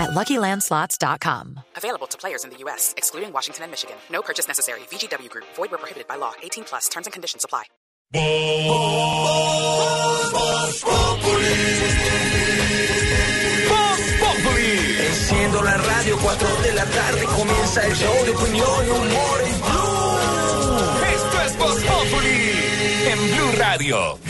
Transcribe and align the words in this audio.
at 0.00 0.10
LuckyLandSlots.com. 0.10 1.60
Available 1.76 2.06
to 2.08 2.18
players 2.18 2.44
in 2.44 2.50
the 2.50 2.56
U.S., 2.64 2.94
excluding 2.96 3.32
Washington 3.32 3.64
and 3.64 3.70
Michigan. 3.70 3.96
No 4.10 4.22
purchase 4.22 4.48
necessary. 4.48 4.80
VGW 4.90 5.28
Group. 5.30 5.46
Void 5.54 5.70
where 5.70 5.78
prohibited 5.78 6.08
by 6.08 6.16
law. 6.16 6.32
18 6.42 6.64
plus. 6.64 6.88
Terms 6.88 7.06
and 7.06 7.12
conditions 7.12 7.44
apply. 7.44 7.64
Enciendo 15.10 15.62
la 15.62 15.76
radio, 15.76 16.18
4 16.18 16.48
de 16.62 16.72
la 16.74 16.84
tarde 16.86 17.24
comienza 17.24 17.86
el 17.86 17.94
show 17.94 18.24
de 18.24 18.30
opinión 18.30 18.86
y 18.86 18.90
humor 18.90 19.40
en 19.46 19.60
Blue. 19.60 21.06
Esto 21.14 21.42
es 21.42 21.58
Voz 21.58 21.82
Populi 21.84 22.52
en 23.06 23.36
Blue 23.36 23.52
Radio. 23.58 24.29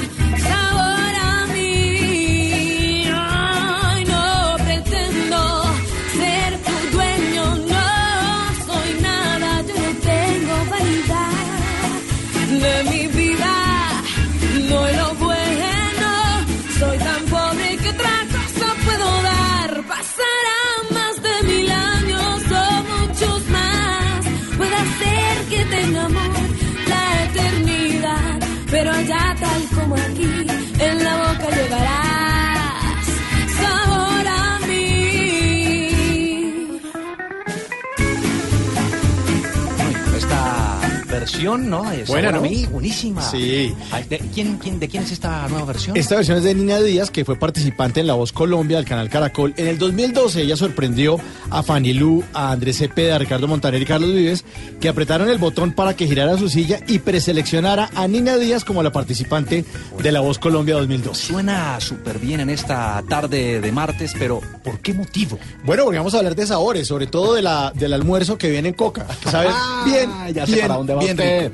versión, 41.21 41.69
¿no? 41.69 41.91
Es 41.91 42.07
Buena, 42.07 42.31
¿no? 42.31 42.41
mí, 42.41 42.65
buenísima. 42.65 43.21
Sí. 43.21 43.73
¿De 44.09 44.17
quién, 44.33 44.57
quién, 44.57 44.79
¿De 44.79 44.87
quién 44.87 45.03
es 45.03 45.11
esta 45.11 45.47
nueva 45.49 45.65
versión? 45.65 45.95
Esta 45.95 46.15
versión 46.15 46.37
es 46.39 46.43
de 46.43 46.55
Nina 46.55 46.79
Díaz, 46.79 47.11
que 47.11 47.23
fue 47.23 47.35
participante 47.35 47.99
en 47.99 48.07
La 48.07 48.15
Voz 48.15 48.31
Colombia 48.31 48.77
del 48.77 48.85
canal 48.87 49.07
Caracol. 49.09 49.53
En 49.55 49.67
el 49.67 49.77
2012 49.77 50.41
ella 50.41 50.57
sorprendió 50.57 51.17
a 51.51 51.61
Fanny 51.61 51.93
Lu, 51.93 52.23
a 52.33 52.51
Andrés 52.51 52.77
Cepeda, 52.79 53.15
a 53.15 53.19
Ricardo 53.19 53.47
Montaner 53.47 53.79
y 53.81 53.85
Carlos 53.85 54.11
Vives, 54.11 54.43
que 54.79 54.89
apretaron 54.89 55.29
el 55.29 55.37
botón 55.37 55.73
para 55.73 55.95
que 55.95 56.07
girara 56.07 56.37
su 56.39 56.49
silla 56.49 56.79
y 56.87 56.97
preseleccionara 56.99 57.91
a 57.93 58.07
Nina 58.07 58.37
Díaz 58.37 58.65
como 58.65 58.81
la 58.81 58.91
participante 58.91 59.63
de 60.01 60.11
La 60.11 60.21
Voz 60.21 60.39
Colombia 60.39 60.75
2012. 60.75 61.27
Suena 61.33 61.79
súper 61.79 62.17
bien 62.17 62.39
en 62.39 62.49
esta 62.49 63.03
tarde 63.07 63.61
de 63.61 63.71
martes, 63.71 64.13
pero 64.17 64.41
¿por 64.63 64.79
qué 64.79 64.93
motivo? 64.95 65.37
Bueno, 65.63 65.83
porque 65.83 65.99
vamos 65.99 66.15
a 66.15 66.17
hablar 66.17 66.35
de 66.35 66.47
sabores, 66.47 66.87
sobre 66.87 67.05
todo 67.05 67.35
de 67.35 67.43
la, 67.43 67.71
del 67.75 67.93
almuerzo 67.93 68.39
que 68.39 68.49
viene 68.49 68.69
en 68.69 68.73
Coca. 68.73 69.05
¿Sabes? 69.29 69.53
bien, 69.85 70.09
Ah, 70.11 70.29
ya 70.31 70.45
sé 70.45 70.53
bien, 70.53 70.67
para 70.67 70.77
dónde 70.77 70.93
va 70.95 71.01
bien 71.01 71.10
usted. 71.11 71.51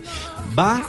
Va 0.58 0.84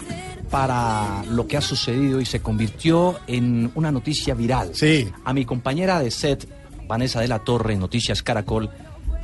para 0.51 1.23
lo 1.31 1.47
que 1.47 1.57
ha 1.57 1.61
sucedido 1.61 2.21
y 2.21 2.25
se 2.25 2.41
convirtió 2.41 3.19
en 3.27 3.71
una 3.75 3.93
noticia 3.93 4.35
viral. 4.35 4.71
Sí. 4.75 5.09
A 5.25 5.33
mi 5.33 5.45
compañera 5.45 6.01
de 6.01 6.11
set, 6.11 6.49
Vanessa 6.87 7.21
de 7.21 7.29
la 7.29 7.41
Torre, 7.41 7.75
en 7.75 7.81
Noticias 7.81 8.23
Caracol, 8.23 8.71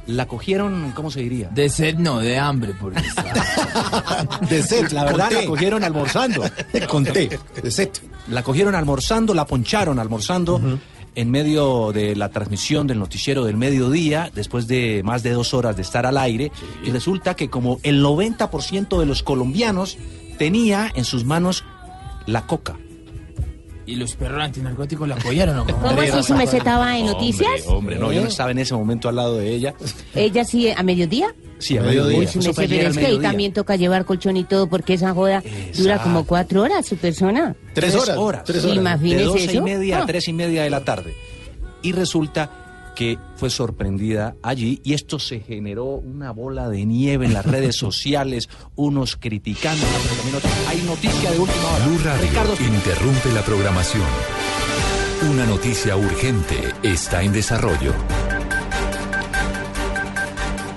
la 0.06 0.26
cogieron, 0.28 0.92
¿cómo 0.94 1.10
se 1.10 1.20
diría? 1.20 1.48
De 1.48 1.70
sed 1.70 1.96
no, 1.96 2.18
de 2.18 2.38
hambre, 2.38 2.74
porque 2.78 3.00
está- 3.00 4.28
De 4.50 4.62
set, 4.62 4.92
La 4.92 5.04
verdad, 5.04 5.30
la 5.32 5.46
cogieron 5.46 5.82
almorzando. 5.82 6.44
Con 6.88 7.04
té, 7.04 7.38
de 7.62 7.70
set. 7.70 8.02
La 8.28 8.42
cogieron 8.42 8.74
almorzando, 8.74 9.32
la 9.32 9.46
poncharon 9.46 9.98
almorzando 9.98 10.60
en 11.14 11.30
medio 11.30 11.92
de 11.92 12.16
la 12.16 12.30
transmisión 12.30 12.86
del 12.86 12.98
noticiero 12.98 13.44
del 13.44 13.56
mediodía, 13.56 14.30
después 14.34 14.66
de 14.66 15.02
más 15.04 15.22
de 15.22 15.30
dos 15.30 15.54
horas 15.54 15.76
de 15.76 15.82
estar 15.82 16.06
al 16.06 16.18
aire, 16.18 16.50
y 16.84 16.90
resulta 16.90 17.34
que 17.34 17.48
como 17.48 17.78
el 17.82 18.02
90% 18.02 18.98
de 18.98 19.06
los 19.06 19.22
colombianos 19.22 19.96
tenía 20.38 20.90
en 20.94 21.04
sus 21.04 21.24
manos 21.24 21.64
la 22.26 22.46
coca. 22.46 22.76
¿Y 23.86 23.96
los 23.96 24.16
perros 24.16 24.42
antinarcóticos 24.42 25.06
la 25.06 25.14
apoyaron 25.14 25.58
o 25.58 25.66
cómo? 25.66 25.78
¿Cómo 25.88 26.02
si 26.02 26.22
su 26.22 26.34
meseta 26.34 26.56
estaba 26.58 26.98
en 26.98 27.06
noticias? 27.06 27.66
Hombre, 27.66 27.98
no, 27.98 28.12
yo 28.12 28.22
no 28.22 28.28
estaba 28.28 28.50
en 28.50 28.58
ese 28.58 28.74
momento 28.74 29.08
al 29.08 29.16
lado 29.16 29.36
de 29.36 29.54
ella. 29.54 29.74
¿Ella 30.14 30.44
sí 30.44 30.70
a 30.70 30.82
mediodía? 30.82 31.34
Sí, 31.58 31.78
a 31.78 31.82
Mediodía. 31.82 32.18
ayer 32.28 32.54
pero 32.56 32.88
es 32.90 32.98
que 32.98 33.06
ahí 33.06 33.18
también 33.20 33.52
toca 33.52 33.76
llevar 33.76 34.04
colchón 34.04 34.36
y 34.36 34.44
todo 34.44 34.66
porque 34.68 34.94
esa 34.94 35.14
joda 35.14 35.42
dura 35.76 36.02
como 36.02 36.24
cuatro 36.24 36.62
horas 36.62 36.84
su 36.86 36.96
persona. 36.96 37.54
Tres 37.72 37.94
horas. 37.94 38.44
Tres 38.44 38.64
horas. 38.64 38.76
Imagínese 38.76 39.16
de 39.18 39.24
doce 39.24 39.40
y 39.40 39.56
eso. 39.56 39.62
media 39.62 39.98
a 39.98 40.02
Ah. 40.02 40.06
tres 40.06 40.28
y 40.28 40.32
media 40.32 40.62
de 40.64 40.70
la 40.70 40.84
tarde. 40.84 41.14
Y 41.82 41.92
resulta 41.92 42.50
que 42.94 43.18
fue 43.36 43.50
sorprendida 43.50 44.36
allí 44.42 44.80
y 44.84 44.94
esto 44.94 45.18
se 45.18 45.40
generó 45.40 45.84
una 45.84 46.30
bola 46.30 46.68
de 46.68 46.84
nieve 46.86 47.26
en 47.26 47.34
las 47.34 47.44
redes 47.44 47.76
sociales, 47.76 48.48
unos 48.76 49.16
criticando, 49.16 49.84
pero 50.02 50.14
también 50.16 50.36
otros. 50.36 50.52
Hay 50.68 50.82
noticia 50.82 51.30
de 51.32 51.38
última 51.38 51.68
hora. 51.74 51.86
Blue 51.86 51.98
Radio 52.04 52.22
Ricardo 52.22 52.54
interrumpe 52.60 53.32
la 53.32 53.42
programación. 53.42 54.04
Una 55.30 55.46
noticia 55.46 55.96
urgente 55.96 56.56
está 56.82 57.22
en 57.22 57.32
desarrollo. 57.32 57.94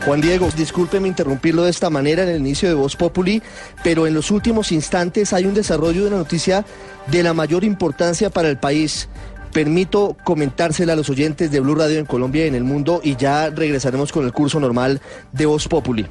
Juan 0.08 0.22
Diego, 0.22 0.48
discúlpeme 0.56 1.10
interrumpirlo 1.10 1.66
de 1.66 1.70
esta 1.70 1.90
manera 1.90 2.24
en 2.24 2.30
el 2.30 2.40
inicio 2.40 2.70
de 2.70 2.76
Voz 2.76 2.96
Populi, 2.96 3.44
pero 3.84 4.08
en 4.08 4.14
los 4.14 4.32
últimos 4.32 4.72
instantes 4.72 5.34
hay 5.34 5.44
un 5.44 5.54
desarrollo 5.54 6.04
de 6.04 6.08
una 6.08 6.16
noticia 6.16 6.64
de 7.08 7.24
la 7.24 7.34
mayor 7.34 7.66
importancia 7.66 8.30
para 8.30 8.48
el 8.48 8.58
país. 8.58 9.10
Permito 9.52 10.16
comentársela 10.24 10.94
a 10.94 10.96
los 10.96 11.10
oyentes 11.10 11.52
de 11.52 11.60
Blue 11.60 11.76
Radio 11.76 12.00
en 12.00 12.06
Colombia 12.06 12.46
y 12.46 12.48
en 12.48 12.56
el 12.56 12.64
mundo 12.64 13.02
y 13.04 13.18
ya 13.18 13.50
regresaremos 13.50 14.14
con 14.14 14.24
el 14.24 14.32
curso 14.32 14.62
normal 14.62 15.02
de 15.34 15.46
Voz 15.46 15.68
Populi. 15.68 16.08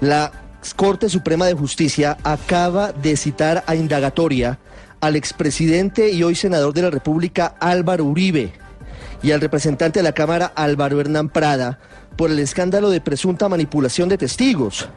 La 0.00 0.32
Corte 0.74 1.08
Suprema 1.08 1.46
de 1.46 1.54
Justicia 1.54 2.16
acaba 2.24 2.90
de 2.90 3.16
citar 3.16 3.62
a 3.68 3.76
indagatoria 3.76 4.58
al 5.00 5.14
expresidente 5.14 6.10
y 6.10 6.24
hoy 6.24 6.34
senador 6.34 6.74
de 6.74 6.82
la 6.82 6.90
República 6.90 7.54
Álvaro 7.60 8.02
Uribe 8.04 8.52
y 9.22 9.32
al 9.32 9.40
representante 9.40 9.98
de 10.00 10.04
la 10.04 10.12
Cámara 10.12 10.52
Álvaro 10.54 11.00
Hernán 11.00 11.28
Prada 11.28 11.78
por 12.16 12.30
el 12.30 12.38
escándalo 12.38 12.90
de 12.90 13.00
presunta 13.00 13.48
manipulación 13.48 14.08
de 14.08 14.18
testigos. 14.18 14.88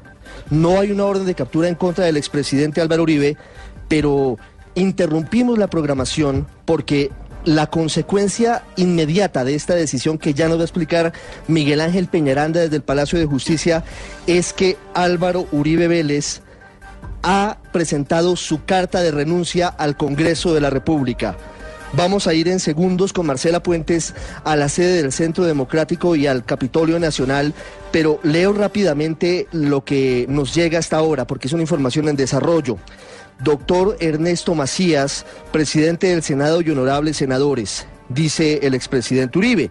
No 0.50 0.80
hay 0.80 0.92
una 0.92 1.06
orden 1.06 1.26
de 1.26 1.36
captura 1.36 1.68
en 1.68 1.76
contra 1.76 2.06
del 2.06 2.18
expresidente 2.18 2.82
Álvaro 2.82 3.04
Uribe, 3.04 3.38
pero 3.88 4.38
interrumpimos 4.76 5.58
la 5.58 5.68
programación 5.68 6.48
porque 6.66 7.12
la 7.44 7.68
consecuencia 7.68 8.64
inmediata 8.76 9.44
de 9.44 9.56
esta 9.56 9.74
decisión 9.74 10.18
que 10.18 10.34
ya 10.34 10.48
nos 10.48 10.58
va 10.58 10.62
a 10.62 10.66
explicar 10.66 11.14
Miguel 11.48 11.82
Ángel 11.82 12.08
Peñaranda 12.08 12.60
desde 12.60 12.76
el 12.76 12.84
Palacio 12.84 13.18
de 13.18 13.26
Justicia 13.26 13.84
es 14.28 14.54
que 14.54 14.78
Álvaro 14.94 15.48
Uribe 15.52 15.88
Vélez 15.88 16.42
ha 17.24 17.58
presentado 17.72 18.36
su 18.36 18.64
carta 18.66 19.02
de 19.02 19.12
renuncia 19.12 19.68
al 19.68 19.98
Congreso 19.98 20.54
de 20.54 20.62
la 20.62 20.70
República. 20.70 21.38
Vamos 21.94 22.26
a 22.26 22.34
ir 22.34 22.48
en 22.48 22.62
segundos 22.62 23.12
con 23.12 23.26
Marcela 23.26 23.62
Puentes 23.62 24.14
a 24.46 24.56
la 24.56 24.70
sede 24.70 25.02
del 25.02 25.12
Centro 25.12 25.44
Democrático 25.44 26.16
y 26.16 26.26
al 26.26 26.46
Capitolio 26.46 26.98
Nacional, 27.00 27.54
pero 27.92 28.18
leo 28.24 28.54
rápidamente 28.54 29.48
lo 29.52 29.84
que 29.84 30.26
nos 30.30 30.56
llega 30.56 30.80
hasta 30.80 30.96
ahora, 30.96 31.28
porque 31.28 31.48
es 31.48 31.54
una 31.54 31.64
información 31.64 32.08
en 32.08 32.16
desarrollo. 32.16 32.78
Doctor 33.44 33.98
Ernesto 34.00 34.56
Macías, 34.56 35.26
presidente 35.52 36.08
del 36.08 36.24
Senado 36.24 36.62
y 36.62 36.70
honorables 36.70 37.18
senadores, 37.18 37.86
dice 38.08 38.62
el 38.64 38.74
expresidente 38.74 39.38
Uribe, 39.38 39.70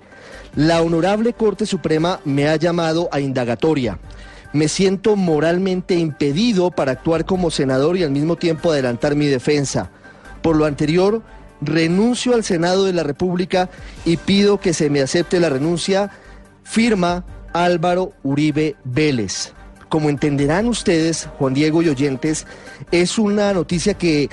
la 0.54 0.82
honorable 0.82 1.32
Corte 1.32 1.64
Suprema 1.64 2.20
me 2.26 2.48
ha 2.48 2.56
llamado 2.56 3.08
a 3.12 3.20
indagatoria. 3.20 3.98
me 4.52 4.68
siento 4.68 5.16
moralmente 5.16 5.94
impedido 5.94 6.70
para 6.70 6.92
actuar 6.92 7.24
como 7.24 7.50
senador 7.50 7.96
y 7.96 8.02
al 8.02 8.10
mismo 8.10 8.36
tiempo 8.36 8.72
adelantar 8.72 9.14
mi 9.14 9.26
defensa. 9.26 9.90
Por 10.42 10.56
lo 10.56 10.64
anterior, 10.64 11.22
renuncio 11.60 12.34
al 12.34 12.44
Senado 12.44 12.84
de 12.84 12.92
la 12.92 13.02
República 13.02 13.70
y 14.04 14.16
pido 14.16 14.60
que 14.60 14.72
se 14.72 14.90
me 14.90 15.00
acepte 15.00 15.40
la 15.40 15.48
renuncia. 15.48 16.10
Firma 16.62 17.24
Álvaro 17.52 18.12
Uribe 18.22 18.76
Vélez. 18.84 19.52
Como 19.88 20.08
entenderán 20.08 20.68
ustedes, 20.68 21.28
Juan 21.38 21.54
Diego 21.54 21.82
y 21.82 21.88
oyentes, 21.88 22.46
es 22.92 23.18
una 23.18 23.52
noticia 23.52 23.94
que 23.94 24.30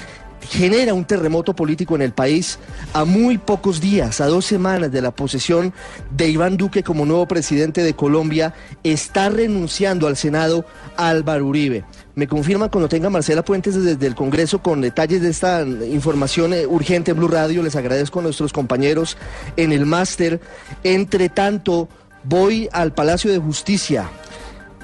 genera 0.50 0.94
un 0.94 1.06
terremoto 1.06 1.56
político 1.56 1.96
en 1.96 2.04
el 2.04 2.14
país 2.14 2.60
a 2.94 3.06
muy 3.06 3.38
pocos 3.38 3.82
días, 3.82 4.22
a 4.22 4.28
dos 4.28 4.46
semanas 4.46 4.92
de 4.92 5.02
la 5.02 5.12
posesión 5.12 5.74
de 6.12 6.30
Iván 6.30 6.58
Duque 6.58 6.84
como 6.84 7.06
nuevo 7.06 7.28
presidente 7.28 7.84
de 7.84 7.96
Colombia, 7.96 8.54
está 8.84 9.30
renunciando 9.30 10.08
al 10.08 10.16
Senado 10.16 10.66
Álvaro 10.96 11.48
Uribe. 11.48 11.84
Me 12.18 12.28
confirman 12.28 12.70
cuando 12.70 12.90
tenga 12.90 13.12
Marcela 13.12 13.46
Puentes 13.46 13.76
desde 13.76 14.08
el 14.08 14.16
Congreso 14.16 14.58
con 14.58 14.82
detalles 14.82 15.22
de 15.22 15.30
esta 15.30 15.62
información 15.62 16.52
eh, 16.52 16.66
urgente 16.66 17.12
en 17.12 17.18
Blue 17.18 17.28
Radio. 17.28 17.62
Les 17.62 17.76
agradezco 17.76 18.18
a 18.18 18.24
nuestros 18.24 18.52
compañeros 18.52 19.18
en 19.56 19.72
el 19.72 19.86
máster. 19.86 20.42
Entre 20.84 21.30
tanto, 21.30 21.88
voy 22.24 22.70
al 22.72 22.92
Palacio 22.92 23.32
de 23.32 23.38
Justicia. 23.38 24.10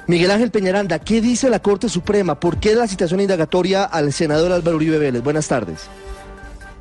Miguel 0.06 0.30
Ángel 0.30 0.52
Peñaranda, 0.52 1.00
¿qué 1.00 1.20
dice 1.20 1.50
la 1.50 1.58
Corte 1.58 1.88
Suprema? 1.88 2.38
¿Por 2.38 2.60
qué 2.60 2.76
la 2.76 2.86
citación 2.86 3.18
indagatoria 3.18 3.82
al 3.82 4.12
senador 4.12 4.52
Álvaro 4.52 4.76
Uribe 4.76 4.98
Vélez? 4.98 5.24
Buenas 5.24 5.48
tardes. 5.48 5.88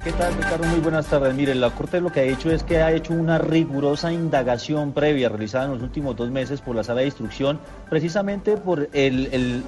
¿Qué 0.03 0.11
tal, 0.11 0.35
Ricardo? 0.35 0.67
Muy 0.67 0.81
buenas 0.81 1.05
tardes. 1.05 1.33
Mire, 1.33 1.55
la 1.55 1.69
Corte 1.69 2.01
lo 2.01 2.11
que 2.11 2.19
ha 2.19 2.23
hecho 2.23 2.51
es 2.51 2.61
que 2.63 2.81
ha 2.81 2.91
hecho 2.91 3.13
una 3.13 3.37
rigurosa 3.37 4.11
indagación 4.11 4.91
previa 4.91 5.29
realizada 5.29 5.63
en 5.63 5.71
los 5.71 5.81
últimos 5.81 6.17
dos 6.17 6.29
meses 6.29 6.59
por 6.59 6.75
la 6.75 6.83
Sala 6.83 6.99
de 6.99 7.05
Instrucción, 7.05 7.57
precisamente 7.89 8.57
por 8.57 8.89
el, 8.91 9.63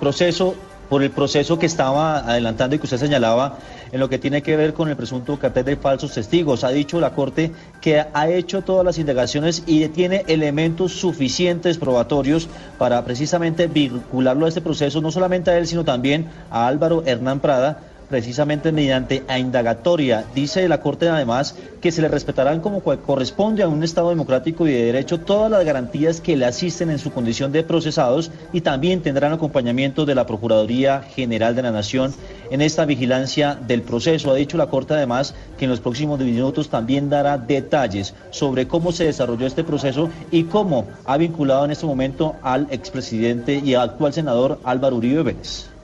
proceso 0.00 0.54
por 0.88 1.02
el 1.02 1.10
proceso 1.10 1.58
que 1.58 1.66
estaba 1.66 2.20
adelantando 2.20 2.74
y 2.74 2.78
que 2.78 2.86
usted 2.86 2.96
señalaba 2.96 3.58
en 3.92 4.00
lo 4.00 4.08
que 4.08 4.18
tiene 4.18 4.40
que 4.40 4.56
ver 4.56 4.72
con 4.72 4.88
el 4.88 4.96
presunto 4.96 5.38
cartel 5.38 5.66
de 5.66 5.76
falsos 5.76 6.14
testigos. 6.14 6.64
Ha 6.64 6.70
dicho 6.70 6.98
la 6.98 7.10
Corte 7.10 7.52
que 7.82 8.00
ha 8.00 8.28
hecho 8.30 8.62
todas 8.62 8.82
las 8.82 8.96
indagaciones 8.96 9.62
y 9.66 9.86
tiene 9.88 10.24
elementos 10.26 10.92
suficientes 10.92 11.76
probatorios 11.76 12.48
para 12.78 13.04
precisamente 13.04 13.66
vincularlo 13.66 14.46
a 14.46 14.48
este 14.48 14.62
proceso, 14.62 15.02
no 15.02 15.10
solamente 15.10 15.50
a 15.50 15.58
él, 15.58 15.66
sino 15.66 15.84
también 15.84 16.28
a 16.50 16.66
Álvaro 16.66 17.02
Hernán 17.04 17.40
Prada, 17.40 17.80
precisamente 18.08 18.72
mediante 18.72 19.22
a 19.28 19.38
indagatoria. 19.38 20.24
Dice 20.34 20.68
la 20.68 20.80
Corte 20.80 21.08
además 21.08 21.54
que 21.80 21.92
se 21.92 22.02
le 22.02 22.08
respetarán 22.08 22.60
como 22.60 22.80
co- 22.80 22.96
corresponde 23.00 23.62
a 23.62 23.68
un 23.68 23.82
Estado 23.82 24.08
democrático 24.10 24.66
y 24.66 24.72
de 24.72 24.84
derecho 24.84 25.20
todas 25.20 25.50
las 25.50 25.64
garantías 25.64 26.20
que 26.20 26.36
le 26.36 26.44
asisten 26.46 26.90
en 26.90 26.98
su 26.98 27.12
condición 27.12 27.52
de 27.52 27.62
procesados 27.64 28.30
y 28.52 28.60
también 28.60 29.02
tendrán 29.02 29.32
acompañamiento 29.32 30.04
de 30.06 30.14
la 30.14 30.26
Procuraduría 30.26 31.02
General 31.02 31.54
de 31.54 31.62
la 31.62 31.70
Nación 31.72 32.14
en 32.50 32.60
esta 32.62 32.84
vigilancia 32.84 33.54
del 33.66 33.82
proceso. 33.82 34.30
Ha 34.30 34.34
dicho 34.34 34.56
la 34.56 34.66
Corte 34.68 34.94
además 34.94 35.34
que 35.58 35.64
en 35.64 35.70
los 35.70 35.80
próximos 35.80 36.18
minutos 36.20 36.68
también 36.68 37.10
dará 37.10 37.38
detalles 37.38 38.14
sobre 38.30 38.66
cómo 38.68 38.92
se 38.92 39.04
desarrolló 39.04 39.46
este 39.46 39.64
proceso 39.64 40.08
y 40.30 40.44
cómo 40.44 40.86
ha 41.04 41.16
vinculado 41.16 41.64
en 41.64 41.70
este 41.72 41.86
momento 41.86 42.36
al 42.42 42.68
expresidente 42.70 43.56
y 43.64 43.74
actual 43.74 44.12
senador 44.12 44.58
Álvaro 44.64 44.96
Uribe 44.96 45.22
Vélez. 45.22 45.75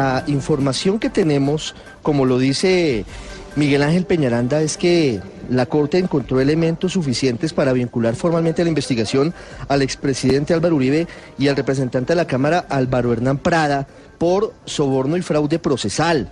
La 0.00 0.24
información 0.28 0.98
que 0.98 1.10
tenemos, 1.10 1.74
como 2.02 2.24
lo 2.24 2.38
dice 2.38 3.04
Miguel 3.54 3.82
Ángel 3.82 4.06
Peñaranda, 4.06 4.62
es 4.62 4.78
que 4.78 5.20
la 5.50 5.66
Corte 5.66 5.98
encontró 5.98 6.40
elementos 6.40 6.94
suficientes 6.94 7.52
para 7.52 7.74
vincular 7.74 8.14
formalmente 8.14 8.62
a 8.62 8.64
la 8.64 8.70
investigación 8.70 9.34
al 9.68 9.82
expresidente 9.82 10.54
Álvaro 10.54 10.76
Uribe 10.76 11.06
y 11.36 11.48
al 11.48 11.56
representante 11.56 12.14
de 12.14 12.16
la 12.16 12.26
Cámara 12.26 12.64
Álvaro 12.70 13.12
Hernán 13.12 13.36
Prada 13.36 13.86
por 14.16 14.54
soborno 14.64 15.18
y 15.18 15.22
fraude 15.22 15.58
procesal. 15.58 16.30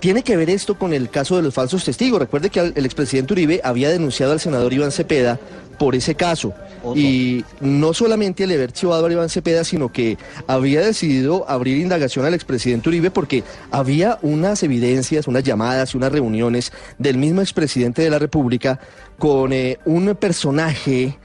Tiene 0.00 0.22
que 0.22 0.36
ver 0.36 0.50
esto 0.50 0.78
con 0.78 0.92
el 0.92 1.08
caso 1.10 1.36
de 1.36 1.42
los 1.42 1.54
falsos 1.54 1.84
testigos. 1.84 2.20
Recuerde 2.20 2.50
que 2.50 2.60
el 2.60 2.84
expresidente 2.84 3.32
Uribe 3.32 3.60
había 3.64 3.90
denunciado 3.90 4.32
al 4.32 4.40
senador 4.40 4.72
Iván 4.72 4.92
Cepeda 4.92 5.38
por 5.78 5.94
ese 5.94 6.14
caso. 6.14 6.54
Y 6.94 7.44
no 7.60 7.92
solamente 7.94 8.46
le 8.46 8.54
haber 8.54 8.72
chivado 8.72 9.06
a 9.06 9.12
Iván 9.12 9.28
Cepeda, 9.28 9.64
sino 9.64 9.90
que 9.90 10.18
había 10.46 10.80
decidido 10.80 11.48
abrir 11.48 11.78
indagación 11.78 12.24
al 12.24 12.34
expresidente 12.34 12.88
Uribe 12.88 13.10
porque 13.10 13.42
había 13.70 14.18
unas 14.22 14.62
evidencias, 14.62 15.26
unas 15.26 15.42
llamadas 15.42 15.94
y 15.94 15.96
unas 15.96 16.12
reuniones 16.12 16.72
del 16.98 17.18
mismo 17.18 17.40
expresidente 17.40 18.02
de 18.02 18.10
la 18.10 18.18
República 18.18 18.78
con 19.18 19.52
eh, 19.52 19.78
un 19.84 20.14
personaje 20.14 21.18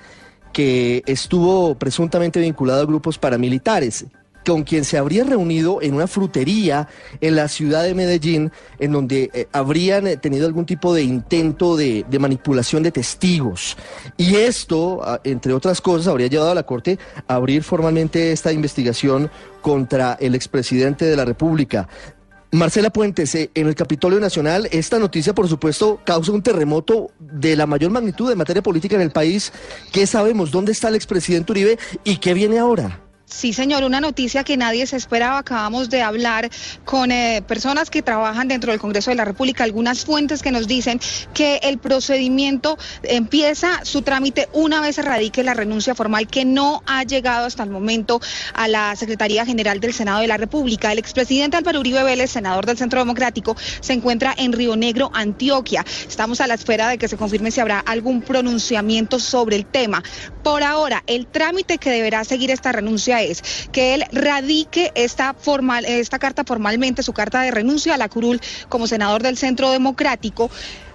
que 0.52 1.04
estuvo 1.06 1.76
presuntamente 1.76 2.40
vinculado 2.40 2.82
a 2.82 2.86
grupos 2.86 3.18
paramilitares 3.18 4.06
con 4.46 4.64
quien 4.64 4.86
se 4.86 4.98
habría 4.98 5.24
reunido 5.24 5.82
en 5.82 5.94
una 5.94 6.08
frutería 6.08 6.88
en 7.20 7.36
la 7.36 7.48
ciudad 7.48 7.84
de 7.84 7.94
Medellín, 7.94 8.52
en 8.80 8.92
donde 8.92 9.30
eh, 9.34 9.48
habrían 9.52 10.08
eh, 10.08 10.18
tenido 10.18 10.48
algún 10.48 10.66
tipo 10.66 10.94
de 10.94 11.04
intento 11.04 11.76
de, 11.78 12.06
de 12.10 12.20
manipulación 12.20 12.84
de 12.84 12.92
testigos. 12.92 13.78
Y 14.18 14.36
esto, 14.36 15.02
ah, 15.04 15.20
entre 15.24 15.54
otras 15.54 15.82
cosas, 15.82 16.08
habría 16.08 16.28
llevado 16.28 16.52
a 16.52 16.56
la 16.56 16.64
Corte 16.64 16.98
a 17.28 17.36
abrir 17.36 17.64
formalmente 17.64 18.32
esta 18.32 18.52
investigación 18.52 19.30
contra 19.62 20.18
el 20.20 20.36
expresidente 20.36 21.06
de 21.06 21.16
la 21.16 21.26
República. 21.26 21.88
Marcela 22.54 22.90
Puentes, 22.90 23.34
eh, 23.36 23.50
en 23.54 23.68
el 23.68 23.76
Capitolio 23.76 24.20
Nacional, 24.20 24.68
esta 24.72 25.00
noticia, 25.00 25.34
por 25.34 25.48
supuesto, 25.48 26.02
causa 26.04 26.34
un 26.34 26.42
terremoto 26.42 27.12
de 27.20 27.56
la 27.56 27.66
mayor 27.66 27.92
magnitud 27.92 28.30
en 28.30 28.38
materia 28.38 28.62
política 28.62 28.96
en 28.96 29.02
el 29.02 29.12
país. 29.12 29.54
¿Qué 29.94 30.06
sabemos? 30.06 30.52
¿Dónde 30.52 30.74
está 30.74 30.90
el 30.90 30.96
expresidente 30.96 31.54
Uribe 31.54 31.80
y 32.04 32.18
qué 32.18 32.34
viene 32.34 32.60
ahora? 32.60 33.00
Sí, 33.32 33.54
señor, 33.54 33.86
una 33.86 34.02
noticia 34.02 34.44
que 34.44 34.58
nadie 34.58 34.86
se 34.86 34.98
esperaba. 34.98 35.38
Acabamos 35.38 35.90
de 35.90 36.02
hablar 36.02 36.50
con 36.84 37.14
eh, 37.14 37.42
personas 37.48 37.90
que 37.90 38.02
trabajan 38.02 38.50
dentro 38.50 38.72
del 38.72 38.80
Congreso 38.80 39.10
de 39.10 39.16
la 39.16 39.24
República, 39.24 39.64
algunas 39.64 40.04
fuentes 40.04 40.42
que 40.42 40.52
nos 40.52 40.68
dicen 40.68 41.00
que 41.34 41.62
el 41.64 41.78
procedimiento 41.78 42.78
empieza 43.04 43.86
su 43.86 44.02
trámite 44.02 44.50
una 44.52 44.82
vez 44.82 44.98
se 44.98 45.02
radique 45.02 45.44
la 45.44 45.54
renuncia 45.54 45.96
formal 45.96 46.28
que 46.28 46.44
no 46.44 46.84
ha 46.86 47.04
llegado 47.04 47.46
hasta 47.46 47.64
el 47.64 47.70
momento 47.70 48.20
a 48.54 48.68
la 48.68 48.98
Secretaría 48.98 49.46
General 49.46 49.80
del 49.80 49.94
Senado 49.94 50.20
de 50.20 50.28
la 50.28 50.36
República. 50.36 50.92
El 50.92 51.00
expresidente 51.00 51.56
Álvaro 51.56 51.80
Uribe 51.80 52.04
Vélez, 52.04 52.32
senador 52.32 52.66
del 52.66 52.78
Centro 52.78 53.00
Democrático, 53.00 53.56
se 53.80 53.94
encuentra 53.94 54.36
en 54.38 54.52
Río 54.52 54.76
Negro, 54.76 55.10
Antioquia. 55.14 55.86
Estamos 56.06 56.42
a 56.42 56.48
la 56.48 56.56
espera 56.56 56.90
de 56.90 56.98
que 56.98 57.08
se 57.08 57.16
confirme 57.16 57.50
si 57.50 57.62
habrá 57.62 57.80
algún 57.80 58.22
pronunciamiento 58.22 59.20
sobre 59.20 59.56
el 59.56 59.66
tema. 59.66 60.04
Por 60.44 60.64
ahora, 60.64 61.04
el 61.06 61.28
trámite 61.28 61.78
que 61.78 61.92
deberá 61.92 62.24
seguir 62.24 62.50
esta 62.50 62.72
renuncia 62.72 63.22
es 63.22 63.44
que 63.72 63.94
él 63.94 64.06
radique 64.12 64.92
esta, 64.96 65.36
carta 66.20 66.44
formalmente, 66.44 67.04
su 67.04 67.14
carta 67.14 67.42
de 67.42 67.52
renuncia 67.52 67.94
a 67.94 67.98
la 67.98 68.10
curul 68.10 68.42
como 68.68 68.88
senador 68.88 69.22
del 69.22 69.38
Centro 69.38 69.72
Democrático. 69.72 70.50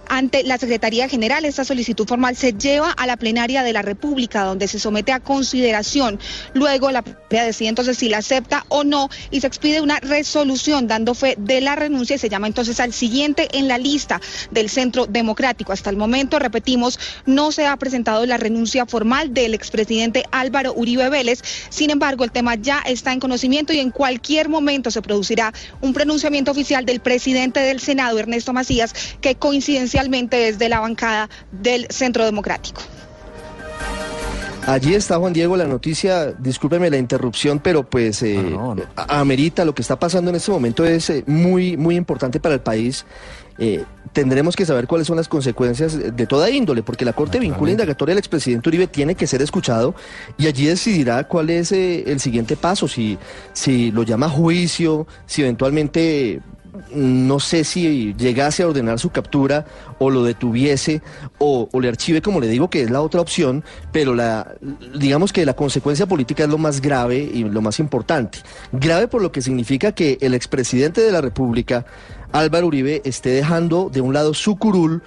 Ante 0.09 0.45
la 0.45 0.57
Secretaría 0.57 1.09
General, 1.09 1.45
esta 1.45 1.65
solicitud 1.65 2.07
formal 2.07 2.37
se 2.37 2.53
lleva 2.53 2.93
a 2.93 3.07
la 3.07 3.17
plenaria 3.17 3.65
de 3.65 3.73
la 3.73 3.83
República, 3.83 4.45
donde 4.45 4.69
se 4.69 4.79
somete 4.79 5.11
a 5.13 5.21
consideración. 5.21 6.21
Luego 6.55 6.93
la 6.93 7.03
plenaria 7.03 7.47
decide 7.47 7.69
entonces 7.69 7.99
si 7.99 8.09
la 8.09 8.19
acepta 8.19 8.65
o 8.69 8.85
no 8.85 9.09
y 9.33 9.41
se 9.41 9.49
expide 9.49 9.81
una 9.81 9.99
resolución 9.99 10.87
dando 10.87 11.15
fe 11.15 11.35
de 11.39 11.61
la 11.61 11.75
renuncia 11.75 12.17
y 12.17 12.19
se 12.19 12.29
llama 12.29 12.47
entonces 12.47 12.79
al 12.79 12.93
siguiente 12.93 13.49
en 13.53 13.67
la 13.67 13.79
lista 13.79 14.21
del 14.53 14.71
Centro 14.71 15.07
Democrático. 15.07 15.73
Hasta 15.73 15.91
el 15.91 15.97
momento, 15.97 16.39
repetimos, 16.39 17.01
no 17.27 17.51
se 17.51 17.67
ha 17.67 17.77
presentado 17.77 18.25
la 18.27 18.37
renuncia 18.37 18.87
formal 18.87 19.35
del 19.35 19.55
expresidente 19.55 20.25
Álvaro 20.31 20.73
Uribe 20.77 21.09
Vélez. 21.09 21.43
Sin 21.69 21.91
embargo, 21.91 22.23
el 22.23 22.31
tema 22.31 22.55
ya 22.55 22.81
está 22.87 23.13
en 23.13 23.19
conocimiento 23.19 23.73
y 23.73 23.81
en 23.81 23.91
cualquier 23.91 24.49
momento 24.49 24.93
se 24.93 25.03
producirá 25.03 25.53
un 25.81 25.93
pronunciamiento 25.93 26.53
oficial 26.53 26.87
del 26.87 27.01
presidente 27.01 27.61
del 27.61 27.81
Senado, 27.81 28.19
Ernesto 28.19 28.53
Macías, 28.53 28.95
que 29.21 29.35
coincidencialmente 29.35 29.96
es 30.31 30.59
de 30.59 30.69
la 30.69 30.81
bancada 30.81 31.29
del 31.51 31.87
Centro 31.91 32.25
Democrático. 32.25 32.83
Allí 34.67 34.95
está 34.95 35.17
Juan 35.17 35.33
Diego, 35.33 35.57
la 35.57 35.67
noticia, 35.67 36.33
discúlpeme 36.33 36.91
la 36.91 36.97
interrupción, 36.97 37.61
pero 37.61 37.89
pues 37.89 38.21
eh, 38.23 38.57
amerita 38.97 39.65
lo 39.65 39.75
que 39.75 39.83
está 39.83 39.97
pasando 39.97 40.31
en 40.31 40.37
este 40.37 40.51
momento 40.51 40.85
es 40.85 41.09
eh, 41.09 41.23
muy, 41.27 41.77
muy 41.77 41.95
importante 41.95 42.41
para 42.41 42.57
el 42.57 42.61
país. 42.61 43.07
Eh, 43.59 43.85
tendremos 44.13 44.55
que 44.55 44.67
saber 44.67 44.87
cuáles 44.87 45.07
son 45.07 45.17
las 45.17 45.29
consecuencias 45.29 46.17
de 46.17 46.27
toda 46.27 46.51
índole, 46.51 46.83
porque 46.83 47.05
la 47.05 47.13
Corte 47.13 47.39
vincula 47.39 47.71
indagatoria 47.71 48.13
al 48.13 48.19
expresidente 48.19 48.69
Uribe 48.69 48.87
tiene 48.87 49.15
que 49.15 49.27
ser 49.27 49.41
escuchado 49.41 49.95
y 50.37 50.47
allí 50.47 50.67
decidirá 50.67 51.25
cuál 51.25 51.51
es 51.51 51.73
eh, 51.73 52.05
el 52.07 52.21
siguiente 52.21 52.57
paso, 52.57 52.89
si, 52.89 53.19
si 53.53 53.91
lo 53.93 54.03
llama 54.03 54.27
a 54.27 54.31
juicio, 54.31 55.07
si 55.27 55.43
eventualmente 55.43 56.41
no 56.95 57.41
sé 57.41 57.65
si 57.65 58.15
llegase 58.15 58.63
a 58.63 58.69
ordenar 58.69 58.99
su 58.99 59.11
captura 59.11 59.67
o 59.99 60.11
lo 60.11 60.25
detuviese 60.25 61.03
o, 61.39 61.69
le 61.81 61.89
archive, 61.89 62.23
como 62.23 62.41
le 62.41 62.49
digo, 62.49 62.71
que 62.71 62.83
es 62.83 62.91
la 62.91 63.01
otra 63.01 63.21
opción, 63.21 63.65
pero 63.93 64.15
la, 64.15 64.55
digamos 64.99 65.33
que 65.33 65.45
la 65.45 65.55
consecuencia 65.55 66.07
política 66.07 66.45
es 66.45 66.51
lo 66.51 66.59
más 66.59 66.81
grave 66.81 67.19
y 67.19 67.45
lo 67.45 67.61
más 67.61 67.79
importante. 67.79 68.39
Grave 68.73 69.09
por 69.09 69.23
lo 69.23 69.33
que 69.33 69.43
significa 69.43 69.93
que 69.93 70.19
el 70.21 70.35
expresidente 70.35 71.01
de 71.01 71.13
la 71.13 71.21
República 71.21 71.87
Álvaro 72.33 72.67
Uribe 72.67 73.03
esté 73.05 73.31
dejando 73.31 73.91
de 73.93 74.01
un 74.01 74.13
lado 74.15 74.35
su 74.35 74.57
curul 74.57 75.03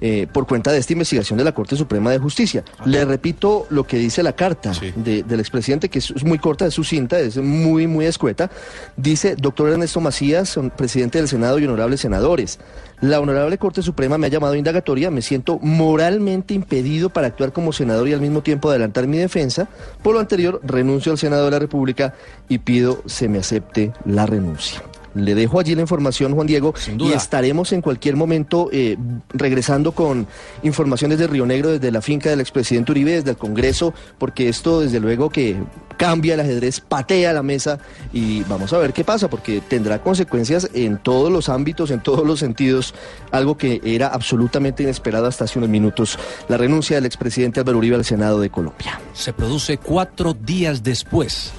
eh, 0.00 0.26
por 0.32 0.46
cuenta 0.46 0.72
de 0.72 0.78
esta 0.78 0.92
investigación 0.92 1.38
de 1.38 1.44
la 1.44 1.52
Corte 1.52 1.76
Suprema 1.76 2.10
de 2.10 2.18
Justicia. 2.18 2.64
Le 2.84 3.04
repito 3.04 3.66
lo 3.70 3.84
que 3.86 3.96
dice 3.98 4.22
la 4.22 4.32
carta 4.34 4.72
de- 4.96 5.22
del 5.22 5.40
expresidente, 5.40 5.88
que 5.88 5.98
es, 6.00 6.10
es 6.10 6.24
muy 6.24 6.38
corta, 6.38 6.66
es 6.66 6.74
sucinta, 6.74 7.18
es 7.18 7.36
muy, 7.36 7.86
muy 7.86 8.06
escueta. 8.06 8.50
Dice, 8.96 9.36
doctor 9.36 9.70
Ernesto 9.70 10.00
Macías, 10.00 10.58
presidente 10.76 11.18
del 11.18 11.28
Senado 11.28 11.58
y 11.58 11.64
honorables 11.64 12.00
senadores. 12.00 12.58
La 13.00 13.20
Honorable 13.20 13.58
Corte 13.58 13.82
Suprema 13.82 14.16
me 14.18 14.26
ha 14.28 14.30
llamado 14.30 14.54
a 14.54 14.56
indagatoria, 14.58 15.10
me 15.10 15.20
siento 15.20 15.58
moralmente 15.60 16.54
impedido 16.54 17.10
para 17.10 17.26
actuar 17.26 17.52
como 17.52 17.72
senador 17.72 18.08
y 18.08 18.12
al 18.14 18.20
mismo 18.20 18.42
tiempo 18.42 18.70
adelantar 18.70 19.06
mi 19.06 19.18
defensa. 19.18 19.68
Por 20.02 20.14
lo 20.14 20.20
anterior, 20.20 20.60
renuncio 20.64 21.12
al 21.12 21.18
Senado 21.18 21.44
de 21.44 21.50
la 21.50 21.58
República 21.58 22.14
y 22.48 22.58
pido 22.58 23.02
se 23.06 23.28
me 23.28 23.38
acepte 23.38 23.92
la 24.06 24.26
renuncia. 24.26 24.82
Le 25.14 25.34
dejo 25.34 25.60
allí 25.60 25.74
la 25.74 25.82
información, 25.82 26.34
Juan 26.34 26.46
Diego, 26.46 26.74
y 26.88 26.96
duda. 26.96 27.16
estaremos 27.16 27.72
en 27.72 27.80
cualquier 27.80 28.16
momento 28.16 28.68
eh, 28.72 28.96
regresando 29.32 29.92
con 29.92 30.26
informaciones 30.62 31.18
de 31.18 31.26
Río 31.26 31.46
Negro 31.46 31.70
desde 31.70 31.90
la 31.90 32.02
finca 32.02 32.30
del 32.30 32.40
expresidente 32.40 32.92
Uribe, 32.92 33.12
desde 33.12 33.30
el 33.30 33.36
Congreso, 33.36 33.94
porque 34.18 34.48
esto 34.48 34.80
desde 34.80 35.00
luego 35.00 35.30
que 35.30 35.56
cambia 35.96 36.34
el 36.34 36.40
ajedrez, 36.40 36.80
patea 36.80 37.32
la 37.32 37.42
mesa 37.42 37.78
y 38.12 38.42
vamos 38.44 38.72
a 38.72 38.78
ver 38.78 38.92
qué 38.92 39.04
pasa, 39.04 39.28
porque 39.28 39.60
tendrá 39.60 40.02
consecuencias 40.02 40.68
en 40.74 40.98
todos 40.98 41.30
los 41.30 41.48
ámbitos, 41.48 41.90
en 41.90 42.00
todos 42.00 42.26
los 42.26 42.40
sentidos, 42.40 42.94
algo 43.30 43.56
que 43.56 43.80
era 43.84 44.08
absolutamente 44.08 44.82
inesperado 44.82 45.26
hasta 45.26 45.44
hace 45.44 45.58
unos 45.58 45.70
minutos, 45.70 46.18
la 46.48 46.56
renuncia 46.56 46.96
del 46.96 47.06
expresidente 47.06 47.60
Álvaro 47.60 47.78
Uribe 47.78 47.96
al 47.96 48.04
Senado 48.04 48.40
de 48.40 48.50
Colombia. 48.50 49.00
se 49.12 49.32
produce 49.32 49.78
cuatro 49.78 50.34
días 50.34 50.82
después 50.82 51.52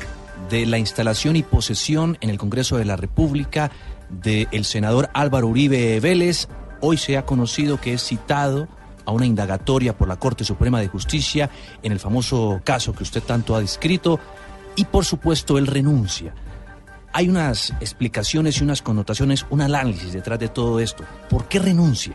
de 0.49 0.65
la 0.65 0.77
instalación 0.77 1.35
y 1.35 1.43
posesión 1.43 2.17
en 2.21 2.29
el 2.29 2.37
Congreso 2.37 2.77
de 2.77 2.85
la 2.85 2.95
República 2.95 3.71
del 4.09 4.65
senador 4.65 5.09
Álvaro 5.13 5.47
Uribe 5.47 5.99
Vélez. 5.99 6.47
Hoy 6.81 6.97
se 6.97 7.17
ha 7.17 7.25
conocido 7.25 7.79
que 7.79 7.93
es 7.93 8.03
citado 8.03 8.67
a 9.05 9.11
una 9.11 9.25
indagatoria 9.25 9.97
por 9.97 10.07
la 10.07 10.17
Corte 10.17 10.43
Suprema 10.43 10.79
de 10.79 10.87
Justicia 10.87 11.49
en 11.83 11.91
el 11.91 11.99
famoso 11.99 12.61
caso 12.63 12.93
que 12.93 13.03
usted 13.03 13.23
tanto 13.23 13.55
ha 13.55 13.61
descrito 13.61 14.19
y 14.75 14.85
por 14.85 15.05
supuesto 15.05 15.57
él 15.57 15.67
renuncia. 15.67 16.33
Hay 17.13 17.29
unas 17.29 17.71
explicaciones 17.79 18.59
y 18.59 18.63
unas 18.63 18.81
connotaciones, 18.81 19.45
un 19.49 19.61
análisis 19.61 20.11
detrás 20.11 20.37
de 20.37 20.49
todo 20.49 20.79
esto. 20.79 21.05
¿Por 21.29 21.47
qué 21.47 21.59
renuncia? 21.59 22.13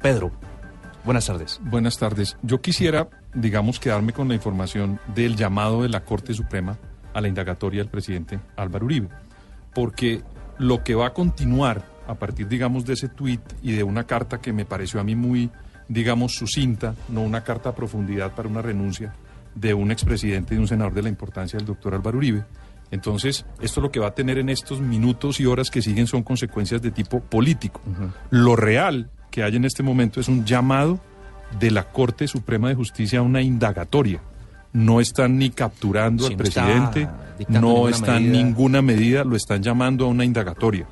Pedro, 0.00 0.30
buenas 1.04 1.26
tardes. 1.26 1.60
Buenas 1.64 1.98
tardes. 1.98 2.36
Yo 2.42 2.62
quisiera, 2.62 3.10
digamos, 3.34 3.78
quedarme 3.78 4.14
con 4.14 4.28
la 4.28 4.34
información 4.34 5.00
del 5.14 5.36
llamado 5.36 5.82
de 5.82 5.90
la 5.90 6.04
Corte 6.04 6.32
Suprema 6.32 6.78
a 7.14 7.20
la 7.20 7.28
indagatoria 7.28 7.80
del 7.80 7.90
presidente 7.90 8.38
Álvaro 8.56 8.86
Uribe, 8.86 9.08
porque 9.74 10.22
lo 10.58 10.82
que 10.82 10.94
va 10.94 11.08
a 11.08 11.12
continuar 11.14 11.84
a 12.06 12.14
partir, 12.14 12.48
digamos, 12.48 12.84
de 12.86 12.94
ese 12.94 13.08
tuit 13.08 13.40
y 13.62 13.72
de 13.72 13.82
una 13.82 14.04
carta 14.04 14.40
que 14.40 14.52
me 14.52 14.64
pareció 14.64 14.98
a 15.00 15.04
mí 15.04 15.14
muy, 15.14 15.50
digamos, 15.88 16.34
sucinta, 16.34 16.94
no 17.08 17.22
una 17.22 17.44
carta 17.44 17.70
a 17.70 17.74
profundidad 17.74 18.32
para 18.32 18.48
una 18.48 18.62
renuncia 18.62 19.12
de 19.54 19.74
un 19.74 19.90
expresidente 19.90 20.54
y 20.54 20.56
de 20.56 20.62
un 20.62 20.68
senador 20.68 20.94
de 20.94 21.02
la 21.02 21.08
importancia 21.08 21.58
del 21.58 21.66
doctor 21.66 21.94
Álvaro 21.94 22.18
Uribe. 22.18 22.44
Entonces, 22.90 23.44
esto 23.60 23.80
lo 23.80 23.90
que 23.90 24.00
va 24.00 24.08
a 24.08 24.14
tener 24.14 24.38
en 24.38 24.48
estos 24.48 24.80
minutos 24.80 25.40
y 25.40 25.46
horas 25.46 25.70
que 25.70 25.82
siguen 25.82 26.06
son 26.06 26.22
consecuencias 26.22 26.80
de 26.80 26.90
tipo 26.90 27.20
político. 27.20 27.82
Lo 28.30 28.56
real 28.56 29.10
que 29.30 29.42
hay 29.42 29.56
en 29.56 29.66
este 29.66 29.82
momento 29.82 30.20
es 30.20 30.28
un 30.28 30.44
llamado 30.44 30.98
de 31.58 31.70
la 31.70 31.84
Corte 31.84 32.26
Suprema 32.26 32.68
de 32.68 32.74
Justicia 32.74 33.18
a 33.18 33.22
una 33.22 33.42
indagatoria. 33.42 34.20
No 34.72 35.00
están 35.00 35.38
ni 35.38 35.50
capturando 35.50 36.24
Sí, 36.26 36.32
al 36.32 36.36
presidente, 36.38 37.08
no 37.48 37.58
ninguna 37.58 37.90
está 37.90 38.16
en 38.16 38.22
medida. 38.24 38.42
ninguna 38.44 38.82
medida, 38.82 39.24
lo 39.24 39.36
están 39.36 39.62
llamando 39.62 40.04
a 40.04 40.08
una 40.08 40.24
indagatoria. 40.24 40.86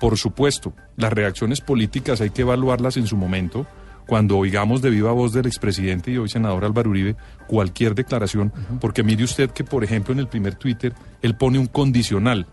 Por 0.00 0.18
supuesto, 0.18 0.74
las 0.96 1.12
reacciones 1.12 1.60
políticas 1.60 2.20
hay 2.20 2.30
que 2.30 2.42
evaluarlas 2.42 2.96
en 2.96 3.06
su 3.06 3.16
momento. 3.16 3.66
Cuando 4.06 4.36
oigamos 4.36 4.82
de 4.82 4.90
viva 4.90 5.12
voz 5.12 5.32
del 5.32 5.46
expresidente 5.46 6.10
y 6.10 6.18
hoy 6.18 6.28
senador 6.28 6.64
Álvaro 6.66 6.90
Uribe 6.90 7.16
cualquier 7.46 7.94
declaración, 7.94 8.52
porque 8.80 9.02
mire 9.02 9.24
usted 9.24 9.50
que, 9.50 9.64
por 9.64 9.82
ejemplo, 9.82 10.12
en 10.12 10.18
el 10.18 10.28
primer 10.28 10.56
Twitter, 10.56 10.92
él 11.22 11.36
pone 11.36 11.58
un 11.58 11.66
condicional. 11.66 12.46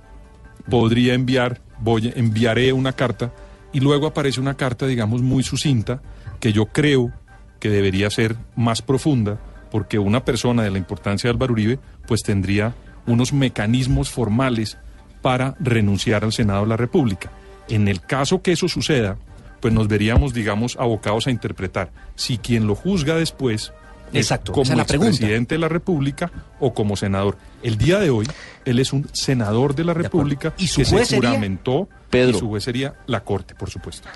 Podría 0.69 1.13
enviar, 1.13 1.59
voy, 1.79 2.13
enviaré 2.15 2.71
una 2.71 2.93
carta, 2.93 3.33
y 3.73 3.81
luego 3.81 4.07
aparece 4.07 4.39
una 4.39 4.53
carta, 4.53 4.87
digamos, 4.87 5.21
muy 5.21 5.43
sucinta, 5.43 6.01
que 6.39 6.53
yo 6.53 6.67
creo 6.67 7.11
que 7.59 7.69
debería 7.69 8.09
ser 8.09 8.37
más 8.55 8.81
profunda, 8.81 9.39
porque 9.71 9.97
una 9.97 10.23
persona 10.25 10.63
de 10.63 10.71
la 10.71 10.77
importancia 10.77 11.27
de 11.27 11.31
Álvaro 11.33 11.53
Uribe, 11.53 11.79
pues 12.05 12.21
tendría 12.21 12.75
unos 13.07 13.33
mecanismos 13.33 14.09
formales 14.09 14.77
para 15.21 15.55
renunciar 15.59 16.23
al 16.23 16.33
Senado 16.33 16.61
de 16.61 16.67
la 16.67 16.77
República. 16.77 17.31
En 17.69 17.87
el 17.87 18.01
caso 18.01 18.41
que 18.41 18.51
eso 18.51 18.67
suceda, 18.67 19.17
pues 19.59 19.73
nos 19.73 19.87
veríamos, 19.87 20.33
digamos, 20.33 20.75
abocados 20.79 21.27
a 21.27 21.31
interpretar 21.31 21.91
si 22.15 22.37
quien 22.37 22.67
lo 22.67 22.75
juzga 22.75 23.15
después 23.15 23.71
es 24.11 24.25
Exacto, 24.25 24.51
como 24.51 24.75
la 24.75 24.83
presidente 24.83 25.55
de 25.55 25.59
la 25.59 25.69
República 25.69 26.29
o 26.59 26.73
como 26.73 26.97
senador. 26.97 27.37
El 27.63 27.77
día 27.77 27.97
de 27.99 28.09
hoy, 28.09 28.27
él 28.65 28.79
es 28.79 28.91
un 28.91 29.07
senador 29.13 29.73
de 29.73 29.85
la 29.85 29.93
República 29.93 30.53
¿Y 30.57 30.67
su 30.67 30.81
que 30.81 30.85
juez 30.89 31.07
se 31.07 31.15
sería? 31.15 31.29
juramentó 31.29 31.87
Pedro. 32.09 32.35
y 32.35 32.39
su 32.39 32.49
juez 32.49 32.63
sería 32.65 32.93
la 33.07 33.23
Corte, 33.23 33.55
por 33.55 33.69
supuesto. 33.69 34.09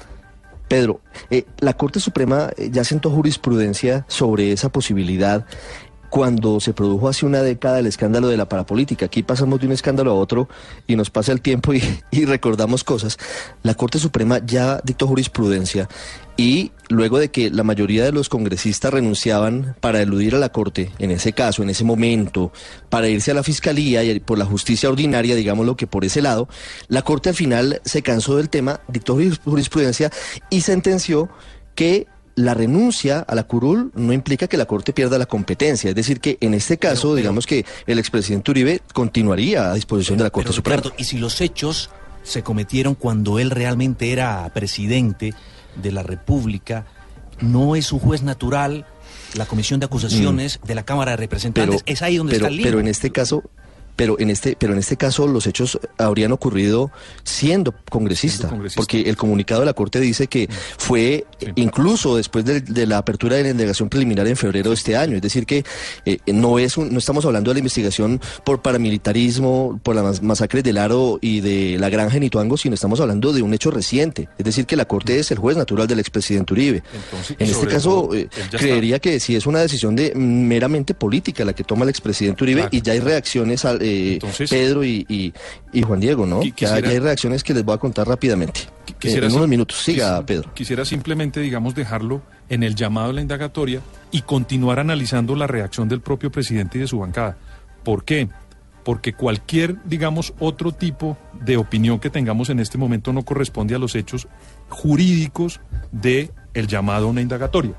Pedro, 0.68 1.02
eh, 1.30 1.46
la 1.60 1.74
Corte 1.74 2.00
Suprema 2.00 2.50
eh, 2.58 2.70
ya 2.72 2.84
sentó 2.84 3.10
jurisprudencia 3.10 4.06
sobre 4.08 4.52
esa 4.52 4.70
posibilidad 4.70 5.46
cuando 6.16 6.62
se 6.62 6.72
produjo 6.72 7.10
hace 7.10 7.26
una 7.26 7.42
década 7.42 7.80
el 7.80 7.88
escándalo 7.88 8.30
de 8.30 8.38
la 8.38 8.48
parapolítica. 8.48 9.08
Aquí 9.08 9.22
pasamos 9.22 9.60
de 9.60 9.66
un 9.66 9.74
escándalo 9.74 10.12
a 10.12 10.14
otro 10.14 10.48
y 10.88 10.96
nos 10.96 11.10
pasa 11.10 11.34
el 11.34 11.42
tiempo 11.42 11.74
y, 12.12 12.24
recordamos 12.24 12.86
cosas. 12.86 13.18
La 13.64 13.74
Corte 13.74 14.00
Suprema 14.00 14.40
ya 14.40 14.80
dictó 14.86 15.08
jurisprudencia 15.08 15.90
y 16.38 16.72
luego 16.88 17.20
de 17.20 17.32
que 17.32 17.50
la 17.50 17.64
mayoría 17.64 18.06
de 18.06 18.14
los 18.14 18.30
congresistas 18.30 18.94
renunciaban 18.94 19.76
para 19.82 20.02
eludir 20.02 20.36
a 20.36 20.40
la 20.40 20.54
Corte, 20.54 20.90
en 21.00 21.12
ese 21.12 21.34
caso, 21.34 21.64
en 21.64 21.70
ese 21.70 21.84
momento, 21.84 22.54
para 22.88 23.10
irse 23.10 23.32
a 23.32 23.34
la 23.34 23.44
Fiscalía 23.44 24.02
y 24.06 24.18
por 24.22 24.38
la 24.38 24.46
justicia 24.46 24.88
ordinaria, 24.88 25.36
digámoslo 25.36 25.76
que 25.76 25.86
por 25.86 26.06
ese 26.06 26.22
lado, 26.22 26.48
la 26.88 27.02
Corte 27.02 27.28
al 27.28 27.36
final 27.36 27.82
se 27.84 28.04
cansó 28.04 28.38
del 28.38 28.50
tema, 28.50 28.80
dictó 28.88 29.18
juris- 29.18 29.42
jurisprudencia 29.44 30.10
y 30.50 30.62
sentenció 30.62 31.28
que 31.76 32.08
la 32.36 32.54
renuncia 32.54 33.20
a 33.20 33.34
la 33.34 33.44
curul 33.44 33.92
no 33.96 34.12
implica 34.12 34.48
que 34.48 34.58
la 34.58 34.66
Corte 34.66 34.94
pierda 34.94 35.18
la 35.18 35.26
competencia. 35.26 35.90
Es 35.90 35.96
decir, 35.96 36.20
que 36.20 36.38
en 36.42 36.54
este 36.54 36.78
caso, 36.78 37.16
digamos 37.16 37.48
que 37.48 37.66
el 37.88 37.98
expresidente 37.98 38.52
Uribe 38.52 38.82
continuaría 38.94 39.72
a 39.72 39.74
disposición 39.74 40.18
de 40.18 40.26
la 40.26 40.30
Corte 40.30 40.52
Suprema. 40.52 40.82
Ricardo, 40.82 40.96
y 40.98 41.06
si 41.06 41.18
los 41.18 41.40
hechos 41.40 41.90
se 42.24 42.44
cometieron 42.44 42.96
cuando 42.96 43.40
él 43.40 43.52
realmente 43.52 44.12
era 44.12 44.50
presidente 44.54 45.34
de 45.82 45.92
la 45.92 46.04
República, 46.04 46.86
¿no 47.40 47.76
es 47.76 47.94
un 47.94 48.00
juez 48.00 48.22
natural 48.22 48.86
la 49.36 49.46
Comisión 49.46 49.80
de 49.80 49.86
Acusaciones 49.86 50.60
de 50.66 50.76
la 50.76 50.84
Cámara 50.84 51.12
de 51.12 51.18
Representantes? 51.18 51.84
es 51.86 52.02
ahí 52.02 52.18
donde 52.18 52.34
pero, 52.34 52.46
está 52.46 52.50
el 52.50 52.58
lío. 52.58 52.66
pero 52.66 52.80
en 52.80 52.88
este 52.88 53.12
caso, 53.12 53.44
pero 53.96 54.20
en 54.20 54.30
este, 54.30 54.56
pero 54.60 54.74
en 54.74 54.80
este 54.80 54.98
caso 54.98 55.28
los 55.28 55.48
hechos 55.48 55.80
habrían 55.98 56.32
ocurrido 56.32 56.92
siendo 57.24 57.74
congresista, 57.90 58.50
congresista. 58.50 58.78
porque 58.80 59.02
el 59.10 59.16
comunicado 59.18 59.62
de 59.62 59.66
la 59.68 59.74
Corte 59.74 60.00
dice 60.00 60.28
que 60.28 60.50
fue 60.78 61.26
eh, 61.40 61.52
incluso 61.56 62.16
después 62.18 62.46
de, 62.46 62.62
de 62.62 62.86
la 62.88 62.98
apertura 62.98 63.36
de 63.38 63.44
la 63.44 63.50
indagación 63.50 63.90
preliminar 63.90 64.28
en 64.28 64.36
febrero 64.36 64.70
de 64.70 64.76
este 64.76 64.96
año, 64.98 65.16
es 65.16 65.22
decir 65.22 65.46
que 65.46 65.64
eh, 66.06 66.18
no 66.28 66.60
es 66.60 66.78
un- 66.78 66.92
no 66.92 67.00
estamos 67.00 67.26
hablando 67.26 67.50
de 67.52 67.56
la 67.56 67.60
investigación 67.60 68.20
por 68.44 68.62
paramilitarismo, 68.62 69.80
por 69.84 69.96
las 69.96 70.22
masacres 70.22 70.64
del 70.64 70.78
Aro 70.78 71.20
y 71.22 71.42
de 71.42 71.78
la 71.80 71.90
Granja 71.90 72.18
en 72.18 72.24
Ituango, 72.24 72.58
sino 72.58 72.76
estamos 72.76 73.00
hablando 73.00 73.34
de 73.34 73.42
un 73.42 73.54
hecho 73.54 73.72
reciente, 73.72 74.30
es 74.38 74.46
decir 74.46 74.66
que 74.66 74.76
la 74.76 74.86
Corte 74.86 75.20
es 75.20 75.32
el 75.32 75.38
juez 75.38 75.58
natural 75.58 75.88
del 75.88 76.00
expresidente 76.00 76.54
Uribe. 76.54 76.84
Entonces, 76.94 77.36
en 77.40 77.50
este 77.50 77.68
caso 77.68 77.90
todo, 78.08 78.16
eh, 78.16 78.28
está- 78.36 78.58
creería 78.58 79.00
que 79.00 79.20
si 79.20 79.36
es 79.36 79.46
una 79.46 79.60
decisión 79.60 79.96
de 79.96 80.14
meramente 80.16 80.94
política 80.94 81.46
la 81.46 81.54
que 81.54 81.64
toma 81.64 81.84
el 81.84 81.90
expresidente 81.90 82.44
Uribe 82.44 82.62
Claro. 82.62 82.70
y 82.78 82.82
ya 82.82 82.94
hay 82.94 83.00
reacciones 83.00 83.66
al 83.66 83.82
eh, 83.86 84.14
Entonces- 84.14 84.50
Pedro 84.50 84.84
y, 84.84 85.06
y- 85.10 85.34
y 85.74 85.82
Juan 85.82 86.00
Diego, 86.00 86.26
¿no? 86.26 86.42
Ya- 86.44 86.52
quisiera- 86.52 86.80
ya 86.82 86.90
hay 86.90 87.00
reacciones 87.00 87.44
que 87.44 87.54
les 87.54 87.64
voy 87.64 87.76
a 87.76 87.78
contar 87.78 88.08
rápidamente. 88.08 88.62
Quisiera 89.00 89.26
en 89.26 89.32
sim- 89.32 89.38
unos 89.38 89.50
minutos. 89.50 89.78
Siga, 89.78 90.26
Pedro. 90.26 90.54
Quisiera 90.54 90.86
simplemente, 90.86 91.40
digamos, 91.40 91.76
dejarlo 91.76 92.22
en 92.50 92.64
el 92.64 92.76
llamado 92.76 93.10
a 93.10 93.14
la 93.14 93.22
indagatoria 93.22 93.82
y 94.12 94.22
continuar 94.22 94.80
analizando 94.80 95.36
la 95.36 95.48
reacción 95.48 95.88
del 95.90 96.02
propio 96.02 96.32
presidente 96.32 96.78
y 96.78 96.82
de 96.82 96.88
su 96.88 97.00
bancada. 97.00 97.38
¿Por 97.84 98.04
qué? 98.04 98.30
Porque 98.84 99.14
cualquier, 99.14 99.78
digamos, 99.86 100.34
otro 100.40 100.72
tipo 100.72 101.18
de 101.42 101.58
opinión 101.58 102.00
que 102.00 102.10
tengamos 102.12 102.50
en 102.50 102.60
este 102.60 102.78
momento 102.78 103.14
no 103.14 103.24
corresponde 103.24 103.74
a 103.76 103.80
los 103.80 103.96
hechos 103.96 104.28
jurídicos 104.70 105.60
de 105.92 106.32
el 106.54 106.68
llamado 106.68 107.08
a 107.08 107.10
una 107.10 107.22
indagatoria. 107.22 107.74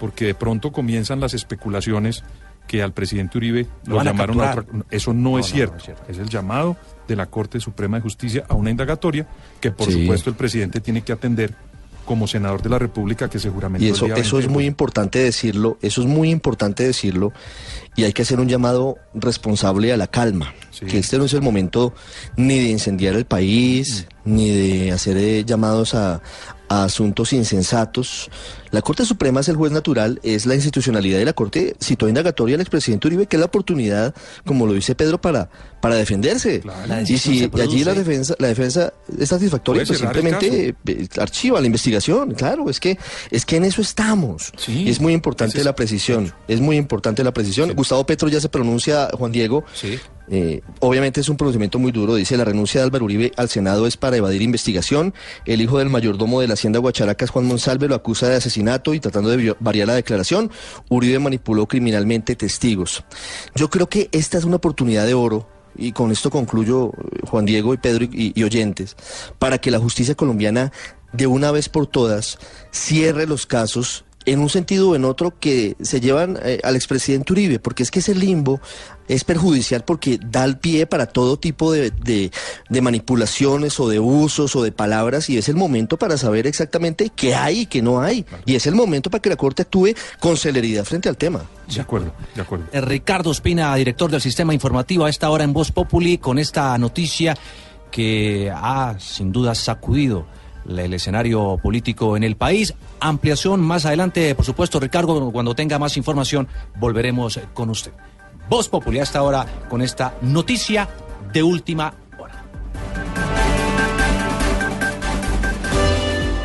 Porque 0.00 0.26
de 0.26 0.34
pronto 0.34 0.72
comienzan 0.72 1.20
las 1.20 1.34
especulaciones 1.34 2.22
que 2.66 2.82
al 2.82 2.92
presidente 2.92 3.38
Uribe 3.38 3.66
Lo 3.84 3.90
lo, 3.92 3.96
van 3.96 4.08
a 4.08 4.10
llamaron 4.12 4.40
a 4.40 4.50
otra- 4.50 4.64
Eso 4.90 5.12
no, 5.12 5.30
No, 5.32 5.38
es, 5.38 5.46
no, 5.50 5.54
cierto. 5.54 5.72
no 5.74 5.78
es 5.78 5.84
cierto. 5.84 6.02
Es 6.08 6.18
el 6.18 6.28
llamado 6.28 6.76
de 7.06 7.16
la 7.16 7.26
Corte 7.26 7.60
Suprema 7.60 7.96
de 7.98 8.02
Justicia 8.02 8.44
a 8.48 8.54
una 8.54 8.70
indagatoria 8.70 9.26
que, 9.60 9.70
por 9.70 9.86
Sí. 9.86 10.00
supuesto, 10.02 10.30
el 10.30 10.36
presidente 10.36 10.80
tiene 10.80 11.02
que 11.02 11.12
atender 11.12 11.54
como 12.04 12.28
senador 12.28 12.62
de 12.62 12.68
la 12.68 12.78
República 12.78 13.28
que 13.28 13.40
seguramente 13.40 13.84
Y 13.84 13.90
eso, 13.90 14.06
eso 14.06 14.38
es 14.38 14.48
muy 14.48 14.64
importante 14.64 15.18
decirlo, 15.18 15.76
eso 15.82 16.02
es 16.02 16.06
muy 16.06 16.30
importante 16.30 16.84
decirlo, 16.84 17.32
y 17.96 18.04
hay 18.04 18.12
que 18.12 18.22
hacer 18.22 18.38
un 18.38 18.48
llamado 18.48 18.96
responsable 19.12 19.92
a 19.92 19.96
la 19.96 20.06
calma, 20.06 20.54
que 20.88 20.98
este 20.98 21.18
no 21.18 21.24
es 21.24 21.32
el 21.34 21.42
momento 21.42 21.92
ni 22.36 22.60
de 22.60 22.68
incendiar 22.70 23.14
el 23.16 23.24
país, 23.24 24.06
ni 24.24 24.50
de 24.50 24.92
hacer 24.92 25.16
eh, 25.16 25.44
llamados 25.44 25.94
a, 25.96 26.22
a 26.68 26.84
asuntos 26.84 27.32
insensatos. 27.32 28.30
La 28.76 28.82
Corte 28.82 29.06
Suprema 29.06 29.40
es 29.40 29.48
el 29.48 29.56
juez 29.56 29.72
natural, 29.72 30.20
es 30.22 30.44
la 30.44 30.54
institucionalidad 30.54 31.18
y 31.18 31.24
la 31.24 31.32
Corte 31.32 31.74
citó 31.80 32.10
indagatoria 32.10 32.56
al 32.56 32.60
expresidente 32.60 33.06
Uribe, 33.06 33.26
que 33.26 33.36
es 33.36 33.40
la 33.40 33.46
oportunidad, 33.46 34.14
como 34.44 34.66
lo 34.66 34.74
dice 34.74 34.94
Pedro, 34.94 35.18
para, 35.18 35.48
para 35.80 35.94
defenderse. 35.94 36.62
Y 37.08 37.16
si 37.16 37.50
allí 37.54 37.84
la 37.84 37.94
defensa, 37.94 38.34
la 38.38 38.48
defensa 38.48 38.92
es 39.18 39.30
satisfactoria, 39.30 39.82
pues 39.86 39.98
simplemente 39.98 40.74
eh, 40.86 41.08
archiva 41.18 41.58
la 41.58 41.66
investigación. 41.66 42.34
Claro, 42.34 42.68
es 42.68 42.78
que, 42.78 42.98
es 43.30 43.46
que 43.46 43.56
en 43.56 43.64
eso 43.64 43.80
estamos. 43.80 44.52
Y 44.68 44.90
es 44.90 45.00
muy 45.00 45.14
importante 45.14 45.64
la 45.64 45.74
precisión. 45.74 46.34
Es 46.46 46.60
muy 46.60 46.76
importante 46.76 47.24
la 47.24 47.32
precisión. 47.32 47.72
Gustavo 47.72 48.04
Petro 48.04 48.28
ya 48.28 48.42
se 48.42 48.50
pronuncia, 48.50 49.08
Juan 49.14 49.32
Diego. 49.32 49.64
Eh, 50.28 50.60
obviamente 50.80 51.20
es 51.20 51.28
un 51.28 51.36
pronunciamiento 51.36 51.78
muy 51.78 51.92
duro. 51.92 52.14
Dice 52.14 52.36
la 52.36 52.44
renuncia 52.44 52.80
de 52.80 52.86
Álvaro 52.86 53.04
Uribe 53.04 53.32
al 53.36 53.48
Senado 53.48 53.86
es 53.86 53.96
para 53.96 54.16
evadir 54.16 54.42
investigación. 54.42 55.14
El 55.44 55.62
hijo 55.62 55.78
del 55.78 55.88
mayordomo 55.88 56.40
de 56.40 56.48
la 56.48 56.54
Hacienda 56.54 56.78
Guacharacas, 56.78 57.30
Juan 57.30 57.46
Monsalve, 57.46 57.88
lo 57.88 57.94
acusa 57.94 58.28
de 58.28 58.36
asesinato 58.36 58.65
y 58.94 59.00
tratando 59.00 59.30
de 59.30 59.56
variar 59.60 59.88
la 59.88 59.94
declaración. 59.94 60.50
Uribe 60.88 61.18
manipuló 61.18 61.66
criminalmente 61.66 62.36
testigos. 62.36 63.04
Yo 63.54 63.70
creo 63.70 63.88
que 63.88 64.08
esta 64.12 64.38
es 64.38 64.44
una 64.44 64.56
oportunidad 64.56 65.06
de 65.06 65.14
oro. 65.14 65.48
Y 65.78 65.92
con 65.92 66.10
esto 66.10 66.30
concluyo, 66.30 66.88
eh, 66.88 67.20
Juan 67.28 67.44
Diego 67.44 67.74
y 67.74 67.76
Pedro 67.76 68.06
y 68.10 68.42
oyentes, 68.42 68.96
para 69.38 69.58
que 69.58 69.70
la 69.70 69.78
justicia 69.78 70.14
colombiana 70.14 70.72
de 71.12 71.26
una 71.26 71.50
vez 71.50 71.68
por 71.68 71.86
todas 71.86 72.38
cierre 72.70 73.26
los 73.26 73.44
casos 73.44 74.05
en 74.26 74.40
un 74.40 74.48
sentido 74.50 74.90
o 74.90 74.96
en 74.96 75.04
otro 75.04 75.38
que 75.38 75.76
se 75.80 76.00
llevan 76.00 76.38
eh, 76.42 76.60
al 76.64 76.76
expresidente 76.76 77.32
Uribe, 77.32 77.58
porque 77.60 77.82
es 77.82 77.90
que 77.90 78.00
ese 78.00 78.14
limbo 78.14 78.60
es 79.08 79.22
perjudicial 79.22 79.84
porque 79.84 80.18
da 80.20 80.44
el 80.44 80.58
pie 80.58 80.84
para 80.86 81.06
todo 81.06 81.38
tipo 81.38 81.70
de, 81.72 81.92
de- 81.92 82.32
de 82.68 82.80
manipulaciones 82.80 83.78
o 83.78 83.88
de 83.88 84.00
usos 84.00 84.56
o 84.56 84.62
de 84.64 84.72
palabras 84.72 85.30
y 85.30 85.38
es 85.38 85.48
el 85.48 85.54
momento 85.54 85.96
para 85.96 86.18
saber 86.18 86.46
exactamente 86.46 87.10
qué 87.14 87.34
hay 87.36 87.60
y 87.60 87.66
qué 87.66 87.82
no 87.82 88.00
hay. 88.02 88.26
Y 88.44 88.56
es 88.56 88.66
el 88.66 88.74
momento 88.74 89.08
para 89.10 89.22
que 89.22 89.28
la 89.30 89.36
Corte 89.36 89.62
actúe 89.62 89.90
con 90.18 90.36
celeridad 90.36 90.84
frente 90.84 91.08
al 91.08 91.16
tema. 91.16 91.44
De 91.72 91.80
acuerdo, 91.80 92.12
de 92.34 92.42
acuerdo. 92.42 92.66
Eh, 92.72 92.80
Ricardo 92.80 93.30
Espina, 93.30 93.74
director 93.76 94.10
del 94.10 94.20
Sistema 94.20 94.52
Informativo, 94.52 95.04
a 95.04 95.10
esta 95.10 95.30
hora 95.30 95.44
en 95.44 95.52
Voz 95.52 95.70
Populi, 95.70 96.18
con 96.18 96.38
esta 96.40 96.76
noticia 96.78 97.36
que 97.92 98.52
ha 98.54 98.96
sin 98.98 99.30
duda 99.32 99.54
sacudido 99.54 100.26
el 100.68 100.94
escenario 100.94 101.58
político 101.62 102.16
en 102.16 102.24
el 102.24 102.36
país. 102.36 102.74
Ampliación 103.00 103.60
más 103.60 103.86
adelante, 103.86 104.34
por 104.34 104.44
supuesto, 104.44 104.80
Ricardo, 104.80 105.30
cuando 105.32 105.54
tenga 105.54 105.78
más 105.78 105.96
información, 105.96 106.48
volveremos 106.78 107.40
con 107.54 107.70
usted. 107.70 107.92
Voz 108.48 108.68
Populi, 108.68 109.00
a 109.00 109.02
esta 109.02 109.22
hora, 109.22 109.46
con 109.68 109.82
esta 109.82 110.14
noticia 110.22 110.88
de 111.32 111.42
última 111.42 111.92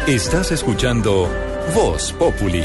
Estás 0.08 0.52
escuchando 0.52 1.30
Voz 1.76 2.12
Populi. 2.14 2.64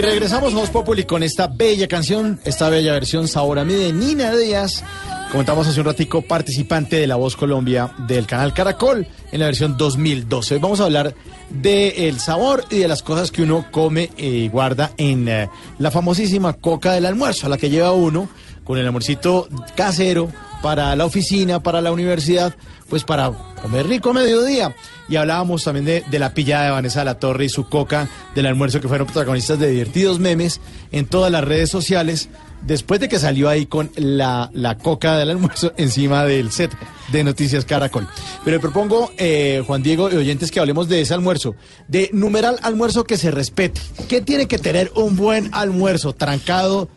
Y 0.00 0.02
regresamos 0.02 0.54
a 0.54 0.56
Voz 0.56 0.70
Populi 0.70 1.04
con 1.04 1.22
esta 1.22 1.46
bella 1.46 1.86
canción, 1.86 2.40
esta 2.44 2.70
bella 2.70 2.94
versión 2.94 3.28
Sabor 3.28 3.58
a 3.58 3.66
mí 3.66 3.74
de 3.74 3.92
Nina 3.92 4.34
Díaz. 4.34 4.82
Comentamos 5.30 5.66
hace 5.68 5.78
un 5.78 5.84
ratico, 5.84 6.22
participante 6.22 6.96
de 6.96 7.06
La 7.06 7.16
Voz 7.16 7.36
Colombia 7.36 7.92
del 8.08 8.26
canal 8.26 8.54
Caracol 8.54 9.06
en 9.30 9.40
la 9.40 9.44
versión 9.44 9.76
2012. 9.76 10.54
Hoy 10.54 10.60
vamos 10.60 10.80
a 10.80 10.84
hablar 10.84 11.14
del 11.50 12.18
sabor 12.18 12.64
y 12.70 12.78
de 12.78 12.88
las 12.88 13.02
cosas 13.02 13.30
que 13.30 13.42
uno 13.42 13.66
come 13.70 14.08
y 14.16 14.48
guarda 14.48 14.92
en 14.96 15.28
eh, 15.28 15.50
la 15.78 15.90
famosísima 15.90 16.54
coca 16.54 16.92
del 16.92 17.04
almuerzo, 17.04 17.44
a 17.44 17.50
la 17.50 17.58
que 17.58 17.68
lleva 17.68 17.92
uno 17.92 18.30
con 18.64 18.78
el 18.78 18.86
almuercito 18.86 19.50
casero 19.76 20.32
para 20.62 20.94
la 20.96 21.04
oficina, 21.04 21.62
para 21.62 21.80
la 21.80 21.92
universidad, 21.92 22.54
pues 22.88 23.04
para 23.04 23.32
comer 23.62 23.86
rico 23.86 24.10
a 24.10 24.14
mediodía. 24.14 24.74
Y 25.08 25.16
hablábamos 25.16 25.64
también 25.64 25.86
de, 25.86 26.04
de 26.10 26.18
la 26.18 26.34
pillada 26.34 26.66
de 26.66 26.70
Vanessa 26.70 27.04
la 27.04 27.18
Torre 27.18 27.46
y 27.46 27.48
su 27.48 27.68
coca 27.68 28.08
del 28.34 28.46
almuerzo, 28.46 28.80
que 28.80 28.88
fueron 28.88 29.06
protagonistas 29.06 29.58
de 29.58 29.70
divertidos 29.70 30.18
memes 30.18 30.60
en 30.92 31.06
todas 31.06 31.32
las 31.32 31.44
redes 31.44 31.70
sociales, 31.70 32.28
después 32.62 33.00
de 33.00 33.08
que 33.08 33.18
salió 33.18 33.48
ahí 33.48 33.66
con 33.66 33.90
la, 33.96 34.50
la 34.52 34.76
coca 34.76 35.16
del 35.16 35.30
almuerzo 35.30 35.72
encima 35.76 36.24
del 36.24 36.50
set 36.50 36.70
de 37.12 37.24
Noticias 37.24 37.64
Caracol. 37.64 38.06
Pero 38.44 38.56
le 38.56 38.60
propongo, 38.60 39.10
eh, 39.18 39.62
Juan 39.66 39.82
Diego 39.82 40.10
y 40.10 40.16
oyentes, 40.16 40.50
que 40.50 40.60
hablemos 40.60 40.88
de 40.88 41.00
ese 41.00 41.14
almuerzo, 41.14 41.54
de 41.88 42.10
numeral 42.12 42.58
almuerzo 42.62 43.04
que 43.04 43.16
se 43.16 43.30
respete. 43.30 43.80
¿Qué 44.08 44.20
tiene 44.20 44.46
que 44.46 44.58
tener 44.58 44.92
un 44.94 45.16
buen 45.16 45.48
almuerzo? 45.52 46.12
Trancado, 46.12 46.88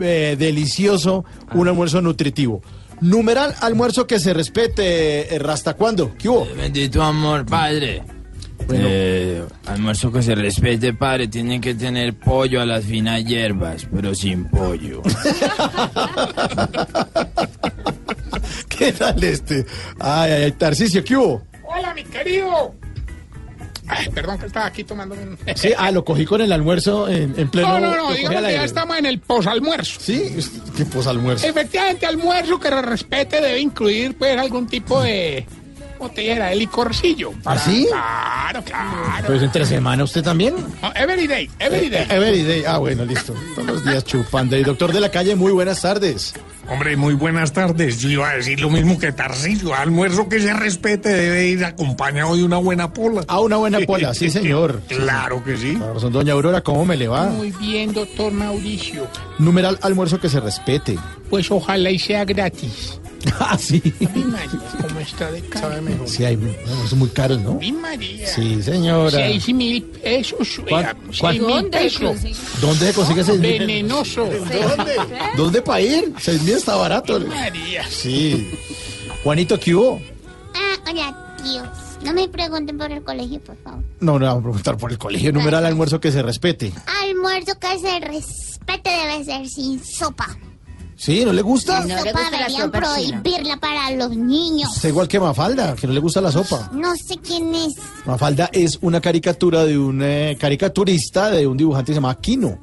eh, 0.00 0.36
delicioso, 0.38 1.24
un 1.52 1.68
almuerzo 1.68 2.00
nutritivo. 2.00 2.62
Numeral 3.00 3.54
almuerzo 3.60 4.06
que 4.06 4.18
se 4.18 4.32
respete, 4.32 5.34
eh, 5.34 5.40
¿hasta 5.48 5.74
cuándo? 5.74 6.14
¿Qué 6.16 6.28
hubo? 6.28 6.46
Bendito 6.56 7.02
amor, 7.02 7.44
padre. 7.46 8.02
Eh, 8.72 9.44
almuerzo 9.66 10.10
que 10.10 10.22
se 10.22 10.34
respete, 10.34 10.94
padre. 10.94 11.28
Tienen 11.28 11.60
que 11.60 11.74
tener 11.74 12.14
pollo 12.14 12.60
a 12.60 12.66
las 12.66 12.84
finas 12.84 13.24
hierbas, 13.24 13.86
pero 13.92 14.14
sin 14.14 14.46
pollo. 14.46 15.02
¿Qué 18.68 18.92
tal 18.92 19.22
este? 19.22 19.66
Ay, 20.00 20.32
ay, 20.32 20.42
ay, 20.44 20.52
Tarcisio, 20.52 21.04
¿qué 21.04 21.16
hubo? 21.16 21.42
Hola, 21.64 21.92
mi 21.94 22.04
querido. 22.04 22.74
Ay, 23.86 24.08
perdón 24.08 24.38
que 24.38 24.46
estaba 24.46 24.66
aquí 24.66 24.84
tomando 24.84 25.14
un... 25.14 25.38
Sí, 25.56 25.70
ah, 25.76 25.90
lo 25.90 26.04
cogí 26.04 26.24
con 26.24 26.40
el 26.40 26.52
almuerzo 26.52 27.08
en, 27.08 27.34
en 27.38 27.48
pleno. 27.48 27.78
No, 27.78 27.80
no, 27.80 27.96
no, 27.96 28.08
al 28.08 28.16
que 28.16 28.52
ya 28.52 28.64
estamos 28.64 28.98
en 28.98 29.06
el 29.06 29.18
posalmuerzo. 29.18 30.00
Sí, 30.00 30.36
¿qué 30.76 30.84
posalmuerzo? 30.86 31.46
Efectivamente, 31.46 32.06
almuerzo 32.06 32.58
que 32.58 32.70
respete 32.70 33.40
debe 33.40 33.60
incluir, 33.60 34.16
pues, 34.16 34.38
algún 34.38 34.66
tipo 34.66 35.02
de... 35.02 35.46
¿Cómo 36.04 36.14
te 36.14 36.20
dijera? 36.20 36.48
De 36.50 36.56
licorcillo. 36.56 37.32
¿Ah, 37.46 37.56
sí? 37.58 37.86
Claro, 37.88 38.62
claro. 38.62 39.26
Pues 39.26 39.42
entre 39.42 39.64
semana, 39.64 40.04
¿usted 40.04 40.22
también? 40.22 40.54
No, 40.82 40.92
every 40.94 41.26
day, 41.26 41.48
every 41.58 41.88
day. 41.88 42.02
Eh, 42.02 42.06
Every 42.10 42.42
day. 42.42 42.62
Ah, 42.66 42.76
bueno, 42.76 43.06
listo. 43.06 43.32
Todos 43.54 43.66
los 43.68 43.84
días 43.86 44.04
chupando. 44.04 44.54
Y 44.54 44.62
doctor 44.64 44.92
de 44.92 45.00
la 45.00 45.10
calle, 45.10 45.34
muy 45.34 45.50
buenas 45.52 45.80
tardes. 45.80 46.34
Hombre, 46.68 46.94
muy 46.98 47.14
buenas 47.14 47.54
tardes. 47.54 48.00
Yo 48.00 48.10
iba 48.10 48.28
a 48.28 48.36
decir 48.36 48.60
lo 48.60 48.68
mismo 48.68 48.98
que 48.98 49.12
Tarcillo. 49.12 49.74
Almuerzo 49.74 50.28
que 50.28 50.40
se 50.40 50.52
respete 50.52 51.08
debe 51.08 51.46
ir 51.46 51.64
acompañado 51.64 52.36
de 52.36 52.44
una 52.44 52.58
buena 52.58 52.92
pola. 52.92 53.22
Ah, 53.26 53.40
una 53.40 53.56
buena 53.56 53.78
pola, 53.86 54.12
sí, 54.12 54.28
señor. 54.28 54.82
Claro 54.88 55.42
que 55.42 55.56
sí. 55.56 55.74
Razón, 55.76 56.12
doña 56.12 56.34
Aurora, 56.34 56.60
¿cómo 56.60 56.84
me 56.84 56.98
le 56.98 57.08
va? 57.08 57.28
Muy 57.28 57.50
bien, 57.52 57.94
doctor 57.94 58.30
Mauricio. 58.30 59.06
Numeral 59.38 59.78
almuerzo 59.80 60.20
que 60.20 60.28
se 60.28 60.38
respete. 60.40 60.98
Pues 61.30 61.50
ojalá 61.50 61.90
y 61.90 61.98
sea 61.98 62.26
gratis. 62.26 63.00
Ah, 63.40 63.56
sí. 63.58 63.82
Mi 64.14 64.24
María, 64.24 64.60
¿cómo 64.80 65.00
está 65.00 65.30
de 65.30 65.40
caro? 65.42 65.74
Sí, 66.06 66.24
hay 66.24 66.34
almuerzos 66.34 66.94
muy 66.94 67.08
caros, 67.08 67.40
¿no? 67.40 67.54
Mi 67.54 67.72
María. 67.72 68.26
Sí, 68.28 68.62
señora. 68.62 69.10
Seis 69.10 69.52
mil 69.54 69.82
pesos. 69.82 70.60
¿Cuán- 70.68 70.84
oiga, 70.86 70.96
cuán- 71.20 71.34
seis 71.36 71.40
mil 71.42 71.48
¿Dónde 71.54 71.78
pesos. 71.78 72.60
¿Dónde 72.60 72.86
se 72.86 72.92
consigue 72.94 73.24
seis 73.24 73.40
mil? 73.40 73.58
Venenoso. 73.58 74.24
¿Dónde? 74.26 74.96
¿Dónde 75.36 75.62
para 75.62 75.80
ir? 75.80 76.14
Seis 76.20 76.42
mil 76.42 76.54
está 76.54 76.76
barato. 76.76 77.18
Mi 77.20 77.26
María. 77.26 77.86
Sí. 77.88 78.50
Juanito, 79.22 79.58
¿qué 79.58 79.74
hubo? 79.74 80.00
Ah, 80.54 80.90
hola, 80.90 81.36
tíos. 81.42 81.68
No 82.04 82.12
me 82.12 82.28
pregunten 82.28 82.76
por 82.76 82.92
el 82.92 83.02
colegio, 83.02 83.40
por 83.40 83.56
favor. 83.62 83.82
No, 84.00 84.18
no 84.18 84.26
vamos 84.26 84.40
a 84.40 84.42
preguntar 84.44 84.76
por 84.76 84.92
el 84.92 84.98
colegio. 84.98 85.32
Numeral 85.32 85.64
almuerzo 85.64 85.98
que 86.00 86.12
se 86.12 86.22
respete. 86.22 86.72
Almuerzo 87.02 87.52
que 87.58 87.78
se 87.78 88.00
respete 88.00 88.90
debe 88.90 89.24
ser 89.24 89.48
sin 89.48 89.82
sopa. 89.82 90.28
¿Sí? 90.96 91.24
¿No 91.24 91.32
le 91.32 91.42
gusta? 91.42 91.84
La 91.84 91.98
sopa 91.98 92.30
deberían 92.30 92.70
prohibirla 92.70 93.56
para 93.58 93.90
los 93.92 94.16
niños. 94.16 94.74
Está 94.76 94.88
igual 94.88 95.08
que 95.08 95.18
Mafalda, 95.20 95.74
que 95.74 95.86
no 95.86 95.92
le 95.92 96.00
gusta 96.00 96.20
la 96.20 96.30
sopa. 96.32 96.70
No 96.72 96.94
sé 96.96 97.16
quién 97.18 97.54
es. 97.54 97.74
Mafalda 98.06 98.48
es 98.52 98.78
una 98.80 99.00
caricatura 99.00 99.64
de 99.64 99.76
un 99.78 100.00
eh, 100.02 100.36
caricaturista 100.38 101.30
de 101.30 101.46
un 101.46 101.56
dibujante 101.56 101.86
que 101.90 101.94
se 101.94 101.96
llama 101.96 102.10
Aquino, 102.10 102.58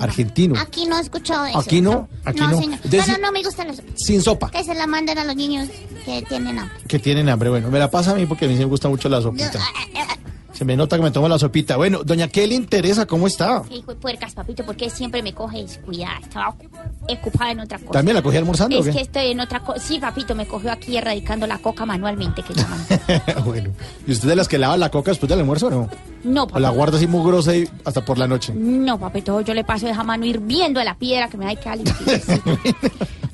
argentino. 0.00 0.58
Aquí 0.58 0.86
no 0.86 0.98
he 0.98 1.02
escuchado 1.02 1.44
eso. 1.46 1.58
Aquí 1.58 1.80
no, 1.80 2.08
aquí 2.24 2.40
no. 2.40 2.58
señor. 2.60 2.78
Deci- 2.82 3.04
Pero 3.06 3.18
no 3.18 3.32
me 3.32 3.42
gusta 3.42 3.64
la 3.64 3.74
sopa. 3.74 3.88
Sin 3.96 4.22
sopa, 4.22 4.50
Que 4.50 4.64
se 4.64 4.74
la 4.74 4.86
manden 4.86 5.18
a 5.18 5.24
los 5.24 5.36
niños 5.36 5.68
que 6.04 6.22
tienen 6.22 6.58
hambre. 6.58 6.76
que 6.88 6.98
tienen 6.98 7.28
hambre. 7.28 7.50
Bueno, 7.50 7.70
me 7.70 7.78
la 7.78 7.90
pasa 7.90 8.12
a 8.12 8.14
mí 8.14 8.24
porque 8.26 8.46
a 8.46 8.48
mí 8.48 8.54
sí 8.54 8.60
me 8.60 8.66
gusta 8.66 8.88
mucho 8.88 9.08
la 9.08 9.20
sopita. 9.20 9.60
Se 10.60 10.66
me 10.66 10.76
nota 10.76 10.96
que 10.98 11.02
me 11.02 11.10
tomo 11.10 11.26
la 11.26 11.38
sopita. 11.38 11.78
Bueno, 11.78 12.04
doña 12.04 12.28
Kelly 12.28 12.58
Teresa, 12.66 13.06
¿cómo 13.06 13.26
está? 13.26 13.62
Hijo 13.70 13.94
de 13.94 13.96
puercas, 13.98 14.34
papito, 14.34 14.62
porque 14.66 14.90
siempre 14.90 15.22
me 15.22 15.32
coge 15.32 15.62
descuidada. 15.62 16.18
Estaba 16.18 16.50
ocupada 17.08 17.52
en 17.52 17.60
otra 17.60 17.78
cosa. 17.78 17.92
¿También 17.92 18.14
la 18.14 18.20
cogí 18.20 18.36
almorzando 18.36 18.76
o 18.76 18.80
Es 18.80 18.88
qué? 18.88 18.92
que 18.92 19.00
estoy 19.00 19.26
en 19.30 19.40
otra 19.40 19.60
cosa. 19.60 19.80
Sí, 19.80 19.98
papito, 19.98 20.34
me 20.34 20.44
cogió 20.46 20.70
aquí 20.70 20.98
erradicando 20.98 21.46
la 21.46 21.56
coca 21.56 21.86
manualmente, 21.86 22.42
que 22.42 22.52
llaman. 22.52 22.78
bueno. 23.46 23.70
¿Y 24.06 24.12
usted 24.12 24.28
de 24.28 24.36
las 24.36 24.48
que 24.48 24.58
lava 24.58 24.76
la 24.76 24.90
coca 24.90 25.12
después 25.12 25.30
del 25.30 25.38
almuerzo 25.38 25.68
o 25.68 25.70
no? 25.70 25.88
No, 26.24 26.42
¿O 26.42 26.46
papito. 26.46 26.60
la 26.60 26.68
guarda 26.68 26.98
así 26.98 27.06
mugrosa 27.06 27.56
y 27.56 27.66
hasta 27.86 28.04
por 28.04 28.18
la 28.18 28.26
noche? 28.26 28.52
No, 28.54 28.98
papito, 29.00 29.40
yo 29.40 29.54
le 29.54 29.64
paso 29.64 29.88
esa 29.88 30.04
mano 30.04 30.26
hirviendo 30.26 30.78
a 30.78 30.84
la 30.84 30.94
piedra 30.98 31.28
que 31.30 31.38
me 31.38 31.46
da 31.46 31.54
que 31.58 31.70
limpiecito. 31.74 32.58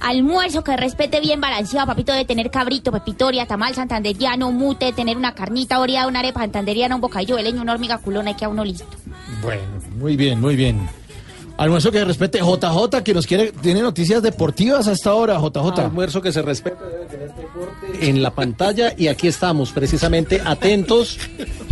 Almuerzo 0.00 0.62
que 0.62 0.76
respete 0.76 1.20
bien 1.20 1.40
balanceado, 1.40 1.86
papito, 1.86 2.12
de 2.12 2.24
tener 2.24 2.50
cabrito, 2.50 2.92
pepitoria, 2.92 3.46
tamal 3.46 3.74
santanderiano, 3.74 4.52
mute, 4.52 4.92
tener 4.92 5.16
una 5.16 5.34
carnita 5.34 5.80
oreada, 5.80 6.06
una 6.06 6.20
arepa 6.20 6.40
santanderiana, 6.40 6.94
un 6.94 7.00
bocadillo 7.00 7.36
de 7.36 7.42
leña, 7.42 7.62
una 7.62 7.72
hormiga 7.72 7.98
culona 7.98 8.30
y 8.30 8.34
que 8.34 8.44
a 8.44 8.48
uno 8.48 8.64
listo. 8.64 8.86
Bueno, 9.42 9.62
muy 9.98 10.16
bien, 10.16 10.40
muy 10.40 10.56
bien. 10.56 10.88
Almuerzo 11.56 11.90
que 11.90 12.04
respete 12.04 12.40
JJ, 12.40 13.02
que 13.02 13.14
nos 13.14 13.26
quiere, 13.26 13.50
tiene 13.50 13.80
noticias 13.80 14.22
deportivas 14.22 14.86
hasta 14.88 15.08
ahora, 15.08 15.40
JJ. 15.40 15.80
Almuerzo 15.80 16.20
que 16.20 16.30
se 16.30 16.42
respete 16.42 16.76
debe 16.84 17.06
tener 17.06 17.34
deporte 17.34 18.08
en 18.08 18.22
la 18.22 18.30
pantalla 18.30 18.92
y 18.94 19.08
aquí 19.08 19.26
estamos 19.26 19.72
precisamente 19.72 20.42
atentos, 20.44 21.18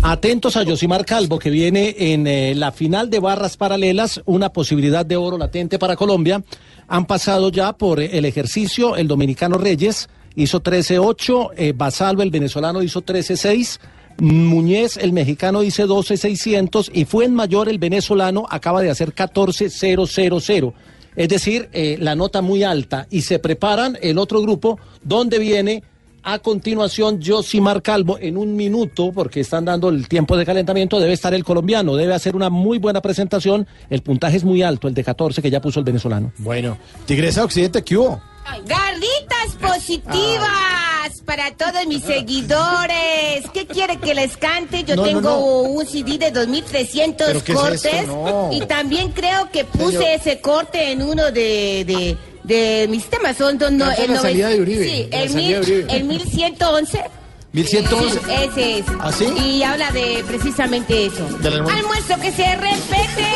atentos 0.01 0.57
a 0.57 0.63
Yosimar 0.63 1.05
Calvo 1.05 1.39
que 1.39 1.51
viene 1.51 1.95
en 1.99 2.27
eh, 2.27 2.55
la 2.55 2.73
final 2.73 3.11
de 3.11 3.21
barras 3.21 3.59
paralelas, 3.59 4.23
una 4.25 4.49
posibilidad 4.49 5.05
de 5.05 5.17
oro 5.17 5.37
latente 5.37 5.79
para 5.79 5.97
Colombia. 5.97 6.43
Han 6.89 7.07
pasado 7.07 7.51
ya 7.51 7.73
por 7.73 8.01
el 8.01 8.25
ejercicio 8.25 8.97
el 8.97 9.09
dominicano 9.09 9.59
Reyes 9.59 10.09
hizo 10.37 10.63
13-8, 10.63 11.51
eh, 11.57 11.73
Basalvo 11.77 12.23
el 12.23 12.31
venezolano 12.31 12.83
hizo 12.83 13.03
13-6. 13.03 13.81
Muñez, 14.19 14.97
el 14.97 15.13
mexicano, 15.13 15.61
dice 15.61 15.87
12.600 15.87 16.91
y 16.93 17.05
fue 17.05 17.25
en 17.25 17.35
mayor 17.35 17.69
el 17.69 17.79
venezolano, 17.79 18.47
acaba 18.49 18.81
de 18.81 18.91
hacer 18.91 19.13
14.000. 19.13 20.73
Es 21.17 21.29
decir, 21.29 21.69
eh, 21.73 21.97
la 22.01 22.15
nota 22.15 22.41
muy 22.43 22.63
alta. 22.63 23.07
Y 23.11 23.23
se 23.23 23.39
preparan 23.39 23.99
el 24.03 24.19
otro 24.19 24.41
grupo, 24.43 24.79
donde 25.03 25.39
viene 25.39 25.83
a 26.25 26.39
continuación 26.39 27.21
Josimar 27.25 27.83
Calvo 27.83 28.19
en 28.21 28.37
un 28.37 28.57
minuto, 28.57 29.13
porque 29.13 29.41
están 29.41 29.65
dando 29.67 29.89
el 29.91 30.09
tiempo 30.09 30.37
de 30.37 30.47
calentamiento, 30.47 30.99
debe 30.99 31.13
estar 31.13 31.35
el 31.35 31.45
colombiano, 31.45 31.97
debe 31.97 32.15
hacer 32.15 32.35
una 32.35 32.51
muy 32.51 32.79
buena 32.79 33.01
presentación. 33.03 33.67
El 33.91 34.03
puntaje 34.03 34.37
es 34.39 34.45
muy 34.45 34.63
alto, 34.63 34.89
el 34.89 34.95
de 34.95 35.05
14 35.05 35.43
que 35.43 35.51
ya 35.51 35.61
puso 35.61 35.79
el 35.81 35.85
venezolano. 35.85 36.33
Bueno, 36.39 36.79
Tigresa 37.07 37.45
Occidente, 37.45 37.83
¿qué 37.83 37.97
hubo? 37.99 38.21
Garritas 38.67 39.55
positivas 39.61 41.23
para 41.25 41.51
todos 41.57 41.87
mis 41.87 42.03
seguidores. 42.03 43.49
¿Qué 43.53 43.67
quiere 43.67 43.97
que 43.99 44.15
les 44.15 44.37
cante? 44.37 44.85
Yo 44.85 44.97
No, 44.97 45.03
tengo 45.03 45.21
no. 45.21 45.41
un 45.41 45.87
CD 45.87 46.19
de 46.19 46.31
2300 46.31 47.27
¿Pero 47.27 47.45
qué 47.45 47.53
es 47.53 47.59
cortes 47.59 48.07
y 48.53 48.61
también 48.67 49.13
creo 49.13 49.51
que 49.51 49.65
puse 49.65 49.99
Señor. 49.99 50.09
ese 50.15 50.41
corte 50.41 50.93
en 50.93 51.03
uno 51.03 51.25
de, 51.31 51.85
de, 51.87 52.17
de 52.45 52.87
mis 52.89 53.09
temas. 53.11 53.37
Son 53.37 53.59
Canta 53.59 53.95
el 53.95 54.13
la 54.13 54.21
salida 54.21 54.49
de 54.49 54.61
Uribe, 54.61 54.85
Sí, 54.89 55.09
el, 55.11 55.31
mil, 55.35 55.49
de 55.49 55.61
Uribe. 55.61 55.97
el 55.97 56.05
1111. 56.05 57.05
1111. 57.53 58.19
Sí, 58.19 58.33
ese 58.51 58.79
es. 58.79 58.85
¿Ah, 59.01 59.13
sí? 59.13 59.25
Y 59.39 59.63
habla 59.63 59.91
de 59.93 60.25
precisamente 60.27 61.07
eso. 61.07 61.25
Almuerzo. 61.27 61.71
Almuerzo 61.71 62.21
que 62.21 62.33
se 62.33 62.57
respete, 62.57 63.27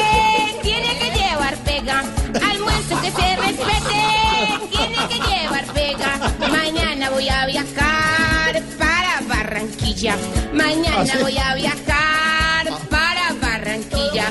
tiene 0.63 0.99
que 0.99 1.19
llevar 1.19 1.57
pega. 1.59 2.01
Almuerzo 2.51 3.01
que 3.01 3.11
se 3.13 3.37
respete, 3.37 4.69
tiene 4.71 4.97
que 5.09 5.29
llevar 5.29 5.65
pega. 5.73 6.35
Mañana 6.51 7.11
voy 7.11 7.29
a 7.29 7.47
viajar 7.47 8.63
para 8.79 9.21
Barranquilla. 9.29 10.17
Mañana 10.53 10.97
¿Ah, 10.99 11.07
sí? 11.07 11.19
voy 11.23 11.39
a 11.39 11.55
viajar 11.55 12.67
para 12.91 13.33
Barranquilla. 13.41 14.27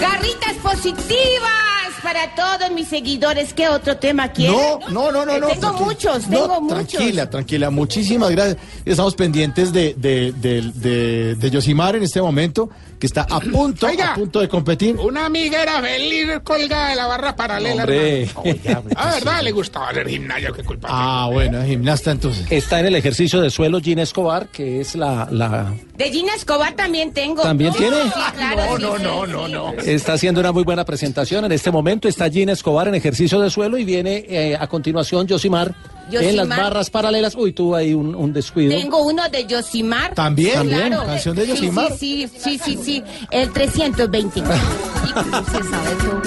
Garritas 0.00 0.52
positivas 0.62 1.81
para 2.02 2.34
todos 2.34 2.70
mis 2.72 2.88
seguidores. 2.88 3.52
¿Qué 3.54 3.68
otro 3.68 3.96
tema 3.96 4.28
quieren? 4.32 4.54
No, 4.90 5.10
no, 5.10 5.12
no, 5.12 5.24
no. 5.26 5.38
No, 5.38 5.48
Tengo 5.48 5.72
muchos, 5.74 6.28
No, 6.28 6.40
tengo 6.42 6.60
muchos. 6.60 6.88
Tranquila, 6.88 7.30
tranquila. 7.30 7.70
Muchísimas 7.70 8.30
gracias. 8.30 8.56
Estamos 8.84 9.14
pendientes 9.14 9.72
de, 9.72 9.94
de, 9.96 10.32
de, 10.32 10.62
de, 10.74 11.34
de 11.36 11.50
Yosimar 11.50 11.96
en 11.96 12.02
este 12.02 12.20
momento, 12.20 12.68
que 12.98 13.06
está 13.06 13.22
a 13.22 13.40
punto, 13.40 13.86
Oiga. 13.86 14.12
a 14.12 14.14
punto 14.14 14.40
de 14.40 14.48
competir. 14.48 14.96
Una 14.96 15.26
amiga 15.26 15.62
era 15.62 15.80
feliz 15.80 16.26
colgada 16.44 16.88
de 16.90 16.96
la 16.96 17.06
barra 17.06 17.36
paralela. 17.36 17.82
Hombre. 17.82 18.28
Ah, 18.96 19.12
¿verdad? 19.14 19.42
Le 19.42 19.52
gustaba 19.52 19.88
hacer 19.90 20.08
gimnasio, 20.08 20.52
qué 20.52 20.62
culpa. 20.64 20.88
Ah, 20.90 21.28
bueno, 21.32 21.62
gimnasta 21.64 22.10
entonces. 22.10 22.46
Está 22.50 22.80
en 22.80 22.86
el 22.86 22.96
ejercicio 22.96 23.40
de 23.40 23.50
suelo 23.50 23.80
Gina 23.80 24.02
Escobar, 24.02 24.48
que 24.48 24.80
es 24.80 24.94
la, 24.94 25.28
la 25.30 25.72
De 25.96 26.10
Gina 26.10 26.34
Escobar 26.34 26.74
también 26.74 27.12
tengo. 27.12 27.42
¿También 27.42 27.72
tiene? 27.74 27.96
Sí, 28.04 28.10
claro. 28.36 28.62
No, 28.62 28.76
sí, 28.76 28.82
no, 28.82 28.96
sí, 28.96 29.02
no, 29.02 29.26
sí. 29.26 29.32
no, 29.32 29.48
no. 29.48 29.72
Está 29.82 30.14
haciendo 30.14 30.40
una 30.40 30.52
muy 30.52 30.62
buena 30.64 30.84
presentación. 30.84 31.44
En 31.44 31.52
este 31.52 31.70
momento 31.70 31.91
está 32.00 32.30
Gina 32.30 32.52
Escobar 32.52 32.88
en 32.88 32.94
ejercicio 32.94 33.40
de 33.40 33.50
suelo 33.50 33.78
y 33.78 33.84
viene 33.84 34.24
eh, 34.28 34.56
a 34.58 34.66
continuación 34.66 35.26
Yosimar, 35.26 35.74
en 36.10 36.36
las 36.36 36.48
barras 36.48 36.90
paralelas. 36.90 37.34
Uy, 37.34 37.52
tuvo 37.52 37.76
ahí 37.76 37.94
un, 37.94 38.14
un 38.14 38.32
descuido. 38.32 38.70
Tengo 38.76 39.02
uno 39.02 39.22
de 39.30 39.46
Yosimar. 39.46 40.14
¿También? 40.14 40.54
¿También? 40.54 40.88
Claro. 40.88 41.06
¿Canción 41.06 41.36
de 41.36 41.42
Sí, 41.44 41.48
Yosimar? 41.50 41.96
Sí, 41.96 42.28
sí, 42.28 42.58
sí, 42.58 42.60
sí, 42.76 42.78
sí. 42.84 43.04
El 43.30 43.52
320. 43.52 44.40
Y 44.40 44.42
se 44.42 44.44
sabe 44.44 45.94
todo. 46.00 46.22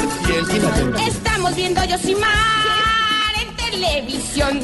Estamos 1.07 1.55
viendo 1.55 1.83
Yosimar 1.85 2.29
en 3.41 3.55
televisión. 3.71 4.59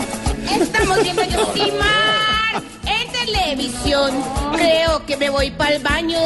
Estamos 0.60 1.04
viendo 1.04 1.24
Yosimar 1.24 2.64
en 2.86 3.01
televisión. 3.26 4.12
Creo 4.54 5.06
que 5.06 5.18
me 5.18 5.30
voy 5.30 5.52
para 5.52 5.76
el 5.76 5.84
baño 5.84 6.20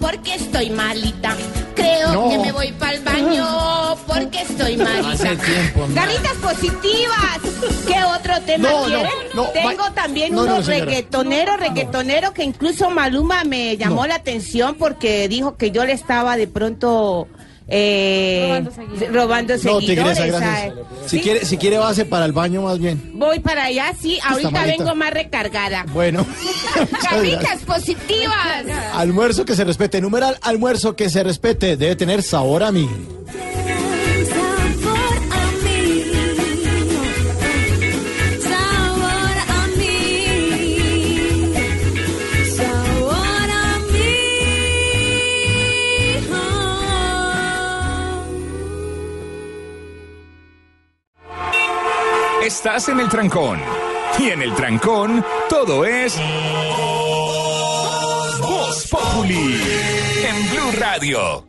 porque 0.00 0.34
estoy 0.34 0.70
malita. 0.70 1.34
Creo 1.74 2.12
No. 2.12 2.28
que 2.30 2.38
me 2.38 2.52
voy 2.52 2.72
para 2.72 2.92
el 2.92 3.02
baño 3.02 3.96
porque 4.06 4.42
estoy 4.42 4.76
malita. 4.76 5.36
Tiempo. 5.36 5.86
Garritas 5.94 6.34
positivas. 6.42 7.40
¿Qué 7.86 8.04
otro 8.04 8.40
tema 8.42 8.68
No, 8.70 8.80
no, 8.80 8.86
quieren? 8.86 9.12
no, 9.34 9.44
Tengo 9.48 9.90
también 9.92 10.34
no, 10.34 10.44
no, 10.44 10.54
uno 10.56 10.62
señora. 10.62 10.84
reggaetonero, 10.86 11.56
reggaetonero 11.56 12.32
que 12.32 12.44
incluso 12.44 12.90
Maluma 12.90 13.44
me 13.44 13.76
llamó 13.76 14.06
la 14.06 14.16
atención 14.16 14.74
porque 14.76 15.28
dijo 15.28 15.56
que 15.56 15.70
yo 15.70 15.84
le 15.84 15.92
estaba 15.92 16.36
de 16.36 16.46
pronto 16.48 17.28
eh, 17.68 18.64
robando 19.12 19.54
No, 19.54 19.58
seguidores. 19.80 19.86
Tigresa, 19.88 20.14
¿sabe? 20.14 20.28
gracias. 20.30 20.74
Si 21.06 21.16
¿Sí? 21.16 21.22
quiere, 21.22 21.44
si 21.44 21.56
quiere 21.56 21.78
base 21.78 22.04
para 22.04 22.24
el 22.24 22.32
baño 22.32 22.62
más 22.62 22.78
bien. 22.78 23.12
Voy 23.14 23.40
para 23.40 23.64
allá, 23.64 23.92
sí. 24.00 24.18
Ahorita 24.24 24.50
malita. 24.50 24.76
vengo 24.84 24.94
más 24.94 25.12
recargada. 25.12 25.84
Bueno. 25.92 26.26
Garritas 27.10 27.62
positivas. 27.62 28.64
almuerzo 28.94 29.44
que 29.44 29.54
se 29.56 29.64
respete. 29.64 30.00
Numeral 30.00 30.38
almuerzo 30.42 30.94
que 30.96 31.08
se 31.10 31.22
respete. 31.22 31.76
Debe 31.76 31.96
tener 31.96 32.22
sabor 32.22 32.62
a 32.62 32.72
mí. 32.72 32.88
En 52.74 53.00
el 53.00 53.08
trancón. 53.10 53.60
Y 54.18 54.30
en 54.30 54.40
el 54.40 54.54
trancón, 54.54 55.22
todo 55.50 55.84
es. 55.84 56.18
Voz 58.40 58.88
Populi. 58.88 59.60
En 60.26 60.50
Blue 60.50 60.80
Radio. 60.80 61.46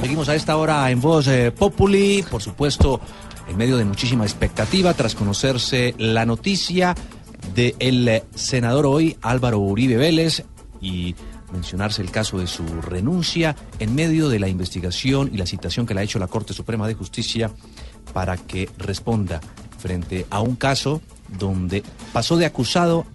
Seguimos 0.00 0.30
a 0.30 0.34
esta 0.34 0.56
hora 0.56 0.90
en 0.90 0.98
Voz 1.02 1.28
eh, 1.28 1.52
Populi, 1.52 2.24
por 2.30 2.40
supuesto, 2.40 3.02
en 3.46 3.58
medio 3.58 3.76
de 3.76 3.84
muchísima 3.84 4.24
expectativa 4.24 4.94
tras 4.94 5.14
conocerse 5.14 5.94
la 5.98 6.24
noticia 6.24 6.94
del 7.54 8.08
eh, 8.08 8.24
senador 8.34 8.86
hoy 8.86 9.18
Álvaro 9.20 9.58
Uribe 9.58 9.98
Vélez 9.98 10.42
y 10.80 11.14
mencionarse 11.52 12.02
el 12.02 12.10
caso 12.10 12.38
de 12.38 12.46
su 12.46 12.64
renuncia 12.80 13.56
en 13.78 13.94
medio 13.94 14.28
de 14.28 14.38
la 14.38 14.48
investigación 14.48 15.30
y 15.32 15.36
la 15.36 15.46
citación 15.46 15.86
que 15.86 15.94
le 15.94 16.00
ha 16.00 16.04
hecho 16.04 16.18
la 16.18 16.26
Corte 16.26 16.52
Suprema 16.52 16.86
de 16.86 16.94
Justicia 16.94 17.50
para 18.12 18.36
que 18.36 18.68
responda 18.78 19.40
frente 19.78 20.26
a 20.30 20.40
un 20.40 20.56
caso 20.56 21.00
donde 21.38 21.82
pasó 22.12 22.36
de 22.36 22.46
acusado 22.46 23.06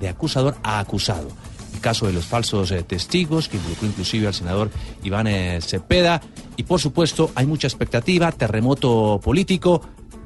de 0.00 0.08
acusador 0.08 0.56
a 0.62 0.80
acusado. 0.80 1.28
El 1.72 1.80
caso 1.80 2.06
de 2.06 2.12
los 2.12 2.26
falsos 2.26 2.70
eh, 2.72 2.82
testigos, 2.82 3.48
que 3.48 3.56
involucró 3.56 3.86
inclusive 3.86 4.26
al 4.26 4.34
senador 4.34 4.70
Iván 5.04 5.28
eh, 5.28 5.60
Cepeda. 5.62 6.20
Y 6.56 6.64
por 6.64 6.80
supuesto, 6.80 7.30
hay 7.36 7.46
mucha 7.46 7.68
expectativa, 7.68 8.32
terremoto 8.32 9.20
político 9.22 9.80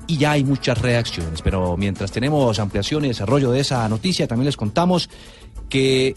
y 0.07 0.17
ya 0.17 0.33
hay 0.33 0.45
muchas 0.45 0.81
reacciones. 0.81 1.43
Pero 1.43 1.77
mientras 1.77 2.11
tenemos 2.11 2.59
ampliación 2.59 3.05
y 3.05 3.09
desarrollo 3.09 3.51
de 3.53 3.61
esa 3.61 3.87
noticia, 3.89 4.27
también 4.27 4.47
les 4.47 4.57
contamos 4.57 5.11
que 5.69 6.15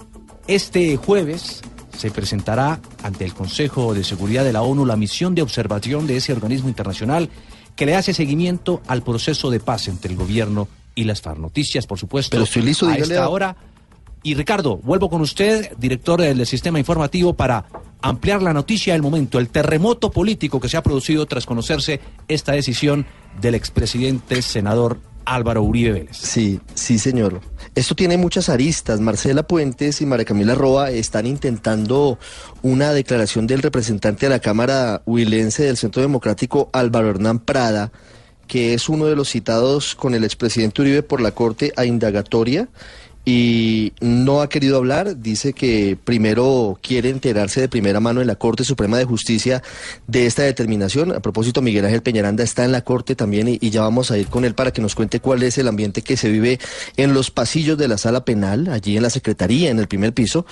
este 0.50 0.98
jueves 0.98 1.62
se 1.98 2.12
presentará 2.12 2.80
ante 3.04 3.24
el 3.26 3.34
Consejo 3.34 3.94
de 3.94 4.04
Seguridad 4.04 4.44
de 4.44 4.54
la 4.54 4.62
ONU 4.64 4.86
la 4.86 4.96
misión 4.96 5.36
de 5.36 5.42
observación 5.42 6.08
de 6.08 6.18
ese 6.18 6.34
organismo 6.34 6.70
internacional 6.70 7.30
que 7.76 7.86
le 7.86 7.96
hace 7.96 8.14
seguimiento 8.14 8.82
al 8.88 9.04
proceso 9.04 9.52
de 9.52 9.60
paz 9.60 9.88
entre 9.88 10.12
el 10.12 10.18
gobierno 10.18 10.68
y 10.96 11.04
las 11.04 11.22
FARC. 11.22 11.40
Noticias, 11.40 11.86
por 11.86 12.00
supuesto, 12.00 12.32
Pero 12.32 12.44
estoy 12.46 12.64
listo, 12.64 12.88
a 12.88 12.96
esta 12.96 13.24
a- 13.26 13.30
hora. 13.30 13.56
Y 14.24 14.34
Ricardo, 14.34 14.78
vuelvo 14.78 15.10
con 15.10 15.22
usted, 15.22 15.72
director 15.78 16.20
del 16.20 16.46
sistema 16.46 16.80
informativo, 16.80 17.34
para 17.36 17.66
ampliar 18.02 18.42
la 18.42 18.54
noticia 18.54 18.94
del 18.94 19.02
momento, 19.02 19.40
el 19.40 19.50
terremoto 19.50 20.10
político 20.12 20.60
que 20.60 20.68
se 20.68 20.78
ha 20.78 20.84
producido 20.84 21.26
tras 21.26 21.46
conocerse 21.46 22.02
esta 22.28 22.54
decisión 22.54 23.06
del 23.40 23.56
expresidente 23.56 24.42
senador 24.42 25.00
Álvaro 25.30 25.62
Uribe 25.62 25.92
Vélez. 25.92 26.18
Sí, 26.18 26.60
sí, 26.74 26.98
señor. 26.98 27.42
Esto 27.76 27.96
tiene 27.96 28.18
muchas 28.18 28.50
aristas. 28.50 29.00
Marcela 29.00 29.44
Puentes 29.44 30.02
y 30.02 30.06
María 30.06 30.26
Camila 30.26 30.56
Roa 30.56 30.90
están 30.90 31.28
intentando 31.28 32.18
una 32.64 32.94
declaración 32.94 33.46
del 33.46 33.62
representante 33.62 34.26
de 34.26 34.32
la 34.32 34.40
Cámara 34.40 35.04
Huilense 35.06 35.64
del 35.64 35.78
Centro 35.78 36.02
Democrático, 36.02 36.70
Álvaro 36.74 37.10
Hernán 37.10 37.40
Prada, 37.40 37.92
que 38.48 38.74
es 38.74 38.90
uno 38.90 39.06
de 39.06 39.16
los 39.16 39.30
citados 39.30 39.94
con 39.94 40.16
el 40.16 40.24
expresidente 40.24 40.82
Uribe 40.82 41.04
por 41.04 41.22
la 41.22 41.32
Corte 41.32 41.72
a 41.76 41.86
indagatoria 41.86 42.68
y 43.26 43.94
no 44.02 44.42
ha 44.42 44.50
querido 44.50 44.78
hablar. 44.78 45.18
Dice 45.22 45.54
que 45.54 45.98
primero 46.04 46.80
quiere 46.82 47.10
enterarse 47.10 47.62
de 47.62 47.70
primera 47.70 48.00
mano 48.00 48.22
en 48.22 48.28
la 48.28 48.36
Corte 48.36 48.64
Suprema 48.64 48.98
de 48.98 49.06
Justicia 49.06 49.62
de 50.08 50.26
esta 50.26 50.44
determinación. 50.44 51.12
A 51.12 51.20
propósito, 51.20 51.62
Miguel 51.62 51.86
Ángel 51.86 52.02
Peñaranda 52.02 52.44
está 52.44 52.66
en 52.66 52.72
la 52.72 52.82
Corte 52.82 53.16
también 53.16 53.48
y, 53.48 53.70
ya 53.70 53.82
vamos 53.82 54.10
a 54.10 54.18
ir 54.18 54.28
con 54.28 54.46
él 54.46 54.56
para 54.56 54.72
que 54.72 54.82
nos 54.82 54.96
cuente 54.96 55.20
cuál 55.20 55.44
es 55.44 55.58
el 55.58 55.68
ambiente 55.68 56.02
que 56.02 56.18
se 56.18 56.30
vive 56.30 56.60
en 56.98 57.14
los 57.14 57.30
pasillos 57.30 57.78
de 57.78 57.88
la 57.88 57.98
sala 57.98 58.26
penal, 58.26 58.68
allí 58.70 58.98
en 58.98 59.04
la 59.04 59.10
Secretaría, 59.10 59.70
en 59.70 59.80
el 59.80 59.88
primer 59.88 60.14
piso. 60.14 60.46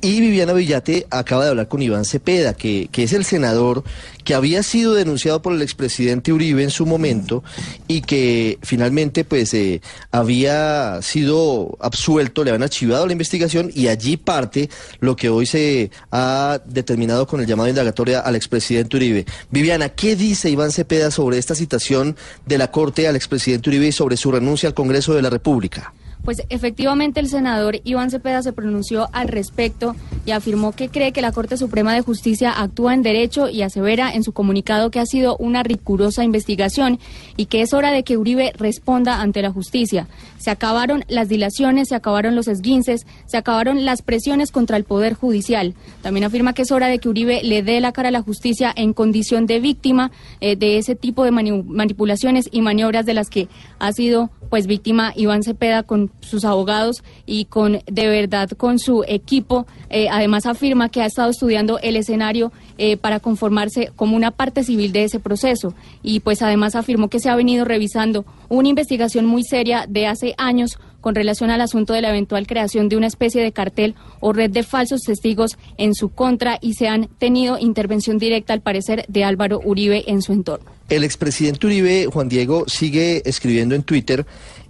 Y 0.00 0.20
Viviana 0.20 0.52
Villate 0.52 1.06
acaba 1.10 1.44
de 1.44 1.50
hablar 1.50 1.68
con 1.68 1.82
Iván 1.82 2.04
Cepeda, 2.04 2.54
que, 2.54 2.88
que 2.92 3.02
es 3.02 3.12
el 3.12 3.24
senador 3.24 3.82
que 4.24 4.34
había 4.34 4.62
sido 4.62 4.94
denunciado 4.94 5.42
por 5.42 5.52
el 5.52 5.62
expresidente 5.62 6.32
Uribe 6.32 6.62
en 6.62 6.70
su 6.70 6.86
momento 6.86 7.42
y 7.88 8.02
que 8.02 8.58
finalmente 8.62 9.24
pues 9.24 9.52
eh, 9.54 9.80
había 10.12 11.00
sido 11.02 11.76
absuelto, 11.80 12.09
le 12.18 12.50
habían 12.50 12.62
archivado 12.62 13.06
la 13.06 13.12
investigación 13.12 13.70
y 13.74 13.88
allí 13.88 14.16
parte 14.16 14.68
lo 14.98 15.16
que 15.16 15.28
hoy 15.28 15.46
se 15.46 15.90
ha 16.10 16.60
determinado 16.66 17.26
con 17.26 17.40
el 17.40 17.46
llamado 17.46 17.68
indagatoria 17.68 18.20
al 18.20 18.36
expresidente 18.36 18.96
Uribe. 18.96 19.26
Viviana, 19.50 19.90
¿qué 19.90 20.16
dice 20.16 20.50
Iván 20.50 20.72
Cepeda 20.72 21.10
sobre 21.10 21.38
esta 21.38 21.54
citación 21.54 22.16
de 22.46 22.58
la 22.58 22.70
Corte 22.70 23.06
al 23.06 23.16
expresidente 23.16 23.70
Uribe 23.70 23.88
y 23.88 23.92
sobre 23.92 24.16
su 24.16 24.32
renuncia 24.32 24.68
al 24.68 24.74
Congreso 24.74 25.14
de 25.14 25.22
la 25.22 25.30
República? 25.30 25.94
Pues 26.24 26.42
efectivamente 26.50 27.18
el 27.18 27.28
senador 27.28 27.80
Iván 27.82 28.10
Cepeda 28.10 28.42
se 28.42 28.52
pronunció 28.52 29.08
al 29.12 29.28
respecto 29.28 29.96
y 30.26 30.32
afirmó 30.32 30.72
que 30.72 30.88
cree 30.88 31.12
que 31.12 31.22
la 31.22 31.32
Corte 31.32 31.56
Suprema 31.56 31.94
de 31.94 32.02
Justicia 32.02 32.52
actúa 32.52 32.92
en 32.94 33.02
derecho 33.02 33.48
y 33.48 33.62
asevera 33.62 34.12
en 34.12 34.22
su 34.22 34.32
comunicado 34.32 34.90
que 34.90 35.00
ha 35.00 35.06
sido 35.06 35.36
una 35.38 35.62
rigurosa 35.62 36.22
investigación 36.22 36.98
y 37.36 37.46
que 37.46 37.62
es 37.62 37.72
hora 37.72 37.90
de 37.90 38.02
que 38.04 38.18
Uribe 38.18 38.52
responda 38.56 39.20
ante 39.22 39.40
la 39.42 39.50
justicia. 39.50 40.08
Se 40.38 40.50
acabaron 40.50 41.04
las 41.08 41.28
dilaciones, 41.28 41.88
se 41.88 41.94
acabaron 41.94 42.36
los 42.36 42.48
esguinces, 42.48 43.06
se 43.26 43.36
acabaron 43.38 43.84
las 43.84 44.02
presiones 44.02 44.52
contra 44.52 44.76
el 44.76 44.84
Poder 44.84 45.14
Judicial. 45.14 45.74
También 46.02 46.24
afirma 46.24 46.52
que 46.52 46.62
es 46.62 46.70
hora 46.70 46.88
de 46.88 46.98
que 46.98 47.08
Uribe 47.08 47.42
le 47.42 47.62
dé 47.62 47.80
la 47.80 47.92
cara 47.92 48.10
a 48.10 48.12
la 48.12 48.22
justicia 48.22 48.72
en 48.76 48.92
condición 48.92 49.46
de 49.46 49.58
víctima 49.58 50.10
eh, 50.40 50.54
de 50.54 50.78
ese 50.78 50.94
tipo 50.94 51.24
de 51.24 51.32
mani- 51.32 51.64
manipulaciones 51.64 52.48
y 52.52 52.60
maniobras 52.60 53.06
de 53.06 53.14
las 53.14 53.30
que 53.30 53.48
ha 53.78 53.92
sido 53.92 54.30
pues 54.50 54.66
víctima 54.66 55.12
Iván 55.16 55.42
Cepeda 55.42 55.84
con 55.84 56.10
sus 56.20 56.44
abogados 56.44 57.02
y 57.24 57.46
con 57.46 57.80
de 57.86 58.08
verdad 58.08 58.50
con 58.50 58.78
su 58.78 59.04
equipo. 59.06 59.66
Eh, 59.88 60.08
además 60.10 60.44
afirma 60.44 60.88
que 60.88 61.00
ha 61.00 61.06
estado 61.06 61.30
estudiando 61.30 61.78
el 61.78 61.96
escenario 61.96 62.52
eh, 62.76 62.96
para 62.96 63.20
conformarse 63.20 63.92
como 63.96 64.16
una 64.16 64.32
parte 64.32 64.64
civil 64.64 64.92
de 64.92 65.04
ese 65.04 65.20
proceso 65.20 65.74
y 66.02 66.20
pues 66.20 66.42
además 66.42 66.74
afirmó 66.74 67.08
que 67.08 67.20
se 67.20 67.30
ha 67.30 67.36
venido 67.36 67.64
revisando 67.64 68.24
una 68.48 68.68
investigación 68.68 69.24
muy 69.24 69.44
seria 69.44 69.86
de 69.88 70.06
hace 70.06 70.34
años 70.36 70.78
con 71.00 71.14
relación 71.14 71.50
al 71.50 71.60
asunto 71.60 71.92
de 71.92 72.02
la 72.02 72.10
eventual 72.10 72.46
creación 72.46 72.88
de 72.88 72.96
una 72.96 73.06
especie 73.06 73.42
de 73.42 73.52
cartel 73.52 73.94
o 74.20 74.32
red 74.32 74.50
de 74.50 74.62
falsos 74.62 75.02
testigos 75.02 75.56
en 75.78 75.94
su 75.94 76.10
contra 76.10 76.58
y 76.60 76.74
se 76.74 76.88
han 76.88 77.08
tenido 77.18 77.58
intervención 77.58 78.18
directa 78.18 78.52
al 78.52 78.60
parecer 78.60 79.04
de 79.08 79.24
Álvaro 79.24 79.60
Uribe 79.64 80.04
en 80.06 80.22
su 80.22 80.32
entorno. 80.32 80.70
El 80.88 81.04
expresidente 81.04 81.66
Uribe, 81.66 82.06
Juan 82.06 82.28
Diego, 82.28 82.64
sigue 82.66 83.22
escribiendo 83.24 83.74
en 83.74 83.82
Twitter 83.82 84.26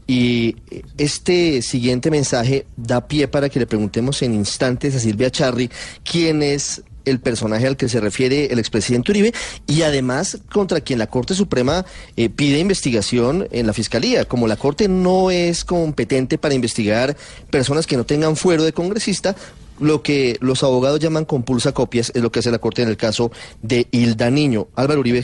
y 0.07 0.57
este 0.99 1.63
siguiente 1.63 2.11
mensaje 2.11 2.67
da 2.77 3.07
pie 3.07 3.29
para 3.29 3.49
que 3.49 3.61
le 3.61 3.67
preguntemos 3.67 4.21
en 4.23 4.35
instantes 4.35 4.97
a 4.97 4.99
Silvia 4.99 5.31
Charri 5.31 5.71
quién 6.03 6.43
es 6.43 6.83
el 7.05 7.21
personaje 7.21 7.67
al 7.67 7.77
que 7.77 7.89
se 7.89 8.01
refiere 8.01 8.47
el 8.47 8.59
expresidente 8.59 9.13
Uribe 9.13 9.33
y 9.67 9.83
además 9.83 10.39
contra 10.53 10.81
quien 10.81 10.99
la 10.99 11.07
Corte 11.07 11.35
Suprema 11.35 11.85
eh, 12.17 12.29
pide 12.29 12.59
investigación 12.59 13.49
en 13.51 13.67
la 13.67 13.73
Fiscalía. 13.73 14.25
Como 14.25 14.49
la 14.49 14.57
Corte 14.57 14.89
no 14.89 15.31
es 15.31 15.65
competente 15.65 16.39
para 16.39 16.55
investigar 16.55 17.17
personas 17.51 17.87
que 17.87 17.97
no 17.97 18.05
tengan 18.05 18.37
fuero 18.37 18.65
de 18.65 18.73
congresista, 18.73 19.37
lo 19.81 20.03
que 20.03 20.37
los 20.41 20.63
abogados 20.63 21.01
llaman 21.01 21.25
compulsa 21.25 21.73
copias 21.73 22.13
es 22.15 22.23
lo 22.23 22.31
que 22.31 22.39
hace 22.39 22.51
la 22.51 22.59
Corte 22.59 22.83
en 22.83 22.89
el 22.89 22.97
caso 22.97 23.33
de 23.63 23.89
Hilda 23.91 24.31
Niño. 24.31 24.69
Álvaro 24.77 25.01
Uribe 25.01 25.23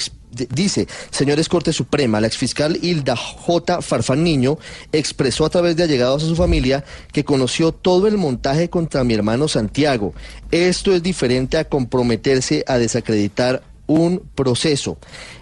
dice, 0.52 0.86
señores 1.10 1.48
Corte 1.48 1.72
Suprema, 1.72 2.20
la 2.20 2.26
exfiscal 2.26 2.78
Hilda 2.82 3.16
J. 3.16 3.80
Farfán 3.82 4.24
Niño 4.24 4.58
expresó 4.92 5.44
a 5.44 5.50
través 5.50 5.76
de 5.76 5.84
allegados 5.84 6.24
a 6.24 6.26
su 6.26 6.36
familia 6.36 6.84
que 7.12 7.24
conoció 7.24 7.72
todo 7.72 8.06
el 8.06 8.16
montaje 8.16 8.68
contra 8.68 9.04
mi 9.04 9.14
hermano 9.14 9.48
Santiago. 9.48 10.14
Esto 10.50 10.94
es 10.94 11.02
diferente 11.02 11.58
a 11.58 11.68
comprometerse 11.68 12.64
a 12.66 12.78
desacreditar 12.78 13.62
un 13.86 14.22
proceso. 14.34 14.98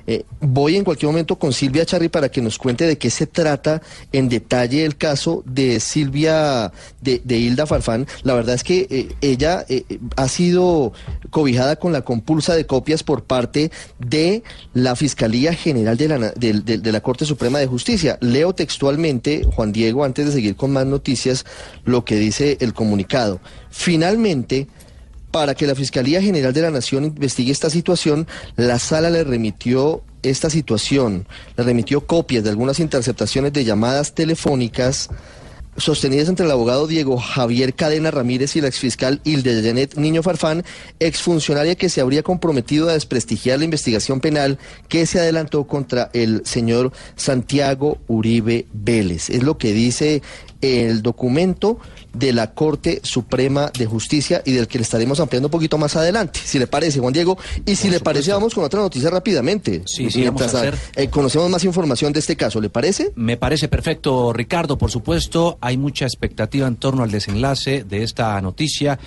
Eh, 0.07 0.25
voy 0.41 0.77
en 0.77 0.85
cualquier 0.85 1.11
momento 1.11 1.37
con 1.37 1.53
Silvia 1.53 1.87
Charri 1.87 2.09
para 2.09 2.29
que 2.29 2.43
nos 2.43 2.59
cuente 2.59 2.87
de 2.87 2.99
qué 2.99 3.09
se 3.09 3.27
trata 3.27 3.81
en 4.13 4.29
detalle 4.29 4.85
el 4.85 4.97
caso 4.97 5.43
de 5.47 5.81
Silvia, 5.81 6.73
de, 7.01 7.23
de 7.25 7.39
Hilda 7.39 7.67
Farfán. 7.67 8.07
La 8.23 8.35
verdad 8.35 8.55
es 8.55 8.65
que 8.65 8.87
eh, 8.91 9.09
ella 9.23 9.65
eh, 9.69 9.85
ha 10.17 10.29
sido 10.29 10.93
cobijada 11.31 11.77
con 11.77 11.93
la 11.93 12.03
compulsa 12.03 12.55
de 12.55 12.67
copias 12.67 13.03
por 13.03 13.25
parte 13.25 13.71
de 13.99 14.43
la 14.75 14.95
Fiscalía 14.95 15.55
General 15.55 15.97
de 15.97 16.09
la, 16.09 16.31
de 16.31 16.93
la 16.93 17.01
Corte 17.01 17.25
Suprema 17.25 17.59
de 17.59 17.67
Justicia. 17.67 18.19
Leo 18.21 18.55
textualmente, 18.55 19.45
Juan 19.45 19.73
Diego, 19.73 20.05
antes 20.05 20.27
de 20.27 20.33
seguir 20.33 20.57
con 20.57 20.73
más 20.73 20.87
noticias, 20.87 21.47
lo 21.85 22.05
que 22.05 22.17
dice 22.17 22.59
el 22.61 22.75
comunicado. 22.75 23.41
Finalmente, 23.71 24.69
para 25.35 25.57
que 25.57 25.67
la 25.67 25.75
Fiscalía 25.75 26.23
General 26.23 26.53
de 26.53 26.63
la 26.63 26.71
Nación 26.71 27.07
investigue 27.07 27.51
esta 27.51 27.69
situación, 27.69 28.29
la 28.55 28.79
sala 28.79 29.11
le 29.11 29.25
remitió 29.25 30.05
esta 30.23 30.49
situación, 30.49 31.27
le 31.57 31.65
remitió 31.65 32.07
copias 32.07 32.45
de 32.45 32.51
algunas 32.51 32.79
interceptaciones 32.79 33.53
de 33.53 33.65
llamadas 33.65 34.15
telefónicas 34.15 35.11
sostenidas 35.77 36.29
entre 36.29 36.47
el 36.47 36.53
abogado 36.53 36.87
Diego 36.87 37.17
Javier 37.17 37.75
Cadena 37.75 38.13
Ramírez 38.13 38.55
y 38.55 38.61
la 38.61 38.69
exfiscal 38.69 39.21
Hilde 39.25 39.61
Janet 39.61 39.97
Niño 39.97 40.23
Farfán, 40.23 40.65
exfuncionaria 41.01 41.75
que 41.75 41.89
se 41.89 42.01
habría 42.01 42.23
comprometido 42.23 42.89
a 42.89 42.93
desprestigiar 42.93 43.59
la 43.59 43.65
investigación 43.65 44.21
penal 44.21 44.61
que 44.89 45.05
se 45.05 45.19
adelantó 45.19 45.65
contra 45.65 46.11
el 46.13 46.43
señor 46.45 46.93
Santiago 47.17 47.99
Uribe 48.07 48.67
Vélez. 48.73 49.31
Es 49.31 49.43
lo 49.43 49.59
que 49.59 49.73
dice 49.73 50.23
el 50.61 51.03
documento 51.03 51.81
de 52.15 52.33
la 52.33 52.53
Corte 52.55 53.01
Suprema 53.03 53.71
de 53.77 53.87
Justicia 53.87 54.43
y 54.45 54.53
del 54.53 54.69
que 54.69 54.79
le 54.79 54.83
estaremos 54.83 55.21
ampliando 55.21 55.49
un 55.49 55.53
poquito 55.53 55.79
más 55.79 55.97
adelante, 55.97 56.41
si 56.45 56.59
le 56.59 56.67
parece, 56.67 57.01
Juan 57.01 57.13
Diego. 57.13 57.37
Y 57.67 57.77
si 57.77 57.91
le 57.91 58.01
parece, 58.01 58.33
vamos 58.33 58.55
con 58.55 58.65
otra 58.65 58.81
noticia 58.81 59.11
rápidamente. 59.11 59.83
Sí, 59.87 60.11
sí, 60.11 60.25
vamos 60.25 60.43
a 60.43 60.45
Mientras, 60.45 60.55
hacer. 60.55 60.79
eh, 60.97 61.09
conocemos 61.09 61.51
más 61.51 61.65
información 61.65 62.13
de 62.13 62.21
este 62.21 62.37
caso, 62.37 62.61
¿le 62.61 62.71
parece? 62.71 63.13
Me 63.17 63.37
parece 63.37 63.69
perfecto, 63.69 64.33
Ricardo. 64.33 64.79
Por 64.79 64.91
supuesto, 64.91 65.59
hay 65.61 65.77
mucha 65.77 66.07
expectativa 66.07 66.67
en 66.67 66.77
torno 66.77 67.03
al 67.03 67.11
desenlace 67.11 67.85
de 67.85 68.03
esta 68.03 68.41
noticia 68.41 68.99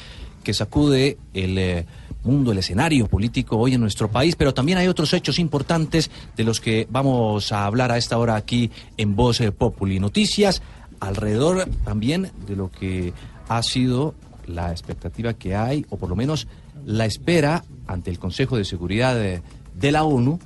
que 0.43 0.53
sacude 0.53 1.17
el 1.33 1.57
eh, 1.57 1.85
mundo, 2.23 2.51
el 2.51 2.57
escenario 2.57 3.07
político 3.07 3.57
hoy 3.57 3.73
en 3.73 3.81
nuestro 3.81 4.09
país, 4.09 4.35
pero 4.35 4.53
también 4.53 4.77
hay 4.77 4.87
otros 4.87 5.13
hechos 5.13 5.39
importantes 5.39 6.09
de 6.35 6.43
los 6.43 6.61
que 6.61 6.87
vamos 6.89 7.51
a 7.51 7.65
hablar 7.65 7.91
a 7.91 7.97
esta 7.97 8.17
hora 8.17 8.35
aquí 8.35 8.71
en 8.97 9.15
Voz 9.15 9.41
Populi. 9.57 9.99
Noticias 9.99 10.61
alrededor 10.99 11.67
también 11.83 12.31
de 12.47 12.55
lo 12.55 12.71
que 12.71 13.13
ha 13.47 13.63
sido 13.63 14.15
la 14.45 14.71
expectativa 14.71 15.33
que 15.33 15.55
hay, 15.55 15.85
o 15.89 15.97
por 15.97 16.09
lo 16.09 16.15
menos 16.15 16.47
la 16.85 17.05
espera 17.05 17.63
ante 17.85 18.09
el 18.09 18.19
Consejo 18.19 18.57
de 18.57 18.65
Seguridad 18.65 19.15
de, 19.15 19.41
de 19.75 19.91
la 19.91 20.03
ONU 20.03 20.39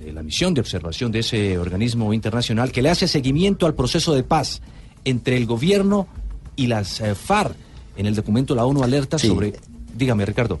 de 0.00 0.12
la 0.12 0.22
misión 0.22 0.54
de 0.54 0.60
observación 0.60 1.10
de 1.10 1.20
ese 1.20 1.58
organismo 1.58 2.12
internacional 2.12 2.70
que 2.70 2.82
le 2.82 2.90
hace 2.90 3.08
seguimiento 3.08 3.66
al 3.66 3.74
proceso 3.74 4.14
de 4.14 4.22
paz 4.22 4.62
entre 5.04 5.36
el 5.36 5.46
gobierno 5.46 6.06
y 6.56 6.66
las 6.66 7.00
eh, 7.00 7.14
FARC. 7.14 7.54
En 7.96 8.06
el 8.06 8.14
documento 8.14 8.54
la 8.54 8.64
ONU 8.64 8.82
alerta 8.82 9.18
sobre... 9.18 9.54
Dígame, 9.94 10.24
Ricardo. 10.24 10.60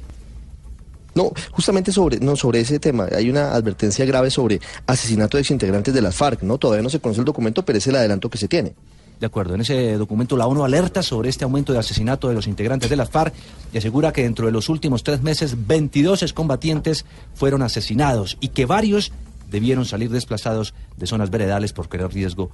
No, 1.14 1.32
justamente 1.50 1.92
sobre, 1.92 2.20
no, 2.20 2.36
sobre 2.36 2.60
ese 2.60 2.78
tema. 2.78 3.06
Hay 3.14 3.30
una 3.30 3.52
advertencia 3.52 4.04
grave 4.04 4.30
sobre 4.30 4.60
asesinato 4.86 5.36
de 5.36 5.42
exintegrantes 5.42 5.92
de 5.92 6.02
las 6.02 6.14
FARC, 6.14 6.42
¿no? 6.42 6.58
Todavía 6.58 6.82
no 6.82 6.90
se 6.90 7.00
conoce 7.00 7.20
el 7.20 7.24
documento, 7.24 7.64
pero 7.64 7.78
es 7.78 7.86
el 7.86 7.96
adelanto 7.96 8.30
que 8.30 8.38
se 8.38 8.48
tiene. 8.48 8.74
De 9.18 9.26
acuerdo, 9.26 9.54
en 9.54 9.62
ese 9.62 9.96
documento 9.96 10.36
la 10.36 10.46
ONU 10.46 10.64
alerta 10.64 11.02
sobre 11.02 11.28
este 11.28 11.42
aumento 11.42 11.72
de 11.72 11.80
asesinato 11.80 12.28
de 12.28 12.34
los 12.34 12.46
integrantes 12.46 12.88
de 12.88 12.94
las 12.94 13.10
FARC 13.10 13.34
y 13.72 13.78
asegura 13.78 14.12
que 14.12 14.22
dentro 14.22 14.46
de 14.46 14.52
los 14.52 14.68
últimos 14.68 15.02
tres 15.02 15.22
meses 15.22 15.66
22 15.66 16.22
excombatientes 16.22 17.04
fueron 17.34 17.62
asesinados 17.62 18.36
y 18.40 18.48
que 18.48 18.66
varios 18.66 19.10
debieron 19.50 19.86
salir 19.86 20.10
desplazados 20.10 20.72
de 20.96 21.06
zonas 21.06 21.30
veredales 21.30 21.72
por 21.72 21.88
correr 21.88 22.12
riesgo 22.12 22.50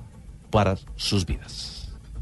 para 0.50 0.78
sus 0.96 1.26
vidas. 1.26 1.73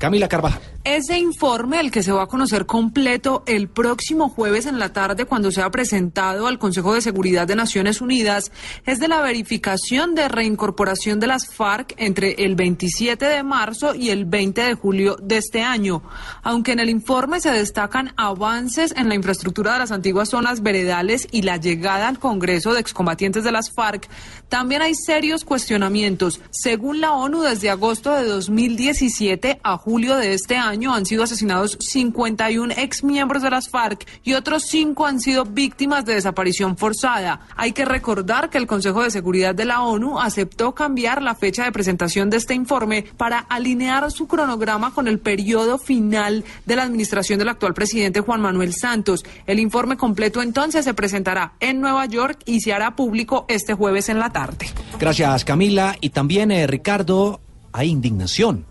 Camila 0.03 0.29
Carvajal. 0.29 0.61
Ese 0.83 1.17
informe, 1.17 1.79
el 1.79 1.93
que 1.93 2.03
se 2.03 2.11
va 2.11 2.25
a 2.25 2.27
conocer 2.27 2.67
completo 2.67 3.45
el 3.47 3.69
próximo 3.69 4.29
jueves 4.29 4.67
en 4.67 4.81
la 4.81 4.93
tarde 4.93 5.27
cuando 5.27 5.53
sea 5.53 5.71
presentado 5.71 6.49
al 6.49 6.59
Consejo 6.59 6.93
de 6.93 7.01
Seguridad 7.01 7.47
de 7.47 7.55
Naciones 7.55 8.01
Unidas, 8.01 8.51
es 8.85 8.99
de 8.99 9.07
la 9.07 9.21
verificación 9.21 10.17
de 10.17 10.27
reincorporación 10.27 11.21
de 11.21 11.29
las 11.29 11.47
FARC 11.47 11.95
entre 11.99 12.33
el 12.45 12.57
27 12.57 13.25
de 13.25 13.45
marzo 13.45 13.95
y 13.95 14.11
el 14.11 14.25
20 14.25 14.63
de 14.63 14.75
julio 14.75 15.17
de 15.23 15.37
este 15.37 15.63
año. 15.63 16.03
Aunque 16.43 16.73
en 16.73 16.81
el 16.81 16.91
informe 16.91 17.41
se 17.41 17.53
destacan 17.53 18.13
avances 18.17 18.93
en 18.97 19.09
la 19.09 19.15
infraestructura 19.15 19.75
de 19.75 19.79
las 19.79 19.93
antiguas 19.93 20.31
zonas 20.31 20.65
veredales 20.65 21.29
y 21.31 21.43
la 21.43 21.59
llegada 21.59 22.09
al 22.09 22.19
Congreso 22.19 22.75
de 22.75 22.81
excombatientes 22.81 23.45
de 23.45 23.53
las 23.53 23.71
FARC, 23.73 24.09
también 24.49 24.83
hay 24.83 24.97
serios 24.97 25.45
cuestionamientos. 25.45 26.41
Según 26.51 27.01
la 27.01 27.13
ONU, 27.13 27.43
desde 27.43 27.71
agosto 27.71 28.13
de 28.17 28.25
2017 28.25 29.61
a 29.63 29.77
julio 29.77 29.92
de 29.93 30.33
este 30.33 30.57
año, 30.57 30.95
han 30.95 31.05
sido 31.05 31.23
asesinados 31.23 31.77
51 31.79 32.73
exmiembros 32.79 33.43
de 33.43 33.51
las 33.51 33.69
FARC 33.69 34.07
y 34.25 34.33
otros 34.33 34.65
cinco 34.67 35.05
han 35.05 35.21
sido 35.21 35.45
víctimas 35.45 36.07
de 36.07 36.15
desaparición 36.15 36.79
forzada. 36.79 37.43
Hay 37.57 37.73
que 37.73 37.85
recordar 37.85 38.49
que 38.49 38.57
el 38.57 38.67
Consejo 38.67 39.03
de 39.03 39.11
Seguridad 39.11 39.55
de 39.55 39.67
la 39.67 39.83
ONU 39.83 40.19
aceptó 40.19 40.75
cambiar 40.75 41.23
la 41.23 41.35
fecha 41.35 41.65
de 41.65 41.73
presentación 41.73 42.31
de 42.31 42.39
este 42.39 42.55
informe 42.55 43.05
para 43.19 43.39
alinear 43.39 44.11
su 44.11 44.27
cronograma 44.27 44.95
con 44.95 45.09
el 45.09 45.19
periodo 45.19 45.77
final 45.77 46.43
de 46.65 46.77
la 46.77 46.85
administración 46.85 47.39
del 47.39 47.51
actual 47.51 47.75
presidente 47.75 48.21
Juan 48.21 48.41
Manuel 48.41 48.73
Santos. 48.73 49.25
El 49.47 49.59
informe 49.59 49.99
completo 49.99 50.41
entonces 50.41 50.87
se 50.87 50.95
presentará 50.95 51.53
en 51.61 51.83
Nueva 51.83 52.07
York 52.07 52.41
y 52.47 52.63
se 52.63 52.73
hará 52.73 52.97
público 52.97 53.45
este 53.49 53.75
jueves 53.75 54.09
en 54.09 54.19
la 54.19 54.31
tarde. 54.31 54.71
Gracias, 54.99 55.45
Camila. 55.45 55.97
Y 56.01 56.11
también, 56.11 56.51
eh, 56.51 56.67
Ricardo, 56.67 57.41
hay 57.73 57.91
indignación. 57.91 58.65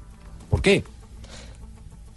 ¿Por 0.49 0.62
qué? 0.62 0.84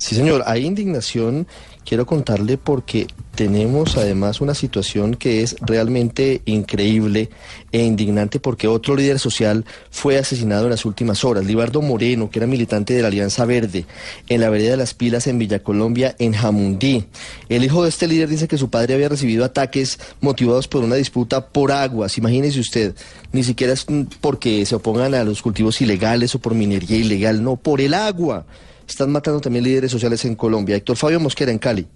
Sí, 0.05 0.15
señor, 0.15 0.43
hay 0.45 0.67
indignación. 0.67 1.47
Quiero 1.83 2.05
contarle 2.05 2.59
porque 2.59 3.07
tenemos 3.35 3.97
además 3.97 4.43
una 4.43 4.55
situación 4.55 5.15
que 5.15 5.41
es 5.41 5.57
realmente 5.63 6.43
increíble 6.45 7.31
e 7.73 7.83
indignante 7.83 8.39
porque 8.39 8.69
otro 8.69 8.97
líder 8.97 9.19
social 9.19 9.65
fue 9.91 10.19
asesinado 10.19 10.65
en 10.65 10.73
las 10.73 10.85
últimas 10.85 11.25
horas, 11.25 11.47
Libardo 11.47 11.81
Moreno, 11.81 12.29
que 12.29 12.39
era 12.39 12.47
militante 12.47 12.93
de 12.93 13.01
la 13.01 13.09
Alianza 13.09 13.47
Verde, 13.47 13.87
en 14.29 14.43
la 14.43 14.51
vereda 14.51 14.73
de 14.73 14.77
las 14.77 14.93
Pilas 14.93 15.27
en 15.27 15.39
Villa 15.39 15.63
Colombia, 15.63 16.15
en 16.19 16.35
Jamundí. 16.35 17.07
El 17.49 17.65
hijo 17.65 17.83
de 17.83 17.89
este 17.89 18.07
líder 18.07 18.29
dice 18.29 18.47
que 18.47 18.59
su 18.59 18.69
padre 18.69 18.93
había 18.93 19.09
recibido 19.09 19.43
ataques 19.43 19.99
motivados 20.21 20.69
por 20.69 20.85
una 20.85 20.97
disputa 20.97 21.47
por 21.47 21.73
aguas. 21.73 22.19
Imagínese 22.19 22.61
usted, 22.61 22.95
ni 23.33 23.43
siquiera 23.43 23.73
es 23.73 23.87
porque 24.21 24.67
se 24.67 24.75
opongan 24.75 25.15
a 25.15 25.25
los 25.25 25.41
cultivos 25.41 25.81
ilegales 25.81 26.35
o 26.35 26.41
por 26.41 26.55
minería 26.55 26.99
ilegal, 26.99 27.43
no, 27.43 27.57
por 27.57 27.81
el 27.81 27.95
agua. 27.95 28.45
Están 28.89 29.11
matando 29.11 29.41
también 29.41 29.65
líderes 29.65 29.91
sociales 29.91 30.25
en 30.25 30.35
Colombia. 30.35 30.77
Héctor 30.77 30.97
Fabio 30.97 31.21
Mosquera 31.21 31.51
en 31.51 31.59
Cali. 31.59 31.87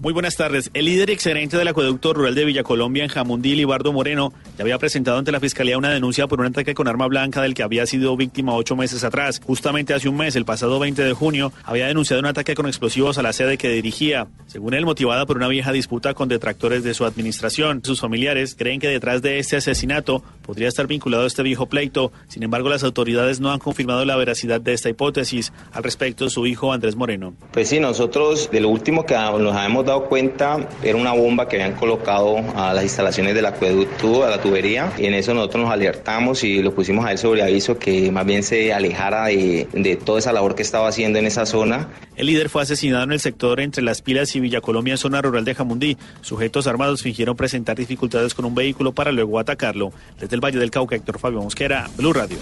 Muy 0.00 0.12
buenas 0.12 0.36
tardes. 0.36 0.70
El 0.74 0.84
líder 0.84 1.10
excelente 1.10 1.56
del 1.56 1.66
acueducto 1.66 2.12
rural 2.12 2.32
de 2.36 2.44
Villa 2.44 2.62
Colombia 2.62 3.02
en 3.02 3.10
Jamundí, 3.10 3.56
Libardo 3.56 3.92
Moreno, 3.92 4.32
ya 4.56 4.62
había 4.62 4.78
presentado 4.78 5.18
ante 5.18 5.32
la 5.32 5.40
Fiscalía 5.40 5.76
una 5.76 5.90
denuncia 5.90 6.28
por 6.28 6.38
un 6.38 6.46
ataque 6.46 6.72
con 6.72 6.86
arma 6.86 7.08
blanca 7.08 7.42
del 7.42 7.52
que 7.52 7.64
había 7.64 7.84
sido 7.84 8.16
víctima 8.16 8.54
ocho 8.54 8.76
meses 8.76 9.02
atrás. 9.02 9.40
Justamente 9.44 9.94
hace 9.94 10.08
un 10.08 10.16
mes, 10.16 10.36
el 10.36 10.44
pasado 10.44 10.78
20 10.78 11.02
de 11.02 11.12
junio, 11.14 11.52
había 11.64 11.88
denunciado 11.88 12.20
un 12.20 12.26
ataque 12.26 12.54
con 12.54 12.66
explosivos 12.66 13.18
a 13.18 13.22
la 13.22 13.32
sede 13.32 13.58
que 13.58 13.70
dirigía, 13.70 14.28
según 14.46 14.74
él 14.74 14.84
motivada 14.84 15.26
por 15.26 15.36
una 15.36 15.48
vieja 15.48 15.72
disputa 15.72 16.14
con 16.14 16.28
detractores 16.28 16.84
de 16.84 16.94
su 16.94 17.04
administración. 17.04 17.80
Sus 17.84 18.00
familiares 18.00 18.54
creen 18.56 18.78
que 18.78 18.86
detrás 18.86 19.20
de 19.20 19.40
este 19.40 19.56
asesinato 19.56 20.22
podría 20.42 20.68
estar 20.68 20.86
vinculado 20.86 21.26
este 21.26 21.42
viejo 21.42 21.66
pleito. 21.66 22.12
Sin 22.28 22.44
embargo, 22.44 22.68
las 22.68 22.84
autoridades 22.84 23.40
no 23.40 23.50
han 23.50 23.58
confirmado 23.58 24.04
la 24.04 24.14
veracidad 24.14 24.60
de 24.60 24.74
esta 24.74 24.90
hipótesis. 24.90 25.52
Al 25.72 25.82
respecto, 25.82 26.30
su 26.30 26.46
hijo 26.46 26.72
Andrés 26.72 26.94
Moreno. 26.94 27.34
Pues 27.50 27.68
sí, 27.68 27.80
nosotros 27.80 28.48
de 28.52 28.60
lo 28.60 28.68
último 28.68 29.04
que 29.04 29.14
nos 29.14 29.56
habíamos 29.56 29.87
dado 29.88 30.04
cuenta 30.04 30.68
era 30.82 30.96
una 30.96 31.12
bomba 31.12 31.48
que 31.48 31.56
habían 31.60 31.76
colocado 31.76 32.38
a 32.54 32.72
las 32.72 32.84
instalaciones 32.84 33.34
del 33.34 33.46
acueducto, 33.46 34.24
a 34.24 34.30
la 34.30 34.40
tubería, 34.40 34.92
y 34.98 35.06
en 35.06 35.14
eso 35.14 35.34
nosotros 35.34 35.64
nos 35.64 35.72
alertamos 35.72 36.44
y 36.44 36.62
lo 36.62 36.74
pusimos 36.74 37.04
a 37.04 37.12
él 37.12 37.18
sobre 37.18 37.42
aviso 37.42 37.78
que 37.78 38.10
más 38.12 38.24
bien 38.24 38.42
se 38.42 38.72
alejara 38.72 39.26
de, 39.26 39.68
de 39.72 39.96
toda 39.96 40.18
esa 40.18 40.32
labor 40.32 40.54
que 40.54 40.62
estaba 40.62 40.88
haciendo 40.88 41.18
en 41.18 41.26
esa 41.26 41.46
zona. 41.46 41.88
El 42.16 42.26
líder 42.26 42.48
fue 42.48 42.62
asesinado 42.62 43.04
en 43.04 43.12
el 43.12 43.20
sector 43.20 43.60
entre 43.60 43.82
Las 43.82 44.02
Pilas 44.02 44.34
y 44.34 44.40
Villa 44.40 44.60
Colombia, 44.60 44.94
en 44.94 44.98
zona 44.98 45.22
rural 45.22 45.44
de 45.44 45.54
Jamundí. 45.54 45.96
Sujetos 46.20 46.66
armados 46.66 47.02
fingieron 47.02 47.36
presentar 47.36 47.76
dificultades 47.76 48.34
con 48.34 48.44
un 48.44 48.54
vehículo 48.54 48.92
para 48.92 49.12
luego 49.12 49.38
atacarlo. 49.38 49.92
Desde 50.18 50.34
el 50.34 50.44
Valle 50.44 50.58
del 50.58 50.70
Cauca, 50.70 50.96
Héctor 50.96 51.18
Fabio 51.18 51.40
Mosquera, 51.40 51.88
Blue 51.96 52.12
Radio. 52.12 52.38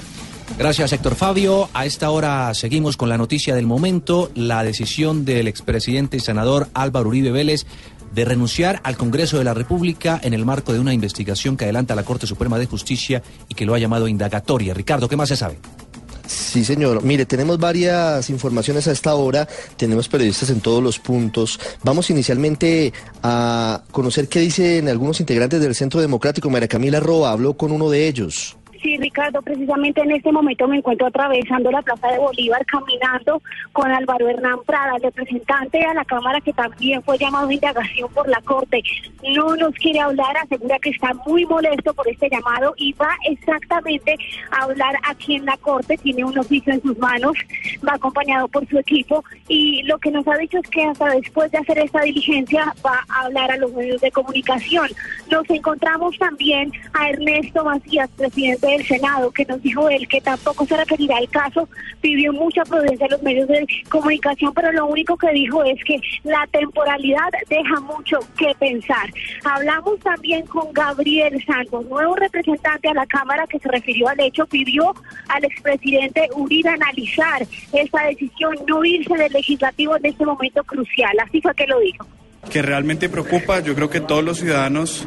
Gracias, 0.58 0.92
Héctor 0.92 1.16
Fabio. 1.16 1.68
A 1.74 1.84
esta 1.84 2.08
hora 2.10 2.54
seguimos 2.54 2.96
con 2.96 3.10
la 3.10 3.18
noticia 3.18 3.54
del 3.54 3.66
momento, 3.66 4.30
la 4.34 4.62
decisión 4.62 5.26
del 5.26 5.48
expresidente 5.48 6.16
y 6.16 6.20
senador 6.20 6.68
Álvaro 6.72 7.08
Uribe 7.08 7.30
De 7.36 8.24
renunciar 8.24 8.80
al 8.84 8.96
Congreso 8.96 9.38
de 9.38 9.44
la 9.44 9.52
República 9.52 10.18
en 10.22 10.32
el 10.32 10.44
marco 10.44 10.72
de 10.72 10.78
una 10.78 10.94
investigación 10.94 11.56
que 11.56 11.64
adelanta 11.64 11.94
la 11.94 12.04
Corte 12.04 12.26
Suprema 12.26 12.58
de 12.58 12.66
Justicia 12.66 13.22
y 13.48 13.54
que 13.54 13.66
lo 13.66 13.74
ha 13.74 13.78
llamado 13.78 14.08
indagatoria. 14.08 14.72
Ricardo, 14.74 15.08
¿qué 15.08 15.16
más 15.16 15.28
se 15.28 15.36
sabe? 15.36 15.58
Sí, 16.26 16.64
señor. 16.64 17.02
Mire, 17.04 17.24
tenemos 17.26 17.58
varias 17.58 18.30
informaciones 18.30 18.88
a 18.88 18.92
esta 18.92 19.14
hora, 19.14 19.46
tenemos 19.76 20.08
periodistas 20.08 20.50
en 20.50 20.60
todos 20.60 20.82
los 20.82 20.98
puntos. 20.98 21.60
Vamos 21.84 22.10
inicialmente 22.10 22.92
a 23.22 23.82
conocer 23.92 24.28
qué 24.28 24.40
dicen 24.40 24.88
algunos 24.88 25.20
integrantes 25.20 25.60
del 25.60 25.74
Centro 25.74 26.00
Democrático. 26.00 26.50
María 26.50 26.68
Camila 26.68 27.00
Roa 27.00 27.30
habló 27.30 27.56
con 27.56 27.70
uno 27.70 27.90
de 27.90 28.08
ellos. 28.08 28.56
Sí, 28.86 28.96
Ricardo, 28.98 29.42
precisamente 29.42 30.00
en 30.00 30.12
este 30.12 30.30
momento 30.30 30.68
me 30.68 30.76
encuentro 30.76 31.08
atravesando 31.08 31.72
la 31.72 31.82
Plaza 31.82 32.06
de 32.06 32.18
Bolívar 32.18 32.64
caminando 32.66 33.42
con 33.72 33.90
Álvaro 33.90 34.28
Hernán 34.28 34.60
Prada, 34.64 34.92
representante 35.02 35.84
a 35.84 35.92
la 35.92 36.04
Cámara 36.04 36.40
que 36.40 36.52
también 36.52 37.02
fue 37.02 37.18
llamado 37.18 37.48
a 37.48 37.52
indagación 37.52 38.08
por 38.12 38.28
la 38.28 38.40
Corte. 38.42 38.80
No 39.34 39.56
nos 39.56 39.74
quiere 39.74 39.98
hablar, 39.98 40.36
asegura 40.36 40.78
que 40.78 40.90
está 40.90 41.12
muy 41.26 41.44
molesto 41.46 41.92
por 41.94 42.06
este 42.08 42.30
llamado 42.30 42.74
y 42.76 42.92
va 42.92 43.10
exactamente 43.28 44.16
a 44.52 44.62
hablar 44.62 44.94
aquí 45.02 45.34
en 45.34 45.46
la 45.46 45.56
Corte, 45.56 45.96
tiene 45.96 46.24
un 46.24 46.38
oficio 46.38 46.72
en 46.72 46.80
sus 46.80 46.96
manos, 46.96 47.36
va 47.84 47.94
acompañado 47.94 48.46
por 48.46 48.68
su 48.68 48.78
equipo 48.78 49.24
y 49.48 49.82
lo 49.82 49.98
que 49.98 50.12
nos 50.12 50.28
ha 50.28 50.36
dicho 50.36 50.58
es 50.58 50.70
que 50.70 50.84
hasta 50.84 51.06
después 51.06 51.50
de 51.50 51.58
hacer 51.58 51.80
esta 51.80 52.02
diligencia 52.02 52.72
va 52.86 53.00
a 53.08 53.24
hablar 53.24 53.50
a 53.50 53.56
los 53.56 53.72
medios 53.72 54.00
de 54.00 54.12
comunicación. 54.12 54.88
Nos 55.28 55.50
encontramos 55.50 56.16
también 56.18 56.70
a 56.92 57.10
Ernesto 57.10 57.64
Macías, 57.64 58.08
presidente 58.10 58.75
del 58.76 58.86
Senado, 58.86 59.30
que 59.30 59.44
nos 59.44 59.62
dijo 59.62 59.88
él 59.88 60.06
que 60.08 60.20
tampoco 60.20 60.66
se 60.66 60.76
referirá 60.76 61.16
al 61.16 61.28
caso, 61.28 61.68
pidió 62.00 62.32
mucha 62.32 62.62
prudencia 62.64 63.06
a 63.06 63.10
los 63.10 63.22
medios 63.22 63.48
de 63.48 63.66
comunicación, 63.88 64.52
pero 64.54 64.72
lo 64.72 64.86
único 64.86 65.16
que 65.16 65.30
dijo 65.32 65.64
es 65.64 65.82
que 65.84 66.00
la 66.24 66.46
temporalidad 66.50 67.28
deja 67.48 67.80
mucho 67.80 68.18
que 68.36 68.54
pensar. 68.58 69.10
Hablamos 69.44 69.98
también 70.00 70.46
con 70.46 70.72
Gabriel 70.72 71.42
Santos, 71.44 71.86
nuevo 71.86 72.14
representante 72.16 72.88
a 72.88 72.94
la 72.94 73.06
Cámara 73.06 73.46
que 73.46 73.58
se 73.58 73.68
refirió 73.68 74.08
al 74.08 74.20
hecho, 74.20 74.46
pidió 74.46 74.94
al 75.28 75.44
expresidente 75.44 76.28
Uribe 76.34 76.70
analizar 76.70 77.46
esta 77.72 78.06
decisión, 78.06 78.56
no 78.66 78.84
irse 78.84 79.14
del 79.14 79.32
legislativo 79.32 79.96
en 79.96 80.06
este 80.06 80.24
momento 80.24 80.62
crucial. 80.64 81.16
Así 81.24 81.40
fue 81.40 81.54
que 81.54 81.66
lo 81.66 81.78
dijo 81.80 82.06
que 82.50 82.62
realmente 82.62 83.08
preocupa. 83.08 83.60
Yo 83.60 83.74
creo 83.74 83.90
que 83.90 84.00
todos 84.00 84.22
los 84.24 84.38
ciudadanos, 84.38 85.06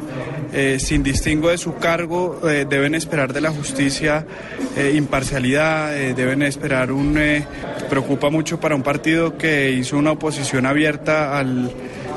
eh, 0.52 0.78
sin 0.78 1.02
distingo 1.02 1.48
de 1.50 1.58
su 1.58 1.76
cargo, 1.76 2.40
eh, 2.48 2.66
deben 2.68 2.94
esperar 2.94 3.32
de 3.32 3.40
la 3.40 3.50
justicia 3.50 4.26
eh, 4.76 4.92
imparcialidad, 4.94 5.92
deben 6.14 6.42
esperar 6.42 6.92
un... 6.92 7.18
preocupa 7.88 8.30
mucho 8.30 8.60
para 8.60 8.74
un 8.74 8.82
partido 8.82 9.36
que 9.36 9.70
hizo 9.72 9.96
una 9.98 10.12
oposición 10.12 10.64
abierta 10.66 11.38
al, 11.38 11.70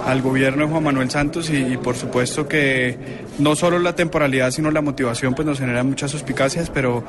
al 0.06 0.22
gobierno 0.22 0.66
de 0.66 0.72
Juan 0.72 0.84
Manuel 0.84 1.10
Santos 1.10 1.50
y, 1.50 1.78
por 1.78 1.96
supuesto 1.96 2.48
que 2.48 2.98
no 3.40 3.56
solo 3.56 3.80
la 3.80 3.96
temporalidad, 3.96 4.52
sino 4.52 4.70
la 4.72 4.82
motivación 4.82 5.34
pues 5.34 5.46
nos 5.48 5.60
genera 5.60 5.84
muchas 5.84 6.12
suspicacias, 6.12 6.70
pero 6.70 7.04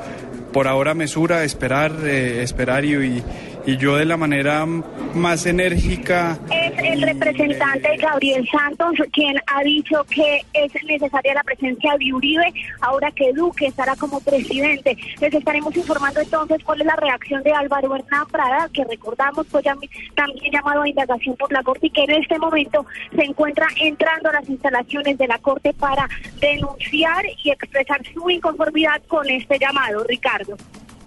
por 0.51 0.67
ahora 0.67 0.93
mesura, 0.93 1.43
esperar, 1.43 1.91
esperar 2.07 2.85
y- 2.85 3.23
y 3.65 3.77
yo 3.77 3.95
de 3.95 4.05
la 4.05 4.15
manera 4.17 4.65
más 4.65 5.45
enérgica 5.45 6.37
Es 6.51 6.73
el 6.77 7.01
representante 7.01 7.97
Gabriel 7.97 8.47
Santos 8.51 8.95
quien 9.11 9.35
ha 9.47 9.63
dicho 9.63 10.03
que 10.05 10.41
es 10.53 10.71
necesaria 10.85 11.33
la 11.33 11.43
presencia 11.43 11.93
de 11.97 12.13
Uribe 12.13 12.53
ahora 12.81 13.11
que 13.11 13.31
Duque 13.33 13.67
estará 13.67 13.95
como 13.95 14.19
presidente. 14.21 14.97
Les 15.19 15.33
estaremos 15.33 15.75
informando 15.75 16.19
entonces 16.21 16.63
cuál 16.63 16.81
es 16.81 16.87
la 16.87 16.95
reacción 16.95 17.41
de 17.43 17.51
Álvaro 17.53 17.95
Hernán 17.95 18.27
Prada, 18.31 18.69
que 18.73 18.83
recordamos 18.83 19.47
fue 19.47 19.61
llam- 19.63 19.89
también 20.15 20.51
llamado 20.51 20.81
a 20.83 20.89
indagación 20.89 21.35
por 21.35 21.51
la 21.51 21.63
Corte 21.63 21.87
y 21.87 21.89
que 21.89 22.03
en 22.03 22.11
este 22.11 22.37
momento 22.37 22.85
se 23.15 23.23
encuentra 23.23 23.67
entrando 23.81 24.29
a 24.29 24.33
las 24.33 24.49
instalaciones 24.49 25.17
de 25.17 25.27
la 25.27 25.39
Corte 25.39 25.73
para 25.73 26.07
denunciar 26.39 27.25
y 27.43 27.51
expresar 27.51 28.01
su 28.13 28.29
inconformidad 28.29 29.01
con 29.07 29.27
este 29.29 29.57
llamado. 29.57 30.03
Ricardo. 30.03 30.55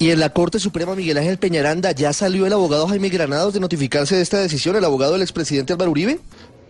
Y 0.00 0.12
en 0.12 0.20
la 0.20 0.30
Corte 0.30 0.60
Suprema, 0.60 0.94
Miguel 0.94 1.18
Ángel 1.18 1.38
Peñaranda, 1.38 1.90
¿ya 1.90 2.12
salió 2.12 2.46
el 2.46 2.52
abogado 2.52 2.86
Jaime 2.86 3.08
Granados 3.08 3.52
de 3.52 3.58
notificarse 3.58 4.14
de 4.14 4.22
esta 4.22 4.38
decisión, 4.38 4.76
el 4.76 4.84
abogado 4.84 5.14
del 5.14 5.22
expresidente 5.22 5.72
Álvaro 5.72 5.90
Uribe? 5.90 6.20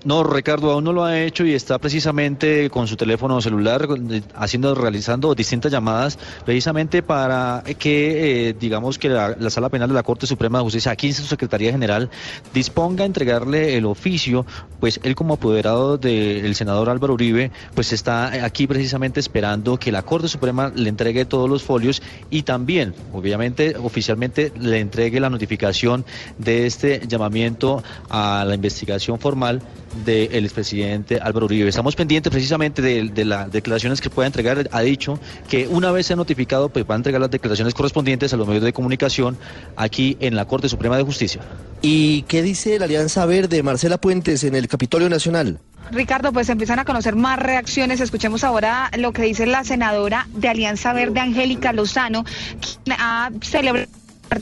No, 0.05 0.23
Ricardo 0.23 0.71
aún 0.71 0.85
no 0.85 0.93
lo 0.93 1.05
ha 1.05 1.21
hecho 1.21 1.45
y 1.45 1.55
está 1.55 1.79
precisamente 1.79 2.71
con 2.71 2.87
su 2.87 2.97
teléfono 2.97 3.41
celular 3.41 3.89
eh, 4.11 4.23
haciendo, 4.37 4.73
realizando 4.77 5.35
distintas 5.35 5.73
llamadas, 5.73 6.19
precisamente 6.45 7.03
para 7.03 7.65
que, 7.79 8.51
eh, 8.51 8.55
digamos 8.59 8.97
que 8.97 9.09
la, 9.09 9.35
la 9.37 9.51
Sala 9.51 9.71
Penal 9.71 9.89
de 9.89 9.95
la 9.95 10.05
Corte 10.05 10.29
Suprema 10.29 10.59
de 10.59 10.65
Justicia, 10.65 10.93
aquí 10.93 11.09
en 11.09 11.15
su 11.15 11.25
Secretaría 11.25 11.73
General, 11.73 12.11
disponga 12.55 13.03
a 13.03 13.07
entregarle 13.07 13.77
el 13.77 13.87
oficio, 13.87 14.47
pues 14.79 15.01
él 15.03 15.17
como 15.17 15.35
apoderado 15.35 15.99
del 15.99 16.55
senador 16.55 16.91
Álvaro 16.91 17.15
Uribe, 17.15 17.51
pues 17.75 17.93
está 17.93 18.45
aquí 18.45 18.69
precisamente 18.69 19.19
esperando 19.19 19.79
que 19.79 19.91
la 19.91 20.03
Corte 20.03 20.29
Suprema 20.29 20.71
le 20.77 20.91
entregue 20.91 21.25
todos 21.25 21.51
los 21.51 21.65
folios 21.65 22.03
y 22.31 22.43
también, 22.43 22.95
obviamente, 23.13 23.75
oficialmente 23.77 24.53
le 24.61 24.79
entregue 24.79 25.19
la 25.19 25.29
notificación 25.29 26.05
de 26.39 26.67
este 26.67 27.03
llamamiento 27.09 27.83
a 28.09 28.45
la 28.47 28.55
investigación 28.55 29.19
formal 29.19 29.61
del 30.05 30.45
expresidente 30.45 31.19
Álvaro 31.21 31.47
Uribe. 31.47 31.69
Estamos 31.69 31.97
pendientes 31.97 32.31
precisamente 32.31 32.83
de, 32.83 33.09
de 33.09 33.25
las 33.25 33.51
declaraciones 33.51 34.01
que 34.01 34.11
pueda 34.11 34.27
entregar. 34.27 34.69
Ha 34.73 34.81
dicho 34.81 35.19
que 35.49 35.69
una 35.69 35.91
vez 35.91 36.07
sea 36.07 36.17
notificado, 36.17 36.69
pues 36.69 36.85
va 36.85 36.95
a 36.95 36.97
entregar 36.97 37.21
las 37.21 37.31
declaraciones 37.31 37.75
correspondientes 37.75 38.33
a 38.33 38.37
los 38.37 38.47
medios 38.47 38.65
de 38.65 38.73
comunicación 38.73 39.37
aquí 39.77 40.17
en 40.21 40.37
la 40.37 40.47
Corte 40.47 40.69
Suprema 40.69 40.97
de 40.97 41.03
Justicia. 41.03 41.43
¿Y 41.83 42.23
qué 42.23 42.43
dice 42.43 42.79
la 42.79 42.87
Alianza 42.87 43.25
Verde, 43.27 43.63
Marcela 43.63 43.99
Puentes, 43.99 44.45
en 44.45 44.55
el 44.55 44.69
Capitolio 44.69 45.09
Nacional? 45.09 45.61
Ricardo, 45.91 46.33
pues 46.33 46.49
empiezan 46.49 46.79
a 46.79 46.85
conocer 46.85 47.17
más 47.17 47.39
reacciones. 47.39 48.01
Escuchemos 48.01 48.45
ahora 48.45 48.91
lo 48.99 49.13
que 49.13 49.23
dice 49.23 49.47
la 49.47 49.65
senadora 49.65 50.27
de 50.35 50.49
Alianza 50.49 50.93
Verde, 50.93 51.21
Angélica 51.21 51.73
Lozano, 51.73 52.25
quien 52.25 52.97
ha 52.99 53.31
celebrado 53.41 53.89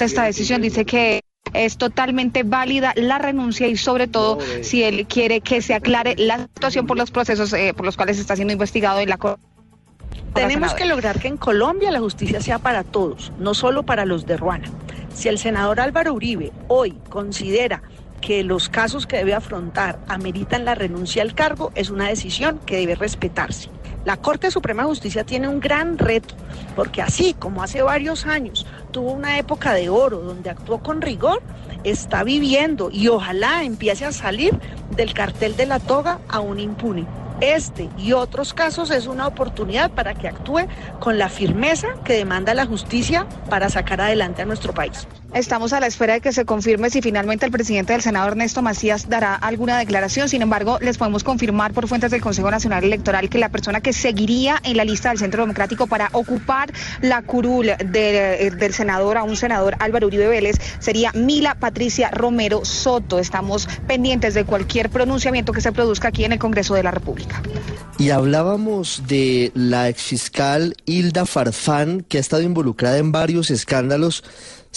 esta 0.00 0.24
decisión. 0.24 0.62
Dice 0.62 0.84
que 0.84 1.20
es 1.64 1.76
totalmente 1.76 2.42
válida 2.42 2.92
la 2.96 3.18
renuncia 3.18 3.66
y 3.68 3.76
sobre 3.76 4.07
todo 4.07 4.38
si 4.62 4.82
él 4.82 5.07
quiere 5.07 5.40
que 5.40 5.62
se 5.62 5.74
aclare 5.74 6.14
la 6.16 6.38
situación 6.38 6.86
por 6.86 6.96
los 6.96 7.11
procesos 7.11 7.52
eh, 7.52 7.72
por 7.74 7.86
los 7.86 7.96
cuales 7.96 8.18
está 8.18 8.36
siendo 8.36 8.52
investigado 8.52 9.00
en 9.00 9.09
la 9.09 9.16
Corte. 9.16 9.42
Tenemos 10.34 10.74
que 10.74 10.84
lograr 10.84 11.18
que 11.18 11.28
en 11.28 11.38
Colombia 11.38 11.90
la 11.90 12.00
justicia 12.00 12.40
sea 12.42 12.59
para 12.59 12.84
todos, 12.84 13.32
no 13.38 13.54
solo 13.54 13.84
para 13.84 14.04
los 14.04 14.26
de 14.26 14.36
Ruana. 14.36 14.70
Si 15.14 15.28
el 15.28 15.38
senador 15.38 15.80
Álvaro 15.80 16.12
Uribe 16.12 16.52
hoy 16.68 16.92
considera 17.09 17.82
que 18.20 18.44
los 18.44 18.68
casos 18.68 19.07
que 19.07 19.16
debe 19.16 19.34
afrontar 19.34 19.98
ameritan 20.09 20.64
la 20.64 20.74
renuncia 20.74 21.22
al 21.22 21.34
cargo, 21.34 21.72
es 21.74 21.90
una 21.90 22.09
decisión 22.09 22.61
que 22.66 22.76
debe 22.76 22.96
respetarse. 22.96 23.70
La 24.07 24.18
Corte 24.18 24.52
Suprema 24.52 24.84
de 24.84 24.88
Justicia 24.90 25.24
tiene 25.24 25.48
un 25.48 25.59
gran 25.59 25.98
reto, 25.98 26.36
porque 26.76 27.02
así 27.02 27.34
como 27.34 27.64
hace 27.64 27.82
varios 27.82 28.24
años 28.24 28.64
tuvo 28.92 29.11
una 29.11 29.36
época 29.36 29.72
de 29.74 29.88
oro 29.88 30.20
donde 30.20 30.48
actuó 30.48 30.80
con 30.80 31.02
rigor, 31.02 31.42
está 31.82 32.22
viviendo 32.22 32.88
y 32.92 33.09
ojalá 33.09 33.64
empiece 33.64 34.04
a 34.04 34.12
salir 34.12 34.57
del 34.92 35.12
cartel 35.12 35.57
de 35.57 35.66
la 35.66 35.80
toga 35.80 36.20
aún 36.28 36.61
impune. 36.61 37.04
Este 37.40 37.90
y 37.98 38.12
otros 38.12 38.54
casos 38.54 38.92
es 38.92 39.09
una 39.09 39.26
oportunidad 39.26 39.90
para 39.90 40.14
que 40.14 40.28
actúe 40.28 40.68
con 41.00 41.18
la 41.18 41.28
firmeza 41.28 41.88
que 42.04 42.12
demanda 42.12 42.54
la 42.54 42.64
justicia 42.64 43.26
para 43.50 43.70
sacar 43.70 44.00
adelante 44.00 44.40
a 44.40 44.46
nuestro 44.46 44.72
país. 44.72 45.09
Estamos 45.35 45.74
a 45.74 45.81
la 45.81 45.87
espera 45.87 46.14
de 46.14 46.20
que 46.22 46.33
se 46.33 46.47
confirme 46.47 46.89
si 46.89 47.03
finalmente 47.03 47.45
el 47.45 47.53
presidente 47.53 47.93
del 47.93 48.01
Senado, 48.01 48.29
Ernesto 48.29 48.62
Macías, 48.62 49.09
dará 49.11 49.35
alguna 49.35 49.77
declaración. 49.79 50.31
Sin 50.31 50.41
embargo, 50.41 50.79
les 50.81 50.97
podemos 50.97 51.24
confirmar 51.24 51.74
por 51.74 51.87
fuentes 51.89 52.11
del 52.11 52.22
Consejo 52.22 52.51
Nacional 52.51 52.85
Electoral 52.85 53.29
que 53.29 53.37
la 53.37 53.51
persona 53.51 53.83
que 53.83 53.93
seguiría 53.93 54.59
en 54.64 54.79
la 54.79 54.85
lista 54.85 55.11
del 55.11 55.18
Centro 55.18 55.43
Democrático 55.43 55.89
para 55.89 56.09
ocupar 56.12 56.72
la 57.03 57.20
curul 57.20 57.66
de- 57.66 58.51
del 58.57 58.72
senador, 58.72 59.18
a 59.18 59.24
un 59.24 59.37
senador 59.37 59.77
Álvaro 59.79 60.07
Uribe 60.07 60.27
Vélez, 60.29 60.57
sería 60.79 61.12
Mila 61.12 61.57
Patricia 61.57 62.11
Romero 62.11 62.64
Soto. 62.64 63.18
Estamos 63.18 63.68
pendientes 63.87 64.33
de 64.33 64.45
cualquier 64.45 64.89
pronunciamiento 64.89 65.53
que 65.53 65.61
se 65.61 65.70
produzca 65.72 66.09
aquí 66.09 66.24
en 66.24 66.33
el 66.33 66.39
Congreso 66.39 66.74
de 66.74 66.83
la 66.85 66.93
República. 66.93 67.43
Y 67.99 68.09
hablábamos 68.11 69.03
de 69.07 69.53
la 69.55 69.89
exfiscal 69.91 70.77
Hilda 70.87 71.27
Farfán, 71.27 72.07
que 72.09 72.16
ha 72.16 72.20
estado 72.20 72.43
involucrada 72.43 72.97
en 72.97 73.12
varios 73.12 73.51
escándalos. 73.51 74.24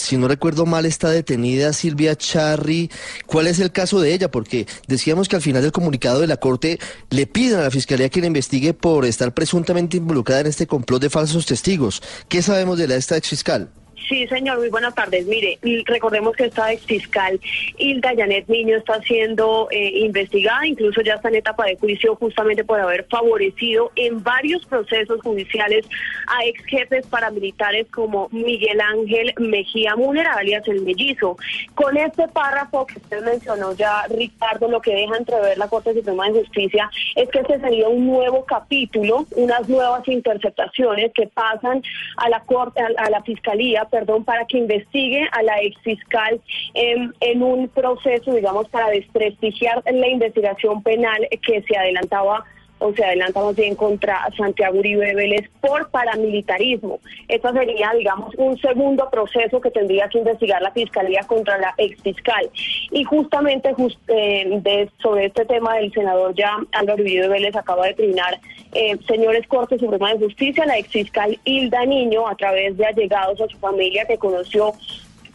Si 0.00 0.16
no 0.16 0.28
recuerdo 0.28 0.66
mal, 0.66 0.86
está 0.86 1.10
detenida 1.10 1.72
Silvia 1.72 2.16
Charri. 2.16 2.90
¿Cuál 3.26 3.46
es 3.46 3.58
el 3.60 3.70
caso 3.70 4.00
de 4.00 4.14
ella? 4.14 4.30
Porque 4.30 4.66
decíamos 4.88 5.28
que 5.28 5.36
al 5.36 5.42
final 5.42 5.62
del 5.62 5.72
comunicado 5.72 6.20
de 6.20 6.26
la 6.26 6.38
Corte 6.38 6.78
le 7.10 7.26
piden 7.26 7.58
a 7.58 7.62
la 7.62 7.70
Fiscalía 7.70 8.08
que 8.08 8.20
la 8.20 8.26
investigue 8.26 8.74
por 8.74 9.04
estar 9.04 9.34
presuntamente 9.34 9.98
involucrada 9.98 10.40
en 10.40 10.46
este 10.46 10.66
complot 10.66 11.02
de 11.02 11.10
falsos 11.10 11.46
testigos. 11.46 12.02
¿Qué 12.28 12.42
sabemos 12.42 12.78
de 12.78 12.88
la 12.88 12.96
esta 12.96 13.16
exfiscal? 13.16 13.70
Sí, 14.10 14.26
señor, 14.26 14.58
muy 14.58 14.70
buenas 14.70 14.92
tardes. 14.92 15.24
Mire, 15.26 15.56
recordemos 15.86 16.34
que 16.34 16.46
esta 16.46 16.72
ex 16.72 16.84
fiscal 16.84 17.38
Hilda 17.78 18.10
Janet 18.16 18.48
Niño 18.48 18.76
está 18.76 19.00
siendo 19.02 19.68
eh, 19.70 20.00
investigada, 20.00 20.66
incluso 20.66 21.00
ya 21.00 21.14
está 21.14 21.28
en 21.28 21.36
etapa 21.36 21.64
de 21.66 21.76
juicio 21.76 22.16
justamente 22.16 22.64
por 22.64 22.80
haber 22.80 23.06
favorecido 23.08 23.92
en 23.94 24.20
varios 24.20 24.66
procesos 24.66 25.20
judiciales 25.20 25.86
a 26.26 26.44
ex 26.44 26.60
jefes 26.64 27.06
paramilitares 27.06 27.86
como 27.92 28.28
Miguel 28.32 28.80
Ángel 28.80 29.32
Mejía 29.38 29.94
Múner, 29.94 30.26
alias 30.26 30.66
el 30.66 30.82
mellizo. 30.82 31.36
Con 31.76 31.96
este 31.96 32.26
párrafo 32.26 32.86
que 32.86 32.98
usted 32.98 33.24
mencionó 33.24 33.74
ya, 33.76 34.08
Ricardo, 34.08 34.68
lo 34.68 34.80
que 34.80 34.92
deja 34.92 35.18
entrever 35.18 35.56
la 35.56 35.68
Corte 35.68 35.94
Suprema 35.94 36.26
de 36.26 36.40
Justicia 36.40 36.90
es 37.14 37.28
que 37.28 37.38
este 37.38 37.60
sería 37.60 37.88
un 37.88 38.08
nuevo 38.08 38.44
capítulo, 38.44 39.24
unas 39.36 39.68
nuevas 39.68 40.08
interceptaciones 40.08 41.12
que 41.14 41.28
pasan 41.28 41.80
a 42.16 42.28
la 42.28 42.40
Corte, 42.40 42.80
a 42.80 43.08
la 43.08 43.22
Fiscalía, 43.22 43.84
perdón, 44.00 44.24
para 44.24 44.46
que 44.46 44.56
investigue 44.56 45.28
a 45.32 45.42
la 45.42 45.60
ex 45.60 45.78
fiscal 45.82 46.40
en, 46.72 47.12
en 47.20 47.42
un 47.42 47.68
proceso, 47.68 48.32
digamos, 48.32 48.66
para 48.68 48.88
desprestigiar 48.88 49.82
la 49.84 50.08
investigación 50.08 50.82
penal 50.82 51.28
que 51.46 51.62
se 51.62 51.76
adelantaba 51.76 52.44
o 52.80 52.92
se 52.92 53.04
adelanta 53.04 53.40
más 53.40 53.54
bien 53.54 53.74
contra 53.76 54.28
Santiago 54.36 54.78
Uribe 54.78 55.14
Vélez 55.14 55.48
por 55.60 55.88
paramilitarismo. 55.90 56.98
Esto 57.28 57.52
sería, 57.52 57.92
digamos, 57.96 58.34
un 58.36 58.58
segundo 58.58 59.08
proceso 59.10 59.60
que 59.60 59.70
tendría 59.70 60.08
que 60.08 60.18
investigar 60.18 60.60
la 60.60 60.72
Fiscalía 60.72 61.22
contra 61.26 61.58
la 61.58 61.74
ex 61.78 62.02
fiscal. 62.02 62.50
Y 62.90 63.04
justamente 63.04 63.72
just- 63.74 63.98
eh, 64.08 64.88
sobre 65.00 65.26
este 65.26 65.44
tema 65.44 65.76
del 65.76 65.92
senador 65.92 66.34
ya 66.34 66.56
Álvaro 66.72 67.02
Uribe 67.02 67.28
Vélez 67.28 67.54
acaba 67.54 67.86
de 67.86 67.94
terminar, 67.94 68.40
eh, 68.72 68.96
señores 69.06 69.46
Corte 69.46 69.78
Suprema 69.78 70.12
de 70.14 70.24
Justicia, 70.24 70.64
la 70.66 70.78
ex 70.78 70.88
fiscal 70.88 71.38
Hilda 71.44 71.84
Niño, 71.84 72.26
a 72.26 72.34
través 72.34 72.76
de 72.76 72.86
allegados 72.86 73.40
a 73.40 73.48
su 73.48 73.58
familia 73.58 74.04
que 74.06 74.18
conoció 74.18 74.72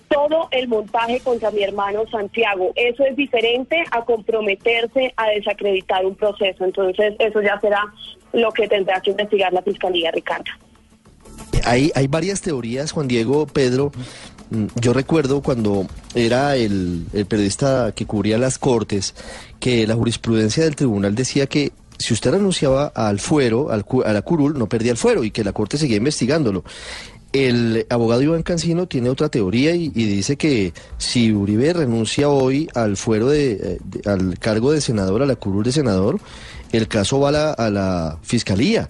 todo 0.10 0.48
el 0.52 0.68
montaje 0.68 1.20
contra 1.20 1.52
mi 1.52 1.64
hermano 1.64 2.04
Santiago. 2.10 2.72
Eso 2.76 3.04
es 3.06 3.16
diferente 3.16 3.84
a 3.92 4.04
comprometerse 4.04 5.14
a 5.18 5.30
desacreditar 5.30 6.06
un 6.06 6.16
proceso. 6.16 6.66
Entonces, 6.66 7.14
eso 7.20 7.42
ya 7.42 7.60
será 7.60 7.82
lo 8.34 8.52
que 8.52 8.68
tendrá 8.68 9.02
que 9.02 9.12
investigar 9.12 9.52
la 9.54 9.62
Fiscalía, 9.62 10.12
Ricardo. 10.12 10.46
Hay, 11.64 11.92
hay 11.96 12.08
varias 12.08 12.42
teorías, 12.42 12.92
Juan 12.92 13.08
Diego, 13.08 13.48
Pedro. 13.48 13.92
Mm, 14.52 14.68
Yo 14.80 14.94
recuerdo 14.94 15.42
cuando 15.42 15.88
era 16.14 16.56
el, 16.56 17.06
el 17.14 17.26
periodista 17.26 17.92
que 17.96 18.06
cubría 18.06 18.38
las 18.38 18.58
cortes, 18.60 19.16
que 19.60 19.88
la 19.88 19.96
jurisprudencia 19.96 20.64
del 20.64 20.76
tribunal 20.76 21.16
decía 21.16 21.48
que 21.48 21.72
si 21.98 22.14
usted 22.14 22.32
renunciaba 22.32 22.88
al 22.88 23.20
fuero, 23.20 23.72
al, 23.72 23.86
a 24.06 24.14
la 24.14 24.22
curul, 24.22 24.58
no 24.58 24.68
perdía 24.68 24.92
el 24.92 24.98
fuero 24.98 25.24
y 25.24 25.32
que 25.32 25.44
la 25.44 25.54
corte 25.54 25.78
seguía 25.78 25.98
investigándolo. 25.98 26.64
El 27.36 27.86
abogado 27.90 28.22
Iván 28.22 28.44
Cancino 28.44 28.88
tiene 28.88 29.10
otra 29.10 29.28
teoría 29.28 29.76
y, 29.76 29.90
dice 29.90 30.38
que 30.38 30.74
si 30.98 31.34
Uribe 31.34 31.74
renuncia 31.74 32.30
hoy 32.30 32.70
al 32.74 32.96
fuero 32.96 33.28
de, 33.28 33.52
eh, 33.52 33.78
de- 33.84 34.10
al 34.10 34.40
cargo 34.40 34.72
de 34.72 34.80
senador, 34.80 35.22
a 35.22 35.26
la 35.26 35.36
curul 35.36 35.66
de 35.66 35.74
senador, 35.74 36.18
el 36.72 36.88
caso 36.88 37.20
va 37.20 37.52
a 37.52 37.70
la, 37.70 38.20
fiscalía. 38.22 38.90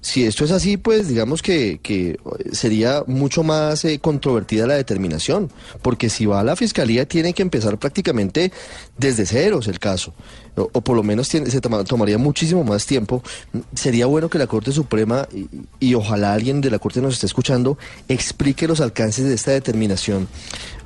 Si 0.00 0.24
esto 0.24 0.44
es 0.44 0.50
así, 0.50 0.76
pues 0.76 1.06
digamos 1.06 1.40
que, 1.40 1.78
que 1.84 2.18
sería 2.50 3.04
mucho 3.06 3.44
más 3.44 3.84
eh, 3.84 4.00
controvertida 4.00 4.66
la 4.66 4.74
determinación, 4.74 5.52
porque 5.80 6.10
si 6.10 6.26
va 6.26 6.40
a 6.40 6.44
la 6.44 6.56
fiscalía 6.56 7.06
tiene 7.06 7.32
que 7.32 7.42
empezar 7.42 7.78
prácticamente 7.78 8.50
desde 8.98 9.24
ceros 9.24 9.68
el 9.68 9.78
caso, 9.78 10.14
o, 10.56 10.68
por 10.80 10.96
lo 10.96 11.02
menos 11.02 11.28
se 11.28 11.60
toma- 11.60 11.84
tomaría 11.84 12.18
muchísimo 12.18 12.64
más 12.64 12.86
tiempo. 12.86 13.22
Sería 13.74 14.06
bueno 14.06 14.28
que 14.28 14.38
la 14.38 14.46
Corte 14.46 14.72
Suprema, 14.72 15.26
y, 15.32 15.48
y 15.80 15.94
ojalá 15.94 16.32
alguien 16.32 16.60
de 16.60 16.70
la 16.70 16.78
Corte 16.78 17.00
nos 17.00 17.14
esté 17.14 17.26
escuchando, 17.26 17.78
explique 18.08 18.66
los 18.68 18.80
alcances 18.80 19.24
de 19.24 19.34
esta 19.34 19.50
determinación. 19.50 20.28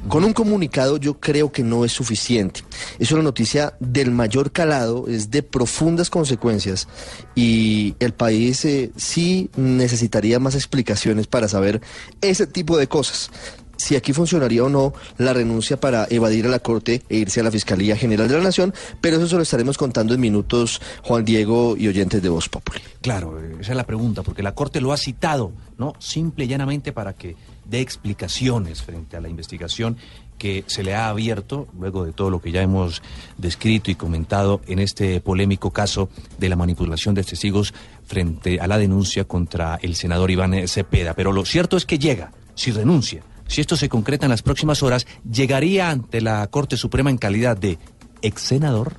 Con 0.09 0.25
un 0.25 0.33
comunicado 0.33 0.97
yo 0.97 1.19
creo 1.19 1.51
que 1.51 1.63
no 1.65 1.85
es 1.85 1.93
suficiente. 1.93 2.63
Es 3.01 3.11
una 3.11 3.23
noticia 3.23 3.75
del 3.81 4.13
mayor 4.13 4.53
calado, 4.53 5.07
es 5.09 5.31
de 5.31 5.43
profundas 5.43 6.09
consecuencias 6.09 6.87
y 7.35 7.97
el 7.99 8.13
país 8.15 8.65
eh, 8.65 8.93
sí 8.97 9.51
necesitaría 9.57 10.39
más 10.39 10.55
explicaciones 10.55 11.27
para 11.27 11.49
saber 11.49 11.81
ese 12.21 12.47
tipo 12.47 12.79
de 12.79 12.87
cosas. 12.87 13.31
Si 13.79 13.95
aquí 13.95 14.13
funcionaría 14.13 14.65
o 14.65 14.69
no 14.69 14.93
la 15.19 15.33
renuncia 15.33 15.79
para 15.79 16.07
evadir 16.11 16.47
a 16.47 16.49
la 16.51 16.59
Corte 16.59 17.03
e 17.09 17.17
irse 17.17 17.41
a 17.41 17.45
la 17.45 17.53
Fiscalía 17.53 17.97
General 17.97 18.29
de 18.29 18.37
la 18.37 18.43
Nación, 18.43 18.75
pero 19.01 19.17
eso 19.17 19.29
se 19.29 19.37
lo 19.37 19.43
estaremos 19.43 19.79
contando 19.79 20.15
en 20.15 20.21
minutos, 20.21 20.83
Juan 21.05 21.25
Diego 21.25 21.77
y 21.79 21.87
oyentes 21.87 22.21
de 22.21 22.29
Voz 22.29 22.49
Populi. 22.49 22.81
Claro, 23.01 23.39
esa 23.61 23.71
es 23.71 23.77
la 23.77 23.87
pregunta, 23.87 24.25
porque 24.25 24.43
la 24.43 24.53
Corte 24.53 24.81
lo 24.81 24.93
ha 24.93 24.97
citado, 24.97 25.53
¿no? 25.79 25.95
Simple 26.01 26.45
y 26.45 26.49
llanamente 26.49 26.93
para 26.93 27.13
que 27.13 27.37
dé 27.65 27.81
explicaciones 27.81 28.83
frente 28.83 29.17
a 29.17 29.21
la 29.21 29.29
investigación 29.29 29.97
que 30.39 30.65
se 30.67 30.83
le 30.83 30.95
ha 30.95 31.09
abierto, 31.09 31.69
luego 31.79 32.05
de 32.05 32.13
todo 32.13 32.31
lo 32.31 32.41
que 32.41 32.51
ya 32.51 32.63
hemos 32.63 33.01
descrito 33.37 33.91
y 33.93 33.95
comentado 33.95 34.61
en 34.67 34.81
este 34.81 35.21
polémico 35.21 35.71
caso 35.71 36.09
de 36.39 36.49
la 36.49 36.57
manipulación 36.57 37.15
de 37.15 37.25
testigos 37.25 37.75
frente 38.07 38.59
a 38.61 38.67
la 38.67 38.79
denuncia 38.79 39.25
contra 39.25 39.79
el 39.83 39.95
senador 39.95 40.31
Iván 40.31 40.67
Cepeda. 40.67 41.15
Pero 41.15 41.33
lo 41.33 41.45
cierto 41.45 41.77
es 41.77 41.87
que 41.87 41.99
llega, 41.99 42.33
si 42.55 42.71
renuncia, 42.71 43.23
si 43.49 43.61
esto 43.61 43.77
se 43.77 43.89
concreta 43.89 44.27
en 44.27 44.31
las 44.31 44.43
próximas 44.43 44.83
horas, 44.83 45.07
llegaría 45.29 45.91
ante 45.91 46.21
la 46.21 46.47
Corte 46.47 46.77
Suprema 46.77 47.11
en 47.11 47.19
calidad 47.19 47.57
de 47.57 47.79
ex 48.23 48.43
senador 48.43 48.95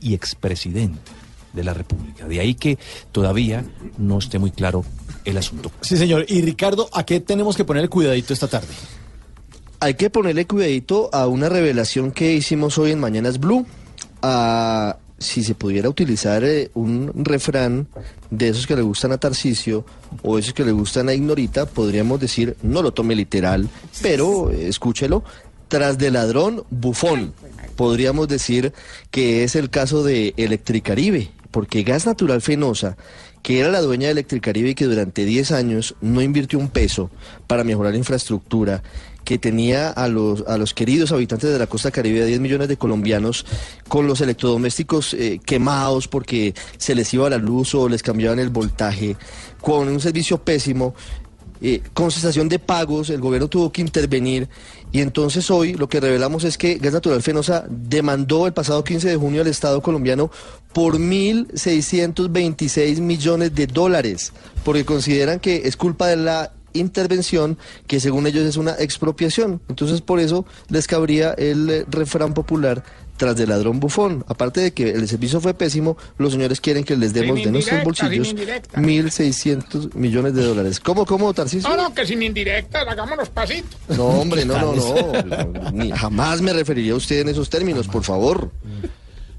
y 0.00 0.14
expresidente 0.14 1.12
de 1.52 1.64
la 1.64 1.72
República. 1.72 2.26
De 2.26 2.40
ahí 2.40 2.54
que 2.54 2.78
todavía 3.12 3.64
no 3.96 4.18
esté 4.18 4.38
muy 4.38 4.50
claro 4.50 4.84
el 5.24 5.38
asunto. 5.38 5.70
Sí, 5.80 5.96
señor. 5.96 6.26
Y 6.28 6.42
Ricardo, 6.42 6.88
¿a 6.92 7.04
qué 7.04 7.20
tenemos 7.20 7.56
que 7.56 7.64
poner 7.64 7.84
el 7.84 7.90
cuidadito 7.90 8.32
esta 8.32 8.48
tarde? 8.48 8.68
Hay 9.80 9.94
que 9.94 10.10
ponerle 10.10 10.46
cuidadito 10.46 11.08
a 11.12 11.26
una 11.26 11.48
revelación 11.48 12.12
que 12.12 12.34
hicimos 12.34 12.76
hoy 12.78 12.92
en 12.92 13.00
Mañanas 13.00 13.38
Blue. 13.38 13.66
A 14.22 14.98
si 15.20 15.44
se 15.44 15.54
pudiera 15.54 15.88
utilizar 15.88 16.42
eh, 16.42 16.70
un 16.74 17.12
refrán 17.14 17.86
de 18.30 18.48
esos 18.48 18.66
que 18.66 18.74
le 18.74 18.82
gustan 18.82 19.12
a 19.12 19.18
Tarcisio 19.18 19.84
o 20.22 20.38
esos 20.38 20.54
que 20.54 20.64
le 20.64 20.72
gustan 20.72 21.08
a 21.08 21.14
Ignorita, 21.14 21.66
podríamos 21.66 22.18
decir, 22.18 22.56
no 22.62 22.82
lo 22.82 22.92
tome 22.92 23.14
literal, 23.14 23.68
pero 24.02 24.50
eh, 24.50 24.66
escúchelo, 24.66 25.22
tras 25.68 25.98
de 25.98 26.10
ladrón, 26.10 26.64
bufón. 26.70 27.34
Podríamos 27.76 28.28
decir 28.28 28.72
que 29.10 29.44
es 29.44 29.54
el 29.54 29.70
caso 29.70 30.02
de 30.02 30.34
Electricaribe, 30.36 31.30
porque 31.50 31.82
Gas 31.82 32.06
Natural 32.06 32.40
Fenosa 32.40 32.96
que 33.42 33.60
era 33.60 33.70
la 33.70 33.80
dueña 33.80 34.06
de 34.06 34.12
Electricaribe 34.12 34.70
y 34.70 34.74
que 34.74 34.84
durante 34.84 35.24
10 35.24 35.52
años 35.52 35.94
no 36.00 36.20
invirtió 36.20 36.58
un 36.58 36.68
peso 36.68 37.10
para 37.46 37.64
mejorar 37.64 37.92
la 37.92 37.98
infraestructura, 37.98 38.82
que 39.24 39.38
tenía 39.38 39.90
a 39.90 40.08
los, 40.08 40.44
a 40.46 40.58
los 40.58 40.74
queridos 40.74 41.12
habitantes 41.12 41.50
de 41.50 41.58
la 41.58 41.66
costa 41.66 41.90
caribe, 41.90 42.22
a 42.22 42.26
10 42.26 42.40
millones 42.40 42.68
de 42.68 42.76
colombianos, 42.76 43.46
con 43.88 44.06
los 44.06 44.20
electrodomésticos 44.20 45.14
eh, 45.14 45.40
quemados 45.44 46.08
porque 46.08 46.54
se 46.78 46.94
les 46.94 47.12
iba 47.14 47.30
la 47.30 47.38
luz 47.38 47.74
o 47.74 47.88
les 47.88 48.02
cambiaban 48.02 48.38
el 48.38 48.50
voltaje, 48.50 49.16
con 49.60 49.88
un 49.88 50.00
servicio 50.00 50.38
pésimo, 50.38 50.94
eh, 51.62 51.82
con 51.92 52.10
cesación 52.10 52.48
de 52.48 52.58
pagos, 52.58 53.10
el 53.10 53.20
gobierno 53.20 53.48
tuvo 53.48 53.70
que 53.70 53.82
intervenir. 53.82 54.48
Y 54.92 55.02
entonces 55.02 55.50
hoy 55.50 55.74
lo 55.74 55.90
que 55.90 56.00
revelamos 56.00 56.44
es 56.44 56.56
que 56.56 56.76
Gas 56.76 56.94
Natural 56.94 57.20
Fenosa 57.22 57.66
demandó 57.68 58.46
el 58.46 58.54
pasado 58.54 58.82
15 58.82 59.10
de 59.10 59.16
junio 59.16 59.42
al 59.42 59.46
Estado 59.46 59.82
colombiano 59.82 60.30
por 60.72 60.96
1.626 60.98 63.00
millones 63.00 63.54
de 63.54 63.66
dólares, 63.66 64.32
porque 64.64 64.86
consideran 64.86 65.38
que 65.38 65.64
es 65.66 65.76
culpa 65.76 66.06
de 66.06 66.16
la 66.16 66.54
intervención 66.72 67.58
que 67.86 68.00
según 68.00 68.26
ellos 68.26 68.44
es 68.44 68.56
una 68.56 68.72
expropiación. 68.72 69.60
Entonces 69.68 70.00
por 70.00 70.20
eso 70.20 70.44
les 70.68 70.86
cabría 70.86 71.32
el 71.32 71.70
eh, 71.70 71.84
refrán 71.88 72.34
popular 72.34 72.84
tras 73.20 73.36
del 73.36 73.50
ladrón 73.50 73.80
bufón. 73.80 74.24
Aparte 74.28 74.62
de 74.62 74.72
que 74.72 74.90
el 74.90 75.06
servicio 75.06 75.42
fue 75.42 75.52
pésimo, 75.52 75.98
los 76.16 76.32
señores 76.32 76.58
quieren 76.58 76.84
que 76.84 76.96
les 76.96 77.12
demos 77.12 77.38
de 77.44 77.50
nuestros 77.50 77.84
bolsillos 77.84 78.34
1.600 78.34 79.94
millones 79.94 80.34
de 80.34 80.42
dólares. 80.42 80.80
¿Cómo, 80.80 81.04
cómo, 81.04 81.34
Tarcisio? 81.34 81.68
No, 81.68 81.76
no, 81.76 81.94
que 81.94 82.06
sin 82.06 82.22
indirectas, 82.22 82.88
hagámonos 82.88 83.28
pasitos. 83.28 83.78
No, 83.94 84.06
hombre, 84.06 84.46
no, 84.46 84.58
no, 84.58 84.74
no. 84.74 85.70
Ni, 85.72 85.90
jamás 85.90 86.40
me 86.40 86.54
referiría 86.54 86.94
a 86.94 86.96
usted 86.96 87.20
en 87.20 87.28
esos 87.28 87.50
términos, 87.50 87.88
por 87.88 88.04
favor. 88.04 88.50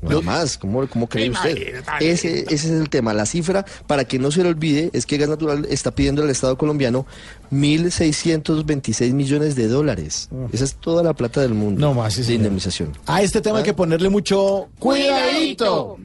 No 0.01 0.21
más, 0.21 0.57
¿cómo, 0.57 0.87
cómo 0.87 1.07
cree 1.07 1.29
usted? 1.29 1.83
Ese, 1.99 2.41
ese 2.41 2.53
es 2.53 2.65
el 2.65 2.89
tema. 2.89 3.13
La 3.13 3.25
cifra, 3.25 3.65
para 3.87 4.05
que 4.05 4.17
no 4.17 4.31
se 4.31 4.43
le 4.43 4.49
olvide, 4.49 4.89
es 4.93 5.05
que 5.05 5.17
Gas 5.17 5.29
Natural 5.29 5.67
está 5.69 5.91
pidiendo 5.91 6.23
al 6.23 6.29
Estado 6.29 6.57
colombiano 6.57 7.05
1.626 7.51 9.13
millones 9.13 9.55
de 9.55 9.67
dólares. 9.67 10.29
Esa 10.51 10.63
es 10.63 10.75
toda 10.75 11.03
la 11.03 11.13
plata 11.13 11.41
del 11.41 11.53
mundo 11.53 11.81
no 11.81 11.93
más, 11.93 12.15
de 12.25 12.33
indemnización. 12.33 12.97
A 13.05 13.21
este 13.21 13.41
tema 13.41 13.59
hay 13.59 13.63
que 13.63 13.73
ponerle 13.73 14.09
mucho 14.09 14.69
cuidadito. 14.79 15.97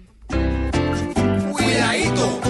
Cuidadito. 1.53 2.41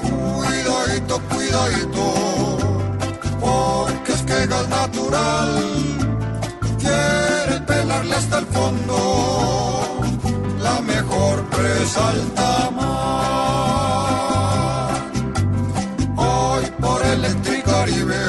Cuidadito, 0.00 1.20
cuidadito. 1.28 2.14
Porque 3.40 4.12
es 4.12 4.22
que 4.22 4.46
Gas 4.46 4.68
Natural 4.68 5.62
quiere 6.78 7.60
pelarle 7.66 8.14
hasta 8.14 8.38
el 8.38 8.46
fondo 8.46 9.13
alta 12.08 12.70
mar. 12.78 13.94
Hoy 16.16 16.64
por 16.80 17.00
Electricaribe, 17.16 18.24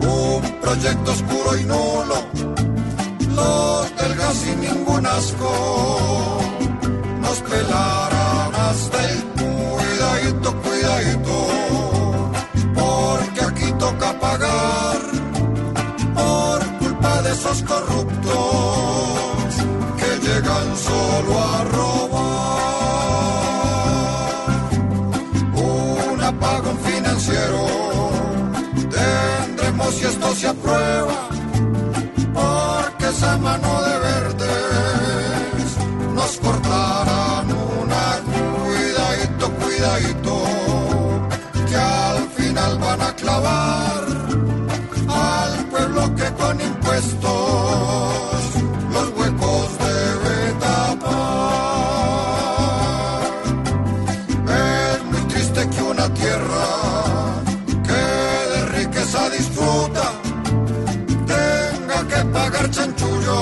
un 0.00 0.40
proyecto 0.60 1.08
oscuro 1.12 1.50
y 1.58 1.64
nulo, 1.64 2.18
los 3.38 3.96
del 3.96 4.12
gas 4.16 4.36
sin 4.44 4.60
ningún 4.60 5.06
asco, 5.06 5.50
nos 7.20 7.38
pelarán 7.50 8.54
hasta 8.68 8.98
el 9.10 9.18
cuidadito, 9.40 10.48
cuidadito, 10.62 11.36
porque 12.74 13.40
aquí 13.48 13.68
toca 13.78 14.08
pagar 14.20 14.98
por 16.14 16.58
culpa 16.78 17.22
de 17.22 17.32
esos 17.32 17.62
corruptos 17.62 18.36
que 20.00 20.10
llegan 20.26 20.68
solo 20.76 21.32
a 21.40 21.64
si 29.92 30.04
esto 30.04 30.34
se 30.34 30.48
aprueba, 30.48 31.28
porque 32.34 33.06
esa 33.08 33.38
mano 33.38 33.82
de 33.82 33.98
verdes 33.98 35.68
nos 36.14 36.36
cortarán 36.38 37.46
una 37.80 38.20
cuidadito, 38.64 39.50
cuidadito, 39.60 40.42
que 41.68 41.76
al 41.76 42.28
final 42.30 42.78
van 42.78 43.00
a 43.00 43.14
clavar 43.14 44.04
al 45.08 45.66
pueblo 45.66 46.14
que 46.16 46.32
con 46.34 46.60
impuestos 46.60 48.15
disfruta 59.38 60.12
tenga 61.26 61.98
que 62.10 62.24
pagar 62.36 62.70
chanchullos 62.70 63.36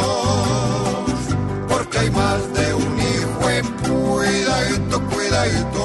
porque 1.69 1.99
hay 1.99 2.11
más 2.11 2.41
de 2.53 2.75
un 2.75 2.99
hijo 2.99 3.51
en 3.51 3.67
cuidadito, 3.87 5.01
cuidadito. 5.11 5.85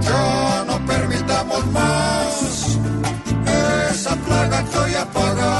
Ya 0.00 0.64
no 0.66 0.76
permitamos 0.86 1.66
más 1.68 2.78
esa 3.90 4.16
plaga 4.16 4.64
que 4.64 4.78
hoy 4.78 4.94
apaga 4.94 5.52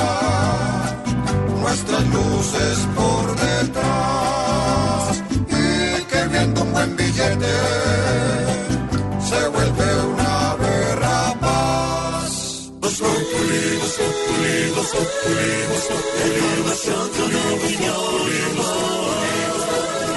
nuestras 1.60 2.04
luces 2.06 2.78
por 2.94 3.24
detrás 3.46 5.22
y 5.48 6.02
que 6.04 6.28
viendo 6.28 6.62
un 6.62 6.72
buen 6.72 6.96
billete 6.96 8.25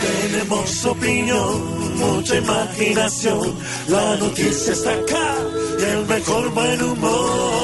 Tenemos 0.02 0.86
opinión, 0.86 1.98
mucha 1.98 2.38
imaginación. 2.38 3.56
La 3.88 4.16
noticia 4.18 4.74
está 4.74 4.92
acá 4.94 5.36
y 5.80 5.84
el 5.84 6.06
mejor 6.06 6.54
buen 6.54 6.82
humor. 6.84 7.60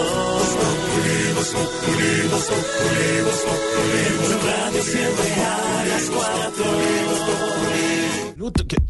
Radio 4.45 4.83
siempre 4.83 5.33
a 5.43 5.85
las 5.87 6.09
cuatro. 6.09 6.65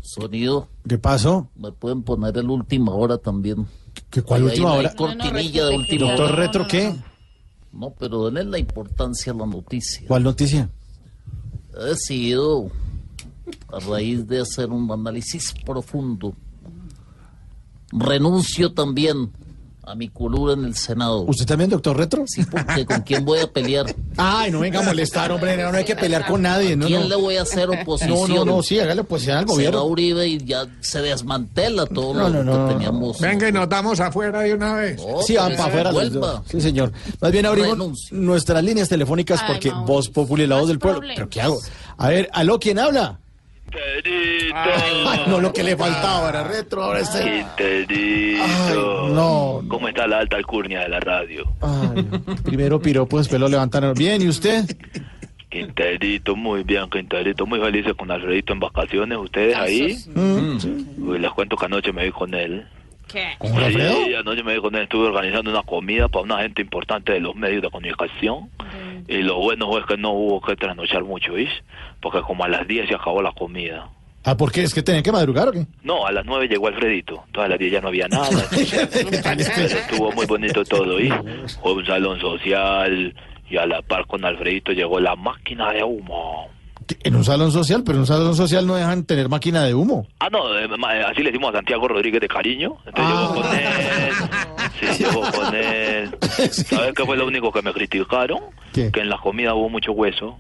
Sonido. 0.02 0.68
¿Qué 0.88 0.98
pasó? 0.98 1.50
Me 1.56 1.72
pueden 1.72 2.04
poner 2.04 2.38
el 2.38 2.50
última 2.50 2.94
hora 2.94 3.18
también. 3.18 3.68
¿Qué 4.10 4.22
cuál 4.22 4.42
Ahí 4.42 4.48
última 4.48 4.70
no 4.70 4.74
hay 4.76 4.80
hora? 4.80 4.96
cortinilla 4.96 5.66
de 5.66 5.76
última 5.76 6.08
Doctor. 6.12 6.36
Retro, 6.36 6.68
¿qué? 6.68 6.94
No, 7.76 7.92
pero 7.92 8.26
denle 8.26 8.46
la 8.46 8.58
importancia 8.58 9.34
a 9.34 9.36
la 9.36 9.46
noticia. 9.46 10.08
¿Cuál 10.08 10.24
noticia? 10.24 10.70
He 11.78 11.84
decidido, 11.90 12.72
a 13.68 13.80
raíz 13.80 14.26
de 14.28 14.40
hacer 14.40 14.70
un 14.70 14.90
análisis 14.90 15.54
profundo, 15.66 16.34
renuncio 17.92 18.74
también 18.74 19.32
a 19.86 19.96
mi 19.96 20.10
curul 20.10 20.52
en 20.52 20.66
el 20.66 20.76
Senado. 20.76 21.22
¿Usted 21.22 21.46
también, 21.46 21.70
doctor 21.70 21.96
Retro? 21.96 22.26
Sí, 22.28 22.44
porque 22.44 22.86
¿con 22.86 23.02
quién 23.02 23.24
voy 23.24 23.40
a 23.40 23.48
pelear? 23.52 23.86
Ay, 24.18 24.52
no 24.52 24.60
venga 24.62 24.80
a 24.80 24.84
molestar, 24.84 25.32
hombre, 25.32 25.56
no, 25.58 25.72
no 25.72 25.78
hay 25.78 25.86
que 25.86 25.96
pelear 25.96 26.26
con 26.26 26.42
nadie. 26.42 26.76
No, 26.76 26.88
¿Quién 26.88 27.02
no. 27.02 27.08
le 27.10 27.16
voy 27.16 27.38
a 27.38 27.44
hacer 27.44 27.70
oposición? 27.70 28.30
No, 28.30 28.46
no, 28.46 28.46
no, 28.46 28.64
sí, 28.64 28.80
hágale 28.80 29.02
oposición 29.02 29.38
al 29.38 29.44
Se 29.44 29.48
va 29.48 29.54
gobierno. 29.54 29.84
Uribe 29.86 30.28
y 30.28 30.38
ya 30.44 30.66
se 30.80 31.02
desmantela 31.02 31.86
todo 31.86 32.14
No, 32.14 32.30
no, 32.30 32.44
lo 32.44 32.44
no, 32.44 32.68
que 32.68 32.74
teníamos. 32.74 33.20
Venga 33.20 33.48
y 33.48 33.52
nos 33.52 33.70
damos 33.70 34.00
afuera 34.00 34.40
de 34.42 34.54
una 34.54 34.74
vez. 34.76 35.02
Sí, 35.26 35.36
van 35.36 35.56
para 35.56 35.66
afuera 35.66 35.92
los. 35.92 36.42
Sí, 36.50 36.62
señor. 36.62 36.92
Más 37.22 37.32
bien 37.32 37.46
abrimos 37.46 37.72
Renuncio. 37.72 38.18
nuestras 38.18 38.64
líneas 38.64 38.90
telefónicas 38.90 39.44
porque 39.48 39.72
Voz 39.86 40.10
Populi, 40.10 40.48
la 40.48 40.58
voz 40.60 40.68
del 40.68 40.80
pueblo. 40.80 41.08
¿Pero 41.16 41.30
qué 41.30 41.42
hago? 41.42 41.60
A 41.98 42.10
ver, 42.10 42.30
¿aló, 42.34 42.60
quién 42.60 42.80
habla? 42.80 43.20
Ay, 44.54 45.24
no, 45.28 45.40
lo 45.40 45.52
que 45.52 45.64
le 45.64 45.76
faltaba 45.76 46.30
era 46.30 46.44
retro, 46.44 46.84
ahora 46.84 47.00
este. 47.00 47.24
Quinterito. 47.24 48.44
Ay, 48.44 49.14
no. 49.14 49.62
¿Cómo 49.68 49.88
está 49.88 50.08
la 50.08 50.20
alta 50.20 50.38
alcurnia 50.38 50.82
de 50.82 50.90
la 50.90 51.00
radio? 51.00 51.46
Ay, 51.62 52.04
primero 52.44 52.80
piropo, 52.80 53.18
después 53.18 53.40
lo 53.40 53.48
levantaron. 53.48 53.94
Bien, 53.94 54.22
¿y 54.22 54.28
usted? 54.28 54.66
Quinterito, 55.50 56.36
muy 56.36 56.64
bien, 56.64 56.90
Quinterito, 56.90 57.46
muy 57.46 57.60
felices 57.60 57.94
con 57.96 58.12
Alfredito 58.12 58.54
en 58.54 58.60
vacaciones. 58.60 59.18
¿Ustedes 59.18 59.56
ahí? 59.56 59.98
Mm, 60.14 60.60
sí. 60.60 60.88
Uy, 60.98 61.20
les 61.20 61.32
cuento 61.32 61.56
que 61.56 61.66
anoche 61.66 61.92
me 61.94 62.06
vi 62.06 62.12
con 62.12 62.34
él. 62.34 62.66
¿Qué? 63.16 63.30
¿Con 63.38 63.56
Alfredo? 63.56 64.06
Sí, 64.06 64.14
anoche 64.14 64.44
me 64.44 64.56
él, 64.56 64.76
estuve 64.76 65.08
organizando 65.08 65.50
una 65.50 65.64
comida 65.64 66.10
para 66.10 66.26
una 66.26 66.42
gente 66.42 66.62
importante 66.62 67.14
de 67.14 67.22
los 67.22 67.34
medios 67.34 67.62
de 67.62 67.70
comunicación. 67.70 68.50
Y 69.08 69.22
lo 69.22 69.38
bueno 69.38 69.70
fue 69.70 69.86
que 69.86 69.96
no 69.96 70.12
hubo 70.12 70.42
que 70.42 70.58
trasnochar 70.58 71.06
mucho, 71.06 71.32
¿viste? 71.32 71.64
Porque 72.02 72.22
como 72.22 72.44
a 72.44 72.50
las 72.50 72.68
10 72.68 72.90
se 72.90 72.96
acabó 72.96 73.22
la 73.22 73.32
comida. 73.32 73.88
Ah, 74.26 74.36
¿por 74.36 74.52
qué? 74.52 74.64
¿Es 74.64 74.74
que 74.74 74.84
tenían 74.84 75.02
que 75.02 75.14
madrugar 75.14 75.48
o 75.48 75.52
qué? 75.54 75.66
No, 75.82 76.06
a 76.06 76.12
las 76.12 76.26
9 76.26 76.50
llegó 76.50 76.68
Alfredito. 76.68 77.24
Todas 77.32 77.48
las 77.48 77.58
10 77.58 77.72
ya 77.72 77.80
no 77.80 77.88
había 77.88 78.10
nada. 78.10 78.28
Pero 78.92 79.10
estuvo 79.66 80.12
muy 80.12 80.26
bonito 80.26 80.66
todo, 80.66 81.00
¿y? 81.00 81.10
Fue 81.62 81.72
un 81.72 81.86
salón 81.86 82.20
social 82.20 83.16
y 83.50 83.56
a 83.56 83.66
la 83.66 83.82
par 83.82 84.08
con 84.08 84.26
Alfredito 84.26 84.74
llegó 84.74 85.00
la 85.00 85.16
máquina 85.16 85.72
de 85.72 85.84
humo. 85.86 86.50
En 87.04 87.16
un 87.16 87.24
salón 87.24 87.52
social, 87.52 87.84
pero 87.84 87.96
en 87.98 88.02
un 88.02 88.08
salón 88.08 88.36
social 88.36 88.68
no 88.68 88.76
dejan 88.76 89.06
tener 89.06 89.28
máquina 89.30 89.64
de 89.64 89.74
humo. 89.74 90.06
Ah, 90.20 90.30
no, 90.32 90.56
eh, 90.58 90.66
eh, 90.66 91.04
así 91.08 91.22
le 91.24 91.32
decimos 91.32 91.50
a 91.54 91.58
Santiago 91.58 91.88
Rodríguez 91.88 92.22
de 92.22 92.28
cariño. 92.28 92.76
Entonces 92.86 93.16
Ah. 93.16 93.32
llegó 93.34 93.42
con 93.42 93.56
él. 93.58 94.14
Sí, 94.80 95.04
llegó 95.04 95.22
con 95.32 95.56
él. 95.56 96.16
¿Sabes 96.52 96.94
qué 96.96 97.06
fue 97.06 97.18
lo 97.18 97.26
único 97.26 97.52
que 97.52 97.62
me 97.62 97.74
criticaron? 97.74 98.40
¿Qué? 98.74 98.92
Que 98.92 99.00
en 99.02 99.10
la 99.10 99.18
comida 99.18 99.54
hubo 99.56 99.70
mucho 99.70 99.92
hueso. 99.94 100.38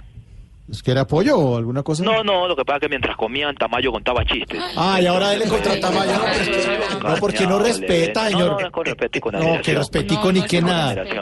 ¿Es 0.69 0.81
que 0.81 0.91
era 0.91 1.05
pollo 1.05 1.37
o 1.37 1.57
alguna 1.57 1.83
cosa? 1.83 2.03
No, 2.03 2.23
no, 2.23 2.47
lo 2.47 2.55
que 2.55 2.65
pasa 2.65 2.77
es 2.77 2.81
que 2.81 2.89
mientras 2.89 3.15
comían, 3.15 3.55
Tamayo 3.55 3.91
contaba 3.91 4.25
chistes. 4.25 4.59
Ah, 4.75 4.99
y 4.99 5.05
ahora 5.05 5.33
él 5.35 5.43
contra 5.47 5.79
Tamayo. 5.79 6.11
No, 6.11 6.19
pero 6.23 6.33
es 6.33 6.49
que- 6.57 7.03
no, 7.07 7.15
porque 7.19 7.47
no 7.47 7.59
respeta, 7.59 8.23
No, 8.23 8.29
señor. 8.31 8.51
no, 8.51 8.59
es 8.67 8.71
con 8.71 8.85
respeto 8.85 9.17
y 9.17 9.21
con 9.21 9.33
No, 9.35 9.61
que 9.61 9.73
respetico 9.75 10.31
ni 10.31 10.41
que 10.41 10.61
nada. 10.63 10.93
es 11.03 11.07
que, 11.07 11.13
que 11.13 11.19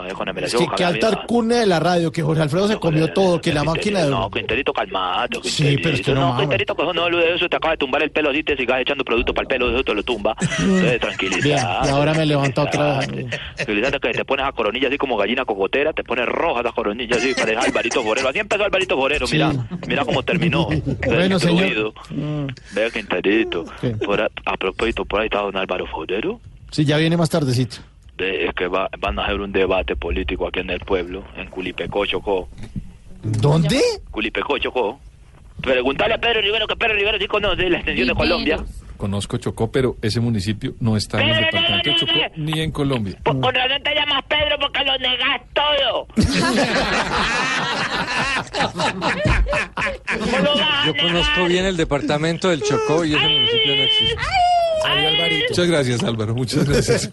Ojalá 0.64 0.86
alta 0.88 1.10
venga. 1.10 1.26
cuna 1.26 1.56
de 1.56 1.66
la 1.66 1.78
radio, 1.78 2.10
que 2.10 2.22
Jorge 2.22 2.40
Alfredo 2.42 2.68
se 2.68 2.76
comió 2.78 3.12
todo, 3.12 3.38
que 3.40 3.52
la 3.52 3.64
máquina 3.64 4.02
de 4.04 4.10
No. 4.10 4.30
Quinterito, 4.30 4.72
calmado. 4.72 5.42
Sí, 5.42 5.76
pero 5.82 5.94
es 5.96 6.00
que 6.00 6.12
no, 6.14 6.32
No. 6.34 6.40
Quinterito, 6.40 6.74
que 6.74 6.82
no 6.94 7.04
de 7.10 7.34
eso, 7.34 7.46
te 7.46 7.56
acaba 7.56 7.72
de 7.72 7.76
tumbar 7.78 8.02
el 8.02 8.10
pelo 8.10 8.30
así, 8.30 8.42
te 8.42 8.56
sigas 8.56 8.80
echando 8.80 9.04
producto 9.04 9.34
para 9.34 9.42
el 9.42 9.48
pelo, 9.48 9.70
eso 9.70 9.84
te 9.84 9.94
lo 9.94 10.02
tumba. 10.02 10.34
Entonces, 10.40 10.82
Bien, 10.82 10.98
tranquilidad. 11.00 11.84
y 11.84 11.88
ahora 11.90 12.14
me 12.14 12.24
levanta 12.24 12.62
otra 12.62 12.98
vez. 13.00 13.08
Tranquilízate 13.56 14.00
que 14.00 14.12
te 14.12 14.24
pones 14.24 14.46
a 14.46 14.52
coronilla 14.52 14.88
así 14.88 14.96
como 14.96 15.18
gallina 15.18 15.44
cocotera, 15.44 15.92
te 15.92 16.02
pones 16.02 16.24
roja 16.26 16.62
la 16.62 16.72
coronilla 16.72 17.16
así, 17.16 17.34
parejas 17.34 17.66
Alvarito 17.66 18.02
Forero. 18.02 18.28
Así 18.30 18.38
empezó 18.38 18.64
Alvarito 18.64 18.96
Forero, 18.96 19.26
mira, 19.34 19.52
mira 19.86 20.04
cómo 20.04 20.22
terminó. 20.22 20.68
Bueno, 21.06 21.38
señor. 21.38 21.64
Destruido. 21.64 21.94
Vea 22.74 22.90
Quinterito. 22.90 23.64
Por 24.04 24.20
a, 24.20 24.28
a 24.44 24.56
propósito, 24.56 25.04
por 25.04 25.20
ahí 25.20 25.26
está 25.26 25.40
don 25.40 25.56
Álvaro 25.56 25.86
Forero. 25.86 26.40
Sí, 26.70 26.84
ya 26.84 26.96
viene 26.96 27.16
más 27.16 27.30
tardecito. 27.30 27.76
De, 28.18 28.46
es 28.46 28.54
que 28.54 28.66
va- 28.68 28.88
van 28.98 29.18
a 29.18 29.24
hacer 29.24 29.40
un 29.40 29.52
debate 29.52 29.96
político 29.96 30.46
aquí 30.48 30.60
en 30.60 30.70
el 30.70 30.80
pueblo, 30.80 31.24
en 31.36 31.48
Culipecó, 31.50 32.06
Chocó. 32.06 32.48
¿Dónde? 33.22 33.80
Culipecó, 34.10 34.58
Chocó. 34.58 35.00
Pregúntale 35.60 36.14
a 36.14 36.18
Pedro 36.18 36.40
Rivero, 36.42 36.66
que 36.66 36.76
Pedro 36.76 36.94
Rivero 36.94 37.18
sí 37.18 37.26
conoce 37.26 37.68
la 37.70 37.76
extensión 37.78 38.08
de 38.08 38.14
Colombia. 38.14 38.58
Conozco 38.96 39.36
Chocó, 39.38 39.70
pero 39.70 39.96
ese 40.02 40.20
municipio 40.20 40.74
no 40.80 40.96
está 40.96 41.20
en 41.20 41.30
el 41.30 41.44
departamento 41.44 41.90
de 41.90 41.96
Chocó 41.96 42.12
ni 42.36 42.60
en 42.60 42.70
Colombia. 42.70 43.18
Con 43.24 43.42
razón 43.42 43.82
te 43.82 43.94
llamas 43.94 44.24
Pedro 44.28 44.56
porque 44.60 44.84
lo 44.84 44.98
negas 44.98 45.40
todo. 45.52 46.06
Yo 50.86 50.94
conozco 51.00 51.44
bien 51.46 51.64
el 51.66 51.76
departamento 51.76 52.48
del 52.50 52.62
Chocó 52.62 53.04
y 53.04 53.14
ese 53.14 53.28
municipio 53.28 53.76
no 53.76 53.82
existe. 53.82 54.16
Muchas 55.48 55.66
gracias, 55.66 56.02
Álvaro. 56.04 56.34
Muchas 56.34 56.68
gracias. 56.68 57.10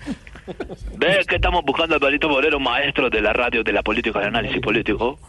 ¿Ves 0.98 1.26
que 1.28 1.36
estamos 1.36 1.64
buscando 1.66 1.96
a 1.96 1.98
Alvarito 1.98 2.28
Moreno, 2.30 2.60
maestro 2.60 3.10
de 3.10 3.22
la 3.22 3.34
radio, 3.34 3.64
de 3.64 3.72
la 3.72 3.82
política, 3.82 4.20
del 4.20 4.30
análisis 4.30 4.60
político, 4.62 5.20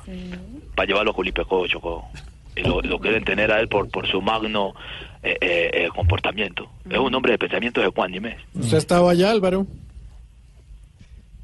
para 0.74 0.86
llevarlo 0.86 1.12
a 1.12 1.14
Culipecó, 1.14 1.66
Chocó? 1.66 2.08
Y 2.56 2.62
lo, 2.62 2.80
lo 2.82 2.98
quieren 2.98 3.24
tener 3.24 3.50
a 3.50 3.60
él 3.60 3.68
por, 3.68 3.88
por 3.90 4.06
su 4.06 4.20
magno 4.20 4.74
eh, 5.22 5.36
eh, 5.40 5.70
eh, 5.72 5.88
comportamiento. 5.94 6.68
Es 6.90 6.98
un 6.98 7.14
hombre 7.14 7.32
de 7.32 7.38
pensamientos 7.38 7.84
ecuánimes. 7.86 8.36
¿Usted 8.54 8.76
estaba 8.78 9.10
allá, 9.12 9.30
Álvaro? 9.30 9.66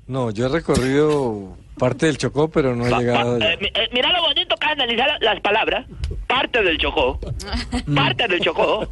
No, 0.07 0.31
yo 0.31 0.47
he 0.47 0.49
recorrido 0.49 1.57
parte 1.79 2.07
del 2.07 2.17
Chocó, 2.19 2.49
pero 2.49 2.75
no 2.75 2.87
he 2.87 2.91
llegado 2.91 3.37
allá. 3.37 3.53
Eh, 3.53 3.59
mi- 3.61 3.67
eh, 3.69 3.89
mira 3.93 4.11
lo 4.13 4.23
bonito 4.23 4.57
que 4.57 4.67
es 4.67 4.73
analizar 4.73 5.07
la- 5.07 5.19
las 5.33 5.41
palabras. 5.41 5.87
Parte 6.27 6.63
del 6.63 6.77
Chocó. 6.79 7.19
Parte 7.95 8.27
del 8.29 8.41
Chocó. 8.41 8.87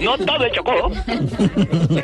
No 0.00 0.18
todo 0.18 0.44
el 0.44 0.52
Chocó. 0.52 0.90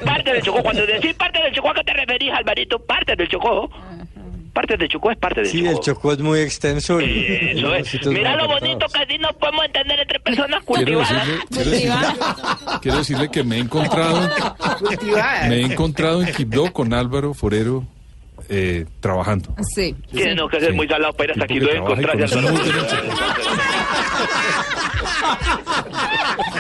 Parte 0.04 0.32
del 0.32 0.42
Chocó. 0.42 0.62
Cuando 0.62 0.86
decís 0.86 1.14
parte 1.14 1.42
del 1.42 1.52
Chocó, 1.52 1.70
¿a 1.70 1.74
qué 1.74 1.84
te 1.84 1.92
referís, 1.94 2.30
Alvarito? 2.32 2.78
Parte 2.78 3.16
del 3.16 3.28
Chocó. 3.28 3.70
Parte 4.52 4.76
del 4.76 4.88
Chocó 4.88 5.10
es 5.10 5.16
parte 5.16 5.40
del 5.40 5.48
Sí, 5.50 5.66
el 5.66 5.80
Chocó 5.80 6.12
es 6.12 6.18
muy 6.18 6.40
extenso. 6.40 7.00
Y 7.00 7.54
Eso 7.56 7.66
unos 7.68 7.94
es. 7.94 8.06
Mira 8.06 8.36
lo 8.36 8.48
bonito 8.48 8.86
que 8.92 8.98
así 9.02 9.18
nos 9.18 9.32
podemos 9.36 9.64
entender 9.64 10.00
entre 10.00 10.20
personas 10.20 10.62
Quiero 10.66 10.98
cultivadas. 10.98 11.26
decirle, 11.26 11.44
quiero 11.50 11.70
decirle, 11.70 11.96
quiero 12.82 12.98
decirle 12.98 13.30
que 13.30 13.44
me 13.44 13.56
he 13.56 13.60
encontrado, 13.60 14.30
me 15.48 15.54
he 15.56 15.62
encontrado 15.62 16.22
en 16.22 16.32
Quibdó 16.34 16.72
con 16.72 16.92
Álvaro 16.92 17.32
Forero 17.32 17.84
eh, 18.50 18.84
trabajando. 19.00 19.54
Sí. 19.74 19.96
Tiene 20.10 20.36
que 20.50 20.60
ser 20.60 20.74
muy 20.74 20.86
salado 20.86 21.14
para 21.14 21.32
ir 21.32 21.42
hasta 21.42 21.46
que 21.46 21.54
y 21.54 21.76
encontrarse 21.76 22.36
trabaja 22.36 22.62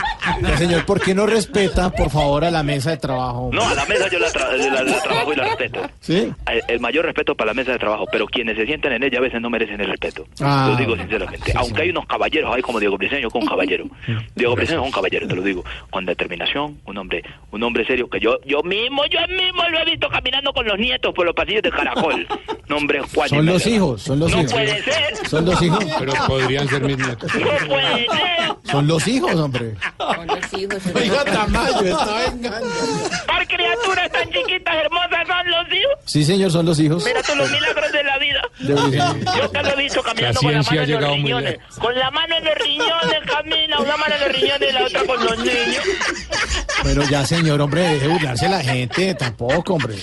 señor, 0.58 0.84
¿por 0.84 1.00
qué 1.00 1.14
no 1.14 1.26
respeta, 1.26 1.90
por 1.90 2.10
favor, 2.10 2.44
a 2.44 2.50
la 2.50 2.62
mesa 2.62 2.90
de 2.90 2.96
trabajo? 2.96 3.50
No, 3.52 3.66
a 3.68 3.74
la 3.74 3.84
mesa 3.86 4.08
yo 4.10 4.18
la, 4.18 4.28
tra- 4.28 4.56
la- 4.56 4.82
la 4.82 5.02
trabajo 5.02 5.32
y 5.32 5.36
la 5.36 5.44
respeto. 5.44 5.80
¿Sí? 6.00 6.32
El, 6.50 6.62
el 6.68 6.80
mayor 6.80 7.04
respeto 7.04 7.34
para 7.34 7.48
la 7.50 7.54
mesa 7.54 7.72
de 7.72 7.78
trabajo, 7.78 8.06
pero 8.10 8.26
quienes 8.26 8.56
se 8.56 8.66
sientan 8.66 8.92
en 8.92 9.02
ella 9.02 9.18
a 9.18 9.22
veces 9.22 9.40
no 9.40 9.50
merecen 9.50 9.80
el 9.80 9.88
respeto. 9.88 10.26
Ah, 10.40 10.68
lo 10.70 10.76
digo 10.76 10.96
sinceramente. 10.96 11.52
Aunque 11.56 11.82
hay 11.82 11.90
unos 11.90 12.06
caballeros 12.06 12.54
ahí 12.54 12.62
como 12.62 12.78
Diego 12.80 12.96
Briseño, 12.96 13.28
que 13.30 13.38
es 13.38 13.42
un 13.44 13.48
caballero. 13.48 13.84
Diego 14.34 14.54
Briseño 14.54 14.80
es 14.80 14.86
un 14.86 14.92
caballero, 14.92 15.26
te 15.28 15.34
lo 15.36 15.42
digo. 15.42 15.64
Con 15.90 16.04
determinación, 16.06 16.78
un 16.86 16.98
hombre 16.98 17.22
un 17.50 17.62
hombre 17.62 17.86
serio 17.86 18.08
que 18.08 18.18
yo 18.18 18.38
yo 18.46 18.62
mismo, 18.62 19.04
yo 19.06 19.18
mismo 19.28 19.62
lo 19.70 19.78
he 19.80 19.84
visto 19.84 20.08
caminando 20.08 20.52
con 20.52 20.66
los 20.66 20.78
nietos 20.78 21.12
por 21.14 21.26
los 21.26 21.34
pasillos 21.34 21.62
de 21.62 21.70
Caracol. 21.70 22.26
Hombre 22.70 23.02
cuánime, 23.14 23.38
Son 23.38 23.46
los 23.46 23.66
hijos, 23.66 24.02
son 24.02 24.18
los 24.20 24.30
no 24.32 24.38
hijos. 24.40 24.52
puede 24.52 24.82
ser. 24.82 25.16
Son 25.28 25.44
los 25.44 25.60
hijos. 25.62 25.84
Pero 25.98 26.12
podrían 26.26 26.66
ser 26.68 26.82
mis 26.82 26.96
nietos. 26.96 27.30
No 27.34 27.68
puede 27.68 28.06
ser. 28.06 28.52
Son 28.70 28.86
los 28.86 29.06
hijos, 29.06 29.34
hombre. 29.34 29.74
Oiga, 30.94 31.24
Tamayo, 31.24 31.80
está 31.80 32.14
vengando. 32.30 32.68
Par 33.26 33.46
criaturas 33.46 34.12
tan 34.12 34.30
chiquitas, 34.30 34.74
hermosas 34.74 35.26
son 35.26 35.50
los 35.50 35.72
hijos. 35.72 35.92
Sí, 36.06 36.24
señor, 36.24 36.50
son 36.50 36.66
los 36.66 36.78
hijos. 36.78 37.04
Mira 37.04 37.22
tú 37.22 37.34
los 37.34 37.50
milagros 37.50 37.92
de 37.92 38.04
la 38.04 38.18
vida. 38.18 38.42
Yo 38.60 39.50
te 39.50 39.62
lo 39.62 39.68
he 39.70 39.76
visto 39.76 40.02
caminando 40.02 40.40
La 40.42 40.52
con 40.52 40.52
la 40.52 40.62
mano 40.62 40.84
en 40.84 41.00
los 41.00 41.14
riñones. 41.14 41.58
Con 41.78 41.94
la 41.98 42.10
mano 42.10 42.36
en 42.36 42.44
los 42.44 42.54
riñones 42.54 43.20
camina, 43.26 43.80
una 43.80 43.96
mano 43.96 44.14
en 44.14 44.20
los 44.20 44.32
riñones 44.32 44.68
y 44.68 44.72
la 44.72 44.84
otra 44.84 45.04
con 45.04 45.24
los 45.24 45.38
niños. 45.38 45.84
Pero 46.82 47.02
ya, 47.04 47.24
señor, 47.24 47.60
hombre, 47.60 47.82
deje 47.82 48.08
burlarse 48.08 48.48
la 48.48 48.60
gente, 48.60 49.14
tampoco, 49.14 49.74
hombre. 49.74 49.96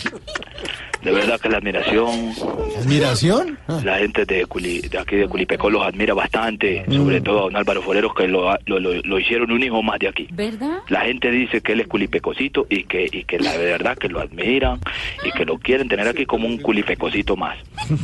De 1.03 1.11
verdad 1.13 1.39
que 1.39 1.47
la 1.47 1.57
admiración, 1.59 2.33
¿Admiración? 2.77 3.57
Ah. 3.69 3.79
la 3.85 3.99
gente 3.99 4.25
de, 4.25 4.45
Culi- 4.45 4.81
de 4.89 4.97
aquí 4.99 5.15
de 5.15 5.27
Culipecó 5.29 5.69
los 5.69 5.81
admira 5.85 6.13
bastante, 6.13 6.83
Mm. 6.87 6.93
sobre 6.93 7.21
todo 7.21 7.39
a 7.39 7.41
don 7.43 7.55
Álvaro 7.55 7.81
Foreros 7.81 8.13
que 8.13 8.27
lo, 8.27 8.51
lo, 8.65 8.79
lo- 8.79 8.93
lo 9.01 9.19
hicieron 9.19 9.49
un 9.51 9.63
hijo 9.63 9.81
más 9.81 9.97
de 9.99 10.09
aquí. 10.09 10.27
¿Verdad? 10.31 10.79
La 10.89 11.01
gente 11.01 11.31
dice 11.31 11.61
que 11.61 11.71
él 11.71 11.79
es 11.81 11.87
culipecosito 11.87 12.67
y 12.69 12.83
que, 12.83 13.07
y 13.11 13.23
que 13.23 13.39
la 13.39 13.55
verdad 13.57 13.97
que 13.97 14.09
lo 14.09 14.19
admiran 14.19 14.79
y 15.23 15.31
que 15.31 15.45
lo 15.45 15.57
quieren 15.57 15.87
tener 15.87 16.05
aquí 16.07 16.25
como 16.25 16.47
un 16.47 16.57
culipecosito 16.57 17.37
más. 17.37 17.57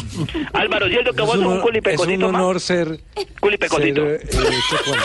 Álvaro, 0.54 0.88
¿cierto 0.88 1.12
que 1.14 1.22
Es 1.22 1.28
vos 1.28 1.36
un, 1.38 1.43
sos 1.43 1.52
un 1.52 1.52
honor- 1.52 1.58
es 1.58 1.58
un 1.58 1.62
culipecosito 1.64 2.32
más? 2.32 2.41
honor 2.41 2.60
ser, 2.62 3.00
Culipecosito. 3.41 4.02
ser, 4.06 4.22
eh, 4.22 4.28
chocuano. 4.70 5.04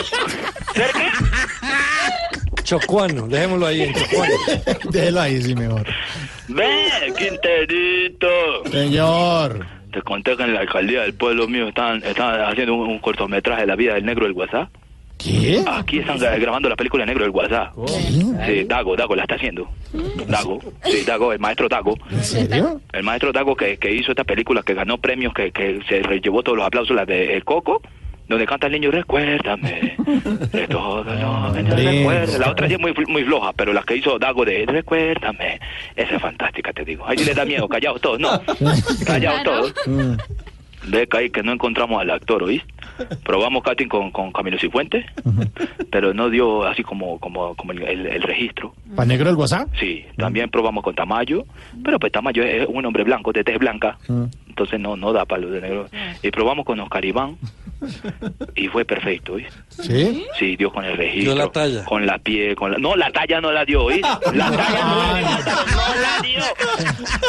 ¿Ser 0.73 0.91
qué? 0.93 2.63
Chocuano, 2.63 3.27
dejémoslo 3.27 3.65
ahí 3.67 3.81
en 3.81 3.93
chocuano. 3.93 4.33
Déjelo 4.91 5.21
ahí, 5.21 5.41
sí, 5.41 5.55
mejor. 5.55 5.85
Ve, 6.53 7.13
Quinterito. 7.17 8.27
Señor. 8.71 9.65
Te 9.91 10.01
conté 10.01 10.37
que 10.37 10.43
en 10.43 10.53
la 10.53 10.61
alcaldía 10.61 11.01
del 11.01 11.13
pueblo 11.13 11.47
mío 11.47 11.67
están, 11.67 12.03
están 12.03 12.41
haciendo 12.41 12.75
un, 12.75 12.87
un 12.89 12.99
cortometraje 12.99 13.61
de 13.61 13.67
la 13.67 13.75
vida 13.75 13.93
del 13.95 14.05
negro 14.05 14.25
del 14.25 14.33
WhatsApp. 14.33 14.69
¿Qué? 15.17 15.63
Aquí 15.67 15.99
están 15.99 16.17
gra- 16.17 16.39
grabando 16.39 16.67
la 16.67 16.75
película 16.75 17.05
Negro 17.05 17.23
del 17.23 17.31
WhatsApp. 17.31 17.73
Sí, 17.87 18.63
Dago, 18.63 18.95
Dago 18.95 19.15
la 19.15 19.21
está 19.23 19.35
haciendo. 19.35 19.69
Dago, 20.27 20.59
sí, 20.83 21.03
Dago, 21.05 21.31
el 21.31 21.37
maestro 21.39 21.69
Dago. 21.69 21.95
¿En 22.09 22.23
serio? 22.23 22.81
El 22.91 23.03
maestro 23.03 23.31
Dago 23.31 23.55
que, 23.55 23.77
que 23.77 23.93
hizo 23.93 24.13
esta 24.13 24.23
película, 24.23 24.63
que 24.63 24.73
ganó 24.73 24.97
premios, 24.97 25.31
que, 25.35 25.51
que 25.51 25.79
se 25.87 26.01
llevó 26.21 26.41
todos 26.41 26.57
los 26.57 26.65
aplausos, 26.65 26.95
la 26.95 27.05
de 27.05 27.35
El 27.35 27.43
Coco, 27.45 27.83
donde 28.27 28.45
canta 28.45 28.67
el 28.67 28.73
niño, 28.73 28.91
recuérdame, 28.91 29.95
de 30.51 30.67
todo 30.67 31.03
lo 31.03 31.11
que 31.11 31.23
Hombre. 31.23 31.63
recuerda. 31.63 32.37
La 32.37 32.51
otra 32.51 32.67
sí 32.67 32.73
es 32.73 32.79
muy, 32.79 32.93
muy 33.07 33.23
floja, 33.23 33.51
pero 33.53 33.73
la 33.73 33.83
que 33.83 33.97
hizo 33.97 34.17
Dago 34.17 34.45
de 34.45 34.65
Recuérdame, 34.65 35.59
esa 35.95 36.15
es 36.15 36.21
fantástica, 36.21 36.71
te 36.71 36.85
digo. 36.85 37.05
Ahí 37.07 37.17
sí 37.17 37.25
les 37.25 37.35
da 37.35 37.45
miedo, 37.45 37.67
callados 37.67 37.99
todos, 38.01 38.19
no, 38.19 38.41
callados 39.05 39.43
todos. 39.43 39.73
Ve 40.87 41.07
que 41.07 41.17
ahí 41.17 41.29
que 41.29 41.43
no 41.43 41.51
encontramos 41.53 42.01
al 42.01 42.09
actor, 42.09 42.43
¿oíste? 42.43 42.73
Probamos 43.23 43.63
casting 43.63 43.87
con, 43.87 44.11
con 44.11 44.31
Camilo 44.31 44.57
Cifuentes, 44.59 45.05
pero 45.91 46.13
no 46.13 46.29
dio 46.29 46.63
así 46.65 46.83
como, 46.83 47.19
como, 47.19 47.55
como 47.55 47.71
el, 47.71 47.81
el- 47.83 48.05
el 48.07 48.21
registro. 48.23 48.73
¿Para 48.95 49.05
negro 49.07 49.29
el 49.29 49.35
WhatsApp? 49.35 49.67
Sí, 49.79 50.05
también 50.17 50.49
probamos 50.49 50.83
con 50.83 50.95
Tamayo, 50.95 51.45
pero 51.83 51.99
pues 51.99 52.11
Tamayo 52.11 52.43
es 52.43 52.67
un 52.69 52.85
hombre 52.85 53.03
blanco, 53.03 53.31
de 53.31 53.43
tez 53.43 53.57
blanca, 53.59 53.97
entonces 54.47 54.79
no 54.79 54.95
no 54.97 55.13
da 55.13 55.25
para 55.25 55.41
los 55.43 55.51
de 55.51 55.61
negro. 55.61 55.87
Y 56.21 56.29
probamos 56.31 56.65
con 56.65 56.79
Oscar 56.79 57.03
Iván 57.05 57.37
y 58.55 58.67
fue 58.67 58.85
perfecto, 58.85 59.33
¿oíste? 59.33 59.53
¿Sí? 59.69 60.25
Sí, 60.37 60.55
dio 60.55 60.71
con 60.71 60.85
el 60.85 60.95
registro. 60.97 61.33
Dio 61.33 61.43
la 61.43 61.51
talla. 61.51 61.83
Con 61.85 62.05
la 62.05 62.19
pie, 62.19 62.53
con 62.55 62.71
la... 62.71 62.77
No, 62.77 62.95
la 62.95 63.09
talla 63.11 63.41
no 63.41 63.51
la 63.51 63.65
dio, 63.65 63.85
¿oíste? 63.85 64.07
La 64.35 64.51
talla 64.51 64.83
no 64.85 65.13
la 65.13 65.17
dio. 65.19 65.27
No 65.71 66.01
la 66.01 66.21
dio. 66.21 66.41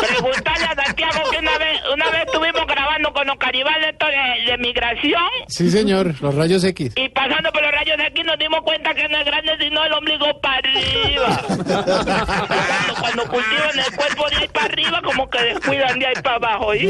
Preguntarle 0.09 0.64
a 0.66 0.85
Santiago 0.85 1.31
que 1.31 1.39
una 1.39 1.59
vez, 1.59 1.81
una 1.93 2.11
vez 2.11 2.23
estuvimos 2.27 2.66
grabando 2.66 3.12
con 3.12 3.29
Oscar 3.31 3.55
Iván 3.55 3.83
esto 3.85 4.07
de, 4.07 4.51
de 4.51 4.59
migración 4.59 5.23
Sí, 5.49 5.62
señor, 5.71 6.15
los 6.21 6.35
rayos 6.35 6.65
X. 6.65 6.93
y 6.97 7.09
pasando 7.11 7.51
por 7.53 7.63
los 7.63 7.71
rayos 7.73 7.97
de 7.97 8.05
aquí 8.07 8.23
nos 8.23 8.39
dimos 8.39 8.61
cuenta 8.63 8.95
que 8.95 9.09
no 9.09 9.19
es 9.19 9.25
grande 9.25 9.53
sino 9.61 9.85
el 9.85 9.93
ombligo 9.93 10.41
para 10.41 10.59
arriba. 10.59 11.43
cuando, 11.47 12.95
cuando 13.01 13.25
cultivan 13.29 13.79
el 13.79 13.97
cuerpo 13.97 14.29
de 14.31 14.37
ahí 14.37 14.49
para 14.49 14.67
arriba, 14.67 15.01
como 15.03 15.29
que 15.31 15.43
descuidan 15.43 15.99
de 15.99 16.07
ahí 16.07 16.15
para 16.23 16.37
abajo. 16.37 16.75
¿y? 16.75 16.87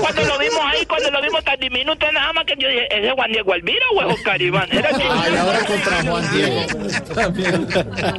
cuando 0.00 0.24
lo 0.24 0.38
vimos 0.38 0.60
ahí, 0.64 0.86
cuando 0.86 1.10
lo 1.10 1.22
vimos 1.22 1.44
tan 1.44 1.58
diminuto 1.60 2.10
nada 2.12 2.32
más 2.32 2.44
que 2.44 2.54
yo 2.58 2.68
dije, 2.68 2.86
¿ese 2.90 3.06
es 3.08 3.12
Juan 3.12 3.32
Diego 3.32 3.52
Alvira 3.52 3.86
o 3.94 4.02
es 4.02 4.14
Oscar 4.14 4.40
Iván? 4.42 4.68
Era 4.72 4.88
que- 4.90 5.02
Ay, 5.10 5.36
ahora 5.36 5.58
contra 5.64 6.02
Juan 6.02 6.32
Diego. 6.32 6.60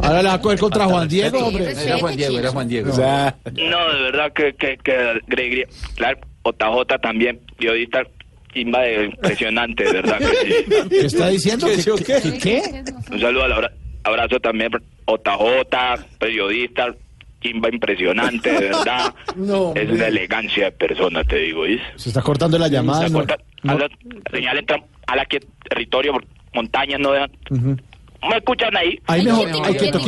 Ahora 0.04 0.22
la 0.24 0.30
va 0.30 0.36
a 0.36 0.42
coger 0.42 0.60
contra 0.60 0.86
Juan 0.86 1.08
Diego, 1.08 1.40
hombre. 1.48 1.72
Era 1.72 1.98
Juan 1.98 2.16
Diego, 2.16 2.40
era 2.40 2.50
Juan 2.52 2.68
Diego. 2.68 2.92
O 2.92 2.96
sea, 2.96 3.36
No, 3.54 3.94
de 3.94 4.02
verdad 4.04 4.32
que, 4.34 4.54
que, 4.56 4.78
que 4.84 5.20
Gregory, 5.28 5.66
claro, 5.96 6.20
OTJ 6.44 7.00
también, 7.02 7.40
periodista 7.58 8.04
chimba 8.56 8.82
de 8.82 9.06
impresionante, 9.06 9.84
de 9.84 9.91
verdad 9.91 10.18
que 10.20 10.26
sí. 10.26 10.89
¿qué 10.89 11.06
está 11.06 11.28
diciendo? 11.28 11.68
¿Qué, 11.68 11.84
¿Qué? 11.84 12.03
qué? 12.03 12.32
¿Qué? 12.32 12.39
qué? 12.39 12.84
Un 13.12 13.20
saludo 13.20 13.43
al 13.43 13.51
abra- 13.51 13.72
abrazo 14.03 14.39
también, 14.39 14.72
OTJ, 15.06 16.06
periodista, 16.18 16.95
chimba 17.41 17.70
impresionante, 17.70 18.49
de 18.51 18.60
verdad. 18.70 19.14
No, 19.36 19.74
es 19.76 19.89
una 19.89 20.08
elegancia 20.08 20.66
de 20.66 20.72
persona, 20.72 21.24
te 21.26 21.38
digo. 21.38 21.64
Se 21.97 22.08
está 22.10 22.22
cortando 22.22 22.58
la 22.58 22.70
llamada. 22.70 23.06
Se 23.08 23.14
¿no? 23.14 23.20
corta- 23.20 23.38
a 23.68 23.74
la 23.76 23.89
señal 24.32 24.58
entra 24.58 24.78
a 25.08 25.16
la 25.18 25.26
que 25.26 25.39
territorio, 25.70 26.14
montañas, 26.53 26.99
no 27.01 27.12
dejan. 27.12 27.32
¿Me 28.30 28.38
escuchan 28.38 28.76
ahí? 28.78 29.00
Ahí 29.08 29.24
mejor, 29.24 29.44
quieto, 29.52 29.64
ahí 29.64 29.76
quieto, 29.76 30.00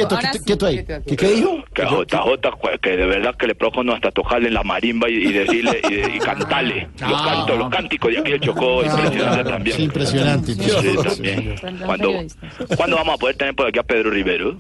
quieto, 0.46 0.66
ahí. 0.66 0.86
¿Qué, 1.06 1.16
qué 1.16 1.28
dijo? 1.28 1.64
Que 1.74 1.84
JJ, 1.84 2.58
pues, 2.62 2.80
que 2.82 2.90
de 2.98 3.06
verdad 3.06 3.36
que 3.36 3.48
le 3.48 3.56
propongo 3.56 3.94
hasta 3.94 4.12
tocarle 4.12 4.50
la 4.52 4.64
marimba 4.64 5.10
y, 5.10 5.14
y 5.16 5.32
decirle 5.34 5.82
y, 5.90 6.16
y 6.18 6.20
cantarle 6.20 6.88
los 7.00 7.22
cantos, 7.22 7.58
los 7.58 7.70
cánticos 7.70 8.12
de 8.12 8.20
aquí 8.20 8.32
de 8.32 8.40
Chocó, 8.40 8.84
impresionante 8.84 9.44
también. 9.44 9.76
Sí, 9.78 9.84
impresionante. 9.84 10.56
También. 10.56 11.56
¿Cuándo, 11.86 12.12
¿Cuándo 12.78 12.96
vamos 12.98 13.16
a 13.16 13.18
poder 13.18 13.36
tener 13.38 13.56
por 13.56 13.68
aquí 13.68 13.80
a 13.80 13.84
Pedro 13.84 14.10
Rivero? 14.12 14.60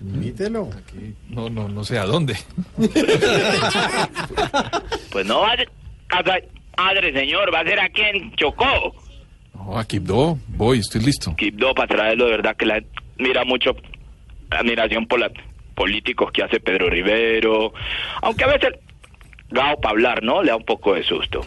Imítelo. 0.00 0.70
No, 1.28 1.50
no, 1.50 1.68
no 1.68 1.84
sé 1.84 1.98
a 1.98 2.04
dónde. 2.04 2.36
Pues 5.10 5.26
no 5.26 5.40
va 5.40 5.52
a 5.52 5.56
ser, 5.56 5.68
casa- 6.06 6.38
madre 6.78 7.12
señor, 7.12 7.52
va 7.54 7.60
a 7.60 7.64
ser 7.64 7.78
aquí 7.80 8.00
en 8.02 8.34
Chocó. 8.36 8.94
No, 9.64 9.78
a 9.78 9.84
Quibdó, 9.84 10.38
voy, 10.48 10.78
estoy 10.78 11.02
listo. 11.02 11.34
Quibdó 11.36 11.74
para 11.74 11.88
traerlo, 11.88 12.26
de 12.26 12.32
verdad 12.32 12.56
que 12.56 12.66
la 12.66 12.82
mira 13.18 13.44
mucho 13.44 13.70
admiración 14.50 15.06
por 15.06 15.20
los 15.20 15.30
políticos 15.74 16.30
que 16.32 16.42
hace 16.42 16.60
Pedro 16.60 16.90
Rivero, 16.90 17.72
aunque 18.22 18.44
a 18.44 18.48
veces 18.48 18.70
gao 19.50 19.76
para 19.80 19.92
hablar, 19.92 20.22
¿no? 20.22 20.42
Le 20.42 20.50
da 20.50 20.56
un 20.56 20.64
poco 20.64 20.94
de 20.94 21.02
susto. 21.02 21.40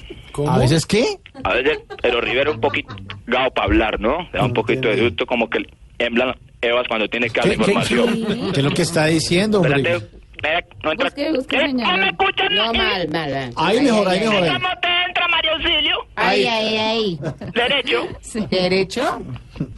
¿A 0.48 0.58
veces 0.58 0.86
qué? 0.86 1.06
A 1.44 1.54
veces 1.54 1.80
Pedro 2.02 2.22
Rivero 2.22 2.52
un 2.54 2.62
poquito 2.62 2.96
gao 3.28 3.52
para 3.52 3.66
hablar, 3.66 4.00
¿no? 4.00 4.24
Le 4.34 4.40
da 4.40 4.46
un 4.46 4.54
poquito 4.54 4.88
de 4.88 4.98
susto 4.98 5.26
como 5.26 5.50
que 5.50 5.66
emblan 6.00 6.36
Evas 6.62 6.88
cuando 6.88 7.08
tiene 7.08 7.30
que 7.30 7.42
dar 7.42 7.44
¿Qué, 7.44 7.50
qué, 7.58 7.58
información. 7.58 8.52
qué 8.54 8.60
es 8.60 8.64
lo 8.64 8.72
que 8.72 8.82
está 8.82 9.06
diciendo, 9.06 9.60
hombre? 9.62 9.82
Espérate, 9.82 10.08
no 10.84 10.92
entra. 10.92 11.06
Busque, 11.10 11.32
busque, 11.32 11.56
¿Eh? 11.58 11.60
señor. 11.68 11.88
¿No 11.88 11.98
me 11.98 12.08
escuchan? 12.10 12.56
No, 12.56 12.74
mal, 12.74 13.08
mal, 13.10 13.32
mal. 13.32 13.52
Ahí 13.56 13.82
mejor, 13.82 14.08
ahí 14.08 14.20
mejor. 14.20 14.44
ahí. 14.44 14.50
¿Cómo 14.54 14.68
te 14.82 14.88
entra, 15.08 15.28
María 15.30 15.52
Auxilio? 15.54 15.98
Ay, 16.16 16.46
ay, 16.46 16.78
ay. 16.78 17.20
Derecho. 17.54 18.08
¿Derecho? 18.50 19.22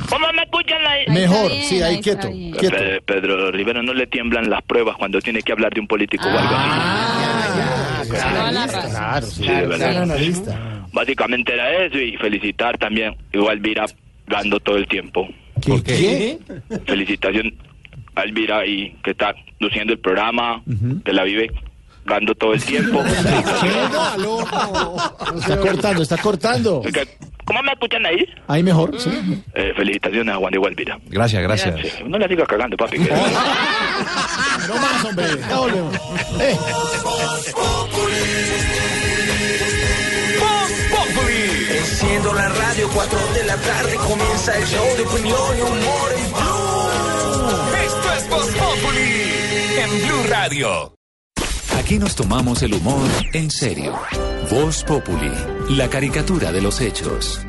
¿Cómo 0.10 0.28
me 0.34 0.44
escuchan 0.44 0.86
ahí? 0.88 1.06
Mejor, 1.08 1.52
bien, 1.52 1.64
sí, 1.64 1.76
ahí 1.82 1.96
ahí 1.96 2.02
quieto, 2.02 2.30
quieto. 2.60 2.76
Pe- 2.78 3.02
Pedro 3.02 3.52
Rivero 3.52 3.84
no 3.84 3.94
le 3.94 4.08
tiemblan 4.08 4.50
las 4.50 4.62
pruebas 4.64 4.96
cuando 4.98 5.20
tiene 5.22 5.42
que 5.42 5.52
hablar 5.52 5.74
de 5.74 5.80
un 5.82 5.88
político 5.88 6.26
o 6.26 6.30
algo 6.32 6.50
Ah, 6.52 7.98
así. 8.02 8.10
Toda 8.12 8.52
la 8.52 8.68
razón. 8.68 8.90
Claro, 8.92 9.26
sí. 9.28 9.48
Verdad. 9.48 9.78
Gran 9.78 9.98
analista. 9.98 10.60
Básicamente 10.94 11.54
era 11.54 11.86
eso 11.86 11.98
y 12.00 12.18
felicitar 12.18 12.78
también 12.78 13.16
igual 13.34 13.58
Elvira 13.58 13.86
dando 14.28 14.60
todo 14.60 14.78
el 14.78 14.88
tiempo. 14.88 15.28
¿Qué? 15.62 15.84
¿Qué? 15.84 16.38
Felicitación 16.86 17.54
a 18.18 18.24
Elvira 18.24 18.66
y 18.66 18.92
que 19.04 19.12
está 19.12 19.34
luciendo 19.60 19.94
el 19.94 20.00
programa, 20.00 20.64
que 21.06 21.14
la 21.14 21.24
vive 21.24 21.52
dando 22.06 22.34
todo 22.36 22.54
el 22.54 22.64
tiempo. 22.64 23.04
Está 25.38 25.58
cortando, 25.60 26.02
está 26.04 26.18
cortando. 26.18 26.82
¿Cómo 27.46 27.64
me 27.64 27.72
escuchan 27.72 28.06
ahí? 28.06 28.26
Ahí 28.48 28.62
mejor, 28.64 29.00
sí. 29.00 29.10
Eh, 29.54 29.72
felicitaciones 29.76 30.36
a 30.36 30.38
Juan 30.38 30.52
Diego 30.52 30.68
Elvira. 30.68 31.00
Gracias, 31.08 31.42
gracias. 31.44 31.80
Sí, 31.82 32.04
no 32.06 32.18
le 32.18 32.28
siga 32.28 32.46
cagando, 32.46 32.76
papi. 32.76 32.98
que- 33.00 33.10
No 34.68 34.76
más, 34.76 35.06
hombre. 35.06 35.26
Ya 35.50 35.56
volvemos. 35.58 35.96
Eh, 36.42 36.58
Enciendo 41.70 42.34
la 42.34 42.50
radio, 42.50 42.90
4 42.94 43.20
de 43.34 43.44
la 43.46 43.56
tarde 43.58 43.96
comienza 43.96 44.58
el 44.58 44.66
show 44.66 44.86
de 44.98 45.04
opinión 45.04 45.58
y 45.58 45.62
humor 45.62 46.12
en 46.18 46.32
en 49.78 49.90
Blue 50.08 50.24
Radio. 50.28 50.96
Aquí 51.78 52.00
nos 52.00 52.16
tomamos 52.16 52.64
el 52.64 52.74
humor 52.74 53.08
en 53.34 53.52
serio. 53.52 53.94
Voz 54.50 54.84
Populi, 54.84 55.32
la 55.70 55.88
caricatura 55.90 56.52
de 56.52 56.62
los 56.62 56.82
hechos. 56.82 57.46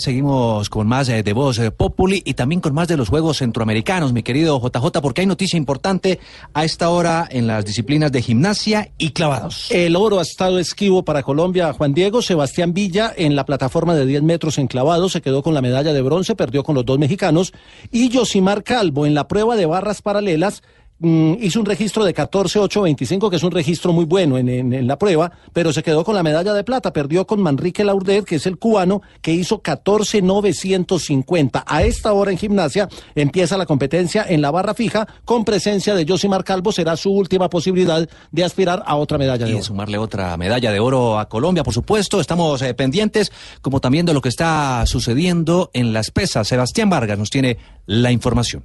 Seguimos 0.00 0.70
con 0.70 0.88
más 0.88 1.08
eh, 1.10 1.22
de 1.22 1.32
Voz 1.34 1.58
eh, 1.58 1.70
Populi 1.70 2.22
y 2.24 2.32
también 2.34 2.62
con 2.62 2.72
más 2.72 2.88
de 2.88 2.96
los 2.96 3.10
Juegos 3.10 3.38
Centroamericanos, 3.38 4.14
mi 4.14 4.22
querido 4.22 4.58
JJ, 4.58 5.00
porque 5.02 5.20
hay 5.20 5.26
noticia 5.26 5.58
importante 5.58 6.18
a 6.54 6.64
esta 6.64 6.88
hora 6.88 7.28
en 7.30 7.46
las 7.46 7.66
disciplinas 7.66 8.10
de 8.10 8.22
gimnasia 8.22 8.90
y 8.96 9.10
clavados. 9.10 9.70
El 9.70 9.96
oro 9.96 10.18
ha 10.18 10.22
estado 10.22 10.58
esquivo 10.58 11.04
para 11.04 11.22
Colombia. 11.22 11.74
Juan 11.74 11.92
Diego 11.92 12.22
Sebastián 12.22 12.72
Villa 12.72 13.12
en 13.14 13.36
la 13.36 13.44
plataforma 13.44 13.94
de 13.94 14.06
10 14.06 14.22
metros 14.22 14.56
enclavados 14.56 15.12
se 15.12 15.20
quedó 15.20 15.42
con 15.42 15.52
la 15.52 15.60
medalla 15.60 15.92
de 15.92 16.00
bronce, 16.00 16.34
perdió 16.34 16.64
con 16.64 16.74
los 16.74 16.86
dos 16.86 16.98
mexicanos. 16.98 17.52
Y 17.90 18.08
Yosimar 18.08 18.64
Calvo 18.64 19.04
en 19.04 19.14
la 19.14 19.28
prueba 19.28 19.54
de 19.56 19.66
barras 19.66 20.00
paralelas 20.00 20.62
mm, 21.00 21.34
hizo 21.40 21.60
un 21.60 21.66
registro 21.66 22.04
de 22.04 22.14
14.825, 22.14 23.28
que 23.28 23.36
es 23.36 23.42
un 23.42 23.50
registro 23.50 23.92
muy 23.92 24.04
bueno 24.04 24.38
en, 24.38 24.48
en- 24.48 24.72
en 24.72 24.86
la 24.86 24.98
prueba, 24.98 25.32
pero 25.52 25.72
se 25.72 25.82
quedó 25.82 26.04
con 26.04 26.14
la 26.14 26.22
medalla 26.22 26.54
de 26.54 26.64
plata. 26.64 26.92
Perdió 26.92 27.26
con 27.26 27.40
Manrique 27.42 27.84
Laurdet, 27.84 28.24
que 28.24 28.36
es 28.36 28.46
el 28.46 28.58
cubano, 28.58 29.02
que 29.20 29.32
hizo 29.32 29.62
14.950. 29.62 31.62
A 31.66 31.82
esta 31.82 32.12
hora 32.12 32.30
en 32.30 32.38
gimnasia 32.38 32.88
empieza 33.14 33.56
la 33.56 33.66
competencia 33.66 34.24
en 34.28 34.42
la 34.42 34.50
barra 34.50 34.74
fija 34.74 35.06
con 35.24 35.44
presencia 35.44 35.94
de 35.94 36.04
Yosimar 36.04 36.44
Calvo. 36.44 36.72
Será 36.72 36.96
su 36.96 37.10
última 37.12 37.48
posibilidad 37.50 38.08
de 38.30 38.44
aspirar 38.44 38.82
a 38.86 38.96
otra 38.96 39.18
medalla 39.18 39.44
de 39.46 39.52
Y 39.52 39.54
oro. 39.54 39.64
sumarle 39.64 39.98
otra 39.98 40.36
medalla 40.36 40.70
de 40.72 40.80
oro 40.80 41.18
a 41.18 41.28
Colombia, 41.28 41.62
por 41.64 41.74
supuesto. 41.74 42.20
Estamos 42.20 42.62
eh, 42.62 42.74
pendientes, 42.74 43.32
como 43.62 43.80
también 43.80 44.06
de 44.06 44.14
lo 44.14 44.20
que 44.20 44.28
está 44.28 44.84
sucediendo 44.86 45.70
en 45.72 45.92
las 45.92 46.10
pesas. 46.10 46.48
Sebastián 46.48 46.90
Vargas 46.90 47.18
nos 47.18 47.30
tiene 47.30 47.58
la 47.86 48.12
información. 48.12 48.64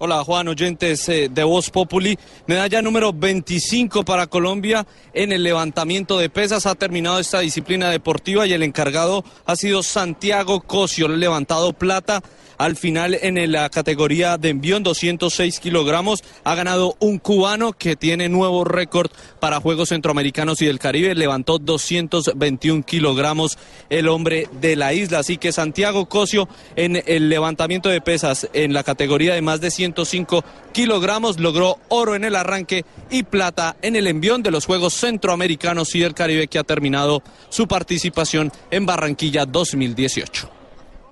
Hola 0.00 0.22
Juan, 0.22 0.46
oyentes 0.46 1.08
eh, 1.08 1.28
de 1.28 1.42
Voz 1.42 1.70
Populi. 1.70 2.16
Medalla 2.46 2.80
número 2.82 3.12
25 3.12 4.04
para 4.04 4.28
Colombia 4.28 4.86
en 5.12 5.32
el 5.32 5.42
levantamiento 5.42 6.18
de 6.18 6.30
pesas. 6.30 6.66
Ha 6.66 6.76
terminado 6.76 7.18
esta 7.18 7.40
disciplina 7.40 7.90
deportiva 7.90 8.46
y 8.46 8.52
el 8.52 8.62
encargado 8.62 9.24
ha 9.44 9.56
sido 9.56 9.82
Santiago 9.82 10.60
Cosio. 10.60 11.08
Levantado 11.08 11.72
plata 11.72 12.22
al 12.58 12.76
final 12.76 13.16
en 13.22 13.50
la 13.50 13.70
categoría 13.70 14.36
de 14.36 14.50
envión 14.50 14.82
206 14.82 15.60
kilogramos. 15.60 16.22
Ha 16.44 16.54
ganado 16.54 16.96
un 16.98 17.18
cubano 17.18 17.72
que 17.72 17.96
tiene 17.96 18.28
nuevo 18.28 18.64
récord 18.64 19.10
para 19.40 19.60
Juegos 19.60 19.90
Centroamericanos 19.90 20.60
y 20.60 20.66
del 20.66 20.78
Caribe. 20.78 21.14
Levantó 21.14 21.58
221 21.58 22.82
kilogramos 22.82 23.58
el 23.90 24.08
hombre 24.08 24.48
de 24.60 24.76
la 24.76 24.92
isla. 24.92 25.20
Así 25.20 25.38
que 25.38 25.52
Santiago 25.52 26.08
Cosio 26.08 26.48
en 26.76 27.02
el 27.06 27.28
levantamiento 27.28 27.88
de 27.88 28.00
pesas 28.00 28.48
en 28.52 28.72
la 28.72 28.82
categoría 28.82 29.34
de 29.34 29.42
más 29.42 29.60
de 29.60 29.70
105 29.88 30.44
kilogramos 30.72 31.40
logró 31.40 31.78
oro 31.88 32.14
en 32.14 32.24
el 32.24 32.36
arranque 32.36 32.84
y 33.10 33.22
plata 33.22 33.76
en 33.82 33.96
el 33.96 34.06
envión 34.06 34.42
de 34.42 34.50
los 34.50 34.66
Juegos 34.66 34.94
Centroamericanos 34.94 35.94
y 35.94 36.00
del 36.00 36.14
Caribe 36.14 36.48
que 36.48 36.58
ha 36.58 36.64
terminado 36.64 37.22
su 37.48 37.66
participación 37.66 38.52
en 38.70 38.86
Barranquilla 38.86 39.46
2018. 39.46 40.50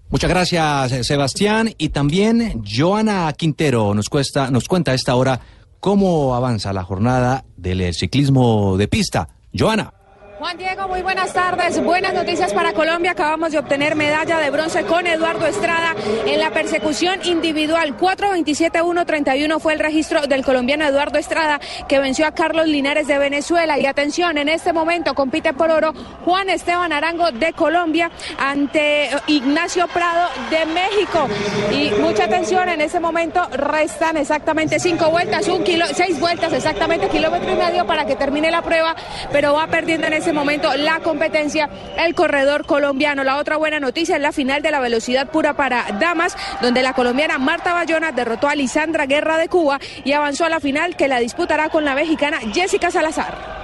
Muchas 0.09 0.31
gracias, 0.31 0.93
eh, 0.93 1.05
Sebastián. 1.05 1.72
Y 1.79 1.89
también 1.89 2.62
Joana 2.64 3.33
Quintero 3.33 3.95
nos, 3.95 4.09
cuesta, 4.09 4.51
nos 4.51 4.68
cuenta 4.68 4.93
a 4.93 4.95
esta 4.95 5.16
hora 5.16 5.41
cómo 5.81 6.35
avanza 6.35 6.72
la 6.72 6.85
jornada 6.85 7.45
del 7.57 7.81
eh, 7.81 7.93
ciclismo 7.93 8.77
de 8.77 8.89
pista. 8.89 9.29
Joana. 9.57 9.95
Juan 10.39 10.59
Diego, 10.59 10.87
muy 10.87 11.01
buenas 11.01 11.32
tardes. 11.32 11.82
Buenas 11.82 12.12
noticias 12.12 12.53
para 12.53 12.74
Colombia. 12.74 13.12
Acabamos 13.12 13.53
de 13.53 13.59
obtener 13.59 13.97
medalla 13.97 14.39
de 14.39 14.51
bronce 14.51 14.82
con 14.82 15.07
Eduardo 15.07 15.47
Estrada 15.47 15.97
en 16.26 16.39
la 16.39 16.51
persecución 16.51 17.20
individual. 17.24 17.97
4.27.1.31 17.97 19.59
fue 19.61 19.72
el 19.72 19.78
registro 19.78 20.26
del 20.26 20.45
colombiano 20.45 20.84
Eduardo 20.84 21.18
Estrada 21.18 21.59
que 21.89 22.01
venció 22.01 22.26
a 22.26 22.32
Carlos 22.32 22.66
Linares 22.66 23.07
de 23.07 23.18
Venezuela. 23.18 23.78
Y 23.78 23.87
atención, 23.87 24.37
en 24.37 24.51
este 24.51 24.74
momento 24.74 25.14
compite 25.14 25.55
por 25.55 25.70
oro 25.70 25.95
Juan 26.26 26.51
Esteban 26.51 26.93
Arango 26.93 27.32
de 27.32 27.55
Colombia 27.55 28.11
ante 28.39 29.09
Ignacio 29.28 29.89
Prado 29.89 30.28
de 30.51 30.66
México. 30.66 31.28
Y 31.72 31.99
mucha 31.99 32.24
atención, 32.24 32.68
en 32.68 32.82
este 32.82 33.01
momento 33.01 33.43
restan 33.53 34.18
exactamente 34.18 34.80
cinco 34.80 35.09
vueltas, 35.09 35.49
un 35.49 35.64
kilo, 35.64 35.87
seis 35.95 36.20
vueltas 36.20 36.53
exactamente, 36.53 37.09
kilómetro 37.09 37.51
y 37.51 37.57
medio 37.57 37.87
para 37.87 38.05
que 38.05 38.16
termine 38.16 38.51
la 38.51 38.61
prueba, 38.61 38.95
pero 39.32 39.55
va 39.55 39.66
perdiendo 39.68 40.09
en 40.09 40.26
ese 40.27 40.33
momento 40.33 40.77
la 40.77 40.99
competencia 40.99 41.70
el 41.97 42.16
corredor 42.16 42.66
colombiano. 42.66 43.22
La 43.22 43.39
otra 43.39 43.57
buena 43.59 43.79
noticia 43.79 44.16
es 44.16 44.22
la 44.22 44.33
final 44.33 44.61
de 44.61 44.72
la 44.72 44.81
velocidad 44.81 45.31
pura 45.31 45.55
para 45.55 45.87
damas, 46.01 46.37
donde 46.61 46.83
la 46.83 46.95
colombiana 46.95 47.39
Marta 47.39 47.72
Bayona 47.72 48.11
derrotó 48.11 48.49
a 48.49 48.57
Lisandra 48.57 49.07
Guerra 49.07 49.39
de 49.39 49.47
Cuba 49.47 49.79
y 50.05 50.14
avanzó 50.14 50.45
a 50.45 50.49
la 50.49 50.59
final 50.59 50.97
que 50.97 51.07
la 51.07 51.20
disputará 51.20 51.68
con 51.68 51.85
la 51.85 51.95
mexicana 51.95 52.41
Jessica 52.53 52.91
Salazar. 52.91 53.57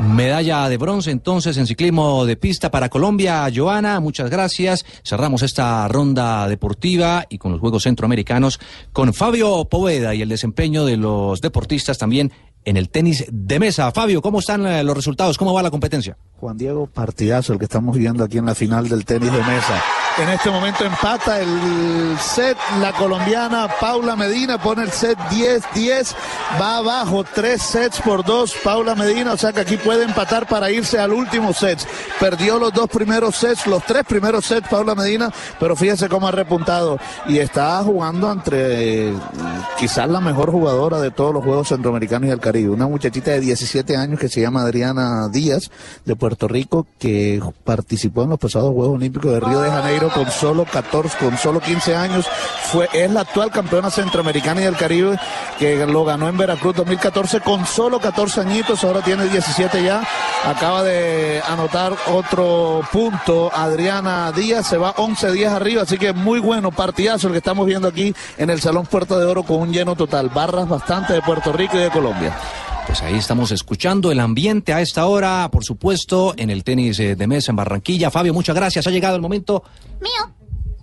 Medalla 0.00 0.68
de 0.68 0.78
bronce 0.78 1.12
entonces 1.12 1.56
en 1.56 1.68
ciclismo 1.68 2.24
de 2.24 2.36
pista 2.36 2.72
para 2.72 2.88
Colombia. 2.88 3.48
Joana, 3.54 4.00
muchas 4.00 4.30
gracias. 4.30 4.84
Cerramos 5.04 5.42
esta 5.42 5.86
ronda 5.86 6.48
deportiva 6.48 7.24
y 7.28 7.38
con 7.38 7.52
los 7.52 7.60
Juegos 7.60 7.84
Centroamericanos 7.84 8.58
con 8.92 9.14
Fabio 9.14 9.64
Poveda 9.66 10.12
y 10.14 10.22
el 10.22 10.28
desempeño 10.28 10.84
de 10.84 10.96
los 10.96 11.40
deportistas 11.40 11.98
también 11.98 12.32
en 12.68 12.76
el 12.76 12.90
tenis 12.90 13.24
de 13.30 13.58
mesa. 13.58 13.90
Fabio, 13.92 14.20
¿cómo 14.20 14.40
están 14.40 14.66
eh, 14.66 14.84
los 14.84 14.94
resultados? 14.94 15.38
¿Cómo 15.38 15.54
va 15.54 15.62
la 15.62 15.70
competencia? 15.70 16.18
Juan 16.38 16.58
Diego, 16.58 16.86
partidazo 16.86 17.54
el 17.54 17.58
que 17.58 17.64
estamos 17.64 17.96
viendo 17.96 18.22
aquí 18.22 18.36
en 18.36 18.44
la 18.44 18.54
final 18.54 18.88
del 18.88 19.06
tenis 19.06 19.32
de 19.32 19.38
mesa. 19.38 19.82
En 20.18 20.28
este 20.30 20.50
momento 20.50 20.84
empata 20.84 21.40
el 21.40 22.18
set 22.18 22.56
la 22.80 22.92
colombiana 22.92 23.68
Paula 23.80 24.16
Medina, 24.16 24.60
pone 24.60 24.82
el 24.82 24.90
set 24.90 25.16
10-10, 25.30 26.12
va 26.60 26.78
abajo, 26.78 27.24
tres 27.34 27.62
sets 27.62 28.00
por 28.00 28.24
dos 28.24 28.52
Paula 28.64 28.96
Medina, 28.96 29.32
o 29.32 29.36
sea 29.36 29.52
que 29.52 29.60
aquí 29.60 29.76
puede 29.76 30.02
empatar 30.02 30.48
para 30.48 30.72
irse 30.72 30.98
al 30.98 31.12
último 31.12 31.52
set. 31.52 31.78
Perdió 32.18 32.58
los 32.58 32.72
dos 32.72 32.88
primeros 32.88 33.36
sets, 33.36 33.68
los 33.68 33.84
tres 33.84 34.04
primeros 34.04 34.44
sets 34.44 34.66
Paula 34.68 34.96
Medina, 34.96 35.32
pero 35.60 35.76
fíjese 35.76 36.08
cómo 36.08 36.26
ha 36.26 36.32
repuntado 36.32 36.98
y 37.28 37.38
está 37.38 37.80
jugando 37.84 38.32
entre 38.32 39.12
quizás 39.78 40.08
la 40.08 40.20
mejor 40.20 40.50
jugadora 40.50 41.00
de 41.00 41.12
todos 41.12 41.32
los 41.32 41.44
Juegos 41.44 41.68
Centroamericanos 41.68 42.26
y 42.26 42.30
del 42.30 42.40
Caribe, 42.40 42.57
una 42.66 42.86
muchachita 42.86 43.30
de 43.30 43.40
17 43.40 43.96
años 43.96 44.18
que 44.18 44.28
se 44.28 44.40
llama 44.40 44.62
Adriana 44.62 45.28
Díaz 45.28 45.70
de 46.04 46.16
Puerto 46.16 46.48
Rico 46.48 46.86
que 46.98 47.40
participó 47.64 48.22
en 48.22 48.30
los 48.30 48.38
pasados 48.38 48.72
Juegos 48.72 48.96
Olímpicos 48.96 49.32
de 49.32 49.40
Río 49.40 49.60
de 49.60 49.70
Janeiro 49.70 50.10
con 50.10 50.30
solo 50.30 50.64
14, 50.64 51.18
con 51.18 51.36
solo 51.38 51.60
15 51.60 51.96
años. 51.96 52.26
Fue, 52.70 52.88
es 52.92 53.10
la 53.10 53.20
actual 53.20 53.50
campeona 53.50 53.90
centroamericana 53.90 54.60
y 54.60 54.64
del 54.64 54.76
Caribe 54.76 55.18
que 55.58 55.86
lo 55.86 56.04
ganó 56.04 56.28
en 56.28 56.36
Veracruz 56.36 56.76
2014 56.76 57.40
con 57.40 57.66
solo 57.66 58.00
14 58.00 58.40
añitos, 58.40 58.84
ahora 58.84 59.02
tiene 59.02 59.24
17 59.28 59.82
ya. 59.82 60.02
Acaba 60.44 60.82
de 60.82 61.42
anotar 61.46 61.94
otro 62.06 62.82
punto 62.92 63.50
Adriana 63.54 64.32
Díaz, 64.32 64.66
se 64.66 64.78
va 64.78 64.94
11 64.96 65.32
días 65.32 65.52
arriba, 65.52 65.82
así 65.82 65.98
que 65.98 66.12
muy 66.12 66.38
bueno 66.40 66.70
partidazo 66.70 67.26
el 67.26 67.32
que 67.32 67.38
estamos 67.38 67.66
viendo 67.66 67.88
aquí 67.88 68.14
en 68.36 68.50
el 68.50 68.60
Salón 68.60 68.86
Puerto 68.86 69.18
de 69.18 69.26
Oro 69.26 69.42
con 69.42 69.60
un 69.60 69.72
lleno 69.72 69.96
total. 69.96 70.28
Barras 70.28 70.68
bastante 70.68 71.12
de 71.12 71.22
Puerto 71.22 71.52
Rico 71.52 71.76
y 71.76 71.80
de 71.80 71.90
Colombia. 71.90 72.36
Pues 72.88 73.02
ahí 73.02 73.18
estamos 73.18 73.52
escuchando 73.52 74.10
el 74.10 74.18
ambiente 74.18 74.72
a 74.72 74.80
esta 74.80 75.04
hora, 75.04 75.50
por 75.52 75.62
supuesto, 75.62 76.32
en 76.38 76.48
el 76.48 76.64
tenis 76.64 76.98
eh, 76.98 77.16
de 77.16 77.26
mesa 77.26 77.52
en 77.52 77.56
Barranquilla. 77.56 78.10
Fabio, 78.10 78.32
muchas 78.32 78.56
gracias. 78.56 78.86
Ha 78.86 78.90
llegado 78.90 79.14
el 79.14 79.20
momento. 79.20 79.62
Mío. 80.00 80.34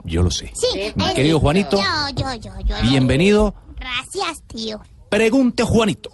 Yo 0.03 0.21
lo 0.21 0.29
sé. 0.29 0.51
Sí. 0.53 0.93
Mi 0.93 1.13
querido 1.15 1.39
Juanito. 1.39 1.77
Yo, 1.77 2.15
yo, 2.15 2.35
yo, 2.35 2.51
yo. 2.63 2.75
Bienvenido. 2.83 3.55
Gracias, 3.79 4.43
tío. 4.45 4.79
Pregunte, 5.09 5.63
Juanito. 5.63 6.11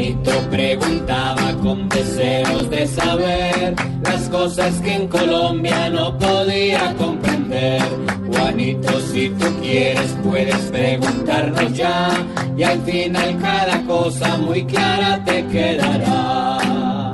Juanito 0.00 0.32
preguntaba 0.50 1.52
con 1.62 1.86
deseos 1.90 2.70
de 2.70 2.86
saber 2.86 3.74
las 4.02 4.30
cosas 4.30 4.80
que 4.80 4.94
en 4.94 5.08
Colombia 5.08 5.90
no 5.90 6.16
podía 6.16 6.94
comprender. 6.96 7.82
Juanito, 8.26 8.98
si 9.12 9.28
tú 9.28 9.44
quieres 9.60 10.16
puedes 10.24 10.56
preguntarnos 10.70 11.74
ya 11.74 12.08
y 12.56 12.62
al 12.62 12.80
final 12.80 13.38
cada 13.42 13.82
cosa 13.82 14.38
muy 14.38 14.64
clara 14.64 15.22
te 15.22 15.46
quedará. 15.48 17.12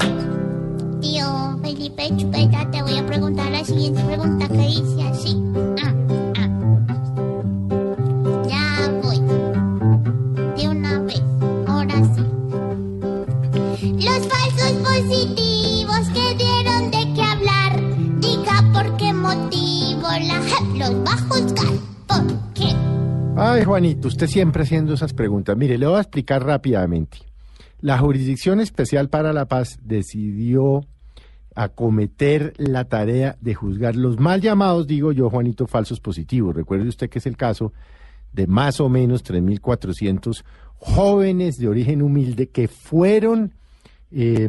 Tío 1.00 1.58
Felipe 1.60 2.16
Chupeta, 2.16 2.70
te 2.70 2.82
voy 2.82 2.98
a 2.98 3.04
preguntar 3.04 3.50
la 3.50 3.64
siguiente 3.64 4.00
pregunta 4.04 4.46
que 4.46 4.58
dice 4.58 5.02
así. 5.10 5.36
Ah, 5.82 5.92
positivos 14.96 16.08
que 16.14 16.34
dieron 16.36 16.90
de 16.90 17.14
qué 17.14 17.22
hablar. 17.22 18.20
Diga 18.20 18.72
por 18.72 18.96
qué 18.96 19.12
motivo 19.12 20.02
la 20.02 20.40
los 20.78 21.04
va 21.04 21.12
a 21.12 21.18
juzgar. 21.18 21.72
¿Por 22.06 22.52
qué? 22.54 22.74
Ay, 23.36 23.64
Juanito, 23.64 24.08
usted 24.08 24.26
siempre 24.26 24.62
haciendo 24.62 24.94
esas 24.94 25.12
preguntas. 25.12 25.56
Mire, 25.56 25.76
le 25.76 25.86
voy 25.86 25.96
a 25.98 26.00
explicar 26.00 26.44
rápidamente. 26.44 27.18
La 27.80 27.98
Jurisdicción 27.98 28.60
Especial 28.60 29.10
para 29.10 29.34
la 29.34 29.46
Paz 29.46 29.78
decidió 29.82 30.86
acometer 31.54 32.54
la 32.56 32.84
tarea 32.84 33.36
de 33.40 33.54
juzgar 33.54 33.96
los 33.96 34.18
mal 34.18 34.40
llamados, 34.40 34.86
digo 34.86 35.12
yo, 35.12 35.28
Juanito, 35.28 35.66
falsos 35.66 36.00
positivos. 36.00 36.54
Recuerde 36.54 36.88
usted 36.88 37.10
que 37.10 37.18
es 37.18 37.26
el 37.26 37.36
caso 37.36 37.72
de 38.32 38.46
más 38.46 38.80
o 38.80 38.88
menos 38.88 39.24
3.400 39.24 40.42
jóvenes 40.76 41.56
de 41.56 41.68
origen 41.68 42.02
humilde 42.02 42.48
que 42.48 42.68
fueron 42.68 43.52
eh, 44.10 44.48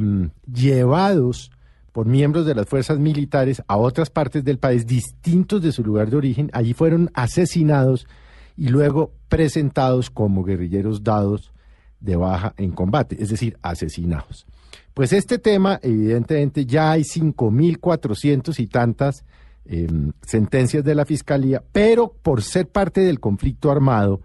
llevados 0.52 1.52
por 1.92 2.06
miembros 2.06 2.46
de 2.46 2.54
las 2.54 2.68
fuerzas 2.68 3.00
militares 3.00 3.64
a 3.68 3.78
otras 3.78 4.10
partes 4.10 4.44
del 4.44 4.60
país 4.60 4.86
distintos 4.86 5.62
de 5.64 5.72
su 5.72 5.84
lugar 5.84 6.10
de 6.10 6.18
origen. 6.18 6.50
Allí 6.54 6.74
fueron 6.74 7.10
asesinados 7.14 8.08
y 8.56 8.68
luego 8.68 9.14
presentados 9.30 10.10
como 10.10 10.44
guerrilleros 10.44 11.04
dados 11.04 11.52
de 12.00 12.16
baja 12.16 12.54
en 12.58 12.72
combate, 12.72 13.18
es 13.20 13.30
decir, 13.30 13.58
asesinados. 13.62 14.46
Pues 14.94 15.14
este 15.14 15.40
tema, 15.40 15.80
evidentemente, 15.82 16.66
ya 16.66 16.92
hay 16.92 17.02
5.400 17.02 18.60
y 18.60 18.68
tantas 18.68 19.24
eh, 19.66 19.88
sentencias 20.22 20.84
de 20.84 20.96
la 20.96 21.06
Fiscalía, 21.06 21.64
pero 21.72 22.14
por 22.22 22.42
ser 22.42 22.68
parte 22.68 23.02
del 23.02 23.20
conflicto 23.20 23.72
armado 23.72 24.22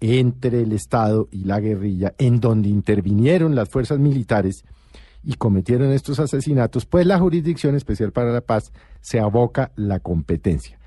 entre 0.00 0.62
el 0.62 0.72
Estado 0.72 1.28
y 1.30 1.44
la 1.44 1.60
guerrilla, 1.60 2.14
en 2.18 2.40
donde 2.40 2.68
intervinieron 2.68 3.54
las 3.54 3.68
fuerzas 3.68 3.98
militares 3.98 4.64
y 5.26 5.34
cometieron 5.34 5.90
estos 5.90 6.20
asesinatos, 6.20 6.86
pues 6.86 7.04
la 7.04 7.18
Jurisdicción 7.18 7.74
Especial 7.74 8.12
para 8.12 8.32
la 8.32 8.42
Paz 8.42 8.72
se 9.00 9.18
aboca 9.18 9.72
la 9.74 9.98
competencia. 9.98 10.78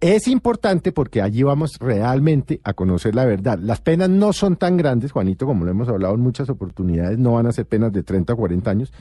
Es 0.00 0.26
importante 0.28 0.92
porque 0.92 1.20
allí 1.20 1.42
vamos 1.42 1.76
realmente 1.78 2.60
a 2.64 2.72
conocer 2.72 3.14
la 3.14 3.26
verdad. 3.26 3.58
Las 3.60 3.82
penas 3.82 4.08
no 4.08 4.32
son 4.32 4.56
tan 4.56 4.78
grandes, 4.78 5.12
Juanito, 5.12 5.44
como 5.44 5.66
lo 5.66 5.70
hemos 5.70 5.90
hablado 5.90 6.14
en 6.14 6.22
muchas 6.22 6.48
oportunidades, 6.48 7.18
no 7.18 7.34
van 7.34 7.46
a 7.46 7.52
ser 7.52 7.66
penas 7.66 7.92
de 7.92 8.02
30 8.02 8.32
o 8.32 8.36
40 8.36 8.70
años, 8.70 8.92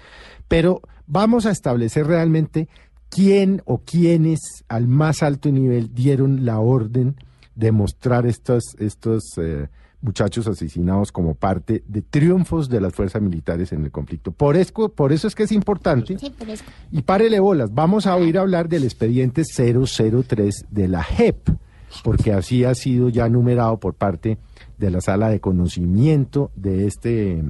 pero 0.50 0.82
vamos 1.08 1.46
a 1.46 1.52
establecer 1.52 2.06
realmente 2.06 2.68
quién 3.10 3.62
o 3.66 3.80
quiénes 3.80 4.39
al 4.68 4.89
más 4.89 5.24
alto 5.24 5.50
nivel 5.52 5.94
dieron 5.94 6.46
la 6.46 6.60
orden 6.60 7.16
de 7.56 7.72
mostrar 7.72 8.26
estos, 8.26 8.76
estos 8.78 9.24
eh, 9.38 9.70
muchachos 10.02 10.47
asesinados 10.47 11.12
como 11.12 11.36
parte 11.36 11.84
de 11.88 12.02
triunfos 12.02 12.70
de 12.70 12.82
las 12.82 12.93
fuerzas 12.93 13.22
militares 13.22 13.72
en 13.72 13.84
el 13.84 13.91
conflicto. 13.91 14.32
Por 14.32 14.58
eso, 14.58 14.89
por 14.89 15.14
eso 15.14 15.28
es 15.28 15.36
que 15.36 15.43
es 15.43 15.52
importante. 15.52 16.18
Y 16.91 17.02
párele 17.04 17.39
bolas, 17.39 17.74
vamos 17.74 18.08
a 18.08 18.16
oír 18.16 18.38
hablar 18.38 18.68
del 18.68 18.84
expediente 18.84 19.43
003 19.43 20.66
de 20.70 20.88
la 20.88 21.04
JEP, 21.04 21.49
porque 22.04 22.34
así 22.34 22.64
ha 22.64 22.74
sido 22.74 23.10
ya 23.10 23.30
numerado 23.30 23.80
por 23.80 23.93
parte 23.93 24.38
de 24.78 24.89
la 24.89 25.02
sala 25.02 25.30
de 25.30 25.39
conocimiento 25.39 26.52
de 26.56 26.88
este 26.88 27.43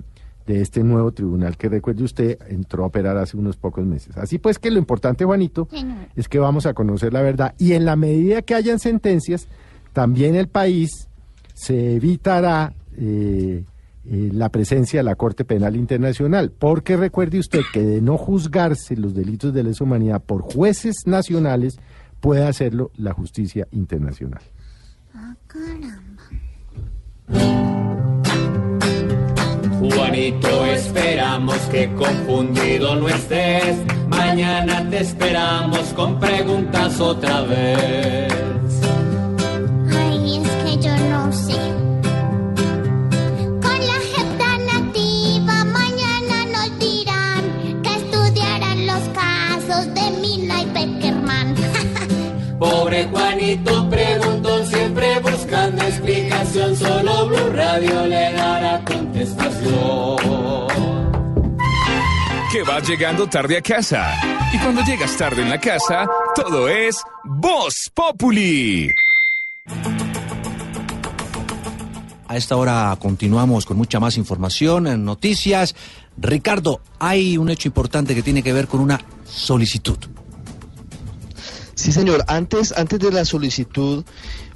de 0.48 0.60
este 0.60 0.84
nuevo 0.84 1.12
tribunal 1.12 1.56
que 1.56 1.70
recuerde 1.70 2.04
usted 2.04 2.40
entró 2.50 2.84
a 2.84 2.88
operar 2.88 3.16
hace 3.16 3.38
unos 3.38 3.58
pocos 3.58 3.86
meses. 3.86 4.18
Así 4.18 4.40
pues 4.40 4.58
que 4.58 4.72
lo 4.72 4.80
importante, 4.80 5.24
Juanito, 5.24 5.68
es 6.16 6.28
que 6.28 6.40
vamos 6.40 6.66
a 6.66 6.74
conocer 6.74 7.14
la 7.14 7.22
verdad 7.22 7.54
y 7.60 7.74
en 7.74 7.86
la 7.86 7.96
medida 7.96 8.42
que 8.42 8.56
hayan 8.56 8.80
sentencias, 8.80 9.48
también 9.94 10.36
el 10.36 10.48
país 10.48 11.08
se 11.54 11.96
evitará 11.96 12.74
eh, 12.98 13.64
eh, 14.04 14.30
la 14.34 14.50
presencia 14.50 15.00
de 15.00 15.04
la 15.04 15.16
Corte 15.16 15.46
Penal 15.46 15.76
Internacional, 15.76 16.52
porque 16.52 16.98
recuerde 16.98 17.40
usted 17.40 17.62
que 17.72 17.82
de 17.82 18.02
no 18.02 18.18
juzgarse 18.18 18.96
los 18.96 19.14
delitos 19.14 19.54
de 19.54 19.64
lesa 19.64 19.84
humanidad 19.84 20.22
por 20.24 20.42
jueces 20.42 21.04
nacionales, 21.06 21.80
puede 22.20 22.44
hacerlo 22.44 22.92
la 22.98 23.14
justicia 23.14 23.68
internacional. 23.72 24.42
Juanito, 29.80 30.66
esperamos 30.66 31.58
que 31.72 31.92
confundido 31.94 32.96
no 32.96 33.10
estés. 33.10 33.78
Mañana 34.10 34.88
te 34.90 35.00
esperamos 35.00 35.80
con 35.96 36.20
preguntas 36.20 37.00
otra 37.00 37.42
vez. 37.42 38.71
Juanito 53.10 53.90
preguntó 53.90 54.66
siempre 54.66 55.20
buscando 55.20 55.82
explicación. 55.84 56.76
Solo 56.76 57.28
Blue 57.28 57.50
Radio 57.54 58.06
le 58.06 58.34
dará 58.34 58.84
contestación. 58.86 60.18
Que 62.52 62.64
vas 62.64 62.88
llegando 62.88 63.28
tarde 63.28 63.58
a 63.58 63.62
casa. 63.62 64.14
Y 64.54 64.58
cuando 64.60 64.82
llegas 64.84 65.16
tarde 65.18 65.42
en 65.42 65.50
la 65.50 65.60
casa, 65.60 66.06
todo 66.36 66.68
es 66.68 67.02
Voz 67.24 67.90
Populi. 67.94 68.92
A 72.32 72.38
esta 72.38 72.56
hora 72.56 72.98
continuamos 72.98 73.66
con 73.66 73.76
mucha 73.76 74.00
más 74.00 74.16
información 74.16 74.88
en 74.88 75.04
noticias. 75.04 75.76
Ricardo, 76.16 76.80
hay 76.98 77.38
un 77.38 77.50
hecho 77.50 77.68
importante 77.68 78.16
que 78.16 78.24
tiene 78.24 78.42
que 78.42 78.54
ver 78.54 78.70
con 78.70 78.80
una 78.80 79.02
solicitud. 79.26 79.98
Sí, 81.76 81.92
señor. 81.92 82.24
Antes, 82.28 82.72
antes 82.78 83.00
de 83.00 83.12
la 83.12 83.26
solicitud, 83.26 84.06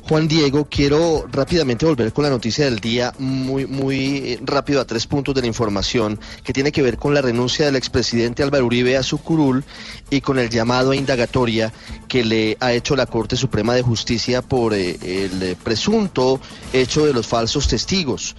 Juan 0.07 0.27
Diego, 0.27 0.67
quiero 0.69 1.25
rápidamente 1.31 1.83
volver 1.83 2.13
con 2.13 2.25
la 2.25 2.29
noticia 2.29 2.65
del 2.65 2.79
día, 2.79 3.11
muy, 3.17 3.65
muy 3.65 4.37
rápido 4.43 4.79
a 4.79 4.85
tres 4.85 5.07
puntos 5.07 5.33
de 5.33 5.41
la 5.41 5.47
información, 5.47 6.19
que 6.43 6.53
tiene 6.53 6.71
que 6.71 6.83
ver 6.83 6.97
con 6.97 7.15
la 7.15 7.23
renuncia 7.23 7.65
del 7.65 7.75
expresidente 7.75 8.43
Álvaro 8.43 8.67
Uribe 8.67 8.97
a 8.97 9.01
su 9.03 9.17
curul 9.17 9.63
y 10.11 10.21
con 10.21 10.37
el 10.37 10.51
llamado 10.51 10.91
a 10.91 10.95
indagatoria 10.95 11.73
que 12.07 12.23
le 12.23 12.55
ha 12.59 12.73
hecho 12.73 12.95
la 12.95 13.07
Corte 13.07 13.35
Suprema 13.35 13.73
de 13.73 13.81
Justicia 13.81 14.43
por 14.43 14.75
eh, 14.75 14.95
el 15.01 15.55
presunto 15.55 16.39
hecho 16.71 17.07
de 17.07 17.13
los 17.13 17.25
falsos 17.25 17.67
testigos. 17.67 18.35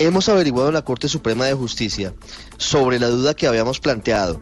Hemos 0.00 0.28
averiguado 0.28 0.66
en 0.66 0.74
la 0.74 0.82
Corte 0.82 1.08
Suprema 1.08 1.44
de 1.44 1.54
Justicia 1.54 2.12
sobre 2.56 2.98
la 2.98 3.06
duda 3.06 3.34
que 3.34 3.46
habíamos 3.46 3.78
planteado 3.78 4.40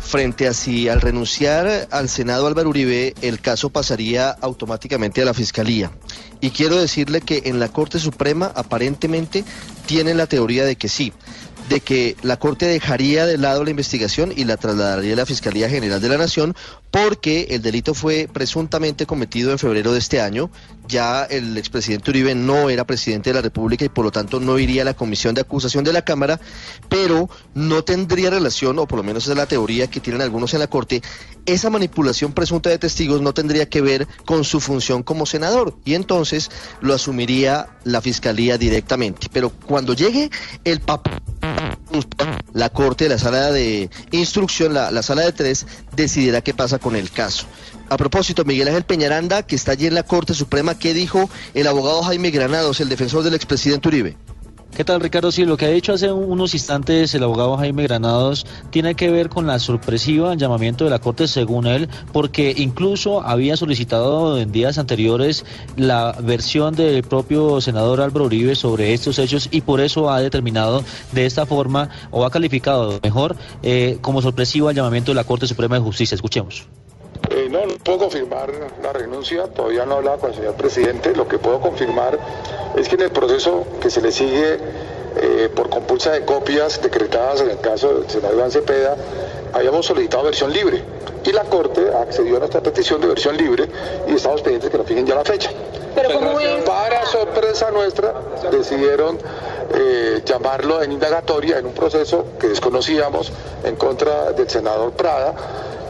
frente 0.00 0.46
a 0.48 0.54
si 0.54 0.88
al 0.88 1.00
renunciar 1.00 1.88
al 1.90 2.08
Senado 2.08 2.46
Álvaro 2.46 2.70
Uribe 2.70 3.14
el 3.22 3.40
caso 3.40 3.70
pasaría 3.70 4.30
automáticamente 4.30 5.22
a 5.22 5.24
la 5.24 5.34
Fiscalía. 5.34 5.90
Y 6.40 6.50
quiero 6.50 6.76
decirle 6.76 7.20
que 7.20 7.42
en 7.46 7.58
la 7.58 7.68
Corte 7.68 7.98
Suprema 7.98 8.52
aparentemente 8.54 9.44
tienen 9.86 10.16
la 10.16 10.26
teoría 10.26 10.64
de 10.64 10.76
que 10.76 10.88
sí, 10.88 11.12
de 11.68 11.80
que 11.80 12.16
la 12.22 12.38
Corte 12.38 12.66
dejaría 12.66 13.26
de 13.26 13.38
lado 13.38 13.64
la 13.64 13.70
investigación 13.70 14.32
y 14.34 14.44
la 14.44 14.56
trasladaría 14.56 15.12
a 15.14 15.16
la 15.16 15.26
Fiscalía 15.26 15.68
General 15.68 16.00
de 16.00 16.08
la 16.08 16.18
Nación 16.18 16.54
porque 16.90 17.48
el 17.50 17.62
delito 17.62 17.94
fue 17.94 18.28
presuntamente 18.32 19.06
cometido 19.06 19.50
en 19.52 19.58
febrero 19.58 19.92
de 19.92 19.98
este 19.98 20.20
año. 20.20 20.50
Ya 20.88 21.24
el 21.24 21.56
expresidente 21.58 22.10
Uribe 22.10 22.34
no 22.34 22.70
era 22.70 22.86
presidente 22.86 23.30
de 23.30 23.34
la 23.34 23.42
República 23.42 23.84
y 23.84 23.88
por 23.90 24.04
lo 24.04 24.10
tanto 24.10 24.40
no 24.40 24.58
iría 24.58 24.82
a 24.82 24.84
la 24.86 24.94
comisión 24.94 25.34
de 25.34 25.42
acusación 25.42 25.84
de 25.84 25.92
la 25.92 26.02
Cámara, 26.02 26.40
pero 26.88 27.28
no 27.54 27.84
tendría 27.84 28.30
relación, 28.30 28.78
o 28.78 28.86
por 28.86 28.96
lo 28.96 29.02
menos 29.02 29.28
es 29.28 29.36
la 29.36 29.46
teoría 29.46 29.88
que 29.88 30.00
tienen 30.00 30.22
algunos 30.22 30.54
en 30.54 30.60
la 30.60 30.66
Corte, 30.66 31.02
esa 31.46 31.70
manipulación 31.70 32.32
presunta 32.32 32.70
de 32.70 32.78
testigos 32.78 33.20
no 33.20 33.34
tendría 33.34 33.68
que 33.68 33.80
ver 33.80 34.08
con 34.24 34.44
su 34.44 34.60
función 34.60 35.02
como 35.02 35.26
senador 35.26 35.76
y 35.84 35.94
entonces 35.94 36.50
lo 36.80 36.94
asumiría 36.94 37.68
la 37.84 38.00
Fiscalía 38.00 38.58
directamente. 38.58 39.28
Pero 39.32 39.50
cuando 39.50 39.94
llegue 39.94 40.30
el 40.64 40.80
papel 40.80 41.14
la 42.52 42.68
corte, 42.70 43.08
la 43.08 43.18
sala 43.18 43.50
de 43.50 43.90
instrucción, 44.10 44.74
la, 44.74 44.90
la, 44.90 45.02
sala 45.02 45.22
de 45.22 45.32
tres, 45.32 45.66
decidirá 45.94 46.40
qué 46.40 46.54
pasa 46.54 46.78
con 46.78 46.96
el 46.96 47.10
caso. 47.10 47.46
A 47.90 47.96
propósito, 47.96 48.44
Miguel 48.44 48.68
Ángel 48.68 48.84
Peñaranda, 48.84 49.42
que 49.44 49.56
está 49.56 49.72
allí 49.72 49.86
en 49.86 49.94
la 49.94 50.02
Corte 50.02 50.34
Suprema, 50.34 50.78
¿qué 50.78 50.92
dijo 50.92 51.30
el 51.54 51.66
abogado 51.66 52.02
Jaime 52.02 52.30
Granados, 52.30 52.80
el 52.80 52.90
defensor 52.90 53.22
del 53.22 53.32
expresidente 53.32 53.88
Uribe? 53.88 54.16
¿Qué 54.76 54.84
tal, 54.84 55.00
Ricardo? 55.00 55.32
Sí, 55.32 55.46
lo 55.46 55.56
que 55.56 55.64
ha 55.64 55.70
dicho 55.70 55.94
hace 55.94 56.12
unos 56.12 56.52
instantes 56.52 57.14
el 57.14 57.22
abogado 57.22 57.56
Jaime 57.56 57.84
Granados 57.84 58.46
tiene 58.70 58.94
que 58.94 59.10
ver 59.10 59.30
con 59.30 59.46
la 59.46 59.58
sorpresiva 59.58 60.34
llamamiento 60.34 60.84
de 60.84 60.90
la 60.90 60.98
Corte, 60.98 61.26
según 61.26 61.66
él, 61.66 61.88
porque 62.12 62.54
incluso 62.58 63.22
había 63.22 63.56
solicitado 63.56 64.38
en 64.38 64.52
días 64.52 64.76
anteriores 64.76 65.46
la 65.76 66.14
versión 66.20 66.76
del 66.76 67.02
propio 67.02 67.62
senador 67.62 68.02
Álvaro 68.02 68.26
Uribe 68.26 68.54
sobre 68.54 68.92
estos 68.92 69.18
hechos 69.18 69.48
y 69.50 69.62
por 69.62 69.80
eso 69.80 70.10
ha 70.10 70.20
determinado 70.20 70.84
de 71.12 71.24
esta 71.24 71.46
forma, 71.46 71.88
o 72.10 72.26
ha 72.26 72.30
calificado 72.30 73.00
mejor, 73.02 73.34
eh, 73.62 73.96
como 74.02 74.20
sorpresivo 74.20 74.68
el 74.68 74.76
llamamiento 74.76 75.10
de 75.10 75.16
la 75.16 75.24
Corte 75.24 75.46
Suprema 75.46 75.76
de 75.76 75.80
Justicia. 75.80 76.14
Escuchemos. 76.14 76.68
Eh, 77.30 77.48
no, 77.50 77.66
no 77.66 77.74
puedo 77.84 77.98
confirmar 77.98 78.50
la 78.82 78.92
renuncia, 78.92 79.46
todavía 79.48 79.84
no 79.84 79.94
he 79.94 79.98
hablado 79.98 80.18
con 80.18 80.30
el 80.30 80.36
señor 80.36 80.54
presidente. 80.54 81.14
Lo 81.14 81.28
que 81.28 81.38
puedo 81.38 81.60
confirmar 81.60 82.18
es 82.76 82.88
que 82.88 82.94
en 82.94 83.02
el 83.02 83.10
proceso 83.10 83.64
que 83.80 83.90
se 83.90 84.00
le 84.00 84.12
sigue 84.12 84.58
eh, 85.20 85.50
por 85.54 85.68
compulsa 85.68 86.12
de 86.12 86.24
copias 86.24 86.80
decretadas 86.80 87.40
en 87.40 87.50
el 87.50 87.60
caso 87.60 88.00
del 88.00 88.10
senador 88.10 88.36
Iván 88.36 88.50
Cepeda, 88.50 88.96
habíamos 89.52 89.86
solicitado 89.86 90.24
versión 90.24 90.52
libre 90.52 90.82
y 91.24 91.32
la 91.32 91.44
Corte 91.44 91.92
accedió 91.94 92.36
a 92.36 92.38
nuestra 92.40 92.62
petición 92.62 93.00
de 93.00 93.08
versión 93.08 93.36
libre 93.36 93.68
y 94.06 94.14
estamos 94.14 94.42
pendientes 94.42 94.70
que 94.70 94.78
nos 94.78 94.86
fijen 94.86 95.06
ya 95.06 95.14
la 95.14 95.24
fecha. 95.24 95.50
Para 96.64 97.04
sorpresa 97.06 97.70
nuestra, 97.70 98.14
decidieron 98.50 99.18
eh, 99.74 100.22
llamarlo 100.24 100.82
en 100.82 100.92
indagatoria 100.92 101.58
en 101.58 101.66
un 101.66 101.72
proceso 101.72 102.24
que 102.38 102.48
desconocíamos 102.48 103.32
en 103.64 103.76
contra 103.76 104.32
del 104.32 104.48
senador 104.48 104.92
Prada 104.92 105.34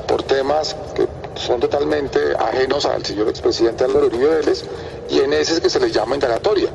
por 0.07 0.23
temas 0.23 0.75
que 0.95 1.07
son 1.39 1.61
totalmente 1.61 2.19
ajenos 2.39 2.85
al 2.85 3.05
señor 3.05 3.29
expresidente 3.29 3.85
Álvaro 3.85 4.07
Uribe 4.07 4.29
Vélez 4.29 4.65
y 5.11 5.21
en 5.21 5.33
ese 5.33 5.55
es 5.55 5.61
que 5.61 5.71
se 5.71 5.81
les 5.81 5.93
llama 5.93 6.15
indagatoria. 6.15 6.69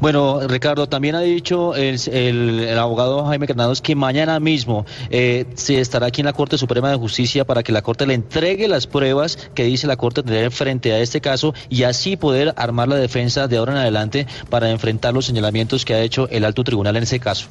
Bueno, 0.00 0.40
Ricardo, 0.46 0.88
también 0.88 1.16
ha 1.16 1.20
dicho 1.20 1.74
el, 1.74 1.98
el, 2.08 2.78
abogado 2.78 3.24
Jaime 3.26 3.46
Granados 3.46 3.82
que 3.82 3.96
mañana 3.96 4.38
mismo 4.38 4.86
eh, 5.10 5.44
se 5.54 5.80
estará 5.80 6.06
aquí 6.06 6.20
en 6.20 6.26
la 6.26 6.32
Corte 6.32 6.56
Suprema 6.56 6.88
de 6.90 6.96
Justicia 6.96 7.44
para 7.44 7.64
que 7.64 7.72
la 7.72 7.82
Corte 7.82 8.06
le 8.06 8.14
entregue 8.14 8.68
las 8.68 8.86
pruebas 8.86 9.36
que 9.54 9.64
dice 9.64 9.88
la 9.88 9.96
Corte 9.96 10.22
tener 10.22 10.52
frente 10.52 10.92
a 10.92 11.00
este 11.00 11.20
caso 11.20 11.52
y 11.68 11.82
así 11.82 12.16
poder 12.16 12.54
armar 12.56 12.86
la 12.86 12.96
defensa 12.96 13.48
de 13.48 13.56
ahora 13.56 13.72
en 13.72 13.78
adelante 13.78 14.26
para 14.48 14.70
enfrentar 14.70 15.14
los 15.14 15.26
señalamientos 15.26 15.84
que 15.84 15.94
ha 15.94 16.00
hecho 16.00 16.28
el 16.30 16.44
alto 16.44 16.62
tribunal 16.62 16.96
en 16.96 17.02
ese 17.02 17.18
caso. 17.18 17.48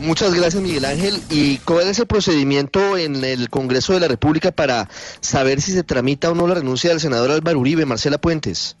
Muchas 0.00 0.34
gracias, 0.34 0.62
Miguel 0.62 0.84
Ángel. 0.84 1.20
¿Y 1.30 1.58
cuál 1.58 1.88
es 1.88 1.98
el 1.98 2.06
procedimiento 2.06 2.96
en 2.96 3.24
el 3.24 3.50
Congreso 3.50 3.94
de 3.94 4.00
la 4.00 4.08
República 4.08 4.52
para 4.52 4.88
saber 5.20 5.60
si 5.60 5.72
se 5.72 5.82
tramita 5.82 6.30
o 6.30 6.34
no 6.34 6.46
la 6.46 6.54
renuncia 6.54 6.90
del 6.90 7.00
senador 7.00 7.30
Álvaro 7.30 7.58
Uribe, 7.58 7.86
Marcela 7.86 8.18
Puentes? 8.18 8.76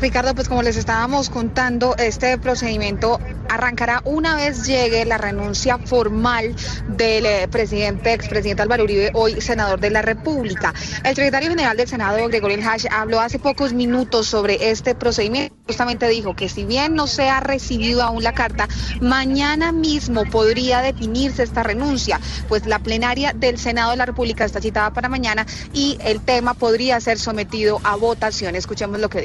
Ricardo, 0.00 0.34
pues 0.34 0.48
como 0.48 0.62
les 0.62 0.76
estábamos 0.76 1.30
contando, 1.30 1.96
este 1.96 2.36
procedimiento 2.36 3.18
arrancará 3.48 4.02
una 4.04 4.36
vez 4.36 4.66
llegue 4.66 5.06
la 5.06 5.16
renuncia 5.16 5.78
formal 5.78 6.54
del 6.88 7.24
eh, 7.24 7.48
presidente, 7.48 8.12
expresidente 8.12 8.62
Álvaro 8.62 8.84
Uribe, 8.84 9.10
hoy 9.14 9.40
senador 9.40 9.80
de 9.80 9.90
la 9.90 10.02
República. 10.02 10.74
El 11.02 11.14
secretario 11.14 11.48
general 11.48 11.78
del 11.78 11.88
Senado, 11.88 12.28
Gregorio 12.28 12.58
Hash, 12.68 12.86
habló 12.90 13.20
hace 13.20 13.38
pocos 13.38 13.72
minutos 13.72 14.26
sobre 14.26 14.70
este 14.70 14.94
procedimiento. 14.94 15.56
Justamente 15.66 16.08
dijo 16.08 16.36
que 16.36 16.48
si 16.48 16.64
bien 16.64 16.94
no 16.94 17.06
se 17.06 17.28
ha 17.28 17.40
recibido 17.40 18.02
aún 18.02 18.22
la 18.22 18.34
carta, 18.34 18.68
mañana 19.00 19.72
mismo 19.72 20.24
podría 20.26 20.82
definirse 20.82 21.42
esta 21.42 21.62
renuncia, 21.62 22.20
pues 22.48 22.66
la 22.66 22.78
plenaria 22.78 23.32
del 23.34 23.58
Senado 23.58 23.92
de 23.92 23.96
la 23.96 24.06
República 24.06 24.44
está 24.44 24.60
citada 24.60 24.92
para 24.92 25.08
mañana 25.08 25.46
y 25.72 25.96
el 26.04 26.20
tema 26.20 26.54
podría 26.54 27.00
ser 27.00 27.18
sometido 27.18 27.80
a 27.82 27.96
votación. 27.96 28.54
Escuchemos 28.54 29.00
lo 29.00 29.08
que 29.08 29.15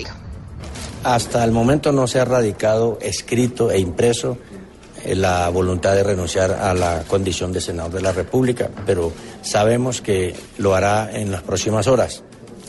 Hasta 1.03 1.43
el 1.43 1.51
momento 1.51 1.91
no 1.91 2.07
se 2.07 2.19
ha 2.19 2.25
radicado 2.25 2.99
escrito 3.01 3.71
e 3.71 3.79
impreso 3.79 4.37
eh, 5.03 5.15
la 5.15 5.49
voluntad 5.49 5.95
de 5.95 6.03
renunciar 6.03 6.51
a 6.51 6.73
la 6.73 7.03
condición 7.07 7.51
de 7.51 7.61
senador 7.61 7.93
de 7.93 8.01
la 8.01 8.11
República, 8.11 8.69
pero 8.85 9.11
sabemos 9.41 10.01
que 10.01 10.35
lo 10.57 10.75
hará 10.75 11.09
en 11.11 11.31
las 11.31 11.41
próximas 11.41 11.87
horas. 11.87 12.23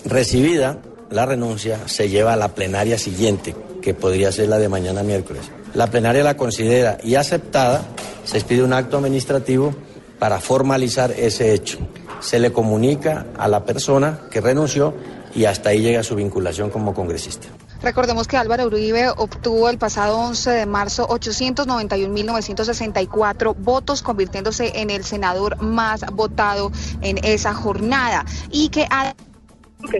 Recibida 0.04 0.78
la 1.10 1.26
renuncia, 1.26 1.86
se 1.86 2.08
lleva 2.08 2.32
a 2.32 2.36
la 2.36 2.54
plenaria 2.54 2.96
siguiente, 2.96 3.54
que 3.82 3.92
podría 3.92 4.32
ser 4.32 4.48
la 4.48 4.58
de 4.58 4.70
mañana 4.70 5.02
miércoles. 5.02 5.42
La 5.74 5.88
plenaria 5.88 6.24
la 6.24 6.36
considera 6.36 6.98
y 7.02 7.16
aceptada, 7.16 7.82
se 8.24 8.38
expide 8.38 8.62
un 8.62 8.72
acto 8.72 8.96
administrativo 8.96 9.74
para 10.18 10.40
formalizar 10.40 11.10
ese 11.10 11.52
hecho. 11.52 11.78
Se 12.20 12.38
le 12.38 12.52
comunica 12.52 13.26
a 13.36 13.48
la 13.48 13.64
persona 13.64 14.20
que 14.30 14.40
renunció 14.40 14.94
y 15.34 15.46
hasta 15.46 15.70
ahí 15.70 15.80
llega 15.80 16.02
su 16.02 16.14
vinculación 16.14 16.68
como 16.70 16.92
congresista. 16.94 17.48
Recordemos 17.82 18.28
que 18.28 18.36
Álvaro 18.36 18.66
Uribe 18.66 19.08
obtuvo 19.08 19.68
el 19.68 19.78
pasado 19.78 20.16
11 20.18 20.50
de 20.50 20.66
marzo 20.66 21.08
891.964 21.08 23.56
votos, 23.58 24.02
convirtiéndose 24.02 24.80
en 24.80 24.90
el 24.90 25.02
senador 25.04 25.60
más 25.60 26.02
votado 26.12 26.70
en 27.00 27.18
esa 27.24 27.54
jornada 27.54 28.24
y 28.50 28.68
que 28.68 28.86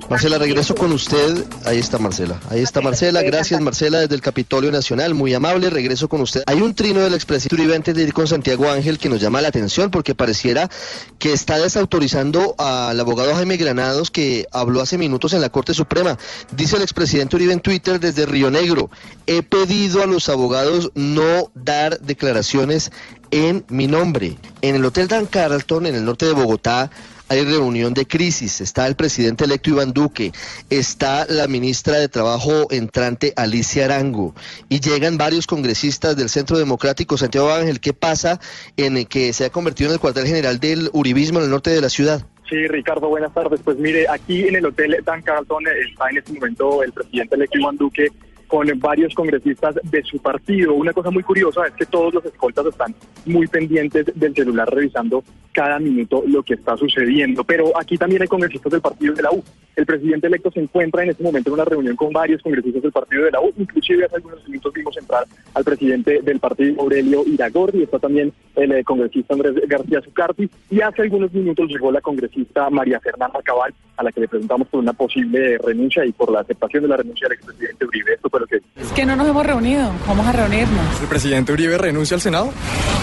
Marcela, 0.08 0.38
regreso 0.38 0.74
con 0.74 0.92
usted. 0.92 1.44
Ahí 1.64 1.78
está 1.78 1.98
Marcela. 1.98 2.40
Ahí 2.50 2.60
está 2.60 2.80
Marcela. 2.80 3.22
Gracias, 3.22 3.60
Marcela, 3.60 4.00
desde 4.00 4.14
el 4.14 4.20
Capitolio 4.20 4.70
Nacional. 4.70 5.14
Muy 5.14 5.34
amable. 5.34 5.70
Regreso 5.70 6.08
con 6.08 6.20
usted. 6.20 6.42
Hay 6.46 6.60
un 6.60 6.74
trino 6.74 7.00
del 7.00 7.14
expresidente 7.14 7.56
Uribe 7.56 7.76
antes 7.76 7.94
de 7.94 8.02
ir 8.02 8.12
con 8.12 8.28
Santiago 8.28 8.70
Ángel 8.70 8.98
que 8.98 9.08
nos 9.08 9.20
llama 9.20 9.40
la 9.40 9.48
atención 9.48 9.90
porque 9.90 10.14
pareciera 10.14 10.70
que 11.18 11.32
está 11.32 11.58
desautorizando 11.58 12.54
al 12.58 12.98
abogado 12.98 13.34
Jaime 13.34 13.56
Granados 13.56 14.10
que 14.10 14.46
habló 14.52 14.80
hace 14.80 14.98
minutos 14.98 15.32
en 15.32 15.40
la 15.40 15.50
Corte 15.50 15.74
Suprema. 15.74 16.18
Dice 16.54 16.76
el 16.76 16.82
expresidente 16.82 17.36
Uribe 17.36 17.52
en 17.52 17.60
Twitter 17.60 17.98
desde 17.98 18.26
Río 18.26 18.50
Negro. 18.50 18.90
He 19.26 19.42
pedido 19.42 20.02
a 20.02 20.06
los 20.06 20.28
abogados 20.28 20.90
no 20.94 21.50
dar 21.54 22.00
declaraciones 22.00 22.92
en 23.30 23.64
mi 23.68 23.86
nombre. 23.86 24.36
En 24.60 24.76
el 24.76 24.84
Hotel 24.84 25.08
Dan 25.08 25.26
Carlton, 25.26 25.86
en 25.86 25.94
el 25.94 26.04
norte 26.04 26.26
de 26.26 26.32
Bogotá, 26.32 26.90
hay 27.32 27.44
reunión 27.44 27.94
de 27.94 28.06
crisis. 28.06 28.60
Está 28.60 28.86
el 28.86 28.94
presidente 28.94 29.44
electo 29.44 29.70
Iván 29.70 29.92
Duque, 29.94 30.32
está 30.68 31.24
la 31.26 31.46
ministra 31.48 31.96
de 31.96 32.08
Trabajo 32.08 32.66
entrante 32.70 33.32
Alicia 33.36 33.86
Arango 33.86 34.34
y 34.68 34.80
llegan 34.80 35.16
varios 35.16 35.46
congresistas 35.46 36.14
del 36.14 36.28
Centro 36.28 36.58
Democrático 36.58 37.16
Santiago 37.16 37.50
Ángel. 37.50 37.80
¿Qué 37.80 37.94
pasa 37.94 38.38
en 38.76 38.98
el 38.98 39.08
que 39.08 39.32
se 39.32 39.46
ha 39.46 39.50
convertido 39.50 39.88
en 39.88 39.94
el 39.94 40.00
cuartel 40.00 40.26
general 40.26 40.60
del 40.60 40.90
uribismo 40.92 41.38
en 41.38 41.46
el 41.46 41.50
norte 41.50 41.70
de 41.70 41.80
la 41.80 41.88
ciudad? 41.88 42.22
Sí, 42.50 42.66
Ricardo, 42.68 43.08
buenas 43.08 43.32
tardes. 43.32 43.60
Pues 43.64 43.78
mire, 43.78 44.06
aquí 44.10 44.46
en 44.46 44.56
el 44.56 44.66
Hotel 44.66 44.94
Dan 45.02 45.22
Carlton 45.22 45.64
está 45.88 46.10
en 46.10 46.18
este 46.18 46.34
momento 46.34 46.82
el 46.82 46.92
presidente 46.92 47.36
electo 47.36 47.58
Iván 47.58 47.78
Duque 47.78 48.08
con 48.52 48.68
varios 48.80 49.14
congresistas 49.14 49.76
de 49.82 50.02
su 50.02 50.18
partido. 50.18 50.74
Una 50.74 50.92
cosa 50.92 51.10
muy 51.10 51.22
curiosa 51.22 51.66
es 51.66 51.72
que 51.72 51.86
todos 51.86 52.12
los 52.12 52.22
escoltas 52.26 52.66
están 52.66 52.94
muy 53.24 53.46
pendientes 53.46 54.04
del 54.14 54.34
celular 54.34 54.68
revisando 54.68 55.24
cada 55.52 55.78
minuto 55.78 56.22
lo 56.26 56.42
que 56.42 56.54
está 56.54 56.76
sucediendo. 56.76 57.44
Pero 57.44 57.72
aquí 57.78 57.96
también 57.96 58.20
hay 58.20 58.28
congresistas 58.28 58.70
del 58.70 58.82
partido 58.82 59.14
de 59.14 59.22
la 59.22 59.30
U. 59.30 59.42
El 59.74 59.86
presidente 59.86 60.26
electo 60.26 60.50
se 60.50 60.60
encuentra 60.60 61.02
en 61.02 61.10
este 61.10 61.22
momento 61.22 61.48
en 61.48 61.54
una 61.54 61.64
reunión 61.64 61.96
con 61.96 62.12
varios 62.12 62.42
congresistas 62.42 62.82
del 62.82 62.92
partido 62.92 63.24
de 63.24 63.30
la 63.30 63.40
U. 63.40 63.54
Inclusive 63.56 64.04
hace 64.04 64.16
algunos 64.16 64.46
minutos 64.46 64.72
vimos 64.74 64.96
entrar 64.98 65.24
al 65.54 65.64
presidente 65.64 66.20
del 66.20 66.38
partido 66.38 66.82
Aurelio 66.82 67.22
Iragorri. 67.26 67.84
Está 67.84 67.98
también 67.98 68.34
el 68.56 68.72
eh, 68.72 68.84
congresista 68.84 69.32
Andrés 69.32 69.54
García 69.66 70.02
Zucarti. 70.02 70.50
Y 70.70 70.82
hace 70.82 71.00
algunos 71.00 71.32
minutos 71.32 71.70
llegó 71.70 71.90
la 71.90 72.02
congresista 72.02 72.68
María 72.68 73.00
Fernanda 73.00 73.40
Cabal, 73.42 73.72
a 73.96 74.02
la 74.02 74.12
que 74.12 74.20
le 74.20 74.28
preguntamos 74.28 74.68
por 74.68 74.80
una 74.80 74.92
posible 74.92 75.56
renuncia 75.56 76.04
y 76.04 76.12
por 76.12 76.30
la 76.30 76.40
aceptación 76.40 76.82
de 76.82 76.88
la 76.90 76.98
renuncia 76.98 77.28
del 77.28 77.38
expresidente 77.38 77.86
Uribe. 77.86 78.12
Esto 78.12 78.28
fue 78.28 78.41
que 78.46 78.60
Es 78.76 78.92
que 78.92 79.04
no 79.04 79.16
nos 79.16 79.28
hemos 79.28 79.44
reunido. 79.46 79.90
Vamos 80.06 80.26
a 80.26 80.32
reunirnos. 80.32 81.00
¿El 81.00 81.08
presidente 81.08 81.52
Uribe 81.52 81.78
renuncia 81.78 82.14
al 82.14 82.20
Senado? 82.20 82.50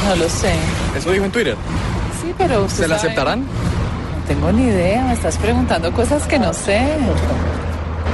No 0.08 0.16
lo 0.16 0.30
sé. 0.30 0.54
Eso 0.96 1.12
dijo 1.12 1.26
en 1.26 1.32
Twitter. 1.32 1.56
Sí, 2.22 2.34
pero 2.38 2.64
usted 2.64 2.84
¿Se 2.84 2.88
la 2.88 2.96
aceptarán? 2.96 3.42
No 3.42 4.26
tengo 4.28 4.52
ni 4.52 4.64
idea. 4.64 5.04
Me 5.06 5.14
estás 5.14 5.38
preguntando 5.38 5.92
cosas 5.92 6.28
que 6.28 6.40
no 6.40 6.54
sé. 6.54 6.80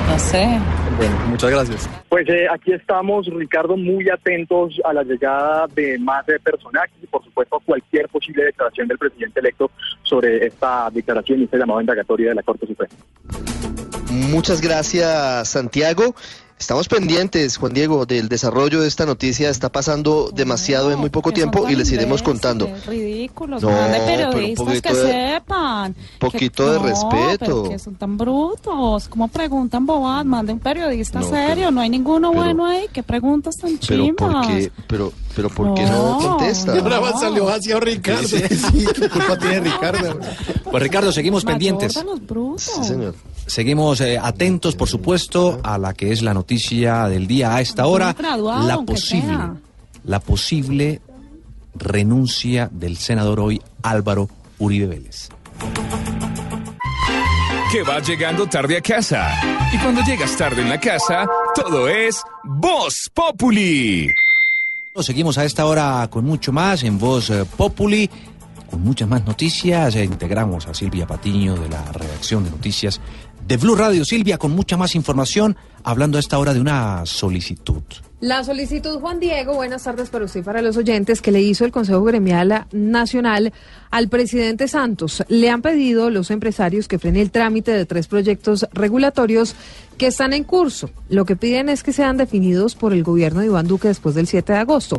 No 0.07 0.19
sé. 0.19 0.59
Bueno, 0.97 1.15
muchas 1.27 1.49
gracias. 1.49 1.89
Pues 2.07 2.27
eh, 2.29 2.47
aquí 2.49 2.71
estamos, 2.71 3.27
Ricardo, 3.27 3.75
muy 3.75 4.09
atentos 4.09 4.79
a 4.85 4.93
la 4.93 5.03
llegada 5.03 5.67
de 5.75 5.97
más 5.99 6.25
de 6.25 6.39
personajes 6.39 6.95
y, 7.01 7.07
por 7.07 7.23
supuesto, 7.23 7.57
a 7.57 7.59
cualquier 7.59 8.07
posible 8.07 8.45
declaración 8.45 8.87
del 8.87 8.97
presidente 8.97 9.39
electo 9.39 9.69
sobre 10.03 10.45
esta 10.45 10.89
declaración 10.91 11.41
y 11.41 11.43
este 11.43 11.57
llamado 11.57 11.81
indagatoria 11.81 12.29
de 12.29 12.35
la 12.35 12.43
Corte 12.43 12.65
Suprema. 12.67 12.93
Muchas 14.09 14.61
gracias, 14.61 15.49
Santiago. 15.49 16.15
Estamos 16.57 16.87
pendientes, 16.87 17.57
Juan 17.57 17.73
Diego, 17.73 18.05
del 18.05 18.29
desarrollo 18.29 18.81
de 18.81 18.87
esta 18.87 19.05
noticia. 19.05 19.49
Está 19.49 19.69
pasando 19.69 20.31
demasiado 20.33 20.89
en 20.89 20.97
muy 20.97 21.09
poco 21.09 21.33
tiempo 21.33 21.67
y 21.69 21.75
les 21.75 21.91
iremos 21.91 22.23
contando. 22.23 22.69
Ridículos, 22.87 23.61
No, 23.61 23.67
pero 23.69 24.27
un 24.29 24.33
periodistas 24.33 24.65
que 24.65 24.81
poquito 24.89 24.95
de- 25.03 25.11
sepan. 25.33 25.95
poquito 26.17 26.65
Que- 26.65 26.71
de 26.71 26.77
no, 26.79 26.83
respeto. 26.85 27.37
pero 27.39 27.69
que 27.69 27.77
son 27.79 27.95
tan 27.95 28.17
brutos. 28.17 29.09
¿Cómo 29.09 29.27
preguntan 29.27 29.85
bobadas? 29.85 30.25
Mande 30.25 30.53
un 30.53 30.59
periodista 30.59 31.19
No, 31.19 31.29
serio. 31.29 31.71
no 31.71 31.81
hay 31.81 31.89
ninguno 31.89 32.31
pero- 32.31 32.43
bueno 32.43 32.65
ahí. 32.65 32.85
¿Qué 32.93 33.03
preguntas 33.03 33.57
tan 33.57 33.77
Pero 33.77 34.03
chimbas? 34.05 34.47
¿por 34.47 34.47
qué, 34.47 34.71
pero, 34.87 35.13
pero 35.35 35.49
¿por 35.49 35.73
qué 35.73 35.83
no, 35.83 36.19
No, 36.19 36.29
contesta? 36.29 36.75
y 36.75 36.79
ahora 36.79 37.13
salió 37.19 37.49
hacia 37.49 37.79
Ricardo. 37.79 38.27
Sí, 38.27 38.41
¿qué 38.95 39.09
culpa 39.09 39.37
tiene 39.37 39.59
Ricardo? 39.59 40.19
Pues 40.71 40.83
Ricardo, 40.83 41.11
seguimos 41.11 41.43
pendientes. 41.43 41.95
Mayor 41.97 42.19
brutos. 42.21 42.61
Sí, 42.63 42.83
señor. 42.83 43.15
Seguimos 43.45 44.01
eh, 44.01 44.17
atentos, 44.17 44.75
por 44.75 44.87
supuesto, 44.87 45.59
a 45.63 45.77
la 45.77 45.93
que 45.93 46.11
es 46.11 46.21
la 46.21 46.33
noticia 46.33 47.07
del 47.07 47.27
día 47.27 47.55
a 47.55 47.61
esta 47.61 47.85
hora. 47.85 48.15
La 48.65 48.81
posible, 48.85 49.37
la 50.03 50.19
posible 50.19 51.01
renuncia 51.75 52.69
del 52.71 52.97
senador 52.97 53.39
hoy 53.41 53.61
Álvaro 53.83 54.29
Uribe 54.57 54.87
Vélez. 54.87 55.29
Que 57.71 57.83
vas 57.83 58.07
llegando 58.07 58.47
tarde 58.47 58.77
a 58.77 58.81
casa. 58.81 59.29
Y 59.73 59.77
cuando 59.79 60.01
llegas 60.03 60.35
tarde 60.37 60.61
en 60.61 60.69
la 60.69 60.79
casa, 60.79 61.27
todo 61.53 61.89
es 61.89 62.21
Voz 62.43 63.09
Populi. 63.13 64.07
Seguimos 65.03 65.37
a 65.37 65.43
esta 65.43 65.65
hora 65.65 66.07
con 66.09 66.23
mucho 66.23 66.53
más 66.53 66.83
en 66.83 66.97
Voz 66.97 67.29
eh, 67.29 67.43
Populi, 67.57 68.09
con 68.69 68.81
muchas 68.81 69.09
más 69.09 69.25
noticias. 69.25 69.93
Eh, 69.95 70.05
integramos 70.05 70.67
a 70.67 70.73
Silvia 70.73 71.05
Patiño 71.05 71.55
de 71.55 71.67
la 71.67 71.91
redacción 71.91 72.45
de 72.45 72.51
noticias 72.51 73.01
de 73.47 73.57
Blue 73.57 73.75
Radio. 73.75 74.03
Silvia, 74.05 74.37
con 74.37 74.51
mucha 74.51 74.77
más 74.77 74.95
información, 74.95 75.55
hablando 75.83 76.17
a 76.17 76.19
esta 76.19 76.39
hora 76.39 76.53
de 76.53 76.61
una 76.61 77.05
solicitud. 77.05 77.83
La 78.21 78.43
solicitud, 78.43 78.99
Juan 78.99 79.19
Diego, 79.19 79.53
buenas 79.53 79.83
tardes 79.83 80.09
para 80.09 80.25
usted 80.25 80.39
y 80.39 80.43
para 80.43 80.61
los 80.61 80.77
oyentes, 80.77 81.21
que 81.21 81.31
le 81.31 81.41
hizo 81.41 81.65
el 81.65 81.71
Consejo 81.71 82.03
Gremial 82.03 82.65
Nacional 82.71 83.53
al 83.91 84.07
presidente 84.07 84.67
Santos. 84.67 85.23
Le 85.27 85.49
han 85.49 85.61
pedido 85.61 86.09
los 86.09 86.31
empresarios 86.31 86.87
que 86.87 86.97
frene 86.97 87.21
el 87.21 87.29
trámite 87.29 87.71
de 87.71 87.85
tres 87.85 88.07
proyectos 88.07 88.67
regulatorios 88.73 89.55
que 89.97 90.07
están 90.07 90.33
en 90.33 90.43
curso. 90.43 90.89
Lo 91.09 91.25
que 91.25 91.35
piden 91.35 91.69
es 91.69 91.83
que 91.83 91.93
sean 91.93 92.17
definidos 92.17 92.75
por 92.75 92.93
el 92.93 93.03
gobierno 93.03 93.41
de 93.41 93.47
Iván 93.47 93.67
Duque 93.67 93.89
después 93.89 94.15
del 94.15 94.27
7 94.27 94.53
de 94.53 94.59
agosto. 94.59 94.97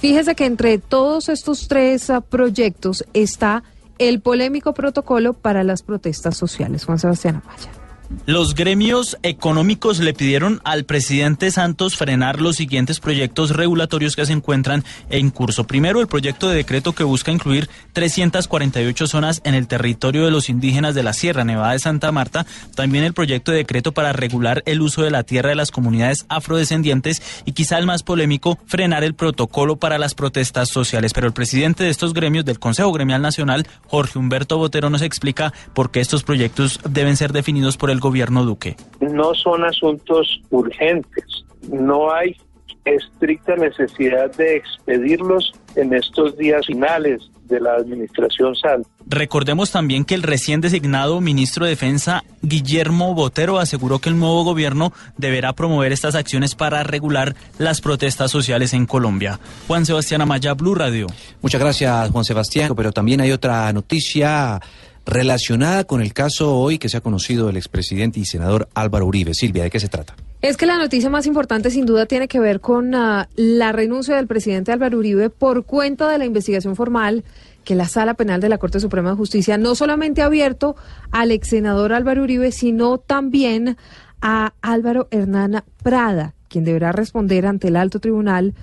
Fíjese 0.00 0.34
que 0.34 0.46
entre 0.46 0.78
todos 0.78 1.28
estos 1.28 1.68
tres 1.68 2.10
ah, 2.10 2.22
proyectos 2.22 3.04
está 3.14 3.62
el 3.98 4.20
polémico 4.20 4.74
protocolo 4.74 5.34
para 5.34 5.62
las 5.62 5.82
protestas 5.82 6.36
sociales. 6.36 6.84
Juan 6.84 6.98
Sebastián 6.98 7.42
Amaya. 7.44 7.83
Los 8.26 8.54
gremios 8.54 9.18
económicos 9.22 9.98
le 9.98 10.14
pidieron 10.14 10.60
al 10.64 10.84
presidente 10.84 11.50
Santos 11.50 11.96
frenar 11.96 12.40
los 12.40 12.56
siguientes 12.56 13.00
proyectos 13.00 13.50
regulatorios 13.50 14.16
que 14.16 14.24
se 14.24 14.32
encuentran 14.32 14.84
en 15.10 15.30
curso. 15.30 15.66
Primero, 15.66 16.00
el 16.00 16.06
proyecto 16.06 16.48
de 16.48 16.56
decreto 16.56 16.92
que 16.92 17.04
busca 17.04 17.32
incluir 17.32 17.68
348 17.92 19.06
zonas 19.06 19.40
en 19.44 19.54
el 19.54 19.66
territorio 19.66 20.24
de 20.24 20.30
los 20.30 20.48
indígenas 20.48 20.94
de 20.94 21.02
la 21.02 21.12
Sierra 21.12 21.44
Nevada 21.44 21.72
de 21.72 21.78
Santa 21.78 22.12
Marta. 22.12 22.46
También 22.74 23.04
el 23.04 23.14
proyecto 23.14 23.52
de 23.52 23.58
decreto 23.58 23.92
para 23.92 24.12
regular 24.12 24.62
el 24.66 24.80
uso 24.80 25.02
de 25.02 25.10
la 25.10 25.22
tierra 25.22 25.50
de 25.50 25.56
las 25.56 25.70
comunidades 25.70 26.26
afrodescendientes 26.28 27.22
y 27.44 27.52
quizá 27.52 27.78
el 27.78 27.86
más 27.86 28.02
polémico, 28.02 28.58
frenar 28.66 29.04
el 29.04 29.14
protocolo 29.14 29.76
para 29.76 29.98
las 29.98 30.14
protestas 30.14 30.68
sociales. 30.68 31.12
Pero 31.12 31.26
el 31.26 31.32
presidente 31.32 31.84
de 31.84 31.90
estos 31.90 32.14
gremios 32.14 32.44
del 32.44 32.58
Consejo 32.58 32.92
Gremial 32.92 33.22
Nacional, 33.22 33.66
Jorge 33.86 34.18
Humberto 34.18 34.58
Botero, 34.58 34.90
nos 34.90 35.02
explica 35.02 35.52
por 35.72 35.90
qué 35.90 36.00
estos 36.00 36.22
proyectos 36.22 36.80
deben 36.88 37.16
ser 37.16 37.32
definidos 37.32 37.76
por 37.76 37.90
el 37.90 37.93
del 37.94 38.00
gobierno 38.00 38.44
Duque. 38.44 38.76
No 39.00 39.34
son 39.34 39.64
asuntos 39.64 40.42
urgentes, 40.50 41.44
no 41.70 42.12
hay 42.12 42.36
estricta 42.84 43.56
necesidad 43.56 44.30
de 44.36 44.56
expedirlos 44.56 45.52
en 45.76 45.94
estos 45.94 46.36
días 46.36 46.66
finales 46.66 47.22
de 47.44 47.60
la 47.60 47.74
administración 47.74 48.54
Sal. 48.56 48.84
Recordemos 49.06 49.70
también 49.70 50.04
que 50.04 50.14
el 50.14 50.22
recién 50.22 50.60
designado 50.60 51.20
ministro 51.20 51.64
de 51.64 51.70
Defensa, 51.70 52.24
Guillermo 52.42 53.14
Botero, 53.14 53.58
aseguró 53.58 53.98
que 53.98 54.08
el 54.08 54.18
nuevo 54.18 54.44
gobierno 54.44 54.92
deberá 55.16 55.52
promover 55.52 55.92
estas 55.92 56.14
acciones 56.14 56.54
para 56.54 56.82
regular 56.82 57.34
las 57.58 57.80
protestas 57.80 58.30
sociales 58.30 58.72
en 58.72 58.86
Colombia. 58.86 59.38
Juan 59.66 59.84
Sebastián 59.86 60.22
Amaya, 60.22 60.54
Blue 60.54 60.74
Radio. 60.74 61.06
Muchas 61.42 61.60
gracias, 61.60 62.10
Juan 62.10 62.24
Sebastián. 62.24 62.72
Pero 62.74 62.92
también 62.92 63.20
hay 63.20 63.32
otra 63.32 63.72
noticia 63.72 64.60
relacionada 65.06 65.84
con 65.84 66.00
el 66.00 66.12
caso 66.12 66.56
hoy 66.56 66.78
que 66.78 66.88
se 66.88 66.96
ha 66.96 67.00
conocido 67.00 67.46
del 67.46 67.56
expresidente 67.56 68.20
y 68.20 68.24
senador 68.24 68.68
Álvaro 68.74 69.06
Uribe. 69.06 69.34
Silvia, 69.34 69.64
¿de 69.64 69.70
qué 69.70 69.80
se 69.80 69.88
trata? 69.88 70.14
Es 70.40 70.56
que 70.58 70.66
la 70.66 70.76
noticia 70.76 71.08
más 71.08 71.26
importante 71.26 71.70
sin 71.70 71.86
duda 71.86 72.06
tiene 72.06 72.28
que 72.28 72.38
ver 72.38 72.60
con 72.60 72.94
ah, 72.94 73.28
la 73.34 73.72
renuncia 73.72 74.16
del 74.16 74.26
presidente 74.26 74.72
Álvaro 74.72 74.98
Uribe 74.98 75.30
por 75.30 75.64
cuenta 75.64 76.08
de 76.08 76.18
la 76.18 76.26
investigación 76.26 76.76
formal 76.76 77.24
que 77.64 77.74
la 77.74 77.88
Sala 77.88 78.12
Penal 78.14 78.42
de 78.42 78.50
la 78.50 78.58
Corte 78.58 78.78
Suprema 78.78 79.10
de 79.10 79.16
Justicia 79.16 79.56
no 79.56 79.74
solamente 79.74 80.20
ha 80.20 80.26
abierto 80.26 80.76
al 81.10 81.30
ex 81.30 81.48
senador 81.48 81.94
Álvaro 81.94 82.22
Uribe, 82.22 82.52
sino 82.52 82.98
también 82.98 83.78
a 84.20 84.52
Álvaro 84.60 85.08
Hernán 85.10 85.64
Prada, 85.82 86.34
quien 86.48 86.64
deberá 86.64 86.92
responder 86.92 87.46
ante 87.46 87.68
el 87.68 87.76
alto 87.76 87.98
tribunal 87.98 88.54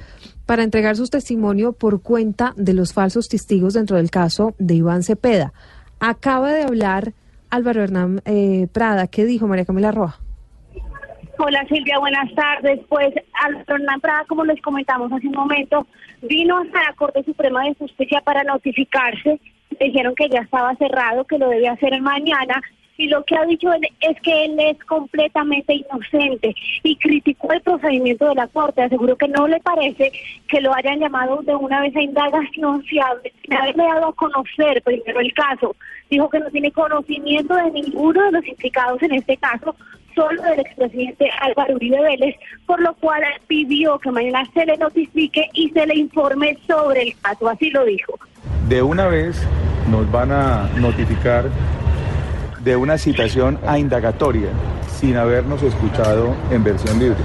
para 0.45 0.63
entregar 0.63 0.97
su 0.97 1.07
testimonio 1.07 1.73
por 1.73 2.01
cuenta 2.01 2.53
de 2.57 2.73
los 2.73 2.93
falsos 2.93 3.27
testigos 3.27 3.73
dentro 3.73 3.97
del 3.97 4.11
caso 4.11 4.53
de 4.59 4.75
Iván 4.75 5.01
Cepeda. 5.01 5.53
Acaba 6.01 6.51
de 6.51 6.63
hablar 6.63 7.13
Álvaro 7.51 7.83
Hernán 7.83 8.21
eh, 8.25 8.67
Prada. 8.73 9.05
¿Qué 9.05 9.23
dijo 9.23 9.47
María 9.47 9.65
Camila 9.65 9.91
Roa? 9.91 10.17
Hola 11.37 11.63
Silvia, 11.69 11.99
buenas 11.99 12.33
tardes. 12.33 12.79
Pues 12.89 13.13
Álvaro 13.39 13.75
Hernán 13.75 14.01
Prada, 14.01 14.25
como 14.27 14.43
les 14.43 14.59
comentamos 14.63 15.11
hace 15.13 15.27
un 15.27 15.35
momento, 15.35 15.85
vino 16.23 16.57
hasta 16.57 16.81
la 16.81 16.93
Corte 16.93 17.23
Suprema 17.23 17.65
de 17.65 17.75
Justicia 17.75 18.19
para 18.21 18.43
notificarse. 18.43 19.39
Dijeron 19.79 20.15
que 20.15 20.27
ya 20.27 20.39
estaba 20.39 20.75
cerrado, 20.77 21.23
que 21.25 21.37
lo 21.37 21.49
debía 21.49 21.73
hacer 21.73 22.01
mañana 22.01 22.59
y 23.01 23.07
lo 23.07 23.23
que 23.23 23.35
ha 23.35 23.43
dicho 23.45 23.73
él 23.73 23.81
es 23.99 24.21
que 24.21 24.45
él 24.45 24.59
es 24.59 24.77
completamente 24.85 25.73
inocente 25.73 26.53
y 26.83 26.95
criticó 26.97 27.51
el 27.51 27.61
procedimiento 27.61 28.29
de 28.29 28.35
la 28.35 28.45
Corte. 28.45 28.83
Aseguró 28.83 29.15
que 29.15 29.27
no 29.27 29.47
le 29.47 29.59
parece 29.59 30.11
que 30.47 30.61
lo 30.61 30.71
hayan 30.75 30.99
llamado 30.99 31.41
de 31.41 31.55
una 31.55 31.81
vez 31.81 31.95
a 31.95 32.01
indagación 32.01 32.83
sin 32.83 33.01
haberle 33.01 33.83
dado 33.83 34.09
a 34.09 34.13
conocer 34.13 34.83
primero 34.83 35.19
el 35.19 35.33
caso. 35.33 35.75
Dijo 36.11 36.29
que 36.29 36.39
no 36.41 36.51
tiene 36.51 36.71
conocimiento 36.71 37.55
de 37.55 37.71
ninguno 37.71 38.23
de 38.23 38.33
los 38.33 38.47
implicados 38.47 39.01
en 39.01 39.13
este 39.13 39.35
caso, 39.37 39.75
solo 40.13 40.39
del 40.43 40.59
expresidente 40.59 41.27
Álvaro 41.41 41.77
Uribe 41.77 42.01
Vélez, 42.01 42.35
por 42.67 42.79
lo 42.81 42.93
cual 42.93 43.23
pidió 43.47 43.97
que 43.97 44.11
mañana 44.11 44.45
se 44.53 44.63
le 44.63 44.77
notifique 44.77 45.49
y 45.53 45.71
se 45.71 45.87
le 45.87 45.95
informe 45.95 46.55
sobre 46.67 47.01
el 47.01 47.19
caso. 47.19 47.49
Así 47.49 47.71
lo 47.71 47.83
dijo. 47.83 48.19
De 48.69 48.83
una 48.83 49.07
vez 49.07 49.43
nos 49.89 50.09
van 50.11 50.31
a 50.31 50.69
notificar 50.79 51.45
de 52.63 52.75
una 52.75 52.97
citación 52.97 53.57
a 53.65 53.79
indagatoria 53.79 54.49
sin 54.99 55.17
habernos 55.17 55.63
escuchado 55.63 56.35
en 56.51 56.63
versión 56.63 56.99
libre. 56.99 57.17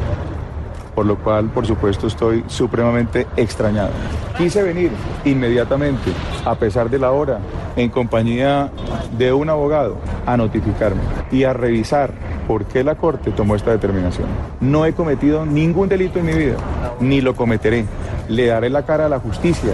Por 0.94 1.04
lo 1.04 1.18
cual, 1.18 1.50
por 1.50 1.66
supuesto, 1.66 2.06
estoy 2.06 2.42
supremamente 2.46 3.26
extrañado. 3.36 3.90
Quise 4.38 4.62
venir 4.62 4.90
inmediatamente, 5.26 6.10
a 6.44 6.54
pesar 6.54 6.88
de 6.88 6.98
la 6.98 7.10
hora, 7.10 7.38
en 7.76 7.90
compañía 7.90 8.70
de 9.18 9.32
un 9.32 9.50
abogado, 9.50 9.98
a 10.24 10.38
notificarme 10.38 11.02
y 11.30 11.44
a 11.44 11.52
revisar 11.52 12.14
por 12.48 12.64
qué 12.64 12.82
la 12.82 12.94
Corte 12.94 13.30
tomó 13.32 13.56
esta 13.56 13.72
determinación. 13.72 14.26
No 14.60 14.86
he 14.86 14.94
cometido 14.94 15.44
ningún 15.44 15.88
delito 15.88 16.18
en 16.18 16.26
mi 16.26 16.32
vida, 16.32 16.56
ni 17.00 17.20
lo 17.20 17.34
cometeré. 17.34 17.84
Le 18.28 18.46
daré 18.46 18.70
la 18.70 18.86
cara 18.86 19.06
a 19.06 19.08
la 19.10 19.20
justicia 19.20 19.72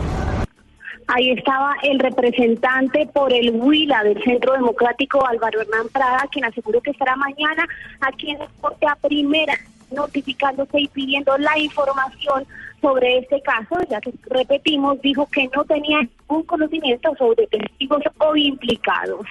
Ahí 1.08 1.30
estaba 1.30 1.74
el 1.82 1.98
representante 1.98 3.06
por 3.12 3.32
el 3.32 3.50
Huila 3.50 4.02
del 4.04 4.22
Centro 4.22 4.52
Democrático, 4.54 5.26
Álvaro 5.26 5.60
Hernán 5.60 5.88
Prada, 5.92 6.26
quien 6.30 6.44
aseguró 6.44 6.80
que 6.80 6.90
estará 6.90 7.16
mañana 7.16 7.66
aquí 8.00 8.30
en 8.30 8.38
la 8.80 8.96
primera 8.96 9.54
notificándose 9.90 10.80
y 10.80 10.88
pidiendo 10.88 11.36
la 11.38 11.58
información 11.58 12.46
sobre 12.80 13.18
este 13.18 13.40
caso, 13.42 13.76
ya 13.88 14.00
que 14.00 14.12
repetimos, 14.26 15.00
dijo 15.00 15.26
que 15.30 15.48
no 15.54 15.64
tenía 15.64 15.98
ningún 16.00 16.42
conocimiento 16.44 17.14
sobre 17.16 17.46
testigos 17.46 18.02
o 18.18 18.36
implicados. 18.36 19.26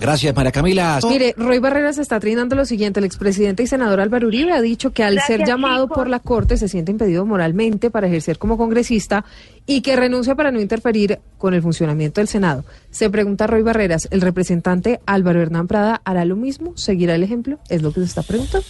Gracias, 0.00 0.34
María 0.34 0.50
Camila. 0.50 0.98
Mire, 1.06 1.34
Roy 1.36 1.58
Barreras 1.58 1.98
está 1.98 2.18
trinando 2.18 2.56
lo 2.56 2.64
siguiente. 2.64 3.00
El 3.00 3.04
expresidente 3.04 3.62
y 3.62 3.66
senador 3.66 4.00
Álvaro 4.00 4.28
Uribe 4.28 4.52
ha 4.52 4.62
dicho 4.62 4.92
que 4.92 5.04
al 5.04 5.20
ser 5.20 5.44
llamado 5.44 5.88
por 5.88 6.08
la 6.08 6.20
Corte 6.20 6.56
se 6.56 6.68
siente 6.68 6.90
impedido 6.90 7.26
moralmente 7.26 7.90
para 7.90 8.06
ejercer 8.06 8.38
como 8.38 8.56
congresista 8.56 9.26
y 9.66 9.82
que 9.82 9.96
renuncia 9.96 10.34
para 10.34 10.50
no 10.50 10.60
interferir 10.60 11.18
con 11.36 11.52
el 11.52 11.60
funcionamiento 11.60 12.22
del 12.22 12.28
Senado. 12.28 12.64
Se 12.90 13.10
pregunta 13.10 13.46
Roy 13.46 13.62
Barreras, 13.62 14.08
¿el 14.10 14.22
representante 14.22 15.00
Álvaro 15.04 15.42
Hernán 15.42 15.68
Prada 15.68 16.00
hará 16.04 16.24
lo 16.24 16.36
mismo? 16.36 16.72
¿Seguirá 16.76 17.14
el 17.14 17.22
ejemplo? 17.22 17.58
Es 17.68 17.82
lo 17.82 17.92
que 17.92 18.00
se 18.00 18.06
está 18.06 18.22
preguntando. 18.22 18.66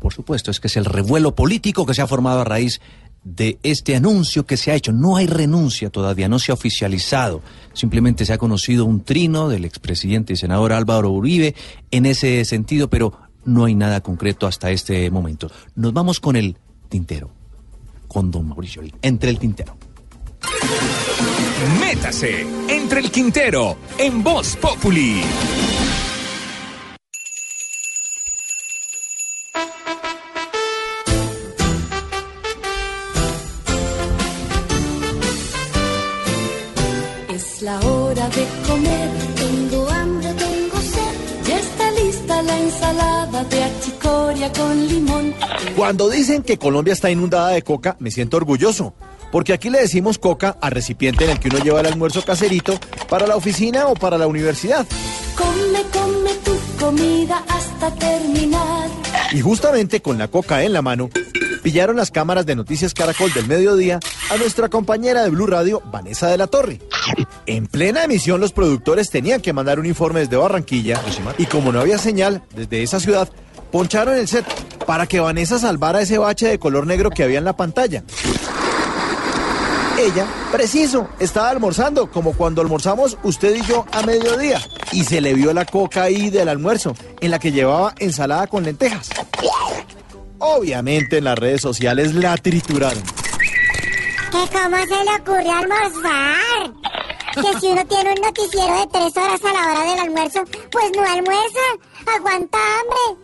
Por 0.00 0.12
supuesto, 0.12 0.50
es 0.50 0.58
que 0.58 0.66
es 0.66 0.76
el 0.76 0.84
revuelo 0.84 1.36
político 1.36 1.86
que 1.86 1.94
se 1.94 2.02
ha 2.02 2.08
formado 2.08 2.40
a 2.40 2.44
raíz 2.44 2.80
de 3.24 3.58
este 3.62 3.94
anuncio 3.94 4.46
que 4.46 4.56
se 4.56 4.70
ha 4.70 4.74
hecho. 4.74 4.92
No 4.92 5.16
hay 5.16 5.26
renuncia 5.26 5.90
todavía, 5.90 6.28
no 6.28 6.38
se 6.38 6.52
ha 6.52 6.54
oficializado. 6.54 7.42
Simplemente 7.72 8.24
se 8.24 8.32
ha 8.32 8.38
conocido 8.38 8.84
un 8.84 9.04
trino 9.04 9.48
del 9.48 9.64
expresidente 9.64 10.32
y 10.32 10.36
senador 10.36 10.72
Álvaro 10.72 11.10
Uribe 11.10 11.54
en 11.90 12.06
ese 12.06 12.44
sentido, 12.44 12.88
pero 12.88 13.18
no 13.44 13.64
hay 13.64 13.74
nada 13.74 14.00
concreto 14.00 14.46
hasta 14.46 14.70
este 14.70 15.10
momento. 15.10 15.50
Nos 15.74 15.92
vamos 15.92 16.20
con 16.20 16.36
el 16.36 16.56
tintero, 16.88 17.30
con 18.08 18.30
don 18.30 18.48
Mauricio, 18.48 18.82
entre 19.02 19.30
el 19.30 19.38
tintero. 19.38 19.76
Métase 21.80 22.44
entre 22.68 23.00
el 23.00 23.10
Quintero 23.10 23.76
en 23.98 24.22
Voz 24.22 24.56
Populi. 24.56 25.22
Con 44.50 44.88
limón. 44.88 45.34
Cuando 45.76 46.08
dicen 46.08 46.42
que 46.42 46.58
Colombia 46.58 46.92
está 46.92 47.10
inundada 47.10 47.50
de 47.50 47.62
coca, 47.62 47.96
me 48.00 48.10
siento 48.10 48.36
orgulloso. 48.36 48.94
Porque 49.30 49.52
aquí 49.52 49.70
le 49.70 49.80
decimos 49.80 50.18
coca 50.18 50.56
al 50.60 50.72
recipiente 50.72 51.24
en 51.24 51.30
el 51.30 51.40
que 51.40 51.48
uno 51.48 51.58
lleva 51.58 51.80
el 51.80 51.86
almuerzo 51.86 52.22
caserito 52.22 52.78
para 53.08 53.26
la 53.26 53.36
oficina 53.36 53.86
o 53.86 53.94
para 53.94 54.18
la 54.18 54.26
universidad. 54.26 54.86
Come, 55.36 55.82
come 55.92 56.30
tu 56.44 56.84
comida 56.84 57.42
hasta 57.48 57.94
terminar. 57.94 58.90
Y 59.32 59.40
justamente 59.40 60.02
con 60.02 60.18
la 60.18 60.28
coca 60.28 60.62
en 60.62 60.74
la 60.74 60.82
mano, 60.82 61.08
pillaron 61.62 61.96
las 61.96 62.10
cámaras 62.10 62.44
de 62.44 62.56
Noticias 62.56 62.92
Caracol 62.92 63.32
del 63.32 63.46
mediodía 63.46 64.00
a 64.30 64.36
nuestra 64.36 64.68
compañera 64.68 65.22
de 65.22 65.30
Blue 65.30 65.46
Radio, 65.46 65.82
Vanessa 65.90 66.28
de 66.28 66.36
la 66.36 66.48
Torre. 66.48 66.80
En 67.46 67.66
plena 67.66 68.04
emisión, 68.04 68.40
los 68.40 68.52
productores 68.52 69.08
tenían 69.08 69.40
que 69.40 69.54
mandar 69.54 69.80
un 69.80 69.86
informe 69.86 70.20
desde 70.20 70.36
Barranquilla 70.36 71.00
y 71.38 71.46
como 71.46 71.72
no 71.72 71.80
había 71.80 71.96
señal 71.96 72.42
desde 72.54 72.82
esa 72.82 73.00
ciudad, 73.00 73.30
poncharon 73.72 74.16
el 74.16 74.28
set 74.28 74.44
para 74.86 75.06
que 75.06 75.18
Vanessa 75.18 75.58
salvara 75.58 76.02
ese 76.02 76.18
bache 76.18 76.46
de 76.46 76.58
color 76.58 76.86
negro 76.86 77.10
que 77.10 77.24
había 77.24 77.38
en 77.38 77.44
la 77.44 77.56
pantalla. 77.56 78.04
Ella, 79.98 80.26
preciso, 80.50 81.08
estaba 81.18 81.50
almorzando, 81.50 82.10
como 82.10 82.32
cuando 82.32 82.60
almorzamos 82.60 83.18
usted 83.22 83.56
y 83.56 83.62
yo 83.62 83.86
a 83.92 84.02
mediodía. 84.02 84.60
Y 84.90 85.04
se 85.04 85.20
le 85.20 85.34
vio 85.34 85.52
la 85.52 85.64
coca 85.64 86.04
ahí 86.04 86.30
del 86.30 86.48
almuerzo, 86.48 86.94
en 87.20 87.30
la 87.30 87.38
que 87.38 87.52
llevaba 87.52 87.94
ensalada 87.98 88.46
con 88.46 88.64
lentejas. 88.64 89.10
Obviamente 90.38 91.18
en 91.18 91.24
las 91.24 91.38
redes 91.38 91.60
sociales 91.60 92.14
la 92.14 92.36
trituraron. 92.36 93.02
¿Que 94.32 94.58
cómo 94.58 94.76
se 94.78 95.04
le 95.04 95.14
ocurre 95.20 95.50
almorzar? 95.50 96.72
Que 97.34 97.60
si 97.60 97.66
uno 97.66 97.84
tiene 97.86 98.14
un 98.14 98.20
noticiero 98.22 98.80
de 98.80 98.86
tres 98.86 99.16
horas 99.16 99.40
a 99.44 99.52
la 99.52 99.72
hora 99.72 99.90
del 99.90 99.98
almuerzo, 100.00 100.40
pues 100.70 100.84
no 100.96 101.02
almuerza, 101.02 101.60
aguanta 102.16 102.58
hambre. 102.80 103.22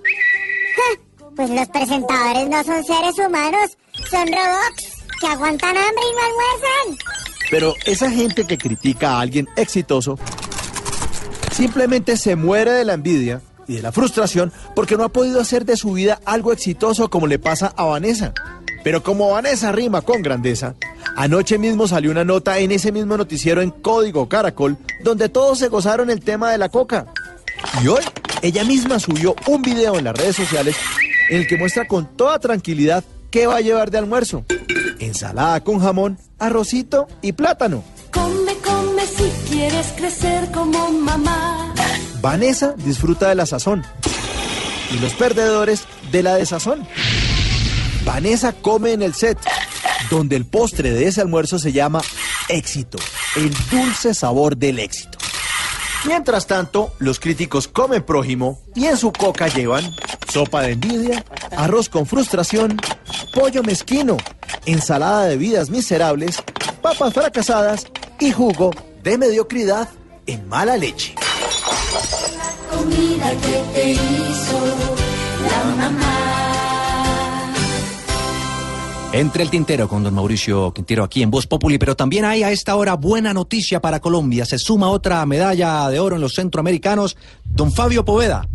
Pues 1.34 1.50
los 1.50 1.68
presentadores 1.68 2.48
no 2.48 2.64
son 2.64 2.84
seres 2.84 3.18
humanos, 3.18 3.78
son 4.10 4.26
robots 4.26 5.04
que 5.20 5.26
aguantan 5.26 5.76
hambre 5.76 6.02
y 6.10 6.14
no 6.14 6.20
almuerzan. 6.26 6.98
Pero 7.50 7.74
esa 7.86 8.10
gente 8.10 8.46
que 8.46 8.58
critica 8.58 9.12
a 9.12 9.20
alguien 9.20 9.48
exitoso 9.56 10.18
simplemente 11.52 12.18
se 12.18 12.36
muere 12.36 12.72
de 12.72 12.84
la 12.84 12.92
envidia 12.94 13.40
y 13.66 13.76
de 13.76 13.82
la 13.82 13.92
frustración 13.92 14.52
porque 14.74 14.96
no 14.96 15.04
ha 15.04 15.08
podido 15.08 15.40
hacer 15.40 15.64
de 15.64 15.76
su 15.76 15.92
vida 15.92 16.20
algo 16.26 16.52
exitoso 16.52 17.08
como 17.08 17.26
le 17.26 17.38
pasa 17.38 17.72
a 17.76 17.84
Vanessa. 17.84 18.34
Pero 18.88 19.02
como 19.02 19.28
Vanessa 19.28 19.70
rima 19.70 20.00
con 20.00 20.22
grandeza, 20.22 20.74
anoche 21.14 21.58
mismo 21.58 21.86
salió 21.86 22.10
una 22.10 22.24
nota 22.24 22.58
en 22.58 22.72
ese 22.72 22.90
mismo 22.90 23.18
noticiero 23.18 23.60
en 23.60 23.70
Código 23.70 24.30
Caracol 24.30 24.78
donde 25.02 25.28
todos 25.28 25.58
se 25.58 25.68
gozaron 25.68 26.08
el 26.08 26.20
tema 26.20 26.50
de 26.50 26.56
la 26.56 26.70
coca. 26.70 27.04
Y 27.84 27.88
hoy 27.88 28.02
ella 28.40 28.64
misma 28.64 28.98
subió 28.98 29.36
un 29.46 29.60
video 29.60 29.98
en 29.98 30.04
las 30.04 30.16
redes 30.16 30.36
sociales 30.36 30.74
en 31.28 31.36
el 31.36 31.46
que 31.46 31.58
muestra 31.58 31.86
con 31.86 32.06
toda 32.16 32.38
tranquilidad 32.38 33.04
qué 33.30 33.46
va 33.46 33.56
a 33.56 33.60
llevar 33.60 33.90
de 33.90 33.98
almuerzo. 33.98 34.46
Ensalada 35.00 35.62
con 35.62 35.80
jamón, 35.80 36.18
arrocito 36.38 37.08
y 37.20 37.32
plátano. 37.32 37.84
Come, 38.10 38.54
come 38.64 39.02
si 39.04 39.52
quieres 39.52 39.92
crecer 39.98 40.50
como 40.50 40.90
mamá. 40.92 41.74
Vanessa 42.22 42.72
disfruta 42.78 43.28
de 43.28 43.34
la 43.34 43.44
sazón 43.44 43.84
y 44.90 44.98
los 44.98 45.12
perdedores 45.12 45.84
de 46.10 46.22
la 46.22 46.36
desazón. 46.36 46.86
Vanessa 48.08 48.54
come 48.54 48.94
en 48.94 49.02
el 49.02 49.12
set, 49.12 49.38
donde 50.08 50.34
el 50.34 50.46
postre 50.46 50.92
de 50.92 51.08
ese 51.08 51.20
almuerzo 51.20 51.58
se 51.58 51.72
llama 51.72 52.00
éxito, 52.48 52.96
el 53.36 53.52
dulce 53.70 54.14
sabor 54.14 54.56
del 54.56 54.78
éxito. 54.78 55.18
Mientras 56.06 56.46
tanto, 56.46 56.90
los 57.00 57.20
críticos 57.20 57.68
comen 57.68 58.02
prójimo 58.02 58.62
y 58.74 58.86
en 58.86 58.96
su 58.96 59.12
coca 59.12 59.48
llevan 59.48 59.94
sopa 60.32 60.62
de 60.62 60.72
envidia, 60.72 61.22
arroz 61.54 61.90
con 61.90 62.06
frustración, 62.06 62.80
pollo 63.34 63.62
mezquino, 63.62 64.16
ensalada 64.64 65.26
de 65.26 65.36
vidas 65.36 65.68
miserables, 65.68 66.42
papas 66.80 67.12
fracasadas 67.12 67.88
y 68.18 68.32
jugo 68.32 68.70
de 69.02 69.18
mediocridad 69.18 69.86
en 70.24 70.48
mala 70.48 70.78
leche. 70.78 71.14
Comida 72.70 73.30
que 73.32 73.64
te 73.74 73.90
hizo 73.92 74.60
la 75.46 75.76
mamá. 75.76 76.17
Entre 79.12 79.42
el 79.42 79.48
tintero 79.48 79.88
con 79.88 80.02
don 80.02 80.12
Mauricio 80.14 80.70
Quintero 80.74 81.02
aquí 81.02 81.22
en 81.22 81.30
Voz 81.30 81.46
Populi, 81.46 81.78
pero 81.78 81.96
también 81.96 82.26
hay 82.26 82.42
a 82.42 82.50
esta 82.50 82.76
hora 82.76 82.94
buena 82.94 83.32
noticia 83.32 83.80
para 83.80 84.00
Colombia. 84.00 84.44
Se 84.44 84.58
suma 84.58 84.90
otra 84.90 85.24
medalla 85.24 85.88
de 85.88 85.98
oro 85.98 86.16
en 86.16 86.20
los 86.20 86.34
centroamericanos. 86.34 87.16
Don 87.44 87.72
Fabio 87.72 88.04
Poveda. 88.04 88.46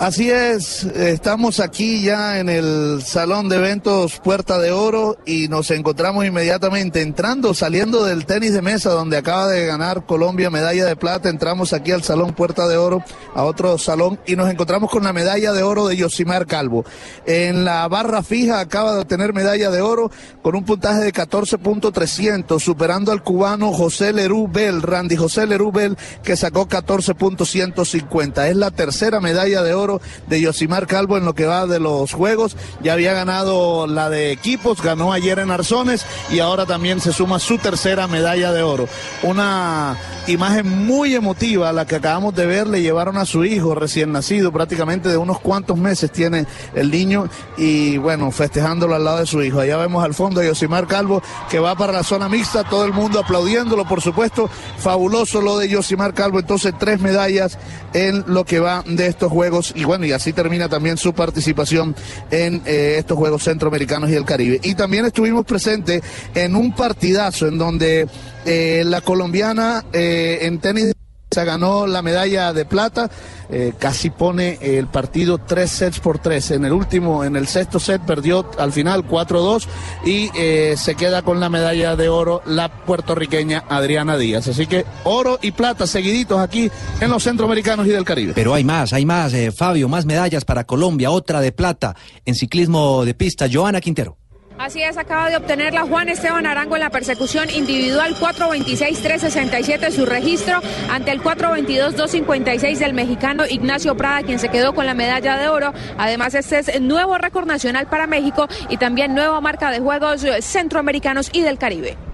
Así 0.00 0.30
es, 0.30 0.84
estamos 0.84 1.60
aquí 1.60 2.00
ya 2.00 2.38
en 2.38 2.48
el 2.48 3.02
salón 3.04 3.50
de 3.50 3.56
eventos 3.56 4.18
Puerta 4.18 4.58
de 4.58 4.72
Oro 4.72 5.18
y 5.26 5.48
nos 5.48 5.70
encontramos 5.70 6.24
inmediatamente 6.24 7.02
entrando, 7.02 7.52
saliendo 7.52 8.06
del 8.06 8.24
tenis 8.24 8.54
de 8.54 8.62
mesa 8.62 8.92
donde 8.92 9.18
acaba 9.18 9.48
de 9.48 9.66
ganar 9.66 10.06
Colombia 10.06 10.48
medalla 10.48 10.86
de 10.86 10.96
plata, 10.96 11.28
entramos 11.28 11.74
aquí 11.74 11.92
al 11.92 12.02
salón 12.02 12.32
Puerta 12.32 12.66
de 12.66 12.78
Oro, 12.78 13.04
a 13.34 13.44
otro 13.44 13.76
salón 13.76 14.18
y 14.24 14.36
nos 14.36 14.48
encontramos 14.48 14.90
con 14.90 15.04
la 15.04 15.12
medalla 15.12 15.52
de 15.52 15.62
oro 15.62 15.86
de 15.86 15.98
Yosimar 15.98 16.46
Calvo. 16.46 16.86
En 17.26 17.66
la 17.66 17.86
barra 17.86 18.22
fija 18.22 18.58
acaba 18.58 18.94
de 18.94 19.00
obtener 19.00 19.34
medalla 19.34 19.70
de 19.70 19.82
oro 19.82 20.10
con 20.40 20.56
un 20.56 20.64
puntaje 20.64 21.00
de 21.00 21.12
14.300, 21.12 22.58
superando 22.58 23.12
al 23.12 23.22
cubano 23.22 23.70
José 23.74 24.14
Lerú 24.14 24.48
Bell, 24.50 24.80
Randy 24.80 25.16
José 25.16 25.46
Lerú 25.46 25.70
Bell, 25.72 25.98
que 26.22 26.36
sacó 26.36 26.66
14.150. 26.66 28.48
Es 28.48 28.56
la 28.56 28.70
tercera 28.70 29.20
medalla 29.20 29.62
de 29.62 29.74
oro 29.74 29.89
de 30.28 30.40
Yosimar 30.40 30.86
Calvo 30.86 31.16
en 31.16 31.24
lo 31.24 31.34
que 31.34 31.46
va 31.46 31.66
de 31.66 31.80
los 31.80 32.12
juegos. 32.12 32.56
Ya 32.82 32.92
había 32.92 33.12
ganado 33.12 33.86
la 33.86 34.10
de 34.10 34.30
equipos, 34.30 34.82
ganó 34.82 35.12
ayer 35.12 35.38
en 35.38 35.50
Arzones 35.50 36.04
y 36.30 36.40
ahora 36.40 36.66
también 36.66 37.00
se 37.00 37.12
suma 37.12 37.38
su 37.38 37.58
tercera 37.58 38.06
medalla 38.06 38.52
de 38.52 38.62
oro. 38.62 38.88
Una 39.22 39.96
imagen 40.26 40.86
muy 40.86 41.14
emotiva 41.14 41.72
la 41.72 41.86
que 41.86 41.96
acabamos 41.96 42.34
de 42.34 42.46
ver, 42.46 42.66
le 42.66 42.82
llevaron 42.82 43.16
a 43.16 43.24
su 43.24 43.44
hijo 43.44 43.74
recién 43.74 44.12
nacido, 44.12 44.52
prácticamente 44.52 45.08
de 45.08 45.16
unos 45.16 45.40
cuantos 45.40 45.76
meses 45.76 46.12
tiene 46.12 46.46
el 46.74 46.90
niño 46.90 47.28
y 47.56 47.96
bueno, 47.96 48.30
festejándolo 48.30 48.94
al 48.94 49.04
lado 49.04 49.18
de 49.18 49.26
su 49.26 49.42
hijo. 49.42 49.60
Allá 49.60 49.76
vemos 49.76 50.04
al 50.04 50.14
fondo 50.14 50.40
a 50.40 50.44
Yosimar 50.44 50.86
Calvo 50.86 51.22
que 51.48 51.58
va 51.58 51.74
para 51.74 51.92
la 51.92 52.02
zona 52.02 52.28
mixta, 52.28 52.64
todo 52.64 52.84
el 52.84 52.92
mundo 52.92 53.20
aplaudiéndolo, 53.20 53.86
por 53.86 54.00
supuesto, 54.00 54.50
fabuloso 54.78 55.40
lo 55.40 55.58
de 55.58 55.68
Yosimar 55.68 56.14
Calvo, 56.14 56.38
entonces 56.38 56.74
tres 56.78 57.00
medallas 57.00 57.58
en 57.92 58.24
lo 58.26 58.44
que 58.44 58.60
va 58.60 58.82
de 58.86 59.06
estos 59.06 59.30
juegos 59.30 59.72
y 59.80 59.84
bueno, 59.84 60.04
y 60.04 60.12
así 60.12 60.32
termina 60.32 60.68
también 60.68 60.98
su 60.98 61.14
participación 61.14 61.96
en 62.30 62.62
eh, 62.66 62.96
estos 62.98 63.16
Juegos 63.16 63.44
Centroamericanos 63.44 64.10
y 64.10 64.14
el 64.14 64.24
Caribe. 64.24 64.60
Y 64.62 64.74
también 64.74 65.06
estuvimos 65.06 65.46
presentes 65.46 66.02
en 66.34 66.54
un 66.54 66.74
partidazo 66.74 67.48
en 67.48 67.56
donde 67.56 68.06
eh, 68.44 68.82
la 68.84 69.00
colombiana 69.00 69.84
eh, 69.92 70.40
en 70.42 70.58
tenis 70.58 70.92
se 71.32 71.44
ganó 71.44 71.86
la 71.86 72.02
medalla 72.02 72.52
de 72.52 72.64
plata, 72.64 73.08
eh, 73.50 73.72
casi 73.78 74.10
pone 74.10 74.58
el 74.60 74.88
partido 74.88 75.38
tres 75.38 75.70
sets 75.70 76.00
por 76.00 76.18
tres. 76.18 76.50
En 76.50 76.64
el 76.64 76.72
último, 76.72 77.22
en 77.22 77.36
el 77.36 77.46
sexto 77.46 77.78
set 77.78 78.02
perdió 78.02 78.50
al 78.58 78.72
final 78.72 79.06
4-2 79.06 79.68
y 80.04 80.28
eh, 80.36 80.74
se 80.76 80.96
queda 80.96 81.22
con 81.22 81.38
la 81.38 81.48
medalla 81.48 81.94
de 81.94 82.08
oro 82.08 82.42
la 82.46 82.68
puertorriqueña 82.84 83.62
Adriana 83.68 84.16
Díaz. 84.16 84.48
Así 84.48 84.66
que 84.66 84.84
oro 85.04 85.38
y 85.40 85.52
plata 85.52 85.86
seguiditos 85.86 86.40
aquí 86.40 86.68
en 87.00 87.10
los 87.10 87.22
centroamericanos 87.22 87.86
y 87.86 87.90
del 87.90 88.04
Caribe. 88.04 88.32
Pero 88.34 88.52
hay 88.52 88.64
más, 88.64 88.92
hay 88.92 89.06
más, 89.06 89.32
eh, 89.32 89.52
Fabio, 89.52 89.88
más 89.88 90.06
medallas 90.06 90.44
para 90.44 90.64
Colombia, 90.64 91.12
otra 91.12 91.40
de 91.40 91.52
plata 91.52 91.94
en 92.24 92.34
ciclismo 92.34 93.04
de 93.04 93.14
pista. 93.14 93.46
Joana 93.48 93.80
Quintero. 93.80 94.19
Así 94.60 94.82
es, 94.82 94.98
acaba 94.98 95.30
de 95.30 95.38
obtener 95.38 95.72
la 95.72 95.86
Juan 95.86 96.10
Esteban 96.10 96.44
Arango 96.44 96.76
en 96.76 96.82
la 96.82 96.90
persecución 96.90 97.48
individual 97.48 98.14
426-367 98.14 99.90
su 99.90 100.04
registro 100.04 100.60
ante 100.90 101.12
el 101.12 101.22
422-256 101.22 102.76
del 102.76 102.92
mexicano 102.92 103.46
Ignacio 103.48 103.96
Prada, 103.96 104.22
quien 104.22 104.38
se 104.38 104.50
quedó 104.50 104.74
con 104.74 104.84
la 104.84 104.92
medalla 104.92 105.38
de 105.38 105.48
oro. 105.48 105.72
Además, 105.96 106.34
este 106.34 106.58
es 106.58 106.78
nuevo 106.78 107.16
récord 107.16 107.46
nacional 107.46 107.86
para 107.86 108.06
México 108.06 108.48
y 108.68 108.76
también 108.76 109.14
nueva 109.14 109.40
marca 109.40 109.70
de 109.70 109.80
Juegos 109.80 110.26
Centroamericanos 110.40 111.30
y 111.32 111.40
del 111.40 111.56
Caribe. 111.56 112.09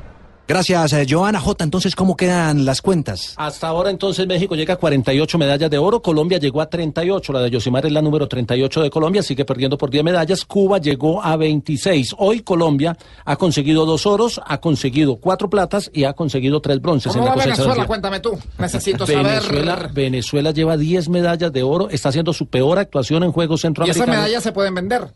Gracias, 0.49 0.93
eh, 0.93 1.05
Joana 1.09 1.41
J. 1.41 1.65
Entonces, 1.65 1.97
¿cómo 1.97 2.17
quedan 2.17 2.65
las 2.65 2.81
cuentas? 2.81 3.35
Hasta 3.37 3.67
ahora 3.67 3.91
entonces 3.91 4.29
México 4.29 4.55
llega 4.55 4.75
a 4.75 4.77
48 4.77 5.39
medallas 5.39 5.69
de 5.69 5.79
oro, 5.79 6.01
Colombia 6.01 6.39
llegó 6.39 6.61
a 6.61 6.71
38, 6.71 7.33
la 7.33 7.41
de 7.41 7.51
Yosimar 7.51 7.85
es 7.85 7.91
la 7.91 8.01
número 8.01 8.29
38 8.29 8.83
de 8.83 8.91
Colombia, 8.91 9.25
sigue 9.25 9.45
perdiendo 9.45 9.77
por 9.77 9.91
10 9.91 10.05
medallas, 10.05 10.45
Cuba 10.45 10.79
llegó 10.79 11.21
a 11.21 11.37
26. 11.37 12.15
Hoy 12.19 12.41
Colombia 12.43 12.97
ha 13.25 13.35
conseguido 13.37 13.87
dos 13.87 14.07
oros, 14.07 14.41
ha 14.47 14.59
conseguido 14.59 15.17
cuatro 15.17 15.51
platas 15.51 15.91
y 15.93 16.05
ha 16.05 16.13
conseguido 16.13 16.61
tres 16.61 16.81
bronces 16.81 17.13
¿Cómo 17.13 17.25
en 17.25 17.31
la 17.31 17.37
va 17.37 17.45
Venezuela? 17.45 17.87
Cuéntame 17.87 18.21
tú. 18.21 18.39
Necesito 18.59 19.05
Venezuela, 19.05 19.77
saber. 19.77 19.93
Venezuela 19.93 20.53
lleva 20.53 20.77
10 20.77 21.09
medallas 21.09 21.53
de 21.53 21.65
oro, 21.65 21.91
está 21.91 22.11
haciendo 22.11 22.33
su 22.33 22.47
peor 22.47 22.79
actuación 22.79 23.25
en 23.25 23.33
Juegos 23.33 23.59
¿Y 23.59 23.63
esas 23.63 23.63
Centroamericanos. 23.63 24.17
medallas 24.17 24.43
se 24.45 24.53
pueden 24.53 24.75
vender? 24.77 25.09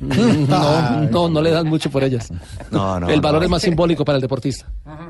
No, 0.48 1.00
no, 1.10 1.28
no 1.28 1.42
le 1.42 1.50
dan 1.50 1.66
mucho 1.66 1.90
por 1.90 2.04
ellas. 2.04 2.28
No, 2.70 3.00
no. 3.00 3.08
El 3.08 3.20
valor 3.20 3.40
no. 3.40 3.44
es 3.46 3.50
más 3.50 3.62
simbólico 3.62 4.04
para 4.04 4.16
el 4.16 4.22
deportista. 4.22 4.66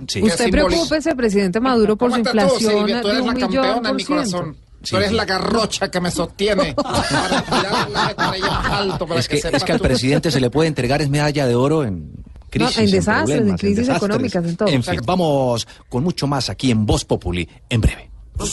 Sí. 0.06 0.22
Usted 0.22 0.50
preocúpese, 0.50 1.14
presidente 1.14 1.60
Maduro, 1.60 1.96
por 1.96 2.10
su 2.10 2.22
¿Cómo 2.22 2.28
estás 2.28 2.58
tú, 2.58 2.64
inflación? 2.70 3.02
Tú 3.02 3.08
de 3.08 3.12
eres 3.14 3.20
un 3.20 3.26
la 3.26 3.32
millón 3.34 3.50
campeona 3.64 3.90
en 3.90 3.96
mi 3.96 4.04
corazón. 4.04 4.56
Sí, 4.82 4.90
Tú 4.92 4.96
eres 4.98 5.08
sí. 5.10 5.14
la 5.16 5.24
garrocha 5.24 5.90
que 5.90 6.00
me 6.00 6.10
sostiene 6.10 6.72
para 6.74 7.42
tirar 7.42 7.90
la 7.90 8.78
alto 8.78 9.06
para 9.06 9.18
Es 9.20 9.28
que, 9.28 9.38
sepas 9.38 9.62
es 9.62 9.64
que 9.64 9.72
al 9.72 9.78
tú. 9.78 9.84
presidente 9.84 10.30
se 10.30 10.40
le 10.40 10.50
puede 10.50 10.68
entregar 10.68 11.02
es 11.02 11.08
medalla 11.10 11.46
de 11.46 11.54
oro 11.56 11.82
en 11.84 12.12
crisis, 12.48 12.78
en 12.78 12.90
desastres, 12.92 13.40
en 13.40 13.56
crisis 13.56 13.76
desastres. 13.78 14.08
económicas, 14.08 14.44
en 14.44 14.56
todo. 14.56 14.68
En 14.68 14.82
fin, 14.84 15.00
vamos 15.04 15.66
con 15.88 16.04
mucho 16.04 16.26
más 16.28 16.48
aquí 16.48 16.70
en 16.70 16.86
Voz 16.86 17.04
Populi 17.04 17.48
en 17.68 17.80
breve. 17.80 18.10
En 18.38 18.44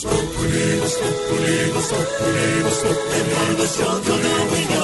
Blue 4.04 4.75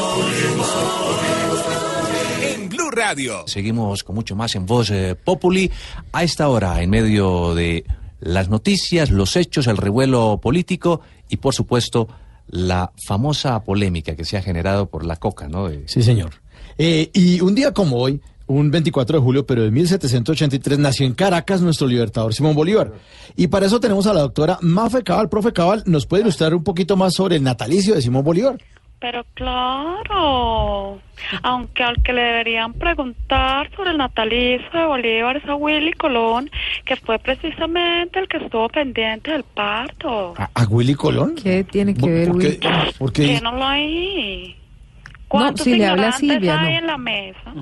Radio. 3.12 3.44
Seguimos 3.46 4.06
con 4.06 4.16
mucho 4.16 4.38
más 4.38 4.56
en 4.56 4.66
Voz 4.66 4.90
eh, 4.90 5.16
Populi. 5.22 5.70
A 6.14 6.24
esta 6.24 6.48
hora, 6.48 6.82
en 6.82 6.90
medio 6.90 7.54
de 7.54 7.84
las 8.22 8.48
noticias, 8.48 9.12
los 9.12 9.36
hechos, 9.36 9.68
el 9.68 9.76
revuelo 9.76 10.40
político 10.42 11.02
y, 11.28 11.36
por 11.38 11.54
supuesto, 11.54 12.08
la 12.48 12.94
famosa 13.06 13.62
polémica 13.66 14.16
que 14.16 14.24
se 14.24 14.38
ha 14.38 14.42
generado 14.42 14.86
por 14.90 15.06
la 15.06 15.18
coca, 15.18 15.50
¿no? 15.50 15.68
De- 15.68 15.84
Sí, 15.90 16.02
señor. 16.04 16.32
Eh, 16.78 17.10
y 17.14 17.42
un 17.42 17.54
día 17.54 17.74
como 17.74 17.98
hoy, 17.98 18.22
un 18.48 18.72
24 18.72 19.20
de 19.20 19.24
julio, 19.24 19.46
pero 19.46 19.64
de 19.64 19.72
1783, 19.72 20.80
nació 20.80 21.06
en 21.06 21.14
Caracas 21.14 21.60
nuestro 21.62 21.88
libertador 21.88 22.34
Simón 22.34 22.56
Bolívar. 22.56 22.94
Y 23.36 23.48
para 23.48 23.66
eso 23.66 23.82
tenemos 23.82 24.08
a 24.08 24.14
la 24.14 24.22
doctora 24.22 24.58
Mafe 24.62 25.04
Cabal. 25.04 25.28
Profe 25.28 25.52
Cabal, 25.52 25.84
¿nos 25.86 26.06
puede 26.06 26.24
ilustrar 26.24 26.56
un 26.56 26.64
poquito 26.64 26.96
más 26.96 27.14
sobre 27.14 27.36
el 27.36 27.44
natalicio 27.44 27.94
de 27.94 28.02
Simón 28.02 28.24
Bolívar? 28.24 28.58
Pero 29.02 29.26
claro, 29.34 31.02
aunque 31.42 31.84
al 31.84 32.04
que 32.04 32.14
le 32.14 32.22
deberían 32.22 32.74
preguntar 32.74 33.72
sobre 33.76 33.90
el 33.90 33.98
natalicio 33.98 34.70
de 34.72 34.86
Bolívar 34.86 35.38
es 35.38 35.46
a 35.50 35.56
Willy 35.56 35.94
Colón, 35.94 36.52
que 36.86 36.96
fue 36.98 37.18
precisamente 37.18 38.20
el 38.20 38.28
que 38.28 38.38
estuvo 38.38 38.70
pendiente 38.70 39.32
del 39.32 39.44
parto. 39.44 40.36
¿A, 40.38 40.52
a 40.54 40.64
Willy 40.66 40.94
Colón? 40.94 41.34
¿Qué 41.36 41.64
tiene 41.64 41.96
que 41.96 42.08
ver, 42.08 42.28
¿Por 42.28 42.38
Willy? 42.38 42.58
qué? 42.58 42.70
¿Por 43.00 43.12
qué? 43.12 43.24
¿Quién 43.26 43.44
no 43.44 43.54
lo 43.54 43.66
hay? 43.66 44.56
¿Cuántos 45.28 45.64
si 45.64 45.76
le 45.76 45.88
habla 45.88 46.12
Silvia, 46.12 46.60
hay 46.60 46.74
no. 46.74 46.80
en 46.80 46.88
la 46.88 46.98
mesa? 46.98 47.54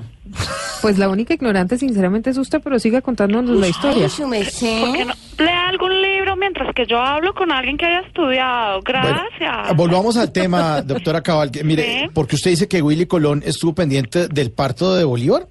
Pues 0.82 0.96
la 0.98 1.08
única 1.08 1.34
ignorante, 1.34 1.76
sinceramente, 1.76 2.30
es 2.30 2.38
usted, 2.38 2.60
pero 2.62 2.78
siga 2.78 3.00
contándonos 3.02 3.56
la 3.58 3.68
historia. 3.68 4.06
¿Por 4.08 4.92
qué 4.96 5.04
no 5.04 5.12
lea 5.44 5.68
algún 5.68 6.00
libro 6.00 6.36
mientras 6.36 6.74
que 6.74 6.86
yo 6.86 6.98
hablo 7.00 7.34
con 7.34 7.52
alguien 7.52 7.76
que 7.76 7.84
haya 7.86 8.00
estudiado? 8.06 8.80
Gracias. 8.82 9.28
Ah, 9.40 9.72
Volvamos 9.74 10.16
al 10.16 10.32
tema, 10.32 10.80
doctora 10.86 11.20
Cabal. 11.22 11.50
que, 11.50 11.64
mire, 11.64 11.82
Sí. 12.04 12.10
porque 12.14 12.36
usted 12.36 12.50
dice 12.50 12.68
que 12.68 12.80
Willy 12.82 13.06
Colón 13.06 13.42
estuvo 13.44 13.74
pendiente 13.74 14.28
del 14.28 14.50
parto 14.52 14.94
de 14.94 15.04
Bolívar. 15.04 15.46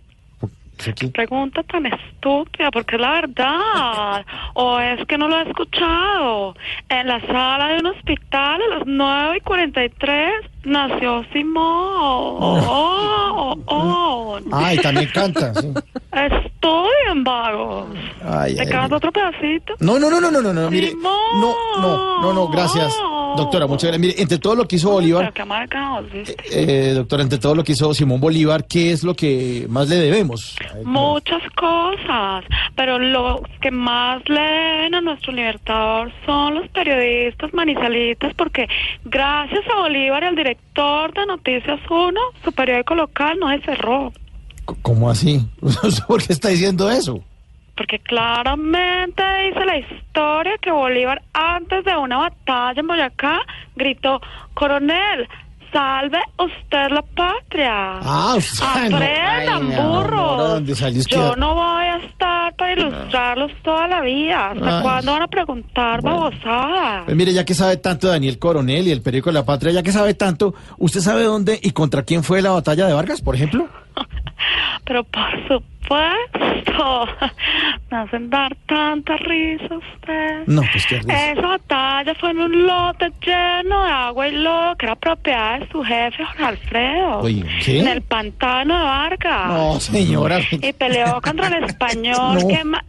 Pregunta 1.14 1.61
tan 1.64 1.85
estúpida, 1.88 2.72
porque 2.72 2.95
es 2.95 3.01
la 3.01 3.11
verdad. 3.11 4.26
o 4.53 4.80
es 4.80 5.06
que 5.07 5.18
no 5.18 5.27
lo 5.27 5.38
he 5.39 5.43
escuchado. 5.49 6.56
En 6.88 7.06
la 7.06 7.19
sala 7.27 7.68
de 7.73 7.80
un 7.80 7.88
hospital 7.88 8.61
a 8.61 8.77
las 8.77 8.84
9 8.88 9.38
y 9.38 9.41
43 9.41 10.31
nació 10.64 11.23
Simón. 11.34 11.64
Oh, 11.64 12.60
oh, 12.68 13.57
oh. 13.68 14.40
Ay, 14.52 14.77
también 14.80 15.10
canta. 15.14 15.53
sí. 15.56 15.72
Estudien, 16.11 17.23
vagos. 17.23 17.88
Ay, 18.23 18.56
¿Te 18.56 18.61
ay, 18.61 18.68
canto 18.68 18.95
otro 18.98 19.11
pedacito? 19.11 19.76
No, 19.80 19.98
no, 19.99 20.10
no, 20.10 20.19
no, 20.19 20.31
no, 20.31 20.41
no, 20.41 20.53
no, 20.53 20.69
mire. 20.72 20.94
No, 21.02 21.41
no, 21.81 22.22
no, 22.22 22.34
no, 22.34 22.48
gracias. 22.49 22.94
Doctora, 23.38 23.68
muchas 23.68 23.90
gracias. 23.91 23.99
Mire, 24.02 24.22
entre 24.22 24.40
todo 24.40 24.56
lo 24.56 24.68
que 24.68 24.77
hizo 24.77 24.90
Bolívar, 24.90 25.22
Pero 25.26 25.34
qué 25.34 25.41
amargados, 25.44 26.11
¿viste? 26.11 26.36
eh, 26.52 26.94
doctora, 26.94 27.23
entre 27.23 27.38
todo 27.38 27.56
lo 27.56 27.64
que 27.64 27.73
hizo 27.73 27.94
Simón 27.94 28.19
Bolívar, 28.19 28.65
¿qué 28.65 28.91
es 28.91 29.03
lo 29.03 29.14
que 29.14 29.68
más 29.69 29.88
le 29.88 29.98
debemos? 29.98 30.57
Muchas 30.84 31.41
cosas, 31.56 32.44
pero 32.76 32.98
los 32.98 33.41
que 33.61 33.69
más 33.72 34.27
le 34.27 34.41
deben 34.41 34.95
a 34.95 35.02
nuestro 35.02 35.31
libertador 35.31 36.11
son 36.26 36.56
los 36.56 36.68
periodistas 36.69 37.53
manizalitas, 37.53 38.34
porque 38.34 38.68
gracias 39.06 39.61
a 39.73 39.80
Bolívar 39.81 40.23
y 40.23 40.26
al 40.26 40.36
director 40.49 41.13
de 41.13 41.26
Noticias 41.26 41.80
1, 41.89 42.19
su 42.43 42.51
periódico 42.51 42.95
local 42.95 43.38
no 43.39 43.49
se 43.51 43.61
cerró. 43.61 44.11
¿Cómo 44.81 45.09
así? 45.09 45.41
¿Por 46.07 46.26
qué 46.26 46.34
está 46.34 46.49
diciendo 46.49 46.89
eso? 46.89 47.23
Porque 47.76 47.99
claramente 47.99 49.23
dice 49.45 49.65
la 49.65 49.77
historia 49.77 50.57
que 50.61 50.71
Bolívar, 50.71 51.21
antes 51.34 51.85
de 51.85 51.95
una 51.95 52.17
batalla 52.17 52.80
en 52.80 52.88
Boyacá, 52.88 53.39
gritó, 53.76 54.21
coronel, 54.53 55.27
salve 55.71 56.19
usted 56.37 56.89
la 56.91 57.01
patria. 57.01 57.99
Ah, 58.01 58.35
usted- 58.37 58.89
no. 58.89 58.97
Aprendan, 58.97 59.73
amor, 59.73 60.09
burros. 60.11 60.61
que- 61.07 61.15
Yo 61.15 61.35
no 61.35 61.55
voy 61.55 61.85
a 61.85 61.97
estar 61.97 62.55
para 62.55 62.73
ilustrarlos 62.73 63.51
toda 63.63 63.87
la 63.87 64.01
vida. 64.01 64.51
¿Hasta 64.51 64.77
Ay. 64.77 64.83
cuándo 64.83 65.11
van 65.13 65.21
a 65.23 65.27
preguntar 65.27 66.01
babosadas? 66.01 67.03
Pues 67.05 67.17
mire, 67.17 67.33
ya 67.33 67.45
que 67.45 67.53
sabe 67.53 67.77
tanto 67.77 68.07
Daniel 68.07 68.39
Coronel 68.39 68.87
y 68.87 68.91
el 68.91 69.01
periódico 69.01 69.29
de 69.29 69.33
la 69.35 69.45
patria, 69.45 69.71
ya 69.71 69.83
que 69.83 69.91
sabe 69.91 70.13
tanto, 70.13 70.53
¿usted 70.77 70.99
sabe 71.01 71.23
dónde 71.23 71.59
y 71.61 71.71
contra 71.71 72.03
quién 72.03 72.23
fue 72.23 72.41
la 72.41 72.51
batalla 72.51 72.87
de 72.87 72.93
Vargas, 72.93 73.21
por 73.21 73.35
ejemplo? 73.35 73.67
Pero 74.85 75.03
por 75.03 75.29
supuesto, 75.47 77.07
me 77.91 77.97
hacen 77.97 78.29
dar 78.29 78.55
tanta 78.67 79.17
risa 79.17 79.75
ustedes. 79.75 80.47
No, 80.47 80.61
pues 80.71 80.85
qué 80.87 80.99
risa. 80.99 81.31
Esa 81.31 81.41
batalla 81.41 82.15
fue 82.15 82.31
en 82.31 82.39
un 82.39 82.67
lote 82.67 83.11
lleno 83.25 83.83
de 83.85 83.91
agua 83.91 84.27
y 84.27 84.31
lodo 84.35 84.75
que 84.75 84.85
era 84.85 84.95
propiedad 84.95 85.59
de 85.59 85.67
su 85.69 85.83
jefe, 85.83 86.23
Jorge 86.25 86.43
Alfredo. 86.43 87.19
Oye, 87.19 87.43
¿qué? 87.63 87.79
En 87.79 87.87
el 87.87 88.01
pantano 88.01 88.77
de 88.77 88.83
Vargas. 88.83 89.47
No, 89.47 89.79
señora. 89.79 90.39
Y 90.51 90.73
peleó 90.73 91.21
contra 91.21 91.47
el 91.47 91.63
español 91.65 92.39
No. 92.41 92.47
que 92.47 92.63
ma- 92.63 92.83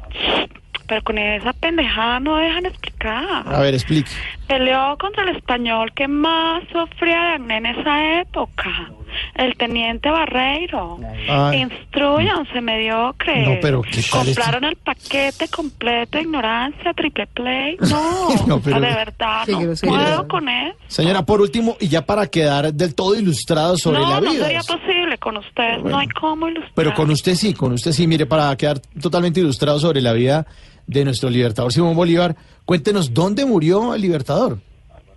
Pero 0.87 1.03
con 1.03 1.19
esa 1.19 1.53
pendejada 1.53 2.21
no 2.21 2.37
dejan 2.37 2.67
explicar. 2.67 3.45
A 3.47 3.61
ver, 3.61 3.75
explique. 3.75 4.11
Peleó 4.51 4.99
contra 4.99 5.23
el 5.23 5.37
español 5.37 5.93
que 5.95 6.09
más 6.09 6.65
sufría 6.73 7.21
de 7.21 7.29
acné 7.35 7.57
en 7.59 7.67
esa 7.67 8.21
época, 8.21 8.91
el 9.37 9.57
teniente 9.57 10.11
Barreiro. 10.11 10.99
Ay. 11.29 11.61
Instruyanse, 11.61 12.61
mediocre. 12.61 13.47
No, 13.47 13.53
pero 13.63 13.81
¿qué 13.83 14.03
tal? 14.11 14.25
Compraron 14.27 14.65
el 14.65 14.75
paquete 14.75 15.47
completo 15.47 16.19
de 16.19 16.25
ignorancia, 16.25 16.93
triple 16.95 17.29
play. 17.29 17.77
No, 17.91 18.29
No, 18.49 18.61
pero- 18.61 18.81
de 18.81 18.89
verdad, 18.93 19.47
no 19.47 19.75
puedo 19.89 20.27
con 20.27 20.49
él. 20.49 20.73
Señora, 20.89 21.25
por 21.25 21.41
último, 21.41 21.77
y 21.79 21.87
ya 21.87 22.05
para 22.05 22.27
quedar 22.27 22.75
del 22.75 22.97
todo 22.97 23.15
ilustrado 23.15 23.77
sobre 23.77 24.01
no, 24.01 24.11
la 24.11 24.21
no 24.21 24.33
vida. 24.33 24.47
sería 24.47 24.63
posible 24.63 25.17
con 25.19 25.37
ustedes, 25.37 25.85
no 25.85 25.97
hay 25.97 26.09
cómo 26.09 26.49
ilustrar. 26.49 26.73
Pero 26.75 26.95
con 26.95 27.09
usted 27.13 27.37
sí, 27.37 27.55
con 27.55 27.71
usted 27.73 27.93
sí, 27.93 28.09
mire, 28.09 28.27
para 28.27 28.57
quedar 28.57 28.81
totalmente 29.01 29.39
ilustrado 29.39 29.79
sobre 29.79 30.01
la 30.01 30.13
vida 30.13 30.45
de 30.87 31.05
nuestro 31.05 31.31
libertador 31.31 31.73
Simón 31.73 31.97
Bolívar, 31.97 32.37
cuéntenos 32.65 33.15
dónde 33.15 33.45
murió 33.45 33.95
el 33.95 34.03
libertador. 34.03 34.59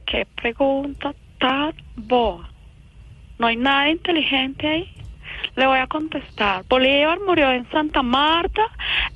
Qué 0.05 0.27
pregunta 0.41 1.13
tan 1.39 1.73
boa. 1.95 2.49
No 3.39 3.47
hay 3.47 3.55
nada 3.55 3.89
inteligente 3.89 4.67
ahí. 4.67 5.02
Le 5.55 5.67
voy 5.67 5.79
a 5.79 5.87
contestar. 5.87 6.63
Bolívar 6.69 7.19
murió 7.25 7.51
en 7.51 7.69
Santa 7.71 8.01
Marta, 8.01 8.61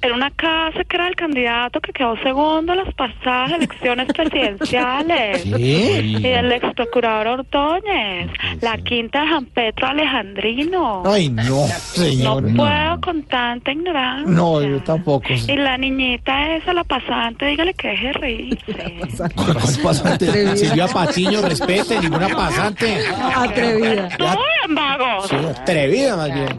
en 0.02 0.12
una 0.14 0.30
casa 0.32 0.84
que 0.88 0.96
era 0.96 1.08
el 1.08 1.16
candidato 1.16 1.80
que 1.80 1.92
quedó 1.94 2.16
segundo 2.18 2.74
en 2.74 2.80
las 2.86 2.94
pasadas 2.94 3.52
elecciones 3.54 4.08
presidenciales. 4.14 5.44
¿Qué? 5.58 6.02
Y 6.02 6.26
el 6.28 6.52
ex 6.52 6.74
procurador 6.76 7.40
Ordóñez, 7.40 8.30
la 8.62 8.78
quinta 8.78 9.22
de 9.22 9.30
San 9.30 9.46
Pedro 9.46 9.88
Alejandrino. 9.88 11.04
Ay, 11.06 11.30
no, 11.30 11.44
No 11.44 11.68
señor. 11.68 12.44
puedo 12.56 13.02
con 13.02 13.24
tanta 13.24 13.72
ignorancia. 13.72 14.28
No, 14.32 14.62
yo 14.62 14.82
tampoco. 14.84 15.28
Y 15.34 15.56
la 15.56 15.78
niñita 15.78 16.56
esa, 16.56 16.74
la 16.74 16.84
pasante, 16.84 17.46
dígale 17.46 17.74
que 17.74 17.88
deje 17.90 18.08
de 18.08 18.14
reírse. 18.14 18.74
¿Cuál 19.36 19.58
pasante? 19.84 20.58
Silvia 20.58 20.88
Patiño, 20.88 21.42
respete, 21.42 22.00
ninguna 22.00 22.28
pasante. 22.30 23.00
Atrevida. 23.36 24.08
¡Estudian, 24.08 24.76
vagos! 24.76 25.28
Sí, 25.30 25.36
atrevida 25.36 26.16
más 26.18 26.34
bien. 26.34 26.58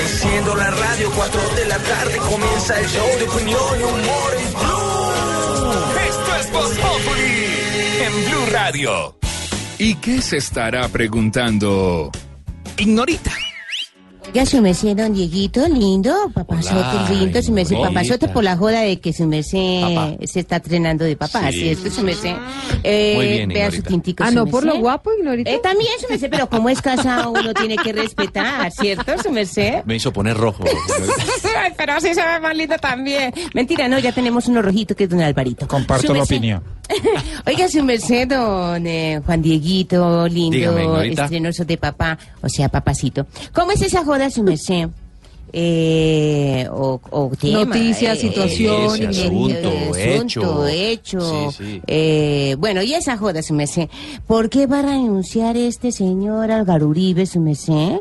Enciendo 0.00 0.54
la 0.54 0.70
radio, 0.70 1.10
4 1.14 1.40
de 1.56 1.64
la 1.66 1.78
tarde 1.78 2.18
comienza 2.18 2.78
el 2.78 2.86
show 2.86 3.06
de 3.18 3.28
opinión 3.28 3.60
y 3.78 3.82
humor 3.82 4.36
en 4.38 4.52
Blue. 4.52 4.98
Esto 6.08 6.36
es 6.40 6.52
Voz 6.52 6.78
Populi 6.78 7.46
en 8.04 8.30
Blue 8.30 8.46
Radio. 8.52 9.18
¿Y 9.78 9.94
qué 9.96 10.22
se 10.22 10.36
estará 10.36 10.88
preguntando? 10.88 12.10
Ignorita. 12.76 13.32
Ya 14.34 14.44
su 14.46 14.60
merced, 14.60 14.94
don 14.96 15.14
Dieguito, 15.14 15.66
lindo, 15.68 16.14
papazote 16.34 16.76
Hola, 16.76 17.10
lindo, 17.10 17.42
su 17.42 17.50
merced, 17.50 17.76
papazote 17.76 18.28
por 18.28 18.44
la 18.44 18.56
joda 18.56 18.80
de 18.82 19.00
que 19.00 19.12
su 19.12 19.26
merced 19.26 19.80
Papá. 19.82 20.12
se 20.26 20.40
está 20.40 20.56
entrenando 20.56 21.04
de 21.04 21.16
papá, 21.16 21.50
Sí. 21.50 21.60
¿cierto, 21.60 21.90
su 21.90 22.02
merced? 22.02 22.34
Eh, 22.84 23.14
Muy 23.16 23.26
bien, 23.28 23.48
Vea 23.48 23.70
su 23.70 23.76
Ignorita. 23.76 23.88
tintico, 23.88 24.24
Ah, 24.24 24.28
su 24.28 24.34
no, 24.34 24.46
por 24.46 24.64
lo 24.64 24.76
guapo, 24.78 25.10
Ignorita. 25.18 25.50
Eh, 25.50 25.58
también, 25.62 25.90
su 26.00 26.08
merced, 26.08 26.28
pero 26.30 26.48
como 26.48 26.68
es 26.68 26.80
casado, 26.82 27.30
uno 27.30 27.54
tiene 27.54 27.76
que 27.78 27.92
respetar, 27.92 28.70
¿cierto, 28.70 29.12
su 29.22 29.30
merced? 29.32 29.82
Me 29.86 29.96
hizo 29.96 30.12
poner 30.12 30.36
rojo. 30.36 30.62
Ay, 31.60 31.72
pero 31.76 31.94
así 31.94 32.14
se 32.14 32.24
ve 32.24 32.38
más 32.40 32.54
lindo 32.54 32.76
también. 32.78 33.32
Mentira, 33.54 33.88
no, 33.88 33.98
ya 33.98 34.12
tenemos 34.12 34.46
uno 34.46 34.60
rojito 34.62 34.94
que 34.94 35.04
es 35.04 35.10
don 35.10 35.20
Alvarito. 35.22 35.66
Comparto 35.66 36.06
Su 36.08 36.12
la 36.12 36.20
merced. 36.20 36.36
opinión. 36.36 36.62
Oiga, 37.46 37.68
su 37.68 37.82
merced, 37.84 38.28
don 38.28 38.86
eh, 38.86 39.20
Juan 39.24 39.42
Dieguito, 39.42 40.26
lindo, 40.28 40.56
Ignorita. 40.56 41.24
estrenoso 41.24 41.64
de 41.64 41.76
papá, 41.76 42.18
o 42.42 42.48
sea, 42.48 42.68
papacito. 42.70 43.26
¿Cómo 43.52 43.72
es 43.72 43.82
esa 43.82 44.04
joda, 44.04 44.17
su 44.30 44.42
merced? 44.42 44.88
Eh, 45.52 46.68
o, 46.70 47.00
o 47.10 47.30
tema, 47.40 47.64
Noticias, 47.64 48.18
situación, 48.18 49.02
eh, 49.02 49.08
ese 49.10 49.26
asunto, 49.26 49.96
hecho. 49.96 50.66
hecho. 50.68 51.50
Sí, 51.52 51.56
sí. 51.64 51.82
Eh, 51.86 52.54
bueno, 52.58 52.82
y 52.82 52.92
esa 52.92 53.16
joda, 53.16 53.42
su 53.42 53.54
merced. 53.54 53.88
¿Por 54.26 54.50
qué 54.50 54.66
va 54.66 54.80
a 54.80 54.82
renunciar 54.82 55.56
este 55.56 55.90
señor 55.90 56.50
Álvaro 56.50 56.88
Uribe, 56.88 57.24
su 57.24 57.40
merced? 57.40 58.00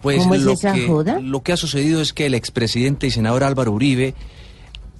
Pues 0.00 0.18
¿Cómo 0.20 0.34
es 0.34 0.42
lo, 0.42 0.52
esa 0.52 0.72
que, 0.72 0.86
joda? 0.86 1.20
lo 1.20 1.42
que 1.42 1.52
ha 1.52 1.56
sucedido 1.56 2.00
es 2.00 2.12
que 2.12 2.26
el 2.26 2.34
expresidente 2.34 3.06
y 3.06 3.10
senador 3.10 3.44
Álvaro 3.44 3.72
Uribe 3.72 4.14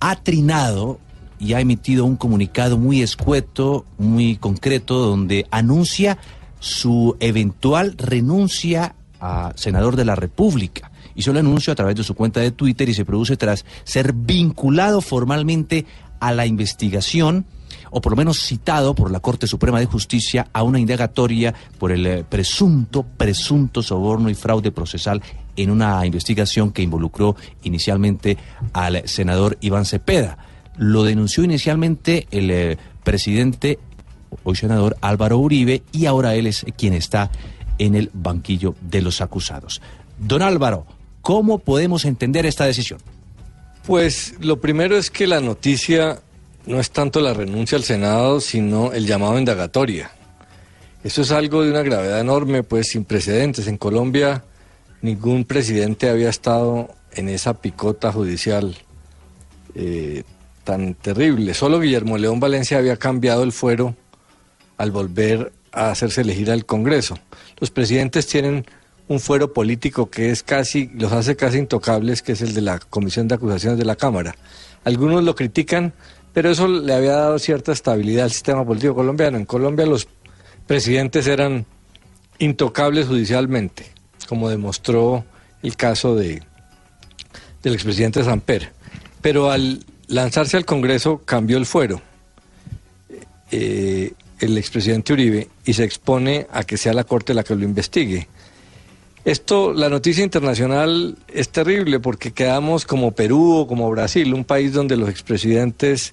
ha 0.00 0.16
trinado 0.22 0.98
y 1.38 1.54
ha 1.54 1.60
emitido 1.60 2.04
un 2.04 2.16
comunicado 2.16 2.76
muy 2.76 3.00
escueto, 3.00 3.86
muy 3.96 4.36
concreto, 4.36 4.98
donde 4.98 5.46
anuncia 5.50 6.18
su 6.60 7.16
eventual 7.20 7.94
renuncia 7.96 8.94
a 9.20 9.52
senador 9.56 9.96
de 9.96 10.04
la 10.04 10.14
República. 10.14 10.90
Hizo 11.14 11.30
el 11.30 11.38
anuncio 11.38 11.72
a 11.72 11.76
través 11.76 11.96
de 11.96 12.04
su 12.04 12.14
cuenta 12.14 12.40
de 12.40 12.50
Twitter 12.50 12.88
y 12.88 12.94
se 12.94 13.04
produce 13.04 13.36
tras 13.36 13.64
ser 13.84 14.12
vinculado 14.12 15.00
formalmente 15.00 15.86
a 16.20 16.32
la 16.32 16.46
investigación 16.46 17.46
o 17.90 18.00
por 18.00 18.12
lo 18.12 18.16
menos 18.16 18.40
citado 18.40 18.94
por 18.94 19.10
la 19.10 19.20
Corte 19.20 19.46
Suprema 19.46 19.80
de 19.80 19.86
Justicia 19.86 20.48
a 20.52 20.62
una 20.62 20.78
indagatoria 20.78 21.54
por 21.78 21.92
el 21.92 22.06
eh, 22.06 22.24
presunto, 22.28 23.02
presunto 23.02 23.82
soborno 23.82 24.28
y 24.30 24.34
fraude 24.34 24.70
procesal 24.70 25.22
en 25.56 25.70
una 25.70 26.04
investigación 26.06 26.70
que 26.70 26.82
involucró 26.82 27.36
inicialmente 27.64 28.36
al 28.72 29.08
senador 29.08 29.58
Iván 29.60 29.84
Cepeda. 29.84 30.38
Lo 30.76 31.02
denunció 31.02 31.42
inicialmente 31.42 32.28
el 32.30 32.50
eh, 32.50 32.78
presidente, 33.02 33.78
hoy 34.44 34.54
senador 34.54 34.96
Álvaro 35.00 35.38
Uribe, 35.38 35.82
y 35.92 36.06
ahora 36.06 36.34
él 36.34 36.46
es 36.46 36.64
quien 36.76 36.92
está 36.92 37.30
en 37.78 37.94
el 37.94 38.10
banquillo 38.12 38.74
de 38.80 39.02
los 39.02 39.20
acusados. 39.20 39.80
Don 40.18 40.42
Álvaro, 40.42 40.86
¿cómo 41.22 41.58
podemos 41.58 42.04
entender 42.04 42.46
esta 42.46 42.64
decisión? 42.64 43.00
Pues 43.86 44.34
lo 44.40 44.60
primero 44.60 44.96
es 44.96 45.10
que 45.10 45.26
la 45.26 45.40
noticia 45.40 46.20
no 46.66 46.78
es 46.80 46.90
tanto 46.90 47.20
la 47.20 47.32
renuncia 47.32 47.78
al 47.78 47.84
Senado, 47.84 48.40
sino 48.40 48.92
el 48.92 49.06
llamado 49.06 49.36
a 49.36 49.38
indagatoria. 49.38 50.10
Eso 51.02 51.22
es 51.22 51.30
algo 51.30 51.62
de 51.62 51.70
una 51.70 51.82
gravedad 51.82 52.20
enorme, 52.20 52.62
pues 52.62 52.88
sin 52.88 53.04
precedentes. 53.04 53.66
En 53.66 53.78
Colombia 53.78 54.44
ningún 55.00 55.44
presidente 55.44 56.10
había 56.10 56.28
estado 56.28 56.88
en 57.12 57.28
esa 57.28 57.54
picota 57.54 58.12
judicial 58.12 58.76
eh, 59.74 60.24
tan 60.64 60.94
terrible. 60.94 61.54
Solo 61.54 61.80
Guillermo 61.80 62.18
León 62.18 62.40
Valencia 62.40 62.78
había 62.78 62.96
cambiado 62.96 63.42
el 63.42 63.52
fuero 63.52 63.94
al 64.76 64.90
volver 64.90 65.52
hacerse 65.78 66.20
elegir 66.22 66.50
al 66.50 66.66
Congreso. 66.66 67.18
Los 67.58 67.70
presidentes 67.70 68.26
tienen 68.26 68.66
un 69.08 69.20
fuero 69.20 69.52
político 69.52 70.10
que 70.10 70.30
es 70.30 70.42
casi, 70.42 70.90
los 70.94 71.12
hace 71.12 71.34
casi 71.34 71.58
intocables, 71.58 72.22
que 72.22 72.32
es 72.32 72.42
el 72.42 72.54
de 72.54 72.60
la 72.60 72.78
Comisión 72.78 73.26
de 73.26 73.36
Acusaciones 73.36 73.78
de 73.78 73.84
la 73.84 73.96
Cámara. 73.96 74.34
Algunos 74.84 75.24
lo 75.24 75.34
critican, 75.34 75.92
pero 76.32 76.50
eso 76.50 76.68
le 76.68 76.94
había 76.94 77.12
dado 77.12 77.38
cierta 77.38 77.72
estabilidad 77.72 78.24
al 78.24 78.30
sistema 78.30 78.64
político 78.64 78.94
colombiano. 78.94 79.38
En 79.38 79.46
Colombia 79.46 79.86
los 79.86 80.08
presidentes 80.66 81.26
eran 81.26 81.64
intocables 82.38 83.06
judicialmente, 83.06 83.86
como 84.28 84.50
demostró 84.50 85.24
el 85.62 85.76
caso 85.76 86.14
de, 86.14 86.42
del 87.62 87.74
expresidente 87.74 88.22
Samper. 88.22 88.72
Pero 89.22 89.50
al 89.50 89.84
lanzarse 90.06 90.56
al 90.56 90.64
Congreso 90.64 91.22
cambió 91.24 91.56
el 91.56 91.66
fuero. 91.66 92.00
Eh, 93.50 94.12
el 94.40 94.56
expresidente 94.58 95.12
Uribe 95.12 95.48
y 95.64 95.72
se 95.72 95.84
expone 95.84 96.46
a 96.50 96.64
que 96.64 96.76
sea 96.76 96.92
la 96.92 97.04
Corte 97.04 97.34
la 97.34 97.44
que 97.44 97.54
lo 97.54 97.64
investigue. 97.64 98.28
Esto, 99.24 99.72
la 99.72 99.88
noticia 99.88 100.24
internacional 100.24 101.18
es 101.28 101.50
terrible 101.50 102.00
porque 102.00 102.32
quedamos 102.32 102.86
como 102.86 103.12
Perú 103.12 103.56
o 103.56 103.66
como 103.66 103.90
Brasil, 103.90 104.32
un 104.32 104.44
país 104.44 104.72
donde 104.72 104.96
los 104.96 105.08
expresidentes 105.10 106.12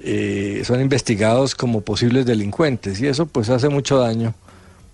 eh, 0.00 0.62
son 0.64 0.80
investigados 0.80 1.54
como 1.54 1.80
posibles 1.80 2.26
delincuentes 2.26 3.00
y 3.00 3.06
eso 3.06 3.26
pues 3.26 3.48
hace 3.48 3.68
mucho 3.68 3.98
daño 3.98 4.34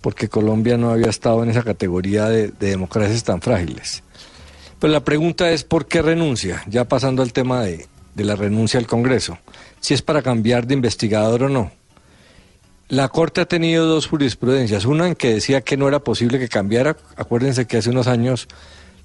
porque 0.01 0.29
Colombia 0.29 0.77
no 0.77 0.91
había 0.91 1.09
estado 1.09 1.43
en 1.43 1.49
esa 1.49 1.63
categoría 1.63 2.29
de, 2.29 2.47
de 2.47 2.69
democracias 2.69 3.23
tan 3.23 3.41
frágiles. 3.41 4.01
Pero 4.79 4.93
la 4.93 5.03
pregunta 5.03 5.51
es 5.51 5.63
¿por 5.63 5.87
qué 5.87 6.01
renuncia? 6.01 6.63
Ya 6.67 6.85
pasando 6.85 7.21
al 7.21 7.33
tema 7.33 7.63
de, 7.63 7.85
de 8.15 8.23
la 8.23 8.35
renuncia 8.35 8.79
al 8.79 8.87
Congreso, 8.87 9.37
si 9.79 9.93
es 9.93 10.01
para 10.01 10.21
cambiar 10.21 10.67
de 10.67 10.73
investigador 10.73 11.43
o 11.43 11.49
no. 11.49 11.71
La 12.89 13.07
Corte 13.07 13.41
ha 13.41 13.45
tenido 13.45 13.85
dos 13.85 14.07
jurisprudencias, 14.07 14.85
una 14.85 15.07
en 15.07 15.13
que 15.13 15.35
decía 15.35 15.61
que 15.61 15.77
no 15.77 15.87
era 15.87 15.99
posible 15.99 16.39
que 16.39 16.49
cambiara, 16.49 16.97
acuérdense 17.15 17.67
que 17.67 17.77
hace 17.77 17.91
unos 17.91 18.07
años 18.07 18.47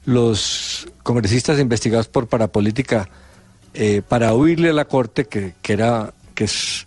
los 0.07 0.89
congresistas 1.03 1.61
investigados 1.61 2.09
por 2.09 2.27
parapolítica, 2.27 3.11
eh, 3.75 4.01
para 4.09 4.33
huirle 4.33 4.71
a 4.71 4.73
la 4.73 4.87
Corte, 4.87 5.27
que, 5.27 5.53
que, 5.61 5.75
era, 5.75 6.15
que 6.35 6.45
es 6.45 6.87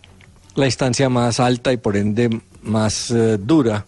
la 0.55 0.65
instancia 0.65 1.07
más 1.07 1.39
alta 1.39 1.71
y 1.71 1.77
por 1.77 1.97
ende 1.97 2.41
más 2.63 3.11
eh, 3.11 3.37
dura, 3.37 3.85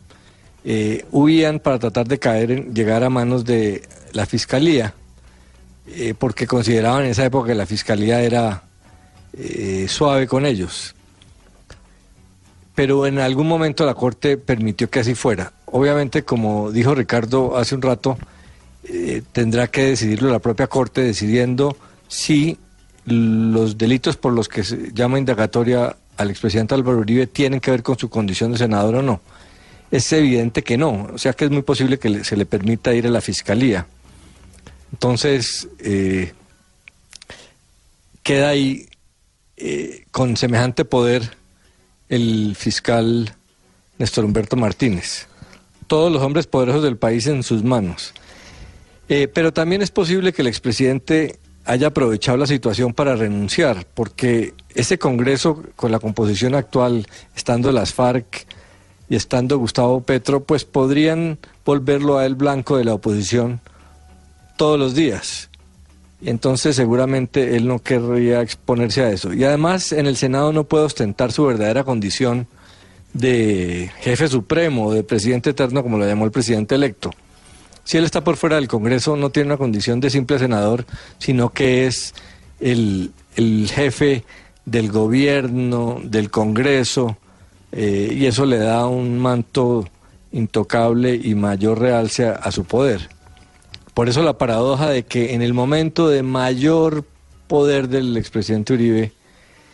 eh, 0.64 1.04
huían 1.12 1.60
para 1.60 1.80
tratar 1.80 2.08
de 2.08 2.20
caer 2.20 2.52
en, 2.52 2.76
llegar 2.76 3.04
a 3.04 3.10
manos 3.10 3.44
de 3.44 3.90
la 4.14 4.28
Fiscalía, 4.28 4.94
eh, 5.88 6.14
porque 6.16 6.46
consideraban 6.46 7.06
en 7.06 7.12
esa 7.12 7.26
época 7.26 7.48
que 7.48 7.56
la 7.56 7.66
Fiscalía 7.66 8.22
era 8.22 8.64
suave 9.88 10.28
con 10.28 10.46
ellos 10.46 10.96
pero 12.80 13.06
en 13.06 13.20
algún 13.20 13.46
momento 13.46 13.86
la 13.86 13.94
Corte 13.94 14.38
permitió 14.38 14.90
que 14.90 15.02
así 15.02 15.14
fuera. 15.14 15.52
Obviamente, 15.66 16.24
como 16.24 16.72
dijo 16.72 16.96
Ricardo 16.96 17.58
hace 17.58 17.76
un 17.76 17.82
rato, 17.82 18.18
eh, 18.86 19.22
tendrá 19.34 19.68
que 19.68 19.84
decidirlo 19.84 20.30
la 20.30 20.40
propia 20.40 20.68
Corte, 20.68 21.02
decidiendo 21.02 21.76
si 22.08 22.58
los 23.04 23.78
delitos 23.78 24.16
por 24.16 24.32
los 24.32 24.48
que 24.48 24.64
se 24.64 24.94
llama 24.94 25.20
indagatoria 25.20 25.98
al 26.16 26.30
expresidente 26.30 26.74
Álvaro 26.74 27.00
Uribe 27.00 27.28
tienen 27.28 27.60
que 27.60 27.70
ver 27.70 27.84
con 27.84 28.00
su 28.00 28.10
condición 28.10 28.54
de 28.54 28.60
senador 28.60 28.96
o 28.96 29.02
no. 29.02 29.20
Es 29.92 30.14
evidente 30.14 30.64
que 30.64 30.78
no, 30.78 31.10
o 31.14 31.18
sea 31.18 31.34
que 31.34 31.44
es 31.44 31.52
muy 31.52 31.64
posible 31.64 32.00
que 32.00 32.24
se 32.24 32.38
le 32.38 32.46
permita 32.46 32.94
ir 32.94 33.08
a 33.08 33.10
la 33.10 33.20
fiscalía. 33.20 33.88
Entonces, 34.94 35.68
eh, 35.80 36.32
queda 38.24 38.48
ahí 38.48 38.88
eh, 39.58 40.06
con 40.12 40.38
semejante 40.38 40.86
poder 40.86 41.39
el 42.10 42.56
fiscal 42.56 43.34
Néstor 43.98 44.26
Humberto 44.26 44.56
Martínez. 44.56 45.28
Todos 45.88 46.12
los 46.12 46.22
hombres 46.22 46.48
poderosos 46.48 46.84
del 46.84 46.98
país 46.98 47.28
en 47.28 47.44
sus 47.44 47.64
manos. 47.64 48.14
Eh, 49.08 49.28
pero 49.28 49.54
también 49.54 49.82
es 49.82 49.92
posible 49.92 50.34
que 50.34 50.42
el 50.42 50.48
expresidente 50.48 51.40
haya 51.66 51.88
aprovechado 51.88 52.38
la 52.38 52.48
situación 52.48 52.94
para 52.94 53.16
renunciar, 53.16 53.86
porque 53.94 54.54
ese 54.74 54.98
Congreso, 54.98 55.64
con 55.76 55.92
la 55.92 56.00
composición 56.00 56.56
actual, 56.56 57.08
estando 57.36 57.72
las 57.72 57.94
FARC 57.94 58.46
y 59.10 59.16
estando 59.16 59.58
Gustavo 59.58 60.02
Petro, 60.02 60.44
pues 60.44 60.66
podrían 60.66 61.38
volverlo 61.66 62.18
a 62.18 62.26
él 62.26 62.36
blanco 62.36 62.78
de 62.78 62.86
la 62.86 62.94
oposición 62.94 63.62
todos 64.58 64.80
los 64.80 64.96
días. 64.96 65.49
Entonces 66.22 66.76
seguramente 66.76 67.56
él 67.56 67.68
no 67.68 67.80
querría 67.80 68.42
exponerse 68.42 69.04
a 69.04 69.12
eso. 69.12 69.34
Y 69.34 69.44
además 69.44 69.92
en 69.92 70.06
el 70.06 70.18
Senado 70.18 70.52
no 70.52 70.66
puede 70.66 70.86
ostentar 70.86 71.32
su 71.32 71.46
verdadera 71.46 71.84
condición 71.84 72.48
de 73.14 73.92
jefe 74.00 74.28
supremo, 74.28 74.94
de 74.94 75.04
presidente 75.04 75.52
eterno, 75.52 75.82
como 75.82 75.98
lo 75.98 76.06
llamó 76.06 76.26
el 76.26 76.32
presidente 76.32 76.76
electo. 76.76 77.12
Si 77.84 77.98
él 77.98 78.04
está 78.04 78.24
por 78.24 78.38
fuera 78.38 78.58
del 78.58 78.68
Congreso, 78.68 79.16
no 79.16 79.32
tiene 79.32 79.48
una 79.48 79.58
condición 79.58 80.00
de 80.00 80.10
simple 80.10 80.38
senador, 80.38 80.86
sino 81.18 81.50
que 81.50 81.88
es 81.88 82.14
el, 82.60 83.12
jefe 83.74 84.26
del 84.66 84.92
gobierno, 84.92 86.00
del 86.04 86.30
Congreso, 86.30 87.18
eh, 87.72 88.10
y 88.14 88.26
eso 88.26 88.46
le 88.46 88.60
da 88.60 88.86
un 88.86 89.18
manto 89.18 89.88
intocable 90.32 91.16
y 91.16 91.34
mayor 91.34 91.80
realce 91.80 92.28
a 92.28 92.52
su 92.52 92.66
poder. 92.66 93.10
Por 94.00 94.08
eso 94.08 94.24
la 94.24 94.38
paradoja 94.38 94.90
de 94.90 95.04
que 95.04 95.34
en 95.34 95.42
el 95.42 95.54
momento 95.54 96.08
de 96.08 96.24
mayor 96.24 97.04
poder 97.48 97.90
del 97.90 98.16
expresidente 98.16 98.72
Uribe, 98.72 99.12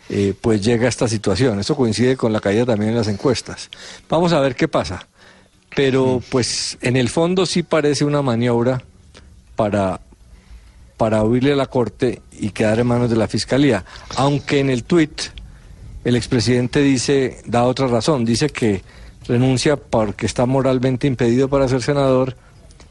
eh, 0.09 0.33
pues 0.41 0.65
llega 0.65 0.87
esta 0.87 1.07
situación. 1.07 1.59
Eso 1.59 1.75
coincide 1.75 2.17
con 2.17 2.33
la 2.33 2.39
caída 2.39 2.65
también 2.65 2.89
en 2.89 2.97
las 2.97 3.07
encuestas. 3.07 3.69
Vamos 4.09 4.33
a 4.33 4.39
ver 4.39 4.55
qué 4.55 4.67
pasa. 4.67 5.07
Pero 5.75 6.23
pues 6.31 6.79
en 6.81 6.97
el 6.97 7.09
fondo 7.09 7.45
sí 7.45 7.61
parece 7.61 8.03
una 8.03 8.23
maniobra 8.23 8.81
para, 9.55 10.01
para 10.97 11.21
huirle 11.21 11.53
a 11.53 11.57
la 11.57 11.67
Corte 11.67 12.23
y 12.31 12.49
quedar 12.49 12.79
en 12.79 12.87
manos 12.87 13.11
de 13.11 13.17
la 13.17 13.27
Fiscalía. 13.27 13.85
Aunque 14.15 14.59
en 14.59 14.71
el 14.71 14.85
tuit 14.85 15.21
el 16.03 16.15
expresidente 16.15 16.81
dice, 16.81 17.43
da 17.45 17.65
otra 17.65 17.85
razón, 17.85 18.25
dice 18.25 18.49
que 18.49 18.81
renuncia 19.27 19.77
porque 19.77 20.25
está 20.25 20.47
moralmente 20.47 21.05
impedido 21.05 21.47
para 21.47 21.67
ser 21.67 21.83
senador 21.83 22.35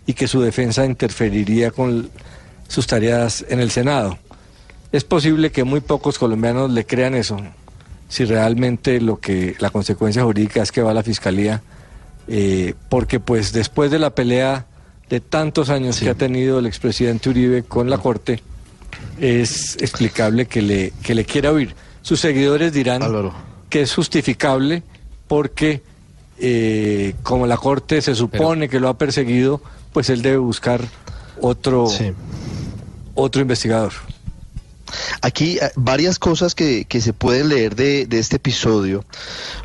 y 0.06 0.14
que 0.14 0.28
su 0.28 0.40
defensa 0.40 0.84
interferiría 0.84 1.70
con 1.70 2.10
sus 2.68 2.86
tareas 2.86 3.44
en 3.48 3.60
el 3.60 3.70
Senado. 3.70 4.18
Es 4.92 5.04
posible 5.04 5.50
que 5.50 5.64
muy 5.64 5.80
pocos 5.80 6.18
colombianos 6.18 6.70
le 6.70 6.86
crean 6.86 7.14
eso, 7.14 7.38
si 8.08 8.24
realmente 8.24 9.00
lo 9.00 9.18
que 9.18 9.56
la 9.58 9.70
consecuencia 9.70 10.22
jurídica 10.22 10.62
es 10.62 10.70
que 10.70 10.82
va 10.82 10.92
a 10.92 10.94
la 10.94 11.02
fiscalía, 11.02 11.62
eh, 12.28 12.74
porque 12.88 13.20
pues 13.20 13.52
después 13.52 13.90
de 13.90 13.98
la 13.98 14.10
pelea 14.10 14.66
de 15.08 15.20
tantos 15.20 15.68
años 15.68 16.00
que 16.00 16.10
ha 16.10 16.14
tenido 16.14 16.58
el 16.58 16.66
expresidente 16.66 17.28
Uribe 17.28 17.62
con 17.64 17.90
la 17.90 17.98
Corte, 17.98 18.42
es 19.20 19.76
explicable 19.80 20.46
que 20.46 20.62
le, 20.62 20.92
que 21.02 21.14
le 21.14 21.24
quiera 21.24 21.52
huir. 21.52 21.74
Sus 22.02 22.20
seguidores 22.20 22.72
dirán 22.72 23.02
que 23.68 23.82
es 23.82 23.94
justificable 23.94 24.82
porque 25.26 25.82
eh, 26.38 27.14
como 27.22 27.46
la 27.46 27.56
Corte 27.56 28.02
se 28.02 28.14
supone 28.14 28.68
que 28.68 28.80
lo 28.80 28.88
ha 28.88 28.98
perseguido, 28.98 29.60
pues 29.94 30.10
él 30.10 30.22
debe 30.22 30.38
buscar 30.38 30.84
otro, 31.40 31.88
otro 33.14 33.40
investigador. 33.40 33.92
Aquí 35.22 35.56
eh, 35.58 35.70
varias 35.76 36.18
cosas 36.18 36.54
que, 36.54 36.84
que 36.84 37.00
se 37.00 37.12
pueden 37.12 37.48
leer 37.48 37.76
de, 37.76 38.04
de 38.06 38.18
este 38.18 38.36
episodio. 38.36 39.04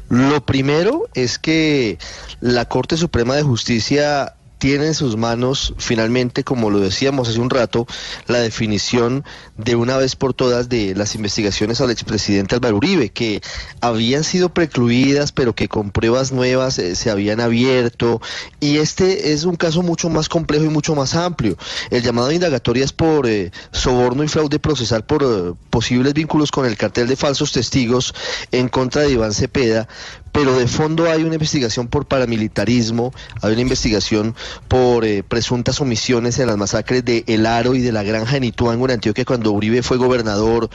Lo 0.08 0.46
primero 0.46 1.10
es 1.16 1.40
que 1.40 1.98
la 2.42 2.66
Corte 2.66 2.96
Suprema 2.96 3.36
de 3.36 3.44
Justicia 3.44 4.36
tiene 4.60 4.88
en 4.88 4.94
sus 4.94 5.18
manos, 5.18 5.74
finalmente, 5.78 6.44
como 6.44 6.70
lo 6.70 6.80
decíamos 6.80 7.30
hace 7.30 7.40
un 7.40 7.50
rato, 7.50 7.88
la 8.28 8.40
definición 8.40 9.24
de 9.58 9.76
una 9.76 9.98
vez 9.98 10.16
por 10.18 10.34
todas 10.34 10.68
de 10.68 10.94
las 10.96 11.16
investigaciones 11.16 11.80
al 11.82 11.92
expresidente 11.92 12.56
Álvaro 12.56 12.78
Uribe, 12.78 13.10
que 13.10 13.42
habían 13.80 14.26
sido 14.26 14.50
precluidas, 14.54 15.32
pero 15.32 15.56
que 15.56 15.70
con 15.70 15.92
pruebas 15.92 16.34
nuevas 16.34 16.78
eh, 16.78 16.96
se 16.96 17.10
habían 17.10 17.40
abierto. 17.40 18.22
Y 18.60 18.78
este 18.78 19.32
es 19.32 19.46
un 19.46 19.56
caso 19.56 19.82
mucho 19.82 20.10
más 20.10 20.28
complejo 20.28 20.66
y 20.66 20.70
mucho 20.70 20.94
más 20.94 21.16
amplio. 21.16 21.58
El 21.90 22.04
llamado 22.04 22.28
de 22.28 22.36
indagatoria 22.36 22.84
es 22.84 22.92
por 22.92 23.28
eh, 23.28 23.52
soborno 23.72 24.24
y 24.24 24.28
fraude 24.28 24.60
procesal 24.60 25.06
por 25.06 25.24
eh, 25.24 25.54
posibles 25.70 26.14
vínculos 26.14 26.52
con 26.52 26.66
el 26.66 26.76
cartel 26.76 27.08
de 27.08 27.16
falsos 27.16 27.54
testigos 27.54 28.14
en 28.52 28.68
contra 28.68 29.04
de 29.04 29.12
Iván 29.12 29.34
Cepeda, 29.34 29.88
pero 30.32 30.58
de 30.58 30.68
fondo 30.68 31.10
hay 31.10 31.24
una 31.24 31.36
investigación 31.36 31.88
por 31.88 32.08
paramilitarismo, 32.08 33.14
hay 33.42 33.54
una 33.54 33.62
investigación 33.62 34.36
por 34.68 35.06
eh, 35.06 35.24
presuntas 35.24 35.82
omisiones 35.82 36.40
en 36.40 36.48
las 36.48 36.58
masacres 36.58 37.04
de 37.06 37.24
El 37.28 37.46
Aro 37.46 37.76
y 37.76 37.82
de 37.82 37.92
la 37.92 38.04
Granja 38.04 38.38
en 38.38 38.44
Ituango, 38.44 38.86
en 38.86 38.92
Antioquia, 38.92 39.26
cuando 39.26 39.52
Uribe 39.52 39.84
fue 39.84 39.98
gobernador. 39.98 40.70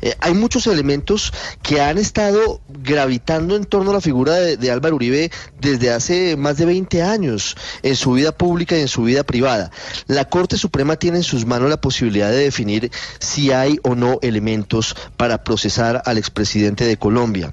Eh, 0.00 0.14
hay 0.20 0.34
muchos 0.34 0.66
elementos 0.66 1.32
que 1.62 1.80
han 1.80 1.98
estado 1.98 2.60
gravitando 2.68 3.56
en 3.56 3.64
torno 3.64 3.90
a 3.90 3.94
la 3.94 4.00
figura 4.00 4.34
de, 4.34 4.56
de 4.56 4.70
Álvaro 4.70 4.96
Uribe 4.96 5.30
desde 5.60 5.90
hace 5.90 6.36
más 6.36 6.56
de 6.56 6.66
20 6.66 7.02
años, 7.02 7.56
en 7.82 7.96
su 7.96 8.12
vida 8.12 8.32
pública 8.32 8.76
y 8.76 8.80
en 8.80 8.88
su 8.88 9.02
vida 9.02 9.24
privada. 9.24 9.70
La 10.06 10.26
Corte 10.26 10.56
Suprema 10.56 10.96
tiene 10.96 11.18
en 11.18 11.22
sus 11.22 11.46
manos 11.46 11.70
la 11.70 11.80
posibilidad 11.80 12.30
de 12.30 12.38
definir 12.38 12.90
si 13.18 13.52
hay 13.52 13.78
o 13.82 13.94
no 13.94 14.18
elementos 14.22 14.96
para 15.16 15.44
procesar 15.44 16.02
al 16.04 16.18
expresidente 16.18 16.84
de 16.84 16.96
Colombia. 16.96 17.52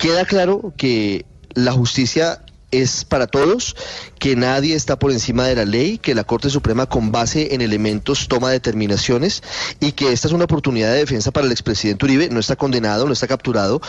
Queda 0.00 0.24
claro 0.24 0.72
que 0.78 1.26
la 1.52 1.72
justicia 1.72 2.42
es 2.70 3.04
para 3.04 3.26
todos, 3.26 3.76
que 4.18 4.34
nadie 4.34 4.74
está 4.74 4.98
por 4.98 5.10
encima 5.10 5.46
de 5.46 5.56
la 5.56 5.66
ley, 5.66 5.98
que 5.98 6.14
la 6.14 6.24
Corte 6.24 6.48
Suprema 6.48 6.86
con 6.86 7.12
base 7.12 7.54
en 7.54 7.60
elementos 7.60 8.26
toma 8.26 8.50
determinaciones 8.50 9.42
y 9.78 9.92
que 9.92 10.12
esta 10.12 10.28
es 10.28 10.32
una 10.32 10.44
oportunidad 10.44 10.90
de 10.92 11.00
defensa 11.00 11.32
para 11.32 11.44
el 11.44 11.52
expresidente 11.52 12.06
Uribe, 12.06 12.30
no 12.30 12.40
está 12.40 12.56
condenado, 12.56 13.04
no 13.04 13.12
está 13.12 13.26
capturado, 13.26 13.82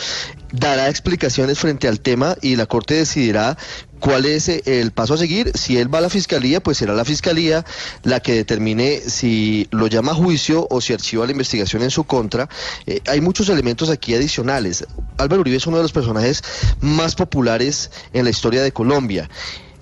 dará 0.52 0.88
explicaciones 0.88 1.58
frente 1.58 1.88
al 1.88 2.00
tema 2.00 2.36
y 2.40 2.56
la 2.56 2.66
Corte 2.66 2.94
decidirá 2.94 3.56
cuál 3.98 4.26
es 4.26 4.48
eh, 4.48 4.62
el 4.66 4.92
paso 4.92 5.14
a 5.14 5.18
seguir. 5.18 5.52
Si 5.54 5.78
él 5.78 5.92
va 5.92 5.98
a 5.98 6.02
la 6.02 6.10
fiscalía, 6.10 6.62
pues 6.62 6.78
será 6.78 6.94
la 6.94 7.04
fiscalía 7.04 7.64
la 8.02 8.20
que 8.20 8.34
determine 8.34 9.00
si 9.00 9.68
lo 9.70 9.86
llama 9.86 10.12
a 10.12 10.14
juicio 10.14 10.66
o 10.70 10.80
si 10.80 10.92
archiva 10.92 11.24
la 11.24 11.32
investigación 11.32 11.82
en 11.82 11.90
su 11.90 12.04
contra. 12.04 12.48
Eh, 12.86 13.00
hay 13.06 13.20
muchos 13.20 13.48
elementos 13.48 13.90
aquí 13.90 14.14
adicionales. 14.14 14.86
Álvaro 15.18 15.40
Uribe 15.40 15.56
es 15.56 15.66
uno 15.66 15.78
de 15.78 15.84
los 15.84 15.92
personajes 15.92 16.42
más 16.80 17.14
populares 17.14 17.90
en 18.12 18.24
la 18.24 18.30
historia 18.30 18.62
de 18.62 18.72
Colombia. 18.72 19.28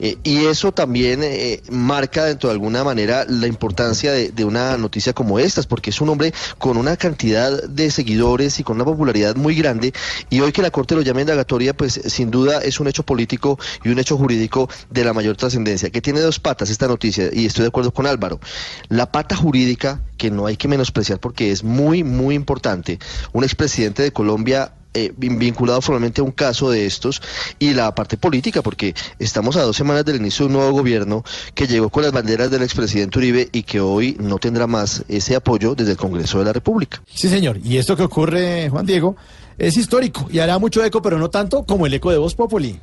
Eh, 0.01 0.19
y 0.25 0.47
eso 0.47 0.73
también 0.73 1.21
eh, 1.23 1.63
marca 1.71 2.25
dentro 2.25 2.49
de 2.49 2.55
alguna 2.55 2.83
manera 2.83 3.25
la 3.29 3.47
importancia 3.47 4.13
de, 4.13 4.45
una 4.45 4.77
noticia 4.79 5.13
como 5.13 5.39
estas, 5.39 5.67
porque 5.67 5.91
es 5.91 6.01
un 6.01 6.09
hombre 6.09 6.33
con 6.59 6.79
una 6.79 6.97
cantidad 6.97 7.63
de 7.63 7.91
seguidores 7.91 8.59
y 8.59 8.65
con 8.65 8.77
una 8.77 8.85
popularidad 8.85 9.37
muy 9.37 9.55
grande. 9.55 9.93
Y 10.31 10.41
hoy 10.41 10.53
que 10.53 10.63
la 10.63 10.71
Corte 10.71 10.95
lo 10.95 11.03
llame 11.03 11.21
indagatoria, 11.21 11.77
pues 11.77 12.01
sin 12.07 12.31
duda 12.31 12.61
es 12.63 12.81
un 12.81 12.89
hecho 12.89 13.05
político 13.05 13.59
y 13.85 13.91
un 13.91 13.99
hecho 13.99 14.17
jurídico 14.17 14.69
de 14.91 15.05
la 15.05 15.13
mayor 15.13 15.37
trascendencia, 15.37 15.91
que 15.91 16.01
tiene 16.01 16.21
dos 16.21 16.41
patas 16.41 16.71
esta 16.71 16.89
noticia, 16.89 17.29
y 17.33 17.47
estoy 17.47 17.63
de 17.63 17.69
acuerdo 17.69 17.93
con 17.93 18.07
Álvaro. 18.07 18.41
La 18.89 19.13
pata 19.13 19.37
jurídica, 19.37 20.01
que 20.17 20.31
no 20.31 20.47
hay 20.47 20.57
que 20.57 20.69
menospreciar 20.69 21.21
porque 21.21 21.51
es 21.51 21.63
muy, 21.63 22.03
muy 22.03 22.35
importante. 22.35 22.99
Un 23.33 23.45
expresidente 23.45 24.03
de 24.03 24.13
Colombia 24.13 24.73
eh, 24.95 25.13
vin- 25.17 25.39
vinculado 25.39 25.81
formalmente 25.81 26.21
a 26.21 26.25
un 26.25 26.33
caso 26.33 26.71
de 26.71 26.87
estos 26.87 27.23
y 27.59 27.75
la 27.75 27.95
parte 27.95 28.17
política, 28.17 28.63
porque 28.63 28.95
estamos 29.19 29.57
a 29.57 29.63
dos 29.63 29.77
semanas 29.77 30.05
del 30.05 30.17
inicio 30.17 30.45
de 30.45 30.47
un 30.49 30.53
nuevo 30.59 30.73
gobierno 30.73 31.25
que 31.55 31.67
llegó 31.67 31.89
con 31.91 32.03
las 32.03 32.13
banderas 32.13 32.51
del 32.51 32.63
expresidente 32.63 33.19
Uribe 33.19 33.49
y 33.53 33.63
que 33.63 33.81
hoy 33.81 34.17
no 34.21 34.39
tendrá 34.39 34.67
más 34.67 35.05
ese 35.09 35.37
apoyo 35.37 35.75
desde 35.75 35.93
el 35.93 35.97
Congreso 35.97 36.39
de 36.39 36.45
la 36.45 36.53
República. 36.53 37.03
Sí, 37.15 37.29
señor. 37.29 37.59
Y 37.65 37.77
esto 37.79 37.97
que 37.97 38.03
ocurre, 38.03 38.69
Juan 38.71 38.87
Diego, 38.87 39.17
es 39.59 39.77
histórico 39.77 40.27
y 40.33 40.39
hará 40.39 40.59
mucho 40.59 40.83
eco, 40.85 41.03
pero 41.03 41.19
no 41.19 41.31
tanto 41.31 41.65
como 41.65 41.87
el 41.87 41.95
eco 41.95 42.11
de 42.11 42.19
Voz 42.19 42.35
Populi. 42.35 42.81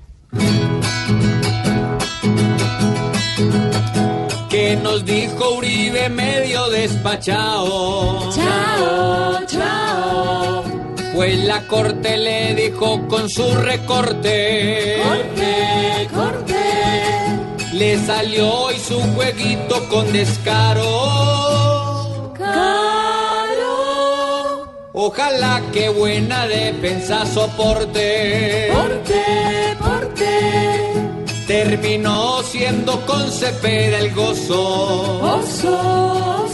que 4.49 4.75
nos 4.77 5.05
dijo 5.05 5.57
Uribe 5.57 6.09
medio 6.09 6.69
despachado. 6.69 8.29
Chao, 8.33 9.45
chao. 9.45 10.16
Pues 11.17 11.43
la 11.45 11.65
corte 11.65 12.15
le 12.15 12.53
dijo 12.53 13.07
con 13.07 13.27
su 13.27 13.51
recorte. 13.55 15.01
Corte, 15.03 16.07
corte. 16.13 16.53
Le 17.73 17.97
salió 18.05 18.53
hoy 18.53 18.75
su 18.77 19.01
jueguito 19.15 19.89
con 19.89 20.13
descaro. 20.13 20.83
Caro. 22.37 23.65
Ojalá 24.93 25.63
que 25.73 25.89
buena 25.89 26.45
defensa 26.45 27.25
soporte. 27.25 28.69
Porte, 28.71 29.23
porte. 29.79 30.29
Terminó 31.47 32.43
siendo 32.43 33.03
con 33.07 33.31
Cepeda 33.31 33.97
el 33.97 34.13
gozo. 34.13 35.39
Oso. 35.39 36.46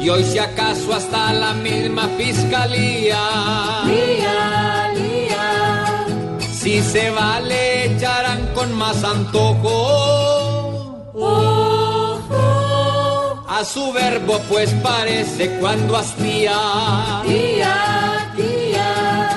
Y 0.00 0.08
hoy 0.08 0.24
si 0.24 0.38
acaso 0.38 0.94
hasta 0.94 1.32
la 1.34 1.52
misma 1.52 2.08
fiscalía. 2.16 3.18
Lía, 3.84 4.90
lía. 4.94 6.06
Si 6.52 6.80
se 6.80 7.10
vale 7.10 7.84
echarán 7.84 8.46
con 8.54 8.72
más 8.72 9.04
antojo. 9.04 11.10
Ojo. 11.14 13.44
A 13.46 13.62
su 13.64 13.92
verbo 13.92 14.40
pues 14.48 14.70
parece 14.82 15.58
cuando 15.58 15.98
hastía. 15.98 17.20
Tía, 17.26 18.32
tía. 18.36 19.28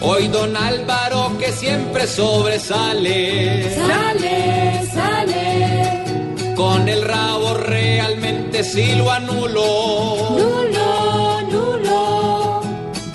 Hoy 0.00 0.28
don 0.28 0.56
Álvaro 0.56 1.36
que 1.38 1.50
siempre 1.50 2.06
sobresale. 2.06 3.74
Sale, 3.74 4.86
sale. 4.94 6.04
Con 6.54 6.88
el 6.88 7.02
rabo 7.02 7.54
realmente 7.54 8.27
sí 8.64 8.94
lo 8.94 9.10
anulo. 9.10 9.64
Nulo, 10.30 11.42
nulo. 11.50 12.60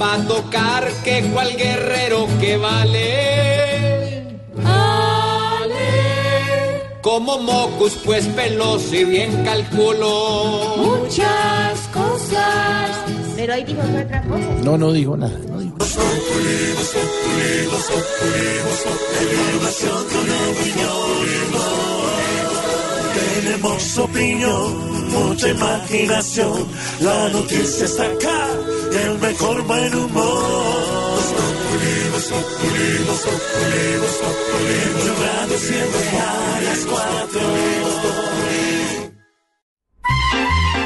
Va 0.02 0.16
a 0.16 0.28
tocar 0.28 0.90
que 1.04 1.24
cual 1.32 1.56
guerrero 1.56 2.28
que 2.40 2.58
vale. 2.58 4.40
Ale. 4.66 5.82
Como 7.02 7.40
mocus 7.40 7.94
pues 8.04 8.26
peloso 8.28 8.96
y 8.96 9.04
bien 9.04 9.44
calculo. 9.44 10.76
Muchas 10.78 11.80
cosas. 11.94 12.90
Pero 13.36 13.54
hoy 13.54 13.64
dijo 13.64 13.82
otra 13.82 14.22
cosa. 14.24 14.48
No, 14.64 14.78
no 14.78 14.92
dijo 14.92 15.18
nada. 15.18 15.38
no 15.50 15.60
dijo. 15.60 15.78
Tenemos 23.44 23.98
opinión, 23.98 25.10
mucha 25.12 25.50
imaginación. 25.50 26.66
La 27.02 27.28
noticia 27.30 27.86
está 27.86 28.04
acá, 28.04 28.48
el 29.06 29.20
mejor 29.20 29.62
buen 29.64 29.96
humor. 29.96 30.94
Blue 34.94 35.16
Radio 35.26 35.58
siempre 35.58 36.10
a 36.20 36.62
las 36.62 36.80
cuatro. 36.86 37.42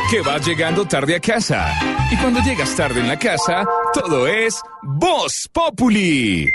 Que 0.09 0.21
vas 0.21 0.47
llegando 0.47 0.88
tarde 0.88 1.15
a 1.15 1.19
casa. 1.19 1.79
Y 2.11 2.17
cuando 2.17 2.39
llegas 2.39 2.75
tarde 2.75 3.01
en 3.01 3.07
la 3.07 3.19
casa, 3.19 3.65
todo 3.93 4.25
es 4.27 4.59
Voz 4.81 5.47
Populi. 5.53 6.49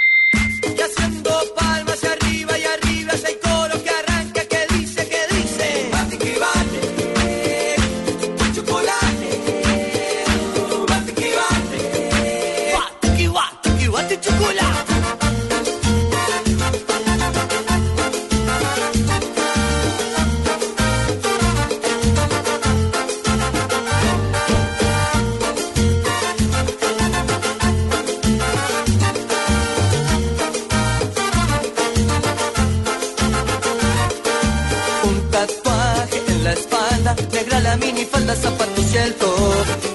Minifalda, 38.03 38.35
zapatos 38.35 38.95
y 38.95 38.97
el 38.97 39.15
top. 39.15 39.92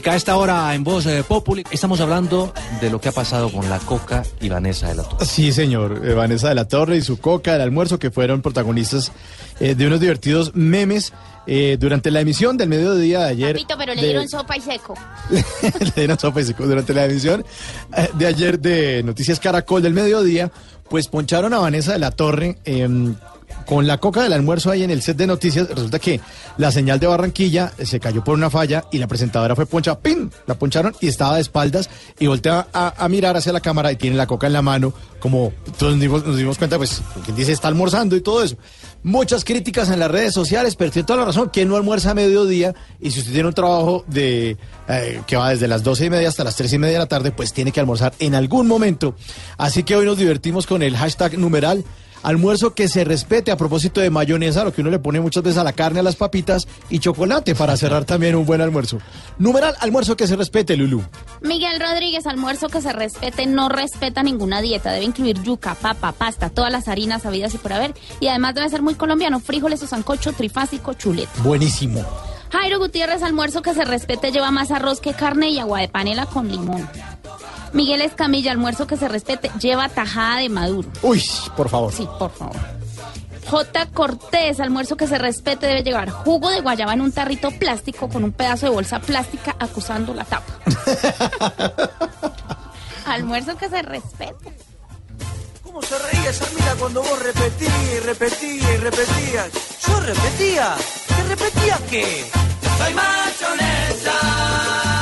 Música 0.00 0.12
a 0.12 0.16
esta 0.16 0.36
hora 0.38 0.74
en 0.74 0.82
Voz 0.82 1.04
eh, 1.04 1.22
Populi. 1.28 1.62
Estamos 1.70 2.00
hablando 2.00 2.54
de 2.80 2.88
lo 2.88 2.98
que 3.02 3.10
ha 3.10 3.12
pasado 3.12 3.52
con 3.52 3.68
la 3.68 3.78
Coca 3.80 4.22
y 4.40 4.48
Vanessa 4.48 4.88
de 4.88 4.94
la 4.94 5.02
Torre. 5.02 5.26
Sí, 5.26 5.52
señor. 5.52 6.00
Eh, 6.02 6.14
Vanessa 6.14 6.48
de 6.48 6.54
la 6.54 6.64
Torre 6.66 6.96
y 6.96 7.02
su 7.02 7.18
coca 7.18 7.52
del 7.52 7.60
almuerzo 7.60 7.98
que 7.98 8.10
fueron 8.10 8.40
protagonistas 8.40 9.12
eh, 9.60 9.74
de 9.74 9.86
unos 9.86 10.00
divertidos 10.00 10.52
memes 10.54 11.12
eh, 11.46 11.76
durante 11.78 12.10
la 12.10 12.22
emisión 12.22 12.56
del 12.56 12.70
mediodía 12.70 13.24
de 13.24 13.28
ayer. 13.28 13.52
Papito, 13.56 13.74
pero 13.76 13.94
le 13.94 14.00
de- 14.00 14.06
dieron 14.08 14.26
sopa 14.26 14.56
y 14.56 14.62
seco. 14.62 14.94
le 15.30 15.92
dieron 15.94 16.18
sopa 16.18 16.40
y 16.40 16.44
seco. 16.44 16.66
durante 16.66 16.94
la 16.94 17.04
emisión 17.04 17.44
de 18.14 18.26
ayer 18.26 18.58
de 18.58 19.02
Noticias 19.02 19.38
Caracol 19.38 19.82
del 19.82 19.92
mediodía, 19.92 20.50
pues 20.88 21.08
poncharon 21.08 21.52
a 21.52 21.58
Vanessa 21.58 21.92
de 21.92 21.98
la 21.98 22.10
Torre 22.10 22.56
em, 22.64 23.16
con 23.66 23.86
la 23.86 23.98
coca 23.98 24.22
del 24.22 24.32
almuerzo 24.32 24.70
ahí 24.70 24.82
en 24.82 24.90
el 24.90 25.02
set 25.02 25.16
de 25.16 25.26
noticias. 25.26 25.68
Resulta 25.68 25.98
que 25.98 26.20
la 26.56 26.70
señal 26.70 26.98
de 26.98 27.06
Barranquilla 27.06 27.72
eh, 27.78 27.86
se 27.86 28.00
cayó 28.00 28.22
por 28.22 28.34
una 28.34 28.50
falla 28.50 28.84
y 28.90 28.98
la 28.98 29.06
presentadora 29.06 29.56
fue 29.56 29.66
poncha, 29.66 29.98
¡pin! 29.98 30.30
La 30.46 30.54
poncharon 30.54 30.94
y 31.00 31.08
estaba 31.08 31.36
de 31.36 31.40
espaldas 31.40 31.88
y 32.18 32.26
voltea 32.26 32.68
a, 32.72 33.08
mirar 33.08 33.36
hacia 33.36 33.52
la 33.52 33.60
cámara 33.60 33.90
y 33.92 33.96
tiene 33.96 34.16
la 34.16 34.26
coca 34.26 34.46
en 34.46 34.52
la 34.52 34.62
mano, 34.62 34.92
como 35.18 35.52
todos 35.78 35.96
nos 35.96 36.36
dimos, 36.36 36.58
cuenta, 36.58 36.76
pues, 36.76 37.02
quien 37.24 37.36
dice 37.36 37.52
está 37.52 37.68
almorzando 37.68 38.16
y 38.16 38.20
todo 38.20 38.42
eso. 38.42 38.56
Muchas 39.02 39.44
críticas 39.44 39.90
en 39.90 39.98
las 39.98 40.10
redes 40.10 40.34
sociales, 40.34 40.76
pero 40.76 40.90
tiene 40.90 41.06
toda 41.06 41.20
la 41.20 41.24
razón. 41.24 41.50
¿Quién 41.52 41.68
no 41.68 41.76
almuerza 41.76 42.10
a 42.10 42.14
mediodía? 42.14 42.74
Y 43.00 43.10
si 43.10 43.20
usted 43.20 43.32
tiene 43.32 43.48
un 43.48 43.54
trabajo 43.54 44.04
de 44.06 44.58
eh, 44.88 45.22
que 45.26 45.36
va 45.36 45.50
desde 45.50 45.68
las 45.68 45.82
doce 45.82 46.04
y 46.06 46.10
media 46.10 46.28
hasta 46.28 46.44
las 46.44 46.56
tres 46.56 46.72
y 46.72 46.78
media 46.78 46.94
de 46.94 46.98
la 47.00 47.06
tarde, 47.06 47.32
pues 47.32 47.52
tiene 47.52 47.72
que 47.72 47.80
almorzar 47.80 48.12
en 48.18 48.34
algún 48.34 48.66
momento. 48.66 49.14
Así 49.56 49.82
que 49.82 49.96
hoy 49.96 50.04
nos 50.04 50.18
divertimos 50.18 50.66
con 50.66 50.82
el 50.82 50.96
hashtag 50.96 51.38
numeral 51.38 51.84
almuerzo 52.22 52.74
que 52.74 52.88
se 52.88 53.04
respete 53.04 53.50
a 53.50 53.56
propósito 53.56 54.00
de 54.00 54.10
mayonesa, 54.10 54.64
lo 54.64 54.72
que 54.72 54.80
uno 54.80 54.90
le 54.90 54.98
pone 54.98 55.20
muchas 55.20 55.42
veces 55.42 55.58
a 55.58 55.64
la 55.64 55.72
carne, 55.72 56.00
a 56.00 56.02
las 56.02 56.16
papitas 56.16 56.66
y 56.88 56.98
chocolate 56.98 57.54
para 57.54 57.76
cerrar 57.76 58.04
también 58.04 58.34
un 58.34 58.46
buen 58.46 58.60
almuerzo. 58.60 58.98
Numeral 59.38 59.74
almuerzo 59.80 60.16
que 60.16 60.26
se 60.26 60.36
respete, 60.36 60.76
Lulú. 60.76 61.02
Miguel 61.40 61.80
Rodríguez, 61.80 62.26
almuerzo 62.26 62.68
que 62.68 62.80
se 62.80 62.92
respete, 62.92 63.46
no 63.46 63.68
respeta 63.68 64.22
ninguna 64.22 64.60
dieta. 64.60 64.92
Debe 64.92 65.04
incluir 65.04 65.42
yuca, 65.42 65.74
papa, 65.74 66.12
pasta, 66.12 66.50
todas 66.50 66.72
las 66.72 66.88
harinas 66.88 67.26
habidas 67.26 67.54
y 67.54 67.58
por 67.58 67.72
haber. 67.72 67.94
Y 68.20 68.28
además 68.28 68.54
debe 68.54 68.68
ser 68.68 68.82
muy 68.82 68.94
colombiano, 68.94 69.40
frijoles 69.40 69.82
o 69.82 69.86
sancocho, 69.86 70.32
trifásico, 70.32 70.94
chuleta. 70.94 71.30
Buenísimo. 71.42 72.04
Jairo 72.50 72.78
Gutiérrez, 72.80 73.22
almuerzo 73.22 73.62
que 73.62 73.74
se 73.74 73.84
respete, 73.84 74.32
lleva 74.32 74.50
más 74.50 74.70
arroz 74.72 75.00
que 75.00 75.14
carne 75.14 75.50
y 75.50 75.60
agua 75.60 75.80
de 75.80 75.88
panela 75.88 76.26
con 76.26 76.48
limón. 76.48 76.88
Miguel 77.72 78.02
Escamilla, 78.02 78.52
almuerzo 78.52 78.86
que 78.86 78.96
se 78.96 79.08
respete, 79.08 79.50
lleva 79.60 79.88
tajada 79.88 80.38
de 80.38 80.48
maduro. 80.48 80.88
Uy, 81.02 81.22
por 81.56 81.68
favor. 81.68 81.92
Sí, 81.92 82.08
por 82.18 82.30
favor. 82.30 82.56
J. 83.46 83.86
Cortés, 83.86 84.60
almuerzo 84.60 84.96
que 84.96 85.06
se 85.06 85.18
respete, 85.18 85.66
debe 85.66 85.82
llevar 85.82 86.10
jugo 86.10 86.50
de 86.50 86.60
guayaba 86.60 86.94
en 86.94 87.00
un 87.00 87.10
tarrito 87.10 87.50
plástico 87.50 88.08
con 88.08 88.22
un 88.22 88.32
pedazo 88.32 88.66
de 88.66 88.72
bolsa 88.72 89.00
plástica 89.00 89.56
acusando 89.58 90.14
la 90.14 90.24
tapa. 90.24 90.52
almuerzo 93.06 93.56
que 93.56 93.68
se 93.68 93.82
respete. 93.82 94.54
¿Cómo 95.64 95.82
se 95.82 95.98
reía 95.98 96.30
esa 96.30 96.46
mina 96.50 96.74
cuando 96.78 97.02
vos 97.02 97.22
repetías 97.22 97.72
y 97.92 97.98
repetías 98.00 98.70
y 98.70 98.76
repetías? 98.76 99.50
Yo 99.86 100.00
repetía. 100.00 100.74
¿Qué 101.08 101.22
repetía 101.24 101.78
qué? 101.88 102.30
Soy 102.78 102.94
mayonesa. 102.94 104.99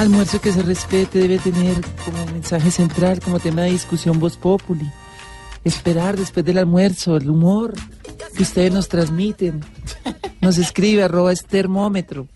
Almuerzo 0.00 0.40
que 0.40 0.50
se 0.50 0.62
respete 0.62 1.18
debe 1.18 1.38
tener 1.38 1.76
como 2.06 2.24
mensaje 2.32 2.70
central, 2.70 3.20
como 3.20 3.38
tema 3.38 3.62
de 3.62 3.72
discusión 3.72 4.18
Voz 4.18 4.38
Populi. 4.38 4.90
Esperar 5.62 6.16
después 6.16 6.42
del 6.46 6.56
almuerzo, 6.56 7.18
el 7.18 7.28
humor 7.28 7.74
que 8.34 8.42
ustedes 8.42 8.72
nos 8.72 8.88
transmiten. 8.88 9.60
Nos 10.40 10.56
escribe 10.56 11.02
arroba 11.02 11.34
es 11.34 11.44
termómetro. 11.44 12.26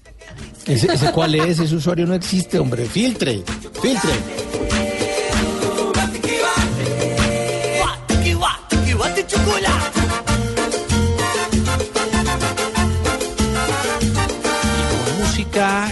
¿Ese, 0.66 1.10
cuál 1.12 1.36
es? 1.36 1.58
Ese 1.58 1.74
usuario 1.74 2.06
no 2.06 2.12
existe, 2.12 2.58
hombre. 2.58 2.84
Filtre, 2.84 3.42
filtre. 3.80 4.12
Música, 15.18 15.83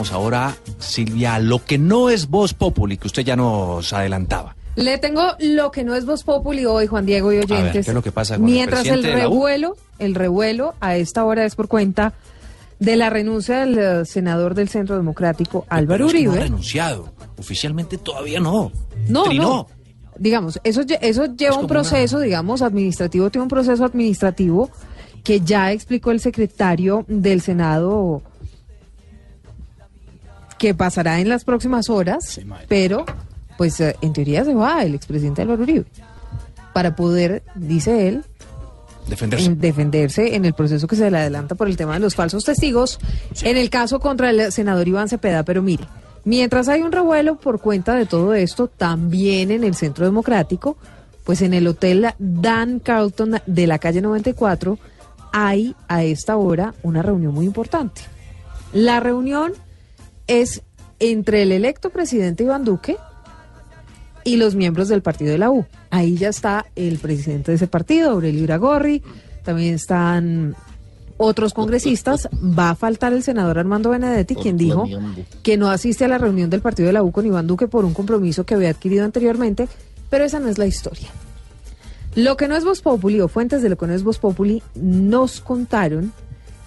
vamos 0.00 0.12
ahora, 0.12 0.56
Silvia, 0.78 1.38
lo 1.38 1.62
que 1.62 1.76
no 1.76 2.08
es 2.08 2.30
Voz 2.30 2.54
Populi, 2.54 2.96
que 2.96 3.06
usted 3.06 3.22
ya 3.22 3.36
nos 3.36 3.92
adelantaba. 3.92 4.56
Le 4.76 4.96
tengo 4.96 5.20
lo 5.40 5.70
que 5.70 5.84
no 5.84 5.94
es 5.94 6.06
Voz 6.06 6.24
Populi 6.24 6.64
hoy, 6.64 6.86
Juan 6.86 7.04
Diego 7.04 7.30
y 7.30 7.36
ver, 7.36 7.44
oyentes. 7.44 7.84
¿qué 7.84 7.90
es 7.90 7.94
lo 7.94 8.02
que 8.02 8.10
pasa 8.10 8.36
con 8.38 8.46
el 8.46 8.50
Mientras 8.50 8.86
el, 8.86 9.04
revuelo, 9.04 9.76
el 9.98 10.14
revuelo 10.14 10.72
a 10.80 10.96
esta 10.96 11.22
hora 11.26 11.44
es 11.44 11.54
por 11.54 11.68
cuenta 11.68 12.14
de 12.78 12.96
la 12.96 13.10
renuncia 13.10 13.58
del 13.58 13.78
eh, 13.78 14.04
senador 14.06 14.54
del 14.54 14.70
Centro 14.70 14.96
Democrático, 14.96 15.66
Álvaro 15.68 16.06
que 16.06 16.14
no 16.14 16.30
ha 16.30 16.32
Uribe. 16.32 16.44
renunciado. 16.44 17.12
Oficialmente 17.36 17.98
todavía 17.98 18.40
no. 18.40 18.72
No, 19.06 19.24
Trinó. 19.24 19.42
no. 19.42 19.66
Digamos, 20.18 20.58
eso, 20.64 20.80
eso 21.02 21.26
lleva 21.36 21.58
un 21.58 21.66
proceso, 21.66 22.20
digamos, 22.20 22.62
administrativo, 22.62 23.28
tiene 23.28 23.42
un 23.42 23.50
proceso 23.50 23.84
administrativo 23.84 24.70
que 25.24 25.40
ya 25.42 25.72
explicó 25.72 26.10
el 26.10 26.20
secretario 26.20 27.04
del 27.06 27.42
Senado 27.42 28.22
que 30.60 30.74
pasará 30.74 31.20
en 31.20 31.30
las 31.30 31.44
próximas 31.44 31.88
horas, 31.88 32.38
pero 32.68 33.06
pues 33.56 33.80
eh, 33.80 33.96
en 34.02 34.12
teoría 34.12 34.44
se 34.44 34.54
va 34.54 34.82
el 34.84 34.94
expresidente 34.94 35.40
Álvaro 35.40 35.62
Uribe 35.62 35.86
para 36.74 36.94
poder, 36.94 37.42
dice 37.54 38.08
él, 38.08 38.24
Defenderse. 39.08 39.46
en 39.46 39.58
defenderse 39.58 40.36
en 40.36 40.44
el 40.44 40.52
proceso 40.52 40.86
que 40.86 40.96
se 40.96 41.10
le 41.10 41.16
adelanta 41.16 41.54
por 41.54 41.66
el 41.66 41.78
tema 41.78 41.94
de 41.94 42.00
los 42.00 42.14
falsos 42.14 42.44
testigos, 42.44 43.00
en 43.40 43.56
el 43.56 43.70
caso 43.70 44.00
contra 44.00 44.28
el 44.28 44.52
senador 44.52 44.86
Iván 44.86 45.08
Cepeda. 45.08 45.44
Pero 45.44 45.62
mire, 45.62 45.84
mientras 46.26 46.68
hay 46.68 46.82
un 46.82 46.92
revuelo 46.92 47.36
por 47.36 47.58
cuenta 47.62 47.94
de 47.94 48.04
todo 48.04 48.34
esto, 48.34 48.68
también 48.68 49.50
en 49.50 49.64
el 49.64 49.74
Centro 49.74 50.04
Democrático, 50.04 50.76
pues 51.24 51.40
en 51.40 51.54
el 51.54 51.66
Hotel 51.68 52.06
Dan 52.18 52.80
Carlton 52.80 53.40
de 53.46 53.66
la 53.66 53.78
calle 53.78 54.02
94, 54.02 54.78
hay 55.32 55.74
a 55.88 56.04
esta 56.04 56.36
hora 56.36 56.74
una 56.82 57.00
reunión 57.00 57.32
muy 57.32 57.46
importante. 57.46 58.02
La 58.74 59.00
reunión 59.00 59.54
es 60.30 60.62
entre 61.00 61.42
el 61.42 61.50
electo 61.50 61.90
presidente 61.90 62.44
Iván 62.44 62.64
Duque 62.64 62.96
y 64.22 64.36
los 64.36 64.54
miembros 64.54 64.86
del 64.86 65.02
partido 65.02 65.32
de 65.32 65.38
la 65.38 65.50
U. 65.50 65.66
Ahí 65.90 66.16
ya 66.16 66.28
está 66.28 66.66
el 66.76 66.98
presidente 66.98 67.50
de 67.50 67.56
ese 67.56 67.66
partido, 67.66 68.10
Aurelio 68.10 68.44
Iragorri, 68.44 69.02
también 69.42 69.74
están 69.74 70.54
otros 71.16 71.52
congresistas, 71.52 72.28
va 72.32 72.70
a 72.70 72.74
faltar 72.76 73.12
el 73.12 73.24
senador 73.24 73.58
Armando 73.58 73.90
Benedetti, 73.90 74.36
quien 74.36 74.56
dijo 74.56 74.86
que 75.42 75.56
no 75.56 75.68
asiste 75.68 76.04
a 76.04 76.08
la 76.08 76.18
reunión 76.18 76.48
del 76.48 76.60
partido 76.60 76.86
de 76.86 76.92
la 76.92 77.02
U 77.02 77.10
con 77.10 77.26
Iván 77.26 77.48
Duque 77.48 77.66
por 77.66 77.84
un 77.84 77.92
compromiso 77.92 78.44
que 78.44 78.54
había 78.54 78.70
adquirido 78.70 79.04
anteriormente, 79.04 79.68
pero 80.10 80.24
esa 80.24 80.38
no 80.38 80.48
es 80.48 80.58
la 80.58 80.66
historia. 80.66 81.08
Lo 82.14 82.36
que 82.36 82.46
no 82.46 82.56
es 82.56 82.64
Voz 82.64 82.82
Populi, 82.82 83.20
o 83.20 83.26
fuentes 83.26 83.62
de 83.62 83.68
lo 83.68 83.76
que 83.76 83.86
no 83.88 83.94
es 83.94 84.04
Voz 84.04 84.18
Populi, 84.18 84.62
nos 84.76 85.40
contaron 85.40 86.12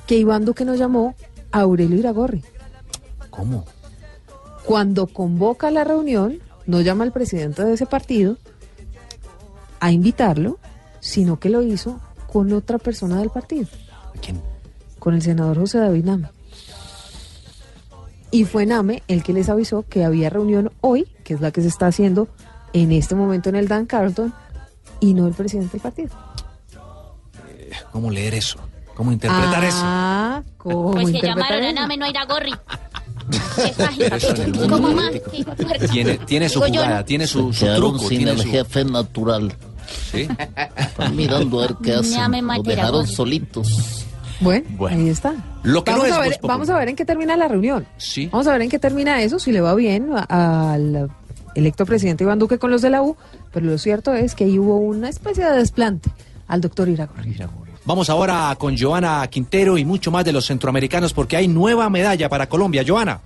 que 0.06 0.18
Iván 0.18 0.44
Duque 0.44 0.66
nos 0.66 0.78
llamó 0.78 1.16
a 1.52 1.62
Aurelio 1.62 1.98
Iragorri. 1.98 2.44
¿Cómo? 3.36 3.66
Cuando 4.66 5.08
convoca 5.08 5.72
la 5.72 5.84
reunión, 5.84 6.40
no 6.68 6.82
llama 6.82 7.04
al 7.04 7.12
presidente 7.12 7.64
de 7.64 7.74
ese 7.74 7.86
partido 7.86 8.38
a 9.80 9.92
invitarlo, 9.92 10.60
sino 11.00 11.40
que 11.40 11.50
lo 11.50 11.64
hizo 11.64 12.00
con 12.32 12.54
otra 12.54 12.78
persona 12.78 13.18
del 13.20 13.32
partido. 13.32 13.68
¿Quién? 14.22 14.40
Con 15.00 15.16
el 15.16 15.22
senador 15.22 15.58
José 15.58 15.80
David 15.80 16.06
Name. 16.06 16.30
Y 18.32 18.46
fue 18.46 18.66
Name 18.66 19.04
el 19.08 19.24
que 19.24 19.34
les 19.34 19.50
avisó 19.50 19.84
que 19.84 20.06
había 20.06 20.30
reunión 20.30 20.72
hoy, 20.82 21.08
que 21.24 21.34
es 21.34 21.42
la 21.42 21.52
que 21.52 21.62
se 21.62 21.68
está 21.68 21.88
haciendo 21.88 22.28
en 22.72 22.92
este 22.92 23.16
momento 23.16 23.50
en 23.50 23.56
el 23.56 23.68
Dan 23.68 23.86
Carlton, 23.86 24.34
y 25.00 25.14
no 25.14 25.28
el 25.28 25.34
presidente 25.34 25.74
del 25.74 25.82
partido. 25.82 26.10
¿Cómo 27.92 28.10
leer 28.10 28.36
eso? 28.36 28.60
¿Cómo 28.96 29.12
interpretar 29.12 29.64
eso? 29.64 29.82
ah, 29.82 30.44
¿cómo 30.58 30.92
Pues 30.92 31.12
que 31.12 31.22
llamaron 31.22 31.64
a 31.64 31.70
eso? 31.70 31.82
Name, 31.82 31.98
no 31.98 32.06
a 32.06 32.10
Iragorri. 32.10 32.54
Pero 33.98 34.16
eso 34.16 34.30
en 34.36 34.42
el 34.42 34.54
mundo 34.54 34.70
¿Cómo 34.76 34.92
más? 34.94 35.06
político. 35.10 35.52
Qué 35.58 35.66
puerca. 35.66 35.88
Tiene, 35.88 36.18
tiene 36.20 36.50
su 36.50 36.60
Digo 36.64 36.76
jugada, 36.78 37.06
tiene 37.06 37.28
su, 37.28 37.52
Se 37.54 37.60
su 37.60 37.66
quedaron 37.66 37.92
truco, 37.94 38.08
sin 38.10 38.18
tiene 38.18 38.32
el 38.32 38.40
su... 38.42 38.50
jefe 38.50 38.86
natural. 38.86 39.54
¿Sí? 40.12 40.28
Están 40.78 41.16
mirando 41.16 41.60
a 41.62 41.68
ver 41.68 41.76
qué 41.84 41.94
hacen. 41.94 42.46
Matera, 42.46 42.76
dejaron 42.76 43.08
solitos. 43.08 44.06
Bueno, 44.40 44.68
ahí 44.88 45.10
está. 45.10 45.34
Lo 45.64 45.84
que 45.84 45.92
no 45.92 45.98
vamos, 46.00 46.10
es 46.12 46.14
a 46.16 46.20
ver, 46.20 46.30
Voz 46.30 46.38
Populi. 46.38 46.48
vamos 46.50 46.70
a 46.70 46.78
ver 46.80 46.90
en 46.90 46.96
qué 46.96 47.06
termina 47.06 47.38
la 47.38 47.48
reunión. 47.48 47.86
Sí. 47.98 48.28
Vamos 48.32 48.48
a 48.48 48.52
ver 48.54 48.62
en 48.64 48.70
qué 48.70 48.80
termina 48.80 49.22
eso, 49.22 49.40
si 49.40 49.52
le 49.52 49.62
va 49.62 49.74
bien 49.76 50.10
a- 50.16 50.74
al 50.74 51.10
electo 51.56 51.86
presidente 51.86 52.24
Iván 52.24 52.40
Duque 52.40 52.58
con 52.58 52.72
los 52.72 52.82
de 52.82 52.90
la 52.90 53.02
U, 53.04 53.16
pero 53.54 53.68
lo 53.68 53.78
cierto 53.78 54.14
es 54.14 54.34
que 54.36 54.46
ahí 54.46 54.58
hubo 54.60 54.78
una 54.78 55.08
especie 55.10 55.46
de 55.46 55.56
desplante 55.56 56.12
al 56.48 56.60
doctor 56.62 56.90
Iragorri. 56.90 57.36
Vamos 57.86 58.10
ahora 58.10 58.56
con 58.58 58.78
Joana 58.78 59.28
Quintero 59.28 59.78
y 59.78 59.84
mucho 59.84 60.10
más 60.10 60.24
de 60.24 60.32
los 60.32 60.46
centroamericanos 60.46 61.14
porque 61.14 61.36
hay 61.36 61.50
nueva 61.50 61.90
medalla 61.90 62.30
para 62.30 62.48
Colombia. 62.48 62.84
Joana. 62.88 63.20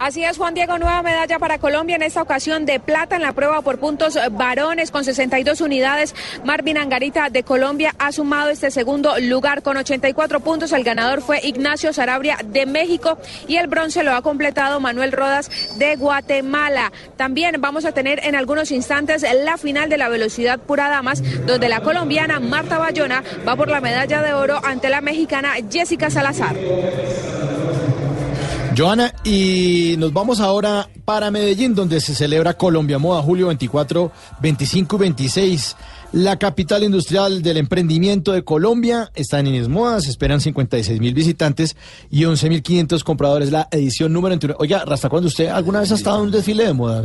Así 0.00 0.24
es, 0.24 0.38
Juan 0.38 0.54
Diego, 0.54 0.78
nueva 0.78 1.02
medalla 1.02 1.38
para 1.38 1.58
Colombia, 1.58 1.94
en 1.94 2.02
esta 2.02 2.22
ocasión 2.22 2.64
de 2.64 2.80
plata 2.80 3.16
en 3.16 3.22
la 3.22 3.34
prueba 3.34 3.60
por 3.60 3.78
puntos 3.78 4.16
eh, 4.16 4.30
varones 4.30 4.90
con 4.90 5.04
62 5.04 5.60
unidades. 5.60 6.14
Marvin 6.42 6.78
Angarita 6.78 7.28
de 7.28 7.42
Colombia 7.42 7.94
ha 7.98 8.10
sumado 8.10 8.48
este 8.48 8.70
segundo 8.70 9.18
lugar 9.20 9.62
con 9.62 9.76
84 9.76 10.40
puntos. 10.40 10.72
El 10.72 10.84
ganador 10.84 11.20
fue 11.20 11.40
Ignacio 11.42 11.92
Sarabria 11.92 12.38
de 12.42 12.64
México 12.64 13.18
y 13.46 13.56
el 13.56 13.66
bronce 13.66 14.02
lo 14.02 14.14
ha 14.14 14.22
completado 14.22 14.80
Manuel 14.80 15.12
Rodas 15.12 15.50
de 15.76 15.96
Guatemala. 15.96 16.92
También 17.18 17.60
vamos 17.60 17.84
a 17.84 17.92
tener 17.92 18.24
en 18.24 18.34
algunos 18.36 18.70
instantes 18.70 19.22
la 19.44 19.58
final 19.58 19.90
de 19.90 19.98
la 19.98 20.08
velocidad 20.08 20.58
pura 20.60 20.88
damas, 20.88 21.22
donde 21.44 21.68
la 21.68 21.82
colombiana 21.82 22.40
Marta 22.40 22.78
Bayona 22.78 23.22
va 23.46 23.54
por 23.54 23.68
la 23.68 23.82
medalla 23.82 24.22
de 24.22 24.32
oro 24.32 24.60
ante 24.64 24.88
la 24.88 25.02
mexicana 25.02 25.56
Jessica 25.70 26.08
Salazar. 26.08 26.56
Joana, 28.80 29.12
y 29.24 29.96
nos 29.98 30.10
vamos 30.10 30.40
ahora 30.40 30.88
para 31.04 31.30
Medellín, 31.30 31.74
donde 31.74 32.00
se 32.00 32.14
celebra 32.14 32.54
Colombia 32.54 32.98
Moda, 32.98 33.20
julio 33.20 33.48
24, 33.48 34.10
25 34.40 34.96
y 34.96 34.98
26. 34.98 35.76
La 36.12 36.38
capital 36.38 36.82
industrial 36.82 37.42
del 37.42 37.58
emprendimiento 37.58 38.32
de 38.32 38.42
Colombia 38.42 39.10
está 39.14 39.38
en 39.38 39.48
Inés 39.48 39.68
Moda, 39.68 40.00
se 40.00 40.08
esperan 40.08 40.40
56 40.40 40.98
mil 40.98 41.12
visitantes 41.12 41.76
y 42.10 42.24
11 42.24 42.48
mil 42.48 42.62
500 42.62 43.04
compradores. 43.04 43.52
La 43.52 43.68
edición 43.70 44.14
número 44.14 44.30
21. 44.30 44.56
Oiga, 44.58 44.82
¿hasta 44.88 45.10
cuándo 45.10 45.28
usted 45.28 45.48
alguna 45.48 45.80
vez 45.80 45.92
ha 45.92 45.96
estado 45.96 46.16
en 46.16 46.24
un 46.24 46.30
desfile 46.30 46.64
de 46.64 46.72
moda? 46.72 47.04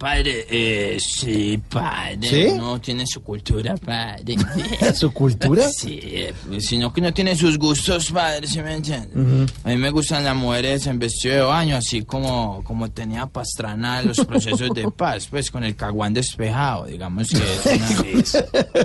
Padre, 0.00 0.46
eh, 0.48 0.98
sí, 0.98 1.60
padre. 1.68 2.26
¿Sí? 2.26 2.54
No 2.56 2.80
tiene 2.80 3.04
su 3.06 3.22
cultura, 3.22 3.76
padre. 3.76 4.34
¿Su 4.94 5.12
cultura? 5.12 5.68
Sí, 5.80 6.00
eh, 6.02 6.32
sino 6.58 6.90
que 6.92 7.02
no 7.02 7.12
tiene 7.12 7.36
sus 7.36 7.58
gustos, 7.58 8.10
padre, 8.10 8.46
¿sí 8.46 8.62
me 8.62 8.74
entiende? 8.74 9.10
Ujú. 9.14 9.46
A 9.64 9.68
mí 9.68 9.76
me 9.76 9.90
gustan 9.90 10.24
las 10.24 10.34
mujeres 10.34 10.86
en 10.86 10.98
vestido 10.98 11.34
de 11.34 11.40
baño, 11.42 11.76
así 11.76 12.02
como, 12.02 12.62
como 12.64 12.90
tenía 12.90 13.26
Pastrana 13.26 14.02
los 14.02 14.18
procesos 14.26 14.70
de 14.74 14.90
paz, 14.90 15.26
pues 15.28 15.50
con 15.50 15.64
el 15.64 15.76
caguán 15.76 16.14
despejado, 16.14 16.86
digamos 16.86 17.28
que 17.28 18.18
es 18.18 18.34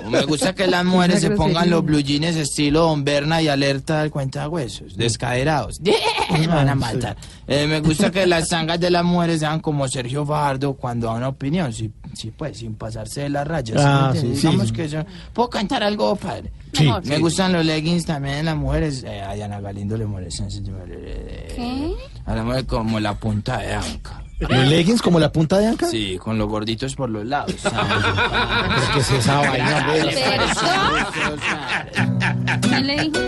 una... 0.04 0.20
Me 0.20 0.26
gusta 0.26 0.54
que 0.54 0.66
las 0.66 0.84
mujeres 0.84 1.22
se 1.22 1.30
pongan 1.30 1.70
los 1.70 1.82
blue 1.82 2.00
jeans 2.00 2.36
estilo 2.36 2.82
Don 2.82 3.04
Berna 3.04 3.40
y 3.40 3.48
alerta 3.48 4.02
del 4.02 4.10
cuenta 4.10 4.48
huesos, 4.50 4.96
descaderados. 4.96 5.80
Me 5.80 6.46
van 6.46 6.68
a 6.68 6.74
matar. 6.74 7.16
Eh, 7.48 7.66
me 7.68 7.80
gusta 7.80 8.10
que 8.10 8.26
las 8.26 8.48
zangas 8.48 8.80
de 8.80 8.90
las 8.90 9.04
mujeres 9.04 9.38
sean 9.40 9.60
como 9.60 9.86
Sergio 9.86 10.26
Fajardo 10.26 10.74
cuando 10.74 11.06
da 11.06 11.12
una 11.14 11.28
opinión, 11.28 11.72
sí, 11.72 11.92
sí 12.12 12.32
pues, 12.36 12.58
sin 12.58 12.74
pasarse 12.74 13.22
de 13.22 13.28
las 13.28 13.46
rayas. 13.46 13.80
¿sí 13.80 13.86
me 13.86 13.92
Ah, 13.92 14.06
entiende? 14.12 14.34
sí, 14.34 14.40
sí. 14.40 14.46
Digamos 14.48 14.72
que 14.72 14.84
eso... 14.86 15.04
¿Puedo 15.32 15.48
cantar 15.50 15.82
algo, 15.84 16.16
padre? 16.16 16.50
Sí. 16.72 16.90
Me 17.04 17.18
gustan 17.18 17.52
los 17.52 17.64
leggings 17.64 18.04
también 18.04 18.36
de 18.38 18.42
las 18.42 18.56
mujeres. 18.56 19.04
Eh, 19.06 19.20
a 19.22 19.34
Diana 19.34 19.60
Galindo 19.60 19.96
le 19.96 20.06
molestan. 20.06 20.48
¿Qué? 20.48 21.94
A 22.24 22.34
la 22.34 22.42
mujer 22.42 22.66
como 22.66 22.98
la 23.00 23.14
punta 23.14 23.58
de 23.58 23.74
anca. 23.74 24.22
¿Los 24.38 24.68
leggings 24.68 25.00
como 25.00 25.18
la 25.18 25.32
punta 25.32 25.58
de 25.58 25.66
anca? 25.66 25.86
Sí, 25.86 26.18
con 26.18 26.36
los 26.36 26.48
gorditos 26.48 26.94
por 26.94 27.08
los 27.08 27.24
lados. 27.24 27.54
¿Pero 27.62 28.92
qué 28.92 29.00
es 29.00 29.10
esa 29.10 29.38
vaina? 29.38 29.78
hombre? 29.78 30.10
¿Quién 32.60 32.86
le 32.86 33.02
dijo? 33.02 33.20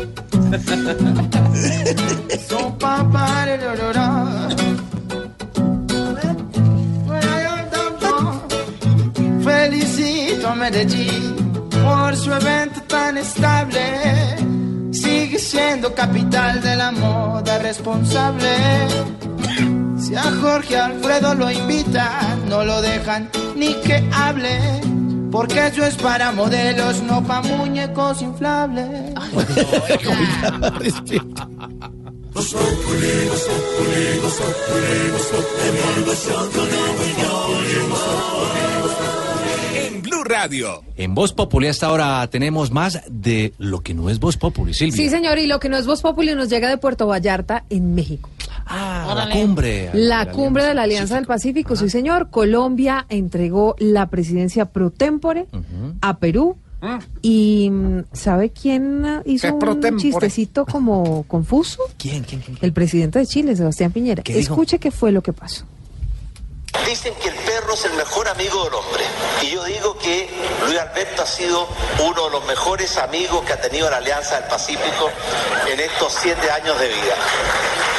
Felicito 9.42 10.48
a 10.48 10.54
Medellín 10.54 11.36
por 11.70 12.16
su 12.16 12.32
evento 12.32 12.82
tan 12.82 13.16
estable. 13.16 13.80
Sigue 14.92 15.38
siendo 15.38 15.94
capital 15.94 16.60
de 16.60 16.76
la 16.76 16.90
moda 16.92 17.58
responsable. 17.58 18.48
Si 19.98 20.14
a 20.14 20.22
Jorge 20.40 20.76
Alfredo 20.76 21.34
lo 21.34 21.50
invitan, 21.50 22.48
no 22.48 22.64
lo 22.64 22.80
dejan 22.80 23.28
ni 23.56 23.74
que 23.74 24.08
hable. 24.12 24.80
Porque 25.30 25.66
eso 25.66 25.84
es 25.84 25.96
para 25.96 26.32
modelos, 26.32 27.02
no 27.02 27.22
para 27.22 27.42
muñecos 27.42 28.22
inflables. 28.22 29.12
Radio. 40.28 40.82
En 40.96 41.14
Voz 41.14 41.32
Populi 41.32 41.68
hasta 41.68 41.86
ahora 41.86 42.28
tenemos 42.28 42.70
más 42.70 43.00
de 43.08 43.52
lo 43.58 43.80
que 43.80 43.94
no 43.94 44.10
es 44.10 44.20
Voz 44.20 44.36
Populi, 44.36 44.74
Silvia. 44.74 44.96
Sí, 44.96 45.08
señor, 45.08 45.38
y 45.38 45.46
lo 45.46 45.58
que 45.58 45.68
no 45.68 45.76
es 45.76 45.86
Voz 45.86 46.02
Populi 46.02 46.34
nos 46.34 46.48
llega 46.48 46.68
de 46.68 46.78
Puerto 46.78 47.06
Vallarta, 47.06 47.64
en 47.70 47.94
México. 47.94 48.30
Ah, 48.66 49.14
la 49.16 49.30
cumbre. 49.30 49.90
La 49.94 50.30
cumbre 50.30 50.64
de 50.64 50.74
la 50.74 50.82
Alianza 50.82 51.16
del 51.16 51.26
Pacífico, 51.26 51.74
sí, 51.76 51.88
señor. 51.88 52.28
Colombia 52.30 53.06
entregó 53.08 53.74
la 53.78 54.06
presidencia 54.06 54.66
pro 54.66 54.90
tempore 54.90 55.46
a 56.00 56.18
Perú. 56.18 56.56
Y 57.22 57.70
mm, 57.72 58.04
¿sabe 58.12 58.50
quién 58.50 59.04
hizo 59.24 59.48
¿Qué 59.48 59.52
pro 59.54 59.72
un 59.74 59.96
chistecito 59.96 60.64
como 60.64 61.24
confuso? 61.24 61.82
¿Quién, 61.96 62.22
quién, 62.22 62.40
quién? 62.40 62.56
El 62.60 62.72
presidente 62.72 63.18
de 63.18 63.26
Chile, 63.26 63.56
Sebastián 63.56 63.90
Piñera. 63.90 64.22
¿Qué 64.22 64.34
dijo? 64.34 64.52
Escuche 64.52 64.78
qué 64.78 64.92
fue 64.92 65.10
lo 65.10 65.22
que 65.22 65.32
pasó. 65.32 65.64
Dicen 66.86 67.14
que 67.16 67.28
el 67.28 67.34
perro 67.34 67.74
es 67.74 67.84
el 67.84 67.92
mejor 67.92 68.28
amigo 68.28 68.64
del 68.64 68.74
hombre. 68.74 69.04
Y 69.42 69.50
yo 69.50 69.64
digo 69.64 69.98
que 69.98 70.28
Luis 70.64 70.78
Alberto 70.78 71.22
ha 71.22 71.26
sido 71.26 71.68
uno 71.98 72.24
de 72.24 72.30
los 72.30 72.44
mejores 72.46 72.96
amigos 72.96 73.44
que 73.44 73.52
ha 73.52 73.60
tenido 73.60 73.90
la 73.90 73.98
Alianza 73.98 74.40
del 74.40 74.48
Pacífico 74.48 75.10
en 75.66 75.80
estos 75.80 76.14
siete 76.14 76.50
años 76.50 76.78
de 76.78 76.88
vida. 76.88 77.14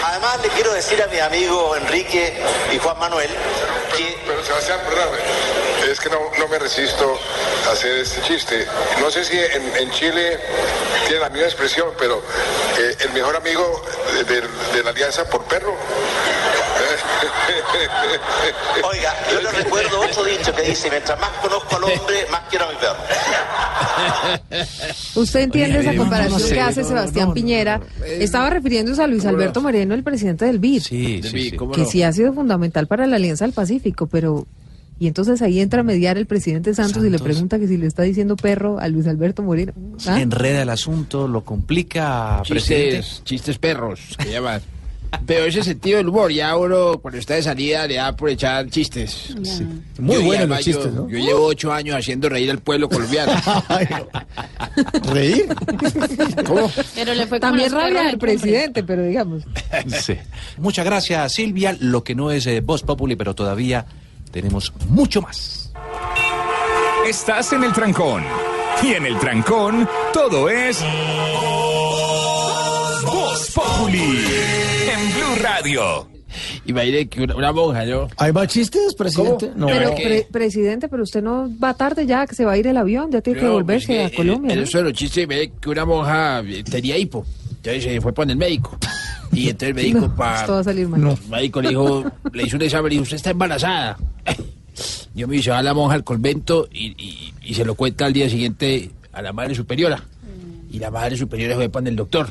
Además, 0.06 0.40
le 0.42 0.50
quiero 0.50 0.74
decir 0.74 1.02
a 1.04 1.08
mi 1.08 1.20
amigo 1.20 1.76
Enrique 1.76 2.42
y 2.74 2.80
Juan 2.80 2.98
Manuel 3.00 3.30
que 3.96 4.18
Pero 4.26 4.44
Sebastián, 4.44 4.80
perdóname, 4.86 5.18
es 5.92 6.00
que 6.00 6.10
no, 6.10 6.20
no 6.38 6.48
me 6.48 6.60
resisto 6.60 7.20
a 7.68 7.72
hacer 7.72 8.00
este 8.00 8.22
chiste. 8.22 8.68
No 9.00 9.12
sé 9.12 9.24
si 9.24 9.38
en, 9.38 9.92
Chile 9.92 10.40
tiene 11.08 11.22
la 11.22 11.30
misma 11.30 11.48
expresión, 11.48 11.92
pero 11.98 12.22
eh, 12.78 12.96
el 13.00 13.10
mejor 13.12 13.36
amigo 13.36 13.84
de 14.28 14.84
la 14.84 14.90
alianza 14.92 15.26
por 15.26 15.44
perro. 15.46 15.76
Oiga, 18.84 19.14
yo 19.32 19.42
le 19.42 19.52
recuerdo 19.52 20.02
otro 20.02 20.24
dicho 20.26 20.54
que 20.56 20.62
dice, 20.64 20.90
mientras 20.90 21.20
más 21.20 21.30
conozco 21.42 21.76
al 21.76 21.84
hombre, 21.84 22.26
más 22.32 22.42
quiero 22.50 22.66
a 22.66 22.72
mi 22.72 22.78
perro. 22.78 22.98
¿Usted 25.16 25.40
entiende 25.42 25.80
Oye, 25.80 25.90
esa 25.90 25.98
comparación 25.98 26.42
no 26.42 26.48
sé, 26.48 26.54
que 26.54 26.62
hace 26.62 26.82
no, 26.82 26.88
Sebastián 26.88 27.34
Piñera? 27.34 27.82
Estaba 28.06 28.50
refiriéndose 28.50 29.04
a 29.04 29.08
Luis 29.08 29.26
Alberto 29.26 29.62
Moreno, 29.62 29.94
el 29.94 30.04
presidente 30.04 30.46
del 30.46 30.60
BID, 30.60 30.82
Sí, 30.82 31.22
sí, 31.24 31.52
sí. 31.52 31.58
que 31.74 31.86
sí 31.86 32.04
ha 32.04 32.12
sido 32.14 32.34
fundamental 32.34 32.88
para 32.88 33.06
la 33.08 33.18
Alianza 33.18 33.46
del 33.46 33.54
Pacífico, 33.54 34.08
pero... 34.08 34.48
Y 35.02 35.08
entonces 35.08 35.42
ahí 35.42 35.62
entra 35.62 35.80
a 35.80 35.84
mediar 35.84 36.18
el 36.18 36.26
presidente 36.26 36.74
Santos, 36.74 37.06
y 37.06 37.10
le 37.10 37.20
pregunta 37.20 37.58
que 37.58 37.70
si 37.70 37.78
le 37.78 37.88
está 37.88 38.04
diciendo 38.04 38.36
perro 38.36 38.80
a 38.80 38.90
Luis 38.90 39.08
Alberto 39.08 39.42
Moreno. 39.42 39.72
¿Ah? 40.06 40.20
Enreda 40.20 40.62
el 40.64 40.70
asunto, 40.70 41.26
lo 41.26 41.46
complica, 41.46 42.42
presidente. 42.46 42.98
Chistes, 42.98 43.24
chistes 43.24 43.58
perros, 43.60 44.18
que. 44.18 44.62
Pero 45.26 45.46
ese 45.46 45.64
sentido 45.64 45.98
del 45.98 46.10
humor, 46.10 46.32
ya 46.32 46.56
uno 46.56 47.00
cuando 47.00 47.20
está 47.20 47.34
de 47.36 47.44
salida 47.44 47.86
le 47.88 47.96
da 47.96 48.16
por 48.16 48.30
echar 48.30 48.68
chistes. 48.70 49.36
Muy 49.98 50.18
buenos 50.18 50.50
los 50.50 50.60
chistes, 50.60 50.86
yo- 50.86 50.92
¿no? 50.92 51.10
Yo 51.10 51.18
llevo 51.20 51.46
ocho 51.46 51.72
años 51.74 51.96
haciendo 51.96 52.30
reír 52.30 52.50
al 52.52 52.60
pueblo 52.60 52.90
colombiano. 52.90 53.32
¿Reír? 55.12 55.48
¿Cómo? 56.46 56.72
Pero 56.96 57.14
le 57.14 57.28
fue 57.28 57.40
También 57.40 57.72
rabia 57.72 58.04
del 58.04 58.18
presidente, 58.18 58.84
pero 58.84 59.04
digamos... 59.04 59.44
Sí. 60.02 60.16
Muchas 60.58 60.86
gracias, 60.86 61.32
Silvia. 61.34 61.76
Lo 61.80 62.04
que 62.04 62.16
no 62.16 62.32
es 62.32 62.46
eh, 62.48 62.62
Voz 62.62 62.84
Populi, 62.84 63.16
pero 63.16 63.34
todavía 63.36 63.86
tenemos 64.32 64.74
mucho 64.88 65.22
más. 65.22 65.72
Estás 67.08 67.54
en 67.54 67.64
el 67.64 67.74
trancón. 67.74 68.24
Y 68.84 68.94
en 68.94 69.06
el 69.06 69.18
trancón, 69.20 69.88
todo 70.14 70.50
es. 70.50 70.80
Voz 73.06 73.52
Populi. 73.52 74.24
En 75.00 75.14
Blue 75.14 75.36
Radio. 75.44 76.08
Imagínate 76.66 77.08
que 77.08 77.22
una, 77.24 77.36
una 77.36 77.52
monja, 77.52 77.86
¿no? 77.86 78.08
¿Hay 78.18 78.32
más 78.32 78.48
chistes, 78.48 78.94
presidente? 78.96 79.48
¿Cómo? 79.50 79.60
No. 79.62 79.68
Pero, 79.68 79.94
presidente, 80.32 80.88
pero 80.88 81.04
usted 81.04 81.22
no 81.24 81.50
va 81.62 81.74
tarde 81.74 82.06
ya, 82.06 82.28
que 82.28 82.36
se 82.36 82.46
va 82.46 82.52
a 82.54 82.58
ir 82.58 82.68
el 82.68 82.78
avión, 82.78 83.12
ya 83.12 83.22
tiene 83.22 83.40
que 83.40 83.48
volverse 83.48 83.88
pues, 83.88 84.00
a 84.00 84.08
eh, 84.08 84.16
Colombia. 84.16 84.54
eh, 84.54 84.56
¿no? 84.58 84.62
Eso 84.64 84.82
los 84.82 84.94
chistes, 84.94 85.28
ve 85.28 85.52
que 85.60 85.70
una 85.70 85.86
monja 85.86 86.42
eh, 86.42 86.64
tenía 86.64 86.98
hipo. 86.98 87.26
Entonces 87.50 87.84
se 87.84 88.02
fue 88.02 88.14
con 88.14 88.30
el 88.30 88.38
médico. 88.38 88.78
Y 89.32 89.50
entonces 89.50 89.70
el 89.70 89.74
médico, 89.76 90.00
No, 90.02 90.16
pa- 90.16 90.42
esto 90.42 90.54
va 90.54 90.60
a 90.60 90.64
salir 90.64 90.88
mal. 90.88 91.02
el 91.24 91.30
médico 91.30 91.62
le 91.62 91.70
dijo, 91.70 92.06
le 92.34 92.44
hizo 92.44 92.56
un 92.58 92.62
examen, 92.62 92.86
le 92.90 92.94
dijo, 92.96 93.04
usted 93.04 93.16
está 93.18 93.32
embarazada. 93.32 93.98
Yo 95.16 95.28
me 95.28 95.38
hice 95.38 95.52
a 95.52 95.62
la 95.64 95.74
monja 95.74 95.96
al 95.96 96.04
convento 96.04 96.68
y, 96.72 96.88
y- 97.04 97.34
y 97.44 97.54
se 97.56 97.66
lo 97.66 97.74
cuenta 97.76 98.06
al 98.06 98.14
día 98.14 98.30
siguiente 98.30 98.92
a 99.14 99.22
la 99.22 99.34
madre 99.34 99.56
superiora. 99.56 100.04
Y 100.72 100.78
la 100.78 100.92
madre 100.92 101.18
superiora 101.18 101.56
fue 101.56 101.68
para 101.70 101.90
el 101.90 101.96
doctor. 101.96 102.30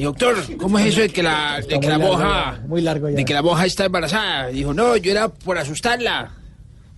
Y 0.00 0.04
doctor, 0.04 0.34
¿cómo 0.56 0.78
es 0.78 0.86
eso 0.86 1.02
de 1.02 1.10
que 1.10 1.22
la, 1.22 1.60
de 1.60 1.78
que 1.78 1.86
la 1.86 1.98
muy 1.98 2.06
largo 2.06 2.16
monja, 2.18 2.56
ya, 2.56 2.66
muy 2.66 2.80
largo 2.80 3.10
ya. 3.10 3.16
de 3.16 3.24
que 3.26 3.34
la 3.34 3.42
monja 3.42 3.66
está 3.66 3.84
embarazada? 3.84 4.46
Dijo, 4.46 4.72
no, 4.72 4.96
yo 4.96 5.10
era 5.12 5.28
por 5.28 5.58
asustarla. 5.58 6.32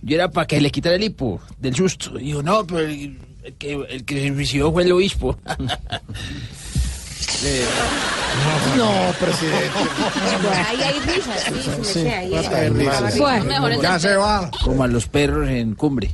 Yo 0.01 0.15
era 0.15 0.31
para 0.31 0.47
que 0.47 0.61
le 0.61 0.71
quitara 0.71 0.95
el 0.95 1.03
hipo 1.03 1.41
del 1.59 1.75
susto. 1.75 2.11
Dijo, 2.11 2.41
no, 2.41 2.65
pero 2.65 2.79
el, 2.79 3.19
el 3.43 3.53
que, 3.55 3.73
el 3.73 4.05
que 4.05 4.21
se 4.21 4.33
suicidó 4.33 4.71
fue 4.71 4.83
el 4.83 4.91
obispo. 4.93 5.37
No, 8.77 8.89
presidente. 9.19 9.69
Ahí 10.65 10.81
hay 10.81 10.99
risas, 11.01 11.43
sí, 11.43 11.53
sí, 11.61 11.93
Sí, 11.93 12.07
ahí 12.07 12.33
hay- 12.35 12.69
risas. 12.69 13.17
Bueno, 13.17 13.81
Ya 13.81 13.99
se 13.99 14.15
va. 14.15 14.49
Como 14.63 14.83
a 14.83 14.87
los 14.87 15.07
perros 15.07 15.49
en 15.49 15.75
cumbre. 15.75 16.09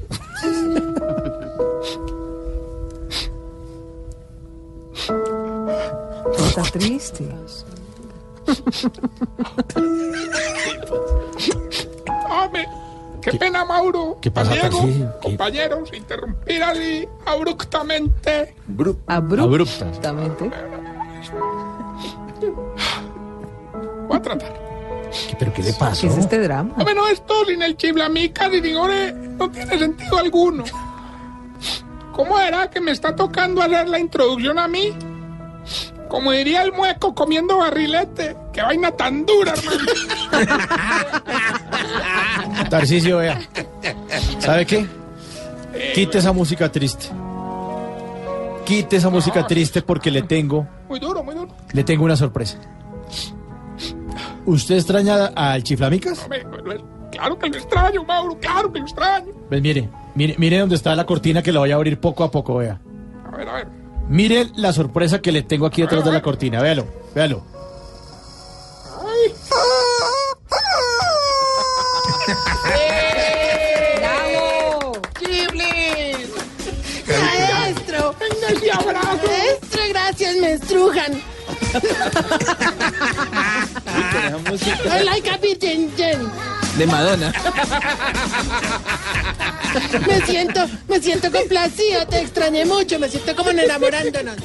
Está 6.37 6.63
triste. 6.63 7.27
Hombre, 12.29 12.67
qué 13.21 13.33
pena, 13.33 13.65
Mauro. 13.65 14.17
¿Qué 14.21 14.31
pasa, 14.31 14.53
Diego? 14.53 14.85
¿Qué? 14.85 15.07
compañeros, 15.21 15.89
interrumpir 15.93 16.63
así 16.63 17.07
abruptamente. 17.25 18.55
Abruptamente. 19.07 20.51
Voy 24.07 24.17
a 24.17 24.21
tratar. 24.21 24.69
¿Pero 25.37 25.53
qué 25.53 25.63
le 25.63 25.73
pasa? 25.73 26.01
¿Qué 26.01 26.07
es 26.07 26.17
este 26.17 26.39
drama? 26.39 26.73
Hombre, 26.77 26.93
no, 26.93 27.07
esto 27.07 27.45
sin 27.45 27.61
el 27.61 27.75
chiblamica 27.77 28.47
ni 28.47 28.59
digore 28.59 29.11
no 29.13 29.49
tiene 29.49 29.77
sentido 29.77 30.17
alguno. 30.17 30.63
¿Cómo 32.13 32.39
era 32.39 32.69
que 32.69 32.81
me 32.81 32.91
está 32.91 33.15
tocando 33.15 33.61
hacer 33.61 33.87
la 33.87 33.99
introducción 33.99 34.59
a 34.59 34.67
mí? 34.67 34.93
Como 36.09 36.31
diría 36.31 36.63
el 36.63 36.71
mueco 36.73 37.13
comiendo 37.13 37.57
barrilete. 37.57 38.35
Qué 38.51 38.61
vaina 38.61 38.91
tan 38.91 39.25
dura, 39.25 39.53
hermano. 39.53 39.79
Tarcisio, 42.69 43.17
vea. 43.17 43.39
¿Sabe 44.39 44.65
qué? 44.65 44.87
Quite 45.93 46.17
esa 46.17 46.33
música 46.33 46.71
triste. 46.71 47.07
Quite 48.65 48.97
esa 48.97 49.09
música 49.09 49.45
triste 49.47 49.81
porque 49.81 50.11
le 50.11 50.21
tengo, 50.23 50.67
Muy 50.87 50.99
duro, 50.99 51.23
muy 51.23 51.33
duro. 51.35 51.51
le 51.73 51.83
tengo 51.83 52.03
una 52.05 52.15
sorpresa. 52.15 52.57
¿Usted 54.45 54.75
extraña 54.75 55.27
al 55.35 55.63
chiflamicas? 55.63 56.27
Claro 57.11 57.39
que 57.39 57.49
lo 57.49 57.57
extraño, 57.57 58.03
Mauro, 58.03 58.37
claro 58.39 58.71
que 58.71 58.79
lo 58.79 58.85
extraño. 58.85 59.27
Pues 59.47 59.61
mire, 59.61 59.89
mire, 60.15 60.35
mire 60.37 60.59
dónde 60.59 60.75
está 60.75 60.95
la 60.95 61.05
cortina 61.05 61.41
que 61.41 61.51
la 61.51 61.59
voy 61.59 61.71
a 61.71 61.75
abrir 61.75 61.99
poco 61.99 62.23
a 62.23 62.29
poco, 62.31 62.57
vea. 62.57 62.79
A 63.31 63.35
ver, 63.37 63.49
a 63.49 63.53
ver. 63.53 63.67
Mire 64.09 64.47
la 64.55 64.73
sorpresa 64.73 65.21
que 65.21 65.31
le 65.31 65.43
tengo 65.43 65.67
aquí 65.67 65.83
detrás 65.83 66.03
de 66.03 66.11
la 66.11 66.21
cortina, 66.23 66.61
véalo, 66.63 66.87
véalo. 67.13 67.43
Ay. 69.05 69.33
¡Bravo! 73.99 74.93
¡Chiblis! 75.19 76.29
Maestro. 77.07 78.15
Venga 78.19 78.47
ese 78.49 78.71
abrazo. 78.71 79.27
Maestro, 79.27 79.81
gracias, 79.89 80.35
me 80.37 80.53
estrujan. 80.53 81.21
I 84.91 85.03
like 85.03 85.29
a 85.29 85.37
virgin 85.37 85.91
Jen. 85.95 85.98
De 86.79 86.87
Madonna. 86.87 87.33
Me 90.07 90.21
siento, 90.25 90.65
me 90.87 91.01
siento 91.01 91.29
complacido, 91.29 92.07
te 92.07 92.21
extrañé 92.21 92.63
mucho, 92.63 92.97
me 92.97 93.09
siento 93.09 93.35
como 93.35 93.49
en 93.49 93.59
enamorándonos. 93.59 94.37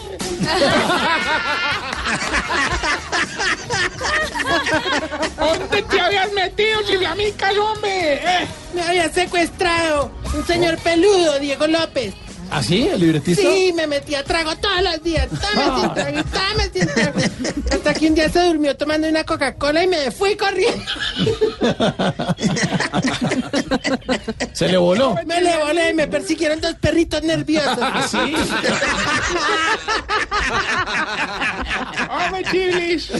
¿Dónde 5.39 5.83
te 5.83 6.01
habías 6.01 6.33
metido, 6.33 6.83
chiflamicas, 6.83 7.57
hombre? 7.57 8.15
Eh, 8.15 8.49
Me 8.75 8.83
había 8.83 9.09
secuestrado 9.13 10.11
un 10.35 10.45
señor 10.47 10.77
peludo, 10.79 11.39
Diego 11.39 11.67
López. 11.67 12.15
¿Ah, 12.51 12.63
sí? 12.63 12.89
¿El 12.89 13.01
libretista? 13.01 13.43
Sí, 13.43 13.73
me 13.75 13.87
metí 13.87 14.15
a 14.15 14.23
trago 14.23 14.55
todos 14.57 14.83
los 14.83 15.03
días. 15.03 15.29
Tome 15.29 15.81
sin 15.81 15.95
trago, 15.95 16.19
y 16.19 16.23
tome 16.23 16.71
sin 16.73 16.87
trago. 16.87 17.19
Hasta 17.73 17.95
que 17.95 18.07
un 18.07 18.15
día 18.15 18.29
se 18.29 18.45
durmió 18.45 18.77
tomando 18.77 19.09
una 19.09 19.25
Coca-Cola 19.25 19.83
y 19.85 19.89
me 19.89 20.11
fui 20.11 20.37
corriendo. 20.37 20.85
¿Se 24.53 24.69
le 24.69 24.77
voló? 24.77 25.15
Me 25.27 25.41
le 25.41 25.57
volé 25.57 25.91
y 25.91 25.95
me 25.95 26.07
persiguieron 26.07 26.61
dos 26.61 26.75
perritos 26.75 27.23
nerviosos. 27.23 27.79
¿Ah, 27.81 28.07
sí? 28.09 28.35
Hombre, 32.11 32.45
chiblis. 32.51 33.11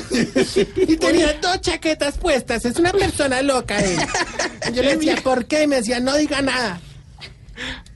Y 0.77 0.97
tenía 0.97 1.33
dos 1.35 1.61
chaquetas 1.61 2.19
puestas. 2.19 2.65
Es 2.65 2.77
una 2.77 2.93
persona 2.93 3.43
loca 3.43 3.79
él. 3.79 3.99
Yo 4.73 4.83
le 4.83 4.97
decía, 4.97 5.17
¿por 5.23 5.47
qué? 5.47 5.65
Y 5.65 5.67
me 5.67 5.77
decía, 5.77 6.01
no 6.01 6.17
diga 6.17 6.43
nada. 6.43 6.81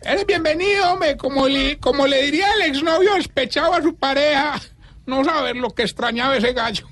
Eres 0.03 0.27
bienvenido, 0.27 0.93
hombre. 0.93 1.17
Como 1.17 1.49
le, 1.49 1.79
como 1.79 2.07
le 2.07 2.23
diría 2.23 2.47
el 2.55 2.63
exnovio 2.71 3.15
despechado 3.15 3.75
a 3.75 3.83
su 3.83 3.95
pareja, 3.97 4.61
no 5.07 5.25
saber 5.25 5.57
lo 5.57 5.71
que 5.71 5.83
extrañaba 5.83 6.37
ese 6.37 6.53
gallo. 6.53 6.87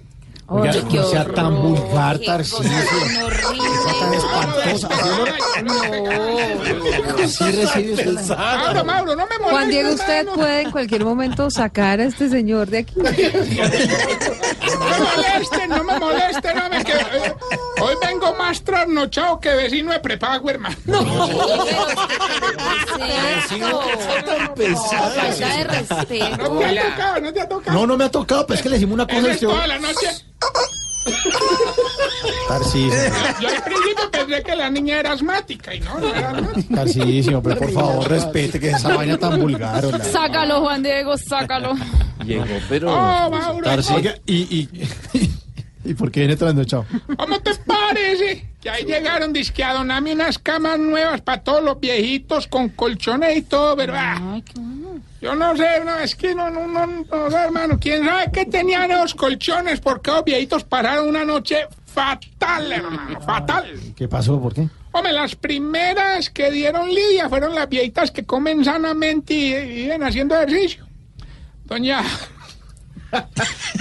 Oye, 0.48 0.70
qué 0.88 0.96
no 0.98 1.04
sea 1.08 1.24
tan 1.24 1.46
horror, 1.46 1.80
vulgar, 1.80 2.20
qué 2.20 2.26
Tarcisio. 2.26 2.58
cosa 2.58 3.92
tan 4.00 4.14
espantosa. 4.14 4.88
Así 7.24 7.44
recibe 7.50 7.92
usted 7.94 8.06
la- 8.28 8.36
Mauro, 8.36 8.84
Mauro, 8.84 9.16
no 9.16 9.26
me 9.26 9.38
molestes. 9.38 9.50
Juan 9.50 9.68
Diego, 9.70 9.90
usted 9.90 10.26
puede 10.34 10.60
en 10.62 10.70
cualquier 10.70 11.04
momento 11.04 11.50
sacar 11.50 11.98
a 12.00 12.04
este 12.04 12.28
señor 12.28 12.68
de 12.68 12.78
aquí. 12.78 12.94
No 14.66 14.88
me 14.88 14.98
molesten, 14.98 15.68
no 15.70 15.84
me 15.84 15.98
molesten, 15.98 16.58
hombre, 16.58 16.84
que 16.84 16.92
eh, 16.92 17.34
hoy 17.80 17.94
vengo 18.04 18.34
más 18.34 18.62
trasnochado 18.62 19.40
que 19.40 19.50
vecino 19.54 19.92
de 19.92 20.00
prepago, 20.00 20.50
hermano. 20.50 20.76
Falta 23.96 25.56
de 25.56 25.64
respeto. 25.64 26.36
No 26.48 26.58
te 26.58 26.78
ha 26.78 26.90
tocado, 26.90 27.20
no 27.20 27.32
te 27.32 27.40
ha 27.40 27.48
tocado. 27.48 27.78
No, 27.78 27.86
no 27.86 27.96
me 27.96 28.04
ha 28.04 28.10
tocado, 28.10 28.46
pero 28.46 28.56
es 28.56 28.62
que 28.62 28.68
le 28.68 28.76
decimos 28.76 28.94
una 28.94 29.06
cosa 29.06 29.18
es 29.28 29.34
usted... 29.34 29.46
toda 29.48 29.66
la 29.66 29.78
noche. 29.78 30.08
Tarcisio, 32.48 32.90
Yo 33.40 33.48
al 33.48 33.62
principio 33.62 34.10
pensé 34.10 34.42
que 34.42 34.56
la 34.56 34.70
niña 34.70 34.98
era 34.98 35.12
asmática 35.12 35.74
y 35.74 35.80
no, 35.80 35.98
no 35.98 36.12
era 36.14 36.30
asmática. 36.30 36.74
Tarcisio, 36.74 37.42
pero 37.42 37.56
por 37.58 37.72
favor, 37.72 38.08
respete 38.08 38.58
que 38.58 38.70
esa 38.70 38.96
vaina 38.96 39.16
tan 39.16 39.40
vulgar. 39.40 39.84
hola. 39.84 40.02
Sácalo, 40.04 40.60
Juan 40.62 40.82
Diego, 40.82 41.16
sácalo. 41.16 41.74
Llegó, 42.26 42.44
pero... 42.68 42.92
Oh, 42.92 43.30
Mauro. 43.30 43.64
Tarcisio. 43.64 43.96
Oiga, 43.96 44.14
y, 44.26 44.34
y, 44.34 44.68
¿Y 45.86 45.94
por 45.94 46.10
qué 46.10 46.20
viene 46.20 46.36
trasnochado? 46.36 46.84
¿Cómo 47.16 47.40
te 47.40 47.54
parece? 47.54 48.48
Que 48.60 48.70
ahí 48.70 48.84
llegaron 48.84 49.32
disque 49.32 49.62
a 49.62 49.74
donarme 49.74 50.12
unas 50.12 50.38
camas 50.38 50.78
nuevas 50.78 51.20
para 51.20 51.42
todos 51.42 51.62
los 51.62 51.78
viejitos 51.78 52.48
con 52.48 52.70
colchones 52.70 53.36
y 53.36 53.42
todo, 53.42 53.76
pero 53.76 53.92
ah, 53.96 54.40
yo 55.20 55.34
no 55.36 55.56
sé, 55.56 55.84
no, 55.84 55.98
es 56.00 56.16
que 56.16 56.34
no, 56.34 56.50
no, 56.50 56.66
no, 56.66 56.86
no 56.86 57.30
sé, 57.30 57.36
hermano, 57.36 57.78
quién 57.80 58.04
sabe 58.04 58.30
qué 58.32 58.46
tenían 58.46 58.90
esos 58.90 59.14
colchones, 59.14 59.80
porque 59.80 60.10
los 60.10 60.24
viejitos 60.24 60.64
pasaron 60.64 61.08
una 61.08 61.24
noche 61.24 61.66
fatal, 61.86 62.72
hermano, 62.72 63.20
fatal. 63.20 63.66
¿Qué 63.94 64.08
pasó? 64.08 64.40
¿Por 64.40 64.54
qué? 64.54 64.68
Hombre, 64.90 65.12
las 65.12 65.36
primeras 65.36 66.30
que 66.30 66.50
dieron 66.50 66.88
lidia 66.88 67.28
fueron 67.28 67.54
las 67.54 67.68
viejitas 67.68 68.10
que 68.10 68.24
comen 68.24 68.64
sanamente 68.64 69.34
y, 69.34 69.54
y 69.54 69.74
viven 69.82 70.02
haciendo 70.02 70.34
ejercicio. 70.34 70.85
Doña. 71.66 72.02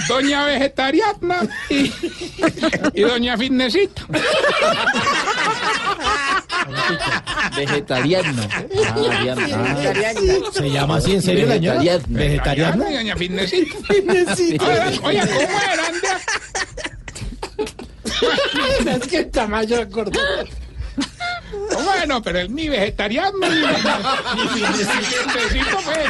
Doña 0.08 0.44
Vegetariana 0.44 1.48
y, 1.68 1.92
y 2.94 3.02
Doña 3.02 3.36
Fitnessita. 3.36 4.02
Vegetariano. 7.56 8.42
¿Se 10.52 10.70
llama 10.70 10.96
así 10.96 11.14
en 11.14 11.22
serio? 11.22 11.46
Vegetariano. 11.46 12.04
¿Vegetariano? 12.08 12.90
Y 12.90 12.94
Doña 12.94 13.16
Fitnessita. 13.16 14.64
Oye, 14.64 15.00
oye, 15.02 15.20
¿cómo 15.20 15.60
eran 15.72 15.94
de 18.84 18.92
Es 18.92 19.08
que 19.08 19.18
el 19.18 19.30
tamaño 19.30 19.80
acordó. 19.80 20.20
Bueno, 21.84 22.22
pero 22.22 22.38
el 22.38 22.50
mi 22.50 22.68
vegetariano 22.68 23.32
ni, 23.40 23.48
ni 23.48 23.62
pues. 25.84 26.08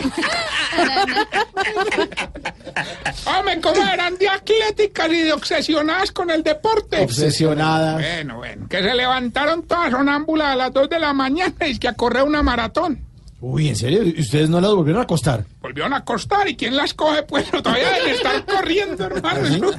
Hombre, 3.25 3.61
¿cómo 3.61 3.83
eran 3.87 4.17
de 4.19 4.29
atléticas 4.29 5.09
y 5.11 5.23
de 5.23 5.33
obsesionadas 5.33 6.13
con 6.13 6.31
el 6.31 6.43
deporte? 6.43 7.03
Obsesionadas. 7.03 7.95
Bueno, 7.95 8.37
bueno, 8.37 8.69
que 8.69 8.83
se 8.83 8.95
levantaron 8.95 9.63
todas 9.63 9.91
sonámbulas 9.91 10.49
a 10.49 10.57
las 10.57 10.73
2 10.73 10.91
de 10.91 10.99
la 10.99 11.13
mañana 11.13 11.67
y 11.67 11.79
que 11.79 11.89
a 11.89 11.95
correr 11.95 12.25
una 12.25 12.43
maratón. 12.43 13.06
Uy, 13.41 13.69
¿en 13.69 13.77
serio? 13.77 14.03
¿Y 14.03 14.21
¿Ustedes 14.21 14.49
no 14.49 14.61
las 14.61 14.71
volvieron 14.73 15.01
a 15.01 15.05
acostar? 15.05 15.45
Volvieron 15.61 15.93
a 15.93 15.99
acostar 15.99 16.49
y 16.49 16.57
¿quién 16.57 16.75
las 16.75 16.95
coge? 16.95 17.23
Pues 17.23 17.51
todavía 17.51 17.91
deben 17.93 18.15
estar 18.15 18.45
corriendo, 18.47 19.05
hermano. 19.07 19.71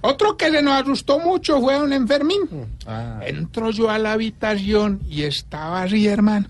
Otro 0.00 0.36
que 0.36 0.50
se 0.50 0.60
nos 0.60 0.82
asustó 0.82 1.20
mucho 1.20 1.60
fue 1.60 1.80
un 1.80 1.92
enfermín. 1.92 2.40
Entro 3.22 3.70
yo 3.70 3.90
a 3.90 3.98
la 3.98 4.12
habitación 4.12 5.00
y 5.08 5.22
estaba 5.22 5.82
así, 5.82 6.06
hermano. 6.08 6.46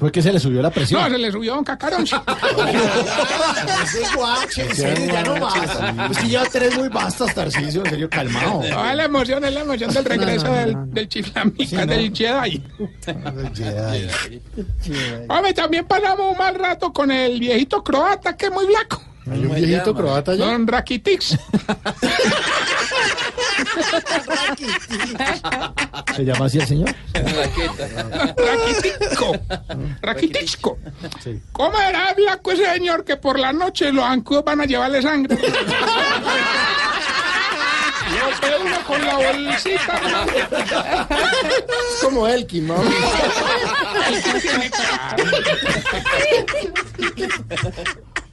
Fue 0.00 0.10
que 0.10 0.20
se 0.22 0.32
le 0.32 0.40
subió 0.40 0.60
la 0.62 0.70
presión. 0.70 1.02
No, 1.02 1.10
se 1.10 1.18
le 1.18 1.30
subió 1.30 1.54
a 1.54 1.58
un 1.58 1.64
cacarón. 1.64 2.02
Ese 3.84 4.02
guache, 4.16 4.62
en 4.62 4.74
serio, 4.74 5.12
ya 5.12 5.22
no 5.22 5.38
basta. 5.40 6.06
Es 6.10 6.18
que 6.18 6.26
lleva 6.28 6.44
tres 6.50 6.76
muy 6.78 6.88
bastas, 6.88 7.34
Tarcisio, 7.34 7.84
en 7.84 7.90
serio, 7.90 8.08
calmado. 8.10 8.62
No, 8.68 8.88
es 8.90 8.96
la 8.96 9.04
emoción, 9.04 9.44
es 9.44 9.52
la 9.52 9.60
emoción 9.60 9.92
del 9.92 10.04
regreso 10.06 10.46
No, 10.46 10.50
no, 10.52 10.56
del, 10.58 10.72
no. 10.72 10.86
del 10.86 11.08
chiflamica, 11.08 11.64
Sí, 11.66 11.76
no. 11.76 11.86
del 11.86 12.16
Jedi. 12.16 12.62
Hombre, 15.28 15.52
también 15.52 15.84
pasamos 15.86 16.32
un 16.32 16.38
mal 16.38 16.54
rato 16.54 16.92
con 16.92 17.10
el 17.10 17.38
viejito 17.38 17.82
croata, 17.84 18.36
que 18.36 18.46
es 18.46 18.52
muy 18.52 18.64
flaco. 18.66 19.02
Hay 19.30 19.44
un 19.44 19.54
viejito 19.54 19.94
croata 19.94 20.34
ya. 20.34 20.46
Don 20.46 20.66
Rakitix. 20.66 21.36
¿Se 26.16 26.24
llama 26.24 26.46
así 26.46 26.58
el 26.58 26.66
señor? 26.66 26.94
Rakitico. 28.36 29.36
Rakitichko. 30.02 30.78
¿Cómo 31.52 31.78
era 31.80 32.14
flaco 32.14 32.52
ese 32.52 32.64
señor 32.72 33.04
que 33.04 33.16
por 33.16 33.38
la 33.38 33.52
noche 33.52 33.92
los 33.92 34.04
ancudos 34.04 34.44
van 34.44 34.60
a 34.62 34.64
llevarle 34.64 35.02
sangre? 35.02 35.36
Lo 38.16 38.26
ve 38.48 38.56
uno 38.60 38.84
con 38.86 39.04
la 39.04 39.14
bolsita. 39.16 40.00
Como 42.02 42.26
Elkin, 42.26 42.66
¿no? 42.66 42.74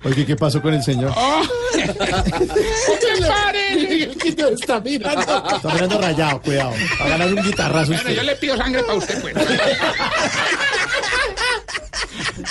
Oye, 0.07 0.25
¿qué 0.25 0.35
pasó 0.35 0.61
con 0.61 0.73
el 0.73 0.81
señor? 0.83 1.11
Oh, 1.15 1.41
¿Qué 1.75 1.87
parece? 3.27 4.11
está 4.53 4.79
mirando. 4.79 5.21
Está 5.55 5.73
mirando 5.73 6.01
rayado, 6.01 6.41
cuidado. 6.41 6.71
Va 7.01 7.05
a 7.05 7.09
ganar 7.09 7.33
un 7.33 7.43
guitarrazo 7.43 7.87
Bueno, 7.91 8.03
yo 8.03 8.09
usted. 8.11 8.23
le 8.23 8.35
pido 8.37 8.57
sangre 8.57 8.83
para 8.83 8.97
usted, 8.97 9.21
pues. 9.21 9.35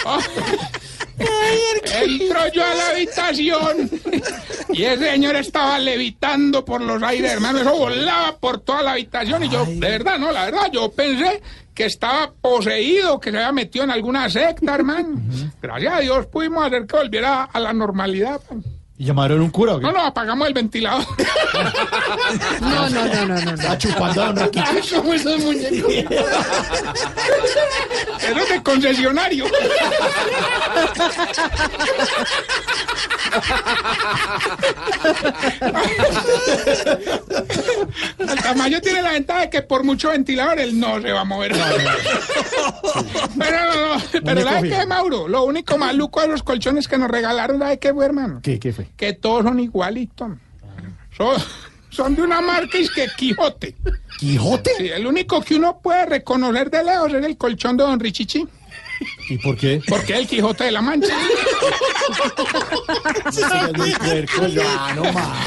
Oh. 0.05 0.19
Entro 1.19 2.49
yo 2.53 2.65
a 2.65 2.75
la 2.75 2.89
habitación 2.91 3.91
y 4.73 4.85
el 4.85 4.99
señor 4.99 5.37
estaba 5.37 5.79
levitando 5.79 6.65
por 6.65 6.81
los 6.81 7.03
aires, 7.03 7.33
hermano. 7.33 7.61
Eso 7.61 7.77
volaba 7.77 8.37
por 8.37 8.61
toda 8.61 8.83
la 8.83 8.93
habitación 8.93 9.45
y 9.45 9.49
yo, 9.49 9.65
de 9.65 9.91
verdad, 9.91 10.19
no, 10.19 10.31
la 10.33 10.47
verdad, 10.47 10.71
yo 10.73 10.91
pensé 10.93 11.43
que 11.75 11.87
estaba 11.87 12.33
poseído, 12.33 13.21
que 13.21 13.31
se 13.31 13.37
había 13.37 13.53
metido 13.53 13.85
en 13.85 13.91
alguna 13.91 14.29
secta, 14.31 14.75
hermano. 14.75 15.21
Gracias 15.61 15.93
a 15.93 16.01
Dios 16.01 16.27
pudimos 16.27 16.67
hacer 16.67 16.87
que 16.87 16.97
volviera 16.97 17.45
a 17.45 17.61
la 17.61 17.73
normalidad. 17.73 18.41
¿Y 18.99 19.05
llamaron 19.05 19.43
un 19.43 19.51
cura 19.51 19.75
o 19.75 19.79
qué? 19.79 19.85
No, 19.85 19.93
no, 19.93 20.07
apagamos 20.07 20.49
el 20.49 20.55
ventilador. 20.55 21.05
No, 22.61 22.89
no, 22.91 23.07
no, 23.07 23.27
no, 23.27 23.27
no. 23.27 23.41
no. 23.41 23.51
Está 23.53 23.79
chupando 23.79 24.23
a 24.23 24.27
Don 24.27 24.37
Raquitix. 24.37 24.93
Como 24.93 25.15
esos 25.15 25.41
muñecos. 25.43 25.93
Eso 28.21 28.39
es 28.41 28.49
de 28.51 28.63
concesionario. 28.63 29.47
El 38.19 38.43
tamaño 38.43 38.81
tiene 38.81 39.03
la 39.03 39.13
ventaja 39.13 39.41
de 39.43 39.51
que 39.51 39.63
por 39.63 39.85
mucho 39.85 40.11
ventilador 40.11 40.59
él 40.59 40.79
no 40.79 41.01
se 41.01 41.13
va 41.13 41.21
a 41.21 41.25
mover. 41.25 41.53
Pero, 43.39 43.57
no, 43.65 43.95
no, 43.95 44.03
pero 44.25 44.43
¿sabe 44.43 44.63
fijo. 44.63 44.81
qué, 44.81 44.87
Mauro? 44.87 45.29
Lo 45.29 45.45
único 45.45 45.79
maluco 45.79 46.21
de 46.21 46.29
los 46.29 46.43
colchones 46.43 46.89
que 46.89 46.99
nos 46.99 47.11
regalaron, 47.11 47.59
¿sabe 47.59 47.79
qué 47.79 47.93
fue, 47.93 48.05
hermano? 48.07 48.41
¿Qué, 48.43 48.59
qué 48.59 48.73
fue? 48.73 48.89
Que 48.97 49.13
todos 49.13 49.45
son 49.45 49.61
igualitos. 49.61 50.31
Son, 51.17 51.37
son 51.91 52.15
de 52.15 52.23
una 52.23 52.41
marca 52.41 52.79
y 52.79 52.89
que 52.89 53.09
Quijote. 53.17 53.75
¿Quijote? 54.19 54.71
Sí, 54.77 54.89
el 54.89 55.07
único 55.07 55.41
que 55.43 55.55
uno 55.57 55.79
puede 55.83 56.07
reconocer 56.07 56.71
de 56.71 56.85
lejos 56.85 57.13
es 57.15 57.25
el 57.25 57.37
colchón 57.37 57.77
de 57.77 57.85
Don 57.85 57.99
Richichi. 58.01 58.47
¿Y 59.29 59.39
por 59.39 59.57
qué? 59.57 59.81
Porque 59.89 60.15
es 60.15 60.19
el 60.21 60.27
Quijote 60.27 60.65
de 60.65 60.71
la 60.73 60.83
Mancha. 60.83 61.15
No. 64.95 65.03
Ah, 65.17 65.45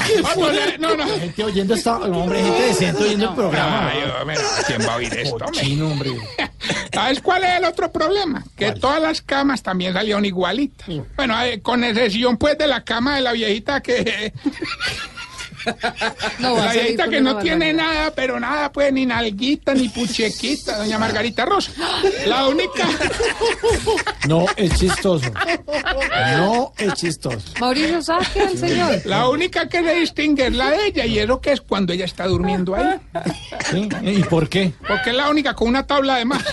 no, 0.78 0.96
no, 0.96 0.96
no. 0.96 1.18
Gente 1.18 1.44
oyendo 1.44 1.74
esta, 1.74 1.96
hombre, 1.98 2.42
gente 2.42 2.62
decente 2.62 3.02
oyendo 3.02 3.28
el 3.30 3.34
programa. 3.34 3.92
¿quién 4.66 4.86
va 4.86 4.92
a 4.92 4.96
oír 4.96 5.12
esto? 5.14 5.44
hombre. 5.84 6.10
¿Sabes 6.92 7.20
cuál 7.20 7.44
es 7.44 7.58
el 7.58 7.64
otro 7.64 7.90
problema? 7.90 8.44
Que 8.56 8.72
todas 8.72 9.00
las 9.00 9.22
camas 9.22 9.62
también 9.62 9.94
salieron 9.94 10.24
igualitas. 10.24 10.88
Bueno, 11.16 11.42
eh, 11.42 11.60
con 11.62 11.82
excepción 11.82 12.36
pues 12.36 12.58
de 12.58 12.66
la 12.66 12.84
cama 12.84 13.16
de 13.16 13.22
la 13.22 13.32
viejita 13.32 13.80
que... 13.80 14.32
No, 16.38 16.54
va 16.54 16.62
a 16.62 16.64
la 16.64 16.68
salir 16.68 16.82
viejita 16.82 17.04
con 17.04 17.12
que 17.12 17.20
una 17.20 17.32
no 17.32 17.38
tiene 17.40 17.72
nada, 17.72 18.12
pero 18.14 18.40
nada, 18.40 18.72
pues, 18.72 18.92
ni 18.92 19.06
nalguita, 19.06 19.74
ni 19.74 19.88
puchequita, 19.88 20.78
doña 20.78 20.98
Margarita 20.98 21.44
Rosa. 21.44 21.72
La 22.26 22.48
única... 22.48 22.88
No 24.28 24.46
es 24.56 24.78
chistoso. 24.78 25.30
No 26.36 26.72
es 26.78 26.94
chistoso. 26.94 27.52
Mauricio, 27.60 28.02
saque 28.02 28.40
al 28.40 28.58
señor. 28.58 29.02
La 29.04 29.28
única 29.28 29.68
que 29.68 29.82
se 29.82 29.94
distingue 29.94 30.46
es 30.46 30.54
la 30.54 30.70
de 30.70 30.86
ella, 30.86 31.06
y 31.06 31.18
eso 31.18 31.40
que 31.40 31.52
es 31.52 31.60
cuando 31.60 31.92
ella 31.92 32.04
está 32.04 32.26
durmiendo 32.26 32.74
ahí. 32.74 32.98
¿Sí? 33.70 33.88
¿Y 34.02 34.22
por 34.24 34.48
qué? 34.48 34.72
Porque 34.86 35.10
es 35.10 35.16
la 35.16 35.30
única 35.30 35.54
con 35.54 35.68
una 35.68 35.86
tabla 35.86 36.16
de 36.16 36.24
más. 36.24 36.44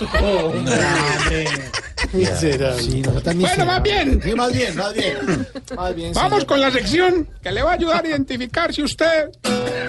Miserable. 2.12 2.82
Sí, 2.82 3.02
no, 3.02 3.20
tan 3.20 3.38
Bueno, 3.40 3.64
más 3.66 3.82
bien. 3.82 4.20
Sí, 4.22 4.32
más 4.34 4.52
bien, 4.52 4.76
más 4.76 4.94
bien. 4.94 5.16
Más 5.76 5.94
bien, 5.94 6.12
Vamos 6.14 6.30
señor. 6.40 6.46
con 6.46 6.60
la 6.60 6.70
sección 6.70 7.28
que 7.42 7.52
le 7.52 7.62
va 7.62 7.70
a 7.72 7.74
ayudar 7.74 8.04
a 8.04 8.08
identificar 8.08 8.72
si 8.72 8.82
usted... 8.82 9.30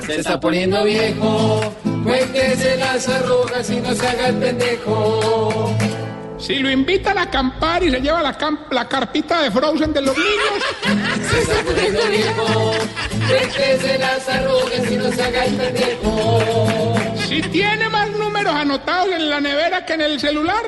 Se 0.06 0.20
está 0.20 0.40
poniendo 0.40 0.84
viejo, 0.84 1.74
cuéntese 2.04 2.78
las 2.78 3.08
arrugas 3.08 3.70
y 3.70 3.76
no 3.80 3.94
se 3.94 4.08
haga 4.08 4.28
el 4.30 4.36
pendejo. 4.36 5.76
Si 6.40 6.56
lo 6.56 6.72
invitan 6.72 7.18
a 7.18 7.24
acampar 7.24 7.84
y 7.84 7.92
se 7.92 8.00
lleva 8.00 8.24
la 8.24 8.88
carpita 8.88 9.42
de 9.44 9.52
Frozen 9.52 9.92
de 9.94 10.02
los 10.02 10.16
niños. 10.18 11.20
Se 11.30 11.40
está 11.42 11.64
poniendo 11.66 12.00
viejo, 12.10 12.72
cuéntese 13.28 14.00
las 14.00 14.30
arrugas 14.30 14.92
y 14.92 14.96
no 14.96 15.12
se 15.12 15.22
haga 15.22 15.46
el 15.46 15.56
pendejo. 15.56 16.96
Si 17.28 17.42
tiene 17.44 17.90
más 17.90 18.10
números 18.40 18.62
anotados 18.62 19.14
en 19.14 19.30
la 19.30 19.42
nevera 19.42 19.86
que 19.86 19.94
en 19.94 20.02
el 20.02 20.20
celular. 20.20 20.64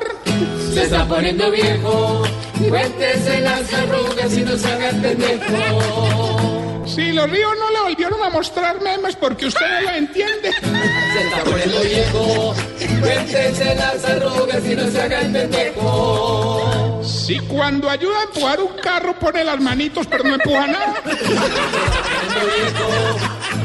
Se 0.74 0.84
está 0.84 1.06
poniendo 1.06 1.50
viejo, 1.50 2.22
cuéntese 2.68 3.40
las 3.40 3.72
arrugas 3.72 4.32
y 4.36 4.40
no 4.42 4.56
se 4.56 4.72
haga 4.72 4.90
el 4.90 5.00
pendejo. 5.00 6.82
Si 6.86 7.12
los 7.12 7.30
ríos 7.30 7.52
no 7.58 7.70
le 7.70 7.80
volvieron 7.80 8.22
a 8.22 8.28
mostrar 8.28 8.80
memes 8.82 9.16
porque 9.16 9.46
usted 9.46 9.66
no 9.66 9.80
lo 9.82 9.96
entiende. 9.96 10.52
Se 10.52 11.22
está 11.22 11.44
poniendo 11.44 11.80
viejo, 11.80 12.54
cuéntese 13.00 13.74
las 13.74 14.04
arrugas 14.04 14.64
y 14.64 14.74
no 14.74 14.90
se 14.90 15.00
haga 15.00 15.20
el 15.20 15.32
pendejo. 15.32 17.00
Si 17.02 17.38
cuando 17.40 17.88
ayuda 17.88 18.20
a 18.20 18.22
empujar 18.24 18.60
un 18.60 18.76
carro 18.82 19.18
pone 19.18 19.44
las 19.44 19.60
manitos 19.60 20.06
pero 20.06 20.24
no 20.24 20.34
empuja 20.34 20.66
nada. 20.66 20.94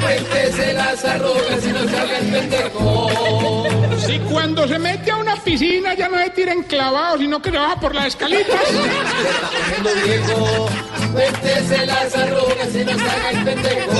Cuéntese 0.02 0.74
las 0.74 1.04
arrugas 1.04 1.66
y 1.66 1.68
no 1.68 1.88
se 1.88 1.98
haga 1.98 2.18
el 2.20 2.32
pendejo. 2.32 3.08
Si 4.08 4.20
cuando 4.20 4.66
se 4.66 4.80
mete 4.80 5.12
a 5.12 5.18
una 5.18 5.36
piscina 5.36 5.94
ya 5.94 6.08
no 6.08 6.18
se 6.18 6.30
tira 6.30 6.54
enclavado 6.54 7.18
sino 7.18 7.42
que 7.42 7.52
se 7.52 7.58
baja 7.58 7.78
por 7.78 7.94
las 7.94 8.08
escalitas. 8.08 8.62
Poniendo 9.76 10.06
viejo, 10.06 10.70
cuéntese 11.12 11.86
las 11.86 12.16
arrugas 12.16 12.74
y 12.74 12.86
no 12.86 12.98
se 12.98 13.10
haga 13.10 13.30
el 13.32 13.44
pendejo. 13.44 13.92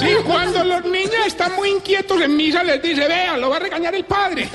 Si 0.00 0.14
cuando 0.24 0.64
los 0.64 0.84
niños 0.84 1.26
están 1.26 1.54
muy 1.54 1.70
inquietos 1.70 2.20
en 2.20 2.36
misa 2.36 2.64
les 2.64 2.82
dice, 2.82 3.06
vea, 3.06 3.36
lo 3.36 3.50
va 3.50 3.56
a 3.56 3.60
regañar 3.60 3.94
el 3.94 4.04
padre. 4.04 4.48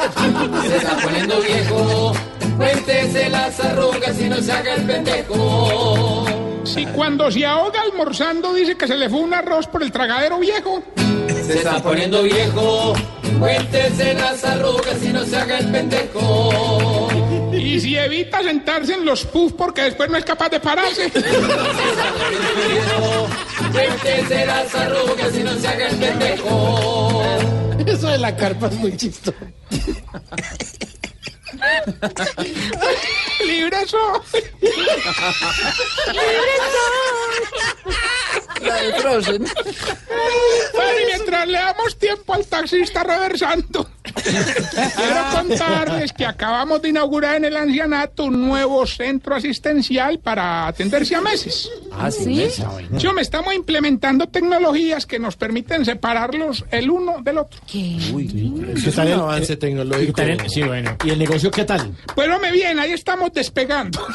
Se 0.67 0.75
está 0.75 0.97
poniendo 0.97 1.39
viejo, 1.41 2.13
cuéntese 2.57 3.29
las 3.29 3.59
arrugas 3.61 4.19
y 4.19 4.29
no 4.29 4.41
se 4.41 4.51
haga 4.51 4.75
el 4.75 4.85
pendejo. 4.85 6.25
Si 6.65 6.85
cuando 6.87 7.31
se 7.31 7.45
ahoga 7.45 7.81
almorzando 7.81 8.53
dice 8.53 8.75
que 8.75 8.87
se 8.87 8.97
le 8.97 9.09
fue 9.09 9.19
un 9.19 9.33
arroz 9.33 9.67
por 9.67 9.83
el 9.83 9.91
tragadero 9.91 10.39
viejo. 10.39 10.83
Se 11.45 11.57
está 11.57 11.81
poniendo 11.83 12.23
viejo, 12.23 12.93
cuéntese 13.39 14.13
las 14.13 14.43
arrugas 14.43 15.03
y 15.03 15.09
no 15.09 15.25
se 15.25 15.35
haga 15.37 15.59
el 15.59 15.71
pendejo. 15.71 17.09
Y 17.51 17.79
si 17.79 17.97
evita 17.97 18.41
sentarse 18.41 18.93
en 18.93 19.05
los 19.05 19.25
puffs 19.25 19.53
porque 19.57 19.83
después 19.83 20.09
no 20.09 20.17
es 20.17 20.25
capaz 20.25 20.49
de 20.49 20.59
pararse. 20.59 21.11
Cuéntese 23.71 24.45
las 24.45 24.73
arrugas 24.75 25.37
y 25.37 25.43
no 25.43 25.53
se 25.55 25.67
haga 25.67 25.87
el 25.89 25.95
pendejo. 25.97 27.21
Eso 27.85 28.07
de 28.07 28.17
la 28.17 28.35
carpa 28.35 28.67
es 28.67 28.75
muy 28.75 28.95
chistoso. 28.95 29.35
Libre 33.45 33.77
soy. 33.87 34.41
La 38.61 38.75
de 38.81 38.93
Frozen. 38.93 39.45
Bueno, 40.73 40.99
y 41.01 41.05
mientras 41.05 41.47
le 41.47 41.57
damos 41.57 41.97
tiempo 41.97 42.33
al 42.33 42.45
taxista 42.45 43.03
reversando, 43.03 43.89
Quiero 44.13 45.21
contarles 45.31 46.13
que 46.13 46.25
acabamos 46.25 46.81
de 46.81 46.89
inaugurar 46.89 47.35
en 47.35 47.45
el 47.45 47.57
ancianato 47.57 48.25
un 48.25 48.47
nuevo 48.47 48.85
centro 48.85 49.35
asistencial 49.35 50.19
para 50.19 50.67
atenderse 50.67 51.15
a 51.15 51.21
meses. 51.21 51.69
Ah, 51.91 52.11
sí. 52.11 52.47
Sí, 52.97 53.07
hombre, 53.07 53.21
estamos 53.21 53.53
implementando 53.53 54.27
tecnologías 54.27 55.05
que 55.05 55.19
nos 55.19 55.35
permiten 55.35 55.85
separarlos 55.85 56.65
el 56.71 56.89
uno 56.89 57.21
del 57.21 57.39
otro. 57.39 57.59
¿Qué 57.67 58.91
tal 58.95 59.07
el 59.07 59.13
avance 59.13 59.55
tecnológico? 59.55 60.21
sí, 60.47 60.63
bueno. 60.63 60.97
¿Y 61.03 61.09
el 61.11 61.19
negocio 61.19 61.51
qué 61.53 61.63
tal? 61.65 61.95
Pues 62.15 62.27
me 62.41 62.51
bien, 62.51 62.79
ahí 62.79 62.93
estamos 62.93 63.31
despegando. 63.33 64.05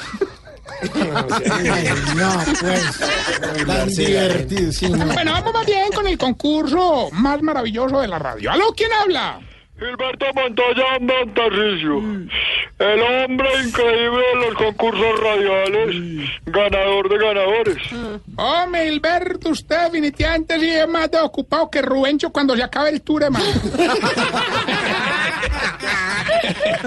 no, 2.14 2.44
pues. 2.60 2.98
Tan 3.66 3.88
divertido, 3.88 4.72
sí. 4.72 4.88
no. 4.88 5.06
Bueno, 5.06 5.32
vamos 5.32 5.52
más 5.52 5.66
bien 5.66 5.90
con 5.94 6.06
el 6.06 6.18
concurso 6.18 7.08
más 7.12 7.42
maravilloso 7.42 8.00
de 8.00 8.08
la 8.08 8.18
radio. 8.18 8.52
¿Aló, 8.52 8.72
quién 8.76 8.92
habla? 8.92 9.40
Gilberto 9.78 10.26
Montoya 10.34 10.98
Montarricio, 11.00 11.98
el 12.78 13.00
hombre 13.00 13.48
increíble 13.64 14.22
de 14.34 14.46
los 14.46 14.54
concursos 14.56 15.20
radiales, 15.20 16.30
ganador 16.46 17.08
de 17.08 17.18
ganadores. 17.18 17.76
Hombre, 18.36 18.88
Hilberto, 18.88 19.50
usted 19.50 19.84
definitivamente 19.84 20.58
sí 20.58 20.68
es 20.68 20.88
más 20.88 21.08
de 21.12 21.20
ocupado 21.20 21.70
que 21.70 21.80
Rubencho 21.80 22.30
cuando 22.30 22.56
se 22.56 22.64
acabe 22.64 22.90
el 22.90 23.02
tour, 23.02 23.22
hermano. 23.22 23.44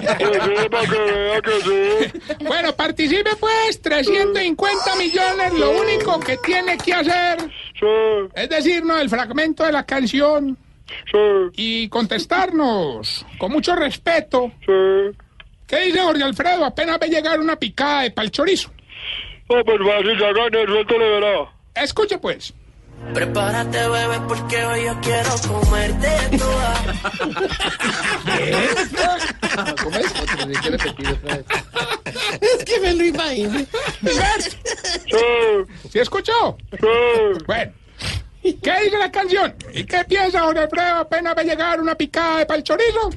Sí, 0.02 0.68
para 0.70 0.88
que 0.88 1.00
vea 1.00 1.42
que 1.42 1.62
sí. 1.62 2.36
Bueno, 2.46 2.74
participe 2.74 3.30
pues, 3.40 3.82
350 3.82 4.96
millones, 4.98 5.54
lo 5.54 5.72
único 5.72 6.20
que 6.20 6.38
tiene 6.38 6.78
que 6.78 6.94
hacer. 6.94 7.38
Es 8.34 8.50
decirnos 8.50 9.00
el 9.00 9.10
fragmento 9.10 9.64
de 9.64 9.72
la 9.72 9.86
canción 9.86 10.58
y 11.56 11.90
contestarnos 11.90 13.26
con 13.38 13.52
mucho 13.52 13.76
respeto. 13.76 14.52
¿Qué 15.68 15.80
dice 15.86 16.00
Jorge 16.02 16.24
Alfredo? 16.24 16.66
Apenas 16.66 17.00
ve 17.00 17.08
llegar 17.08 17.40
una 17.40 17.56
picada 17.56 18.02
de 18.02 18.12
pal 18.12 18.30
chorizo. 18.32 18.72
No, 19.50 19.64
pues 19.64 19.80
fácil, 19.80 20.20
ya 20.20 20.34
gané, 20.34 20.66
suéltale, 20.66 21.10
verá. 21.10 21.52
Escuche 21.76 22.18
pues. 22.18 22.54
Prepárate, 23.14 23.88
bebé, 23.90 24.20
porque 24.28 24.64
hoy 24.64 24.86
yo 24.86 25.00
quiero 25.02 25.30
comerte 25.48 26.38
toda. 26.38 26.84
¿Cómo 29.84 29.98
es? 29.98 30.14
Repetir 30.64 31.10
otra 31.10 31.36
vez. 31.36 31.46
Es 32.42 32.64
que 32.64 32.80
me 32.80 32.94
lo 32.94 33.04
imagino. 33.06 33.60
¿Sí 35.90 36.00
escuchó? 36.00 36.58
Bueno. 37.48 37.72
¿Qué 38.42 38.74
dice 38.84 38.98
la 38.98 39.12
canción? 39.12 39.56
¿Y 39.74 39.84
qué 39.84 40.04
piensa 40.06 40.42
Jorge 40.42 40.62
Alfredo 40.62 40.96
apenas 40.96 41.36
ve 41.36 41.44
llegar 41.44 41.80
una 41.80 41.96
picada 41.96 42.40
de 42.40 42.46
pal 42.46 42.64
chorizo? 42.64 43.10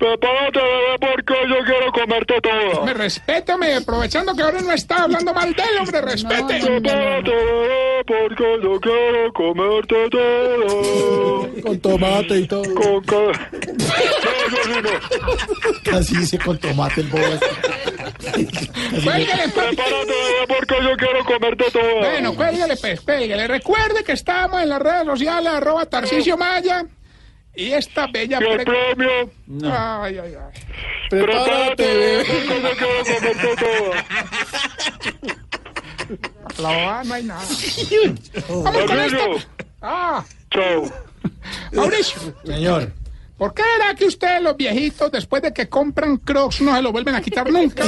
Prepárate, 0.00 0.58
bebé, 0.58 0.98
porque 0.98 1.34
yo 1.46 1.56
quiero 1.66 1.92
comerte 1.92 2.34
toda. 2.40 2.84
Me 2.86 2.94
respétame, 2.94 3.74
aprovechando 3.74 4.34
que 4.34 4.42
ahora 4.42 4.62
no 4.62 4.72
está 4.72 5.02
hablando 5.02 5.34
mal 5.34 5.52
de 5.54 5.62
él, 5.62 5.78
hombre, 5.78 6.00
respete. 6.00 6.58
Prepárate, 6.58 7.30
bebé, 7.30 8.04
porque 8.06 8.58
yo 8.62 8.80
quiero 8.80 9.32
comerte 9.34 10.08
toda. 10.10 11.62
Con 11.62 11.80
tomate 11.80 12.38
y 12.38 12.46
todo. 12.46 12.62
Con 12.74 13.04
ca- 13.04 13.16
No, 13.16 14.48
yo 14.50 14.56
sí 14.64 14.70
no. 14.82 15.90
Casi 15.92 16.16
dice 16.16 16.38
con 16.38 16.56
tomate 16.58 17.02
el 17.02 17.08
bobo. 17.08 17.22
Cuélguele, 19.04 19.48
pues. 19.54 19.66
Prepárate, 19.66 20.06
bebé, 20.06 20.46
porque 20.48 20.74
yo 20.82 20.96
quiero 20.96 21.24
comerte 21.26 21.64
toda. 21.70 22.10
Bueno, 22.10 22.34
cuélguele, 22.34 22.76
pues, 22.78 23.00
cuélguele. 23.02 23.46
Recuerde 23.48 24.02
que 24.02 24.12
estamos 24.12 24.62
en 24.62 24.70
las 24.70 24.80
redes 24.80 25.04
sociales, 25.04 25.52
arroba 25.52 25.84
Tarcicio 25.84 26.38
Maya. 26.38 26.84
Y 27.54 27.72
esta 27.72 28.06
bella... 28.06 28.38
¿Y 28.40 28.44
el 28.44 28.56
pre- 28.56 28.64
premio? 28.64 29.30
Ay, 29.72 30.18
ay, 30.18 30.34
ay. 30.34 30.60
Prepárate, 31.10 31.82
bebé. 31.96 32.24
La 36.58 36.68
bobada 36.68 37.04
no 37.04 37.14
hay 37.14 37.22
nada. 37.24 37.42
Vamos 38.48 38.84
con 38.84 39.00
esto. 39.00 39.36
Ah, 39.82 40.24
Chao. 40.50 40.84
Mauricio. 41.72 42.20
Señor. 42.44 42.92
¿Por 43.38 43.54
qué 43.54 43.62
era 43.76 43.94
que 43.94 44.04
ustedes, 44.04 44.42
los 44.42 44.54
viejitos, 44.56 45.10
después 45.10 45.40
de 45.42 45.52
que 45.54 45.66
compran 45.68 46.18
Crocs, 46.18 46.60
no 46.60 46.76
se 46.76 46.82
lo 46.82 46.92
vuelven 46.92 47.14
a 47.14 47.22
quitar 47.22 47.50
nunca? 47.50 47.84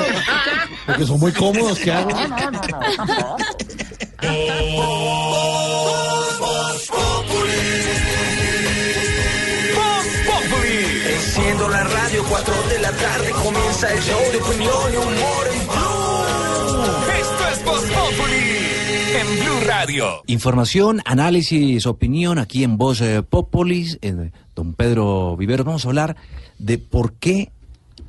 Porque 0.86 1.04
son 1.04 1.20
muy 1.20 1.32
cómodos, 1.32 1.78
¿qué 1.78 1.92
hago? 1.92 2.10
No, 2.10 2.26
no, 2.28 2.50
no, 2.50 2.60
no. 3.06 3.36
Enciendo 11.42 11.68
la 11.70 11.82
radio, 11.82 12.22
4 12.28 12.54
de 12.68 12.78
la 12.82 12.92
tarde 12.92 13.30
comienza 13.42 13.92
el 13.92 14.00
show 14.00 14.20
de 14.30 14.38
opinión 14.38 14.92
y 14.92 14.96
humor 14.96 15.46
en 15.52 15.66
Blue. 15.66 16.84
Esto 17.20 17.48
es 17.52 17.64
Voz 17.64 17.82
Populi 17.82 19.16
en 19.18 19.40
Blue 19.40 19.66
Radio. 19.66 20.04
Información, 20.28 21.00
análisis, 21.04 21.84
opinión 21.86 22.38
aquí 22.38 22.62
en 22.62 22.78
Voz 22.78 23.00
eh, 23.00 23.24
Populis. 23.24 23.98
eh, 24.02 24.30
don 24.54 24.74
Pedro 24.74 25.36
Vivero, 25.36 25.64
vamos 25.64 25.84
a 25.84 25.88
hablar 25.88 26.16
de 26.58 26.78
por 26.78 27.14
qué 27.14 27.50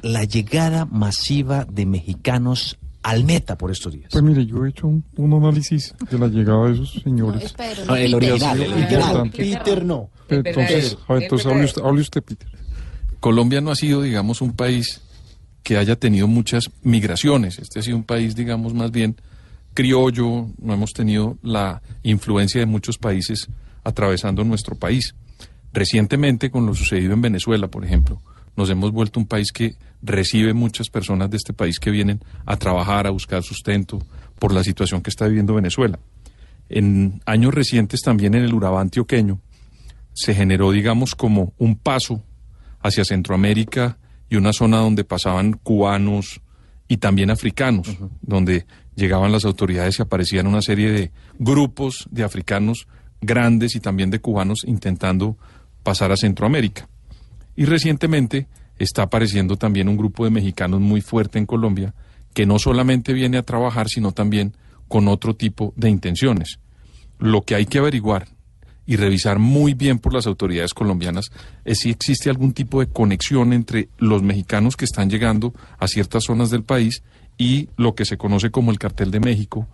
la 0.04 0.26
llegada 0.26 0.86
masiva 0.86 1.66
de 1.68 1.88
mexicanos 1.88 2.78
al 3.02 3.24
meta 3.24 3.58
por 3.58 3.72
estos 3.72 3.94
días. 3.94 4.10
Pues 4.12 4.24
mire, 4.24 4.46
yo 4.46 4.64
he 4.64 4.70
hecho 4.70 4.86
un, 4.86 5.04
un 5.18 5.34
análisis 5.34 5.96
de 6.12 6.20
la 6.20 6.28
llegada 6.28 6.68
de 6.68 6.74
esos 6.76 7.02
señores. 7.04 7.56
No, 7.88 7.96
el 7.96 8.14
original, 8.14 8.62
el 8.62 8.74
original. 8.74 9.02
Importante. 9.02 9.38
Peter 9.38 9.84
no. 9.84 10.10
Entonces, 10.30 10.98
a 11.08 11.14
ver, 11.14 11.24
entonces 11.24 11.48
hable 11.48 11.66
usted, 11.66 11.82
hable 11.84 12.02
usted, 12.02 12.22
Peter. 12.24 12.48
Colombia 13.24 13.62
no 13.62 13.72
ha 13.72 13.76
sido, 13.78 14.02
digamos, 14.02 14.42
un 14.42 14.52
país 14.52 15.00
que 15.64 15.78
haya 15.78 15.96
tenido 15.96 16.28
muchas 16.28 16.70
migraciones. 16.82 17.58
Este 17.58 17.80
ha 17.80 17.82
sido 17.82 17.96
un 17.96 18.04
país, 18.04 18.36
digamos, 18.36 18.74
más 18.74 18.92
bien 18.92 19.16
criollo. 19.74 20.50
No 20.58 20.74
hemos 20.74 20.92
tenido 20.92 21.38
la 21.42 21.82
influencia 22.04 22.60
de 22.60 22.66
muchos 22.66 22.98
países 22.98 23.48
atravesando 23.86 24.44
nuestro 24.44 24.76
país. 24.76 25.16
Recientemente, 25.72 26.52
con 26.52 26.66
lo 26.66 26.74
sucedido 26.74 27.14
en 27.14 27.22
Venezuela, 27.22 27.70
por 27.70 27.86
ejemplo, 27.86 28.22
nos 28.58 28.70
hemos 28.70 28.92
vuelto 28.92 29.22
un 29.22 29.26
país 29.26 29.54
que 29.54 29.78
recibe 30.02 30.54
muchas 30.54 30.90
personas 30.90 31.30
de 31.30 31.38
este 31.38 31.54
país 31.54 31.80
que 31.80 31.92
vienen 31.92 32.20
a 32.46 32.58
trabajar, 32.58 33.08
a 33.08 33.12
buscar 33.12 33.42
sustento 33.42 34.06
por 34.38 34.54
la 34.54 34.66
situación 34.66 35.02
que 35.02 35.12
está 35.12 35.28
viviendo 35.28 35.54
Venezuela. 35.54 35.98
En 36.68 37.22
años 37.26 37.54
recientes, 37.54 38.02
también 38.02 38.36
en 38.36 38.44
el 38.44 38.54
Urabá 38.54 38.82
antioqueño, 38.82 39.40
se 40.12 40.36
generó, 40.36 40.72
digamos, 40.74 41.16
como 41.16 41.54
un 41.58 41.78
paso 41.78 42.22
hacia 42.84 43.06
Centroamérica 43.06 43.98
y 44.30 44.36
una 44.36 44.54
zona 44.54 44.78
donde 44.78 45.04
pasaban 45.04 45.54
cubanos 45.54 46.42
y 46.88 46.98
también 46.98 47.32
africanos, 47.32 47.88
donde 48.22 48.66
llegaban 48.96 49.32
las 49.32 49.46
autoridades 49.46 49.98
y 49.98 50.02
aparecían 50.02 50.48
una 50.48 50.62
serie 50.62 50.92
de 50.92 51.12
grupos 51.40 52.08
de 52.12 52.24
africanos 52.24 52.88
grandes 53.22 53.76
y 53.76 53.80
también 53.80 54.12
de 54.12 54.20
cubanos 54.20 54.60
intentando 54.66 55.38
pasar 55.82 56.12
a 56.12 56.18
Centroamérica. 56.18 56.88
Y 57.56 57.66
recientemente 57.66 58.48
está 58.78 59.04
apareciendo 59.04 59.56
también 59.56 59.88
un 59.88 59.98
grupo 59.98 60.26
de 60.26 60.32
mexicanos 60.32 60.82
muy 60.82 61.02
fuerte 61.02 61.40
en 61.40 61.46
Colombia 61.46 61.94
que 62.34 62.46
no 62.46 62.60
solamente 62.60 63.14
viene 63.14 63.38
a 63.38 63.44
trabajar, 63.44 63.88
sino 63.88 64.12
también 64.12 64.56
con 64.88 65.08
otro 65.08 65.36
tipo 65.36 65.74
de 65.76 65.90
intenciones. 65.90 66.60
Lo 67.20 67.44
que 67.44 67.56
hay 67.56 67.66
que 67.66 67.78
averiguar 67.78 68.28
y 68.86 68.98
revisar 68.98 69.40
muy 69.40 69.74
bien 69.74 70.00
por 70.00 70.14
las 70.14 70.28
autoridades 70.28 70.74
colombianas 70.74 71.32
es 71.64 71.80
si 71.80 71.90
existe 71.90 72.30
algún 72.30 72.54
tipo 72.54 72.80
de 72.80 72.88
conexión 72.88 73.54
entre 73.54 73.90
los 73.98 74.22
mexicanos 74.24 74.76
que 74.76 74.86
están 74.86 75.10
llegando 75.10 75.54
a 75.80 75.88
ciertas 75.88 76.26
zonas 76.26 76.50
del 76.50 76.64
país 76.64 77.04
y 77.38 77.70
lo 77.78 77.96
que 77.96 78.06
se 78.06 78.18
conoce 78.18 78.52
como 78.52 78.72
el 78.72 78.80
cartel 78.80 79.12
de 79.12 79.20
México, 79.20 79.68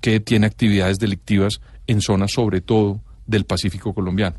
que 0.00 0.20
tiene 0.20 0.46
actividades 0.46 0.98
delictivas 0.98 1.60
en 1.86 2.00
zonas 2.00 2.32
sobre 2.32 2.60
todo 2.60 3.00
del 3.26 3.44
Pacífico 3.44 3.94
colombiano. 3.94 4.36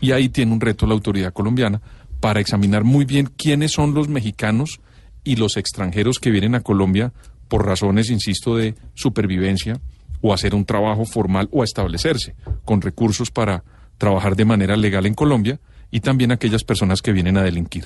Y 0.00 0.12
ahí 0.12 0.28
tiene 0.28 0.52
un 0.52 0.60
reto 0.60 0.86
la 0.86 0.94
autoridad 0.94 1.32
colombiana 1.32 1.82
para 2.20 2.40
examinar 2.40 2.84
muy 2.84 3.04
bien 3.04 3.30
quiénes 3.36 3.72
son 3.72 3.94
los 3.94 4.08
mexicanos 4.08 4.80
y 5.24 5.36
los 5.36 5.56
extranjeros 5.56 6.18
que 6.18 6.30
vienen 6.30 6.54
a 6.54 6.60
Colombia 6.60 7.12
por 7.48 7.66
razones, 7.66 8.10
insisto, 8.10 8.56
de 8.56 8.76
supervivencia 8.94 9.80
o 10.20 10.32
hacer 10.34 10.54
un 10.54 10.64
trabajo 10.64 11.04
formal 11.04 11.48
o 11.52 11.62
a 11.62 11.64
establecerse 11.64 12.34
con 12.64 12.80
recursos 12.80 13.30
para 13.30 13.64
trabajar 13.98 14.36
de 14.36 14.44
manera 14.44 14.76
legal 14.76 15.06
en 15.06 15.14
Colombia 15.14 15.60
y 15.90 16.00
también 16.00 16.32
aquellas 16.32 16.64
personas 16.64 17.02
que 17.02 17.12
vienen 17.12 17.36
a 17.36 17.42
delinquir. 17.42 17.84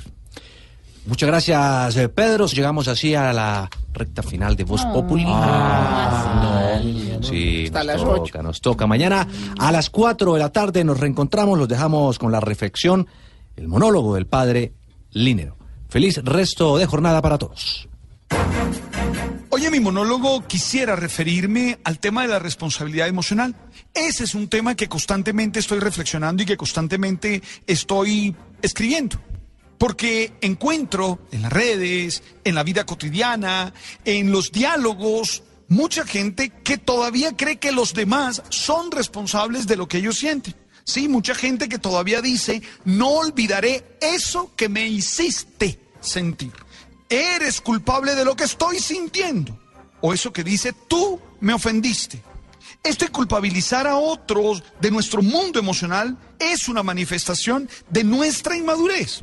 Muchas 1.07 1.27
gracias, 1.29 1.97
eh, 1.97 2.09
Pedro. 2.09 2.47
Llegamos 2.47 2.89
así 2.89 3.15
a 3.15 3.33
la 3.33 3.69
recta 3.93 4.23
final 4.23 4.57
de 4.57 4.65
Voz 4.65 4.85
Populi. 4.87 5.25
Ah, 5.27 6.81
no. 6.83 7.23
Sí, 7.23 7.65
Hasta 7.67 7.79
nos 7.81 7.87
las 7.87 8.01
toca, 8.03 8.21
ocho. 8.21 8.43
nos 8.43 8.61
toca. 8.61 8.87
Mañana 8.87 9.27
a 9.59 9.71
las 9.71 9.91
4 9.91 10.33
de 10.35 10.39
la 10.41 10.51
tarde 10.51 10.83
nos 10.83 10.99
reencontramos, 10.99 11.59
los 11.59 11.69
dejamos 11.69 12.19
con 12.19 12.33
la 12.33 12.41
reflexión, 12.41 13.07
el 13.57 13.69
monólogo 13.69 14.15
del 14.15 14.27
padre 14.27 14.73
Línero. 15.11 15.57
Feliz 15.91 16.23
resto 16.25 16.79
de 16.79 16.87
jornada 16.87 17.21
para 17.21 17.37
todos. 17.39 17.87
Hoy 19.57 19.67
en 19.67 19.71
mi 19.71 19.79
monólogo 19.79 20.45
quisiera 20.49 20.97
referirme 20.97 21.79
al 21.85 22.01
tema 22.01 22.23
de 22.23 22.29
la 22.29 22.41
responsabilidad 22.41 23.07
emocional. 23.07 23.55
Ese 23.95 24.25
es 24.25 24.35
un 24.35 24.49
tema 24.49 24.75
que 24.75 24.89
constantemente 24.89 25.61
estoy 25.61 25.79
reflexionando 25.79 26.43
y 26.43 26.47
que 26.47 26.57
constantemente 26.57 27.41
estoy 27.65 28.35
escribiendo. 28.63 29.17
Porque 29.79 30.33
encuentro 30.41 31.21
en 31.31 31.43
las 31.43 31.53
redes, 31.53 32.25
en 32.43 32.57
la 32.57 32.65
vida 32.65 32.85
cotidiana, 32.85 33.73
en 34.05 34.33
los 34.33 34.51
diálogos, 34.51 35.45
mucha 35.69 36.05
gente 36.05 36.51
que 36.51 36.77
todavía 36.77 37.37
cree 37.37 37.59
que 37.59 37.71
los 37.71 37.95
demás 37.95 38.43
son 38.49 38.91
responsables 38.91 39.69
de 39.69 39.77
lo 39.77 39.87
que 39.87 39.99
ellos 39.99 40.19
sienten. 40.19 40.57
Sí, 40.83 41.07
mucha 41.07 41.37
gente 41.37 41.69
que 41.69 41.79
todavía 41.79 42.21
dice, 42.23 42.61
no 42.85 43.11
olvidaré 43.11 43.85
eso 44.01 44.51
que 44.57 44.69
me 44.69 44.89
hiciste 44.89 45.79
sentir. 46.01 46.64
Eres 47.15 47.61
culpable 47.61 48.17
de 48.17 48.25
lo 48.25 48.35
que 48.35 48.43
estoy 48.43 48.81
sintiendo. 48.81 49.57
O 50.01 50.13
eso 50.13 50.33
que 50.33 50.43
dice, 50.43 50.73
tú 50.73 51.21
me 51.39 51.55
ofendiste. 51.55 52.21
Esto 52.83 53.05
de 53.05 53.13
culpabilizar 53.13 53.87
a 53.87 53.97
otros 53.97 54.65
de 54.81 54.91
nuestro 54.91 55.23
mundo 55.23 55.61
emocional 55.61 56.19
es 56.41 56.69
una 56.69 56.83
manifestación 56.83 57.69
de 57.89 58.03
nuestra 58.03 58.57
inmadurez. 58.57 59.23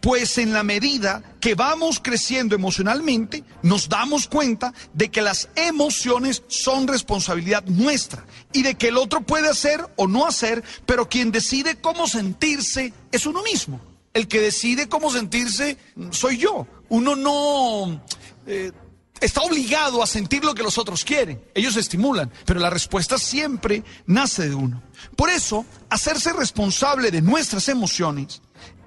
Pues 0.00 0.36
en 0.36 0.52
la 0.52 0.62
medida 0.62 1.22
que 1.40 1.54
vamos 1.54 2.00
creciendo 2.02 2.54
emocionalmente, 2.54 3.44
nos 3.62 3.88
damos 3.88 4.28
cuenta 4.28 4.74
de 4.92 5.10
que 5.10 5.22
las 5.22 5.48
emociones 5.54 6.42
son 6.48 6.86
responsabilidad 6.86 7.64
nuestra 7.64 8.26
y 8.52 8.62
de 8.62 8.74
que 8.74 8.88
el 8.88 8.98
otro 8.98 9.22
puede 9.22 9.48
hacer 9.48 9.80
o 9.96 10.06
no 10.06 10.26
hacer, 10.26 10.62
pero 10.84 11.08
quien 11.08 11.32
decide 11.32 11.76
cómo 11.80 12.06
sentirse 12.06 12.92
es 13.10 13.24
uno 13.24 13.42
mismo. 13.42 13.80
El 14.12 14.28
que 14.28 14.40
decide 14.40 14.88
cómo 14.88 15.10
sentirse 15.10 15.78
soy 16.10 16.36
yo. 16.36 16.66
Uno 16.88 17.16
no 17.16 18.02
eh, 18.46 18.72
está 19.20 19.42
obligado 19.42 20.02
a 20.02 20.06
sentir 20.06 20.44
lo 20.44 20.54
que 20.54 20.62
los 20.62 20.78
otros 20.78 21.04
quieren. 21.04 21.42
Ellos 21.54 21.76
estimulan, 21.76 22.30
pero 22.44 22.60
la 22.60 22.70
respuesta 22.70 23.18
siempre 23.18 23.82
nace 24.06 24.48
de 24.48 24.54
uno. 24.54 24.82
Por 25.16 25.30
eso, 25.30 25.64
hacerse 25.88 26.32
responsable 26.32 27.10
de 27.10 27.22
nuestras 27.22 27.68
emociones 27.68 28.42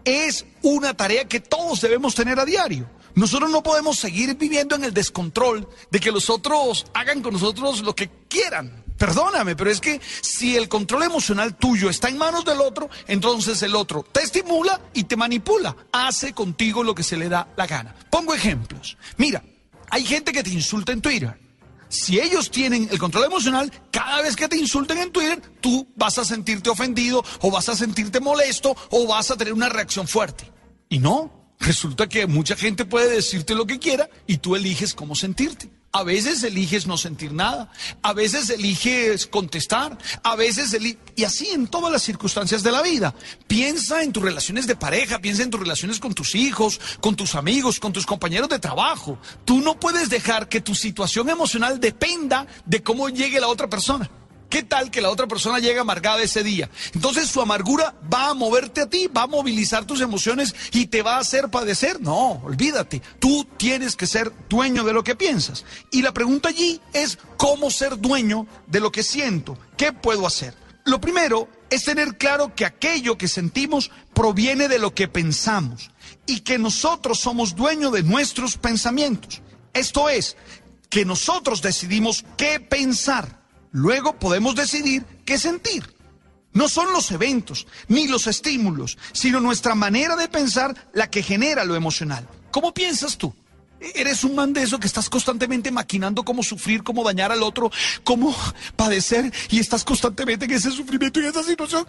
es 0.05 0.45
una 0.61 0.93
tarea 0.93 1.27
que 1.27 1.39
todos 1.39 1.81
debemos 1.81 2.15
tener 2.15 2.39
a 2.39 2.45
diario. 2.45 2.89
Nosotros 3.15 3.49
no 3.49 3.63
podemos 3.63 3.97
seguir 3.97 4.35
viviendo 4.35 4.76
en 4.76 4.84
el 4.84 4.93
descontrol 4.93 5.67
de 5.91 5.99
que 5.99 6.11
los 6.11 6.30
otros 6.30 6.85
hagan 6.93 7.21
con 7.21 7.34
nosotros 7.34 7.81
lo 7.81 7.95
que 7.95 8.09
quieran. 8.30 8.84
Perdóname, 8.99 9.55
pero 9.55 9.71
es 9.71 9.80
que 9.80 10.01
si 10.21 10.57
el 10.57 10.67
control 10.67 11.03
emocional 11.03 11.55
tuyo 11.55 11.89
está 11.89 12.09
en 12.09 12.17
manos 12.17 12.43
del 12.43 12.59
otro, 12.59 12.89
entonces 13.07 13.63
el 13.63 13.73
otro 13.73 14.03
te 14.03 14.21
estimula 14.21 14.81
y 14.93 15.05
te 15.05 15.15
manipula. 15.15 15.73
Hace 15.93 16.34
contigo 16.34 16.84
lo 16.84 16.93
que 16.93 17.01
se 17.01 17.15
le 17.15 17.30
da 17.30 17.47
la 17.55 17.65
gana. 17.65 17.95
Pongo 18.11 18.35
ejemplos. 18.35 18.97
Mira, 19.15 19.41
hay 19.89 20.03
gente 20.03 20.34
que 20.34 20.43
te 20.43 20.49
insulta 20.49 20.91
en 20.91 20.99
Twitter. 21.01 21.39
Si 21.88 22.19
ellos 22.19 22.51
tienen 22.51 22.89
el 22.91 22.99
control 22.99 23.23
emocional, 23.23 23.71
cada 23.89 24.21
vez 24.21 24.35
que 24.35 24.49
te 24.49 24.57
insulten 24.57 24.97
en 24.97 25.11
Twitter, 25.13 25.41
tú 25.61 25.88
vas 25.95 26.17
a 26.17 26.26
sentirte 26.26 26.69
ofendido 26.69 27.23
o 27.39 27.49
vas 27.49 27.69
a 27.69 27.77
sentirte 27.77 28.19
molesto 28.19 28.76
o 28.91 29.07
vas 29.07 29.31
a 29.31 29.38
tener 29.38 29.53
una 29.53 29.69
reacción 29.69 30.09
fuerte. 30.09 30.51
Y 30.89 30.99
no, 30.99 31.55
resulta 31.57 32.09
que 32.09 32.27
mucha 32.27 32.57
gente 32.57 32.84
puede 32.84 33.09
decirte 33.09 33.55
lo 33.55 33.65
que 33.65 33.80
quiera 33.80 34.09
y 34.27 34.39
tú 34.39 34.57
eliges 34.57 34.93
cómo 34.93 35.15
sentirte. 35.15 35.78
A 35.91 36.03
veces 36.03 36.43
eliges 36.43 36.85
no 36.85 36.97
sentir 36.97 37.33
nada, 37.33 37.71
a 38.03 38.13
veces 38.13 38.49
eliges 38.51 39.25
contestar, 39.25 39.97
a 40.23 40.35
veces 40.35 40.71
eliges... 40.73 41.01
Y 41.15 41.23
así 41.23 41.47
en 41.49 41.67
todas 41.67 41.91
las 41.91 42.03
circunstancias 42.03 42.61
de 42.61 42.71
la 42.71 42.83
vida. 42.83 43.15
Piensa 43.47 44.03
en 44.03 44.13
tus 44.13 44.21
relaciones 44.21 44.67
de 44.67 44.75
pareja, 44.75 45.19
piensa 45.19 45.41
en 45.41 45.49
tus 45.49 45.59
relaciones 45.59 45.99
con 45.99 46.13
tus 46.13 46.35
hijos, 46.35 46.79
con 47.01 47.15
tus 47.15 47.33
amigos, 47.33 47.79
con 47.79 47.91
tus 47.91 48.05
compañeros 48.05 48.49
de 48.49 48.59
trabajo. 48.59 49.17
Tú 49.45 49.61
no 49.61 49.79
puedes 49.79 50.09
dejar 50.09 50.47
que 50.47 50.61
tu 50.61 50.75
situación 50.75 51.29
emocional 51.29 51.79
dependa 51.79 52.45
de 52.65 52.83
cómo 52.83 53.09
llegue 53.09 53.39
la 53.39 53.47
otra 53.47 53.67
persona. 53.67 54.09
¿Qué 54.49 54.63
tal 54.63 54.89
que 54.89 55.01
la 55.01 55.11
otra 55.11 55.27
persona 55.27 55.59
llegue 55.59 55.80
amargada 55.80 56.23
ese 56.23 56.43
día? 56.43 56.69
Entonces 56.93 57.30
su 57.30 57.39
amargura 57.39 57.93
va 58.11 58.30
a 58.30 58.34
moverte 58.34 58.81
a 58.81 58.89
ti, 58.89 59.07
va 59.07 59.23
a 59.23 59.27
movilizar 59.27 59.85
tus 59.85 60.01
emociones 60.01 60.55
y 60.71 60.88
te 60.88 61.03
va 61.03 61.17
a 61.17 61.19
hacer 61.19 61.49
padecer. 61.49 62.01
No, 62.01 62.41
olvídate. 62.43 63.01
Tú 63.19 63.45
tienes 63.57 63.95
que 63.95 64.07
ser 64.07 64.31
dueño 64.49 64.84
de 64.84 64.93
lo 64.93 65.03
que 65.03 65.15
piensas. 65.15 65.65
Y 65.91 66.01
la 66.01 66.13
pregunta 66.13 66.49
allí 66.49 66.81
es 66.93 67.19
cómo 67.38 67.69
ser 67.69 67.99
dueño 67.99 68.47
de 68.65 68.80
lo 68.80 68.91
que 68.91 69.03
siento. 69.03 69.57
¿Qué 69.77 69.93
puedo 69.93 70.26
hacer? 70.26 70.55
Lo 70.85 70.99
primero 70.99 71.47
es 71.69 71.85
tener 71.85 72.17
claro 72.17 72.55
que 72.55 72.65
aquello 72.65 73.17
que 73.17 73.27
sentimos 73.27 73.91
proviene 74.15 74.67
de 74.67 74.80
lo 74.80 74.95
que 74.95 75.07
pensamos 75.07 75.91
y 76.26 76.39
que 76.39 76.57
nosotros 76.57 77.19
somos 77.19 77.55
dueños 77.55 77.91
de 77.91 78.01
nuestros 78.01 78.57
pensamientos. 78.57 79.41
Esto 79.73 80.09
es, 80.09 80.35
que 80.89 81.05
nosotros 81.05 81.61
decidimos 81.61 82.26
qué 82.35 82.59
pensar. 82.59 83.38
Luego 83.71 84.13
podemos 84.17 84.55
decidir 84.55 85.05
qué 85.25 85.37
sentir. 85.37 85.83
No 86.53 86.67
son 86.67 86.91
los 86.91 87.11
eventos 87.11 87.67
ni 87.87 88.07
los 88.07 88.27
estímulos, 88.27 88.97
sino 89.11 89.39
nuestra 89.39 89.75
manera 89.75 90.15
de 90.15 90.27
pensar 90.27 90.89
la 90.93 91.09
que 91.09 91.21
genera 91.21 91.63
lo 91.63 91.75
emocional. 91.75 92.27
¿Cómo 92.51 92.73
piensas 92.73 93.17
tú? 93.17 93.33
Eres 93.79 94.23
un 94.23 94.35
man 94.35 94.51
de 94.51 94.63
eso 94.63 94.79
que 94.79 94.87
estás 94.87 95.09
constantemente 95.09 95.71
maquinando 95.71 96.25
cómo 96.25 96.43
sufrir, 96.43 96.83
cómo 96.83 97.03
dañar 97.03 97.31
al 97.31 97.43
otro, 97.43 97.71
cómo 98.03 98.35
padecer 98.75 99.31
y 99.49 99.59
estás 99.59 99.85
constantemente 99.85 100.45
en 100.45 100.51
ese 100.51 100.71
sufrimiento 100.71 101.21
y 101.21 101.25
esa 101.25 101.43
situación. 101.43 101.87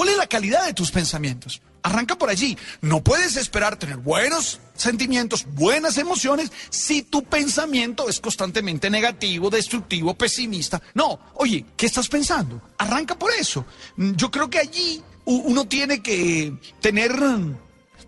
¿Cuál 0.00 0.12
es 0.12 0.16
la 0.16 0.26
calidad 0.26 0.64
de 0.64 0.72
tus 0.72 0.90
pensamientos? 0.90 1.60
Arranca 1.82 2.16
por 2.16 2.30
allí. 2.30 2.56
No 2.80 3.04
puedes 3.04 3.36
esperar 3.36 3.76
tener 3.76 3.98
buenos 3.98 4.58
sentimientos, 4.74 5.44
buenas 5.46 5.98
emociones, 5.98 6.50
si 6.70 7.02
tu 7.02 7.22
pensamiento 7.22 8.08
es 8.08 8.18
constantemente 8.18 8.88
negativo, 8.88 9.50
destructivo, 9.50 10.14
pesimista. 10.14 10.80
No, 10.94 11.20
oye, 11.34 11.66
¿qué 11.76 11.84
estás 11.84 12.08
pensando? 12.08 12.62
Arranca 12.78 13.18
por 13.18 13.30
eso. 13.30 13.66
Yo 13.98 14.30
creo 14.30 14.48
que 14.48 14.60
allí 14.60 15.02
uno 15.26 15.68
tiene 15.68 16.02
que 16.02 16.54
tener 16.80 17.12
mm, 17.12 17.58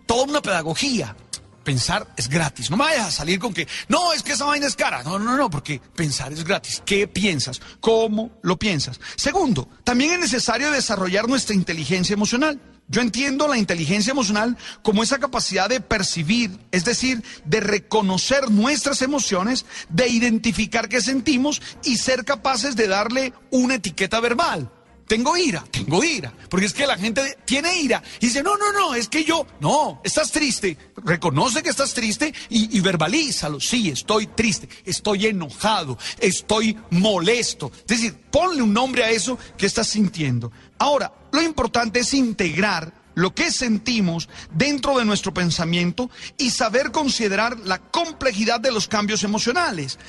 toda 0.07 0.23
una 0.23 0.41
pedagogía. 0.41 1.15
Pensar 1.63 2.07
es 2.17 2.27
gratis. 2.27 2.69
No 2.69 2.77
me 2.77 2.85
vayas 2.85 3.07
a 3.07 3.11
salir 3.11 3.39
con 3.39 3.53
que, 3.53 3.67
no, 3.87 4.13
es 4.13 4.23
que 4.23 4.33
esa 4.33 4.45
vaina 4.45 4.67
es 4.67 4.75
cara. 4.75 5.03
No, 5.03 5.17
no, 5.17 5.37
no, 5.37 5.49
porque 5.49 5.79
pensar 5.95 6.33
es 6.33 6.43
gratis. 6.43 6.81
¿Qué 6.85 7.07
piensas? 7.07 7.61
¿Cómo 7.79 8.31
lo 8.41 8.57
piensas? 8.57 8.99
Segundo, 9.15 9.69
también 9.83 10.11
es 10.11 10.19
necesario 10.19 10.71
desarrollar 10.71 11.27
nuestra 11.27 11.55
inteligencia 11.55 12.13
emocional. 12.13 12.59
Yo 12.89 13.01
entiendo 13.01 13.47
la 13.47 13.57
inteligencia 13.57 14.11
emocional 14.11 14.57
como 14.81 15.03
esa 15.03 15.17
capacidad 15.17 15.69
de 15.69 15.79
percibir, 15.79 16.59
es 16.71 16.83
decir, 16.83 17.23
de 17.45 17.61
reconocer 17.61 18.51
nuestras 18.51 19.01
emociones, 19.01 19.65
de 19.89 20.09
identificar 20.09 20.89
qué 20.89 21.01
sentimos 21.01 21.61
y 21.83 21.97
ser 21.97 22.25
capaces 22.25 22.75
de 22.75 22.87
darle 22.87 23.33
una 23.51 23.75
etiqueta 23.75 24.19
verbal. 24.19 24.69
Tengo 25.13 25.37
ira, 25.37 25.63
tengo 25.69 26.03
ira, 26.03 26.33
porque 26.49 26.65
es 26.65 26.73
que 26.73 26.87
la 26.87 26.97
gente 26.97 27.37
tiene 27.45 27.79
ira 27.79 28.01
y 28.19 28.25
dice, 28.25 28.41
no, 28.41 28.57
no, 28.57 28.73
no, 28.73 28.95
es 28.95 29.07
que 29.07 29.23
yo, 29.23 29.45
no, 29.59 30.01
estás 30.03 30.31
triste, 30.31 30.75
reconoce 31.05 31.61
que 31.61 31.69
estás 31.69 31.93
triste 31.93 32.33
y, 32.49 32.79
verbalízalo, 32.79 33.59
sí, 33.59 33.89
estoy 33.89 34.25
triste, 34.25 34.67
estoy 34.83 35.27
enojado, 35.27 35.99
estoy 36.17 36.75
molesto, 36.89 37.71
es 37.81 37.85
decir, 37.85 38.15
ponle 38.31 38.63
un 38.63 38.73
nombre 38.73 39.03
a 39.03 39.11
eso 39.11 39.37
que 39.55 39.67
estás 39.67 39.87
sintiendo. 39.87 40.51
Ahora, 40.79 41.13
lo 41.31 41.43
importante 41.43 41.99
es 41.99 42.11
integrar 42.15 42.91
lo 43.13 43.35
que 43.35 43.51
sentimos 43.51 44.27
dentro 44.51 44.97
de 44.97 45.05
nuestro 45.05 45.31
pensamiento 45.31 46.09
y 46.39 46.49
saber 46.49 46.91
considerar 46.91 47.59
la 47.59 47.77
complejidad 47.77 48.59
de 48.59 48.71
los 48.71 48.87
cambios 48.87 49.23
emocionales. 49.23 49.99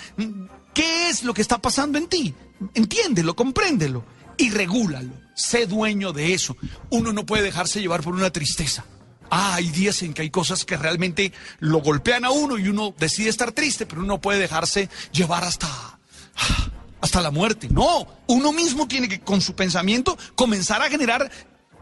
¿Qué 0.73 1.11
es 1.11 1.25
lo 1.25 1.35
que 1.35 1.43
está 1.43 1.61
pasando 1.61 1.99
en 1.99 2.07
ti? 2.07 2.35
Entiéndelo, 2.73 3.37
compréndelo 3.37 4.14
y 4.37 4.51
regúlalo. 4.51 5.13
Sé 5.35 5.67
dueño 5.67 6.13
de 6.13 6.35
eso. 6.35 6.57
Uno 6.91 7.13
no 7.13 7.27
puede 7.27 7.43
dejarse 7.43 7.81
llevar 7.81 8.03
por 8.03 8.15
una 8.15 8.31
tristeza. 8.31 8.85
Ah, 9.31 9.55
hay 9.55 9.71
días 9.71 10.03
en 10.03 10.15
que 10.15 10.23
hay 10.23 10.31
cosas 10.31 10.65
que 10.65 10.77
realmente 10.77 11.33
lo 11.59 11.79
golpean 11.79 12.25
a 12.25 12.31
uno 12.31 12.59
y 12.59 12.69
uno 12.69 12.95
decide 12.97 13.31
estar 13.31 13.53
triste, 13.53 13.87
pero 13.87 14.03
uno 14.03 14.15
no 14.15 14.21
puede 14.21 14.39
dejarse 14.39 14.89
llevar 15.13 15.45
hasta 15.45 15.69
hasta 17.01 17.21
la 17.21 17.31
muerte. 17.31 17.69
No, 17.71 18.07
uno 18.29 18.53
mismo 18.53 18.89
tiene 18.89 19.09
que 19.09 19.21
con 19.21 19.43
su 19.43 19.55
pensamiento 19.55 20.17
comenzar 20.35 20.81
a 20.81 20.89
generar 20.89 21.31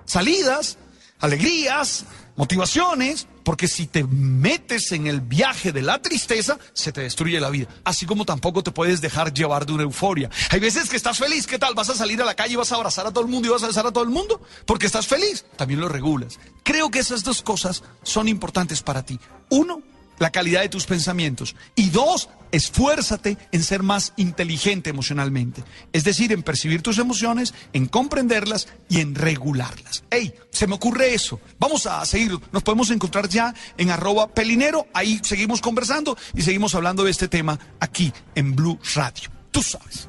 salidas, 0.04 0.78
alegrías, 1.20 2.04
motivaciones, 2.36 3.26
porque 3.44 3.68
si 3.68 3.86
te 3.86 4.04
metes 4.04 4.92
en 4.92 5.06
el 5.06 5.20
viaje 5.20 5.72
de 5.72 5.82
la 5.82 6.00
tristeza, 6.00 6.58
se 6.72 6.92
te 6.92 7.02
destruye 7.02 7.40
la 7.40 7.50
vida. 7.50 7.68
Así 7.84 8.06
como 8.06 8.24
tampoco 8.24 8.62
te 8.62 8.70
puedes 8.70 9.00
dejar 9.00 9.32
llevar 9.32 9.66
de 9.66 9.72
una 9.72 9.82
euforia. 9.82 10.30
Hay 10.50 10.60
veces 10.60 10.88
que 10.88 10.96
estás 10.96 11.18
feliz, 11.18 11.46
¿qué 11.46 11.58
tal? 11.58 11.74
¿Vas 11.74 11.90
a 11.90 11.94
salir 11.94 12.20
a 12.22 12.24
la 12.24 12.34
calle 12.34 12.54
y 12.54 12.56
vas 12.56 12.72
a 12.72 12.76
abrazar 12.76 13.06
a 13.06 13.10
todo 13.10 13.24
el 13.24 13.30
mundo 13.30 13.48
y 13.48 13.50
vas 13.50 13.62
a 13.62 13.68
besar 13.68 13.86
a 13.86 13.92
todo 13.92 14.04
el 14.04 14.10
mundo? 14.10 14.40
Porque 14.66 14.86
estás 14.86 15.06
feliz, 15.06 15.44
también 15.56 15.80
lo 15.80 15.88
regulas. 15.88 16.38
Creo 16.62 16.90
que 16.90 17.00
esas 17.00 17.24
dos 17.24 17.42
cosas 17.42 17.82
son 18.02 18.28
importantes 18.28 18.82
para 18.82 19.04
ti. 19.04 19.18
Uno, 19.50 19.82
la 20.22 20.30
calidad 20.30 20.60
de 20.60 20.68
tus 20.68 20.86
pensamientos. 20.86 21.56
Y 21.74 21.90
dos, 21.90 22.28
esfuérzate 22.52 23.36
en 23.50 23.64
ser 23.64 23.82
más 23.82 24.12
inteligente 24.16 24.88
emocionalmente. 24.88 25.64
Es 25.92 26.04
decir, 26.04 26.30
en 26.30 26.44
percibir 26.44 26.80
tus 26.80 26.98
emociones, 26.98 27.54
en 27.72 27.86
comprenderlas 27.86 28.68
y 28.88 29.00
en 29.00 29.16
regularlas. 29.16 30.04
¡Ey! 30.10 30.32
Se 30.52 30.68
me 30.68 30.76
ocurre 30.76 31.12
eso. 31.12 31.40
Vamos 31.58 31.86
a 31.86 32.06
seguir. 32.06 32.38
Nos 32.52 32.62
podemos 32.62 32.92
encontrar 32.92 33.28
ya 33.28 33.52
en 33.76 33.90
arroba 33.90 34.28
pelinero. 34.28 34.86
Ahí 34.94 35.20
seguimos 35.24 35.60
conversando 35.60 36.16
y 36.36 36.42
seguimos 36.42 36.76
hablando 36.76 37.02
de 37.02 37.10
este 37.10 37.26
tema 37.26 37.58
aquí 37.80 38.12
en 38.36 38.54
Blue 38.54 38.78
Radio. 38.94 39.28
Tú 39.50 39.60
sabes. 39.60 40.08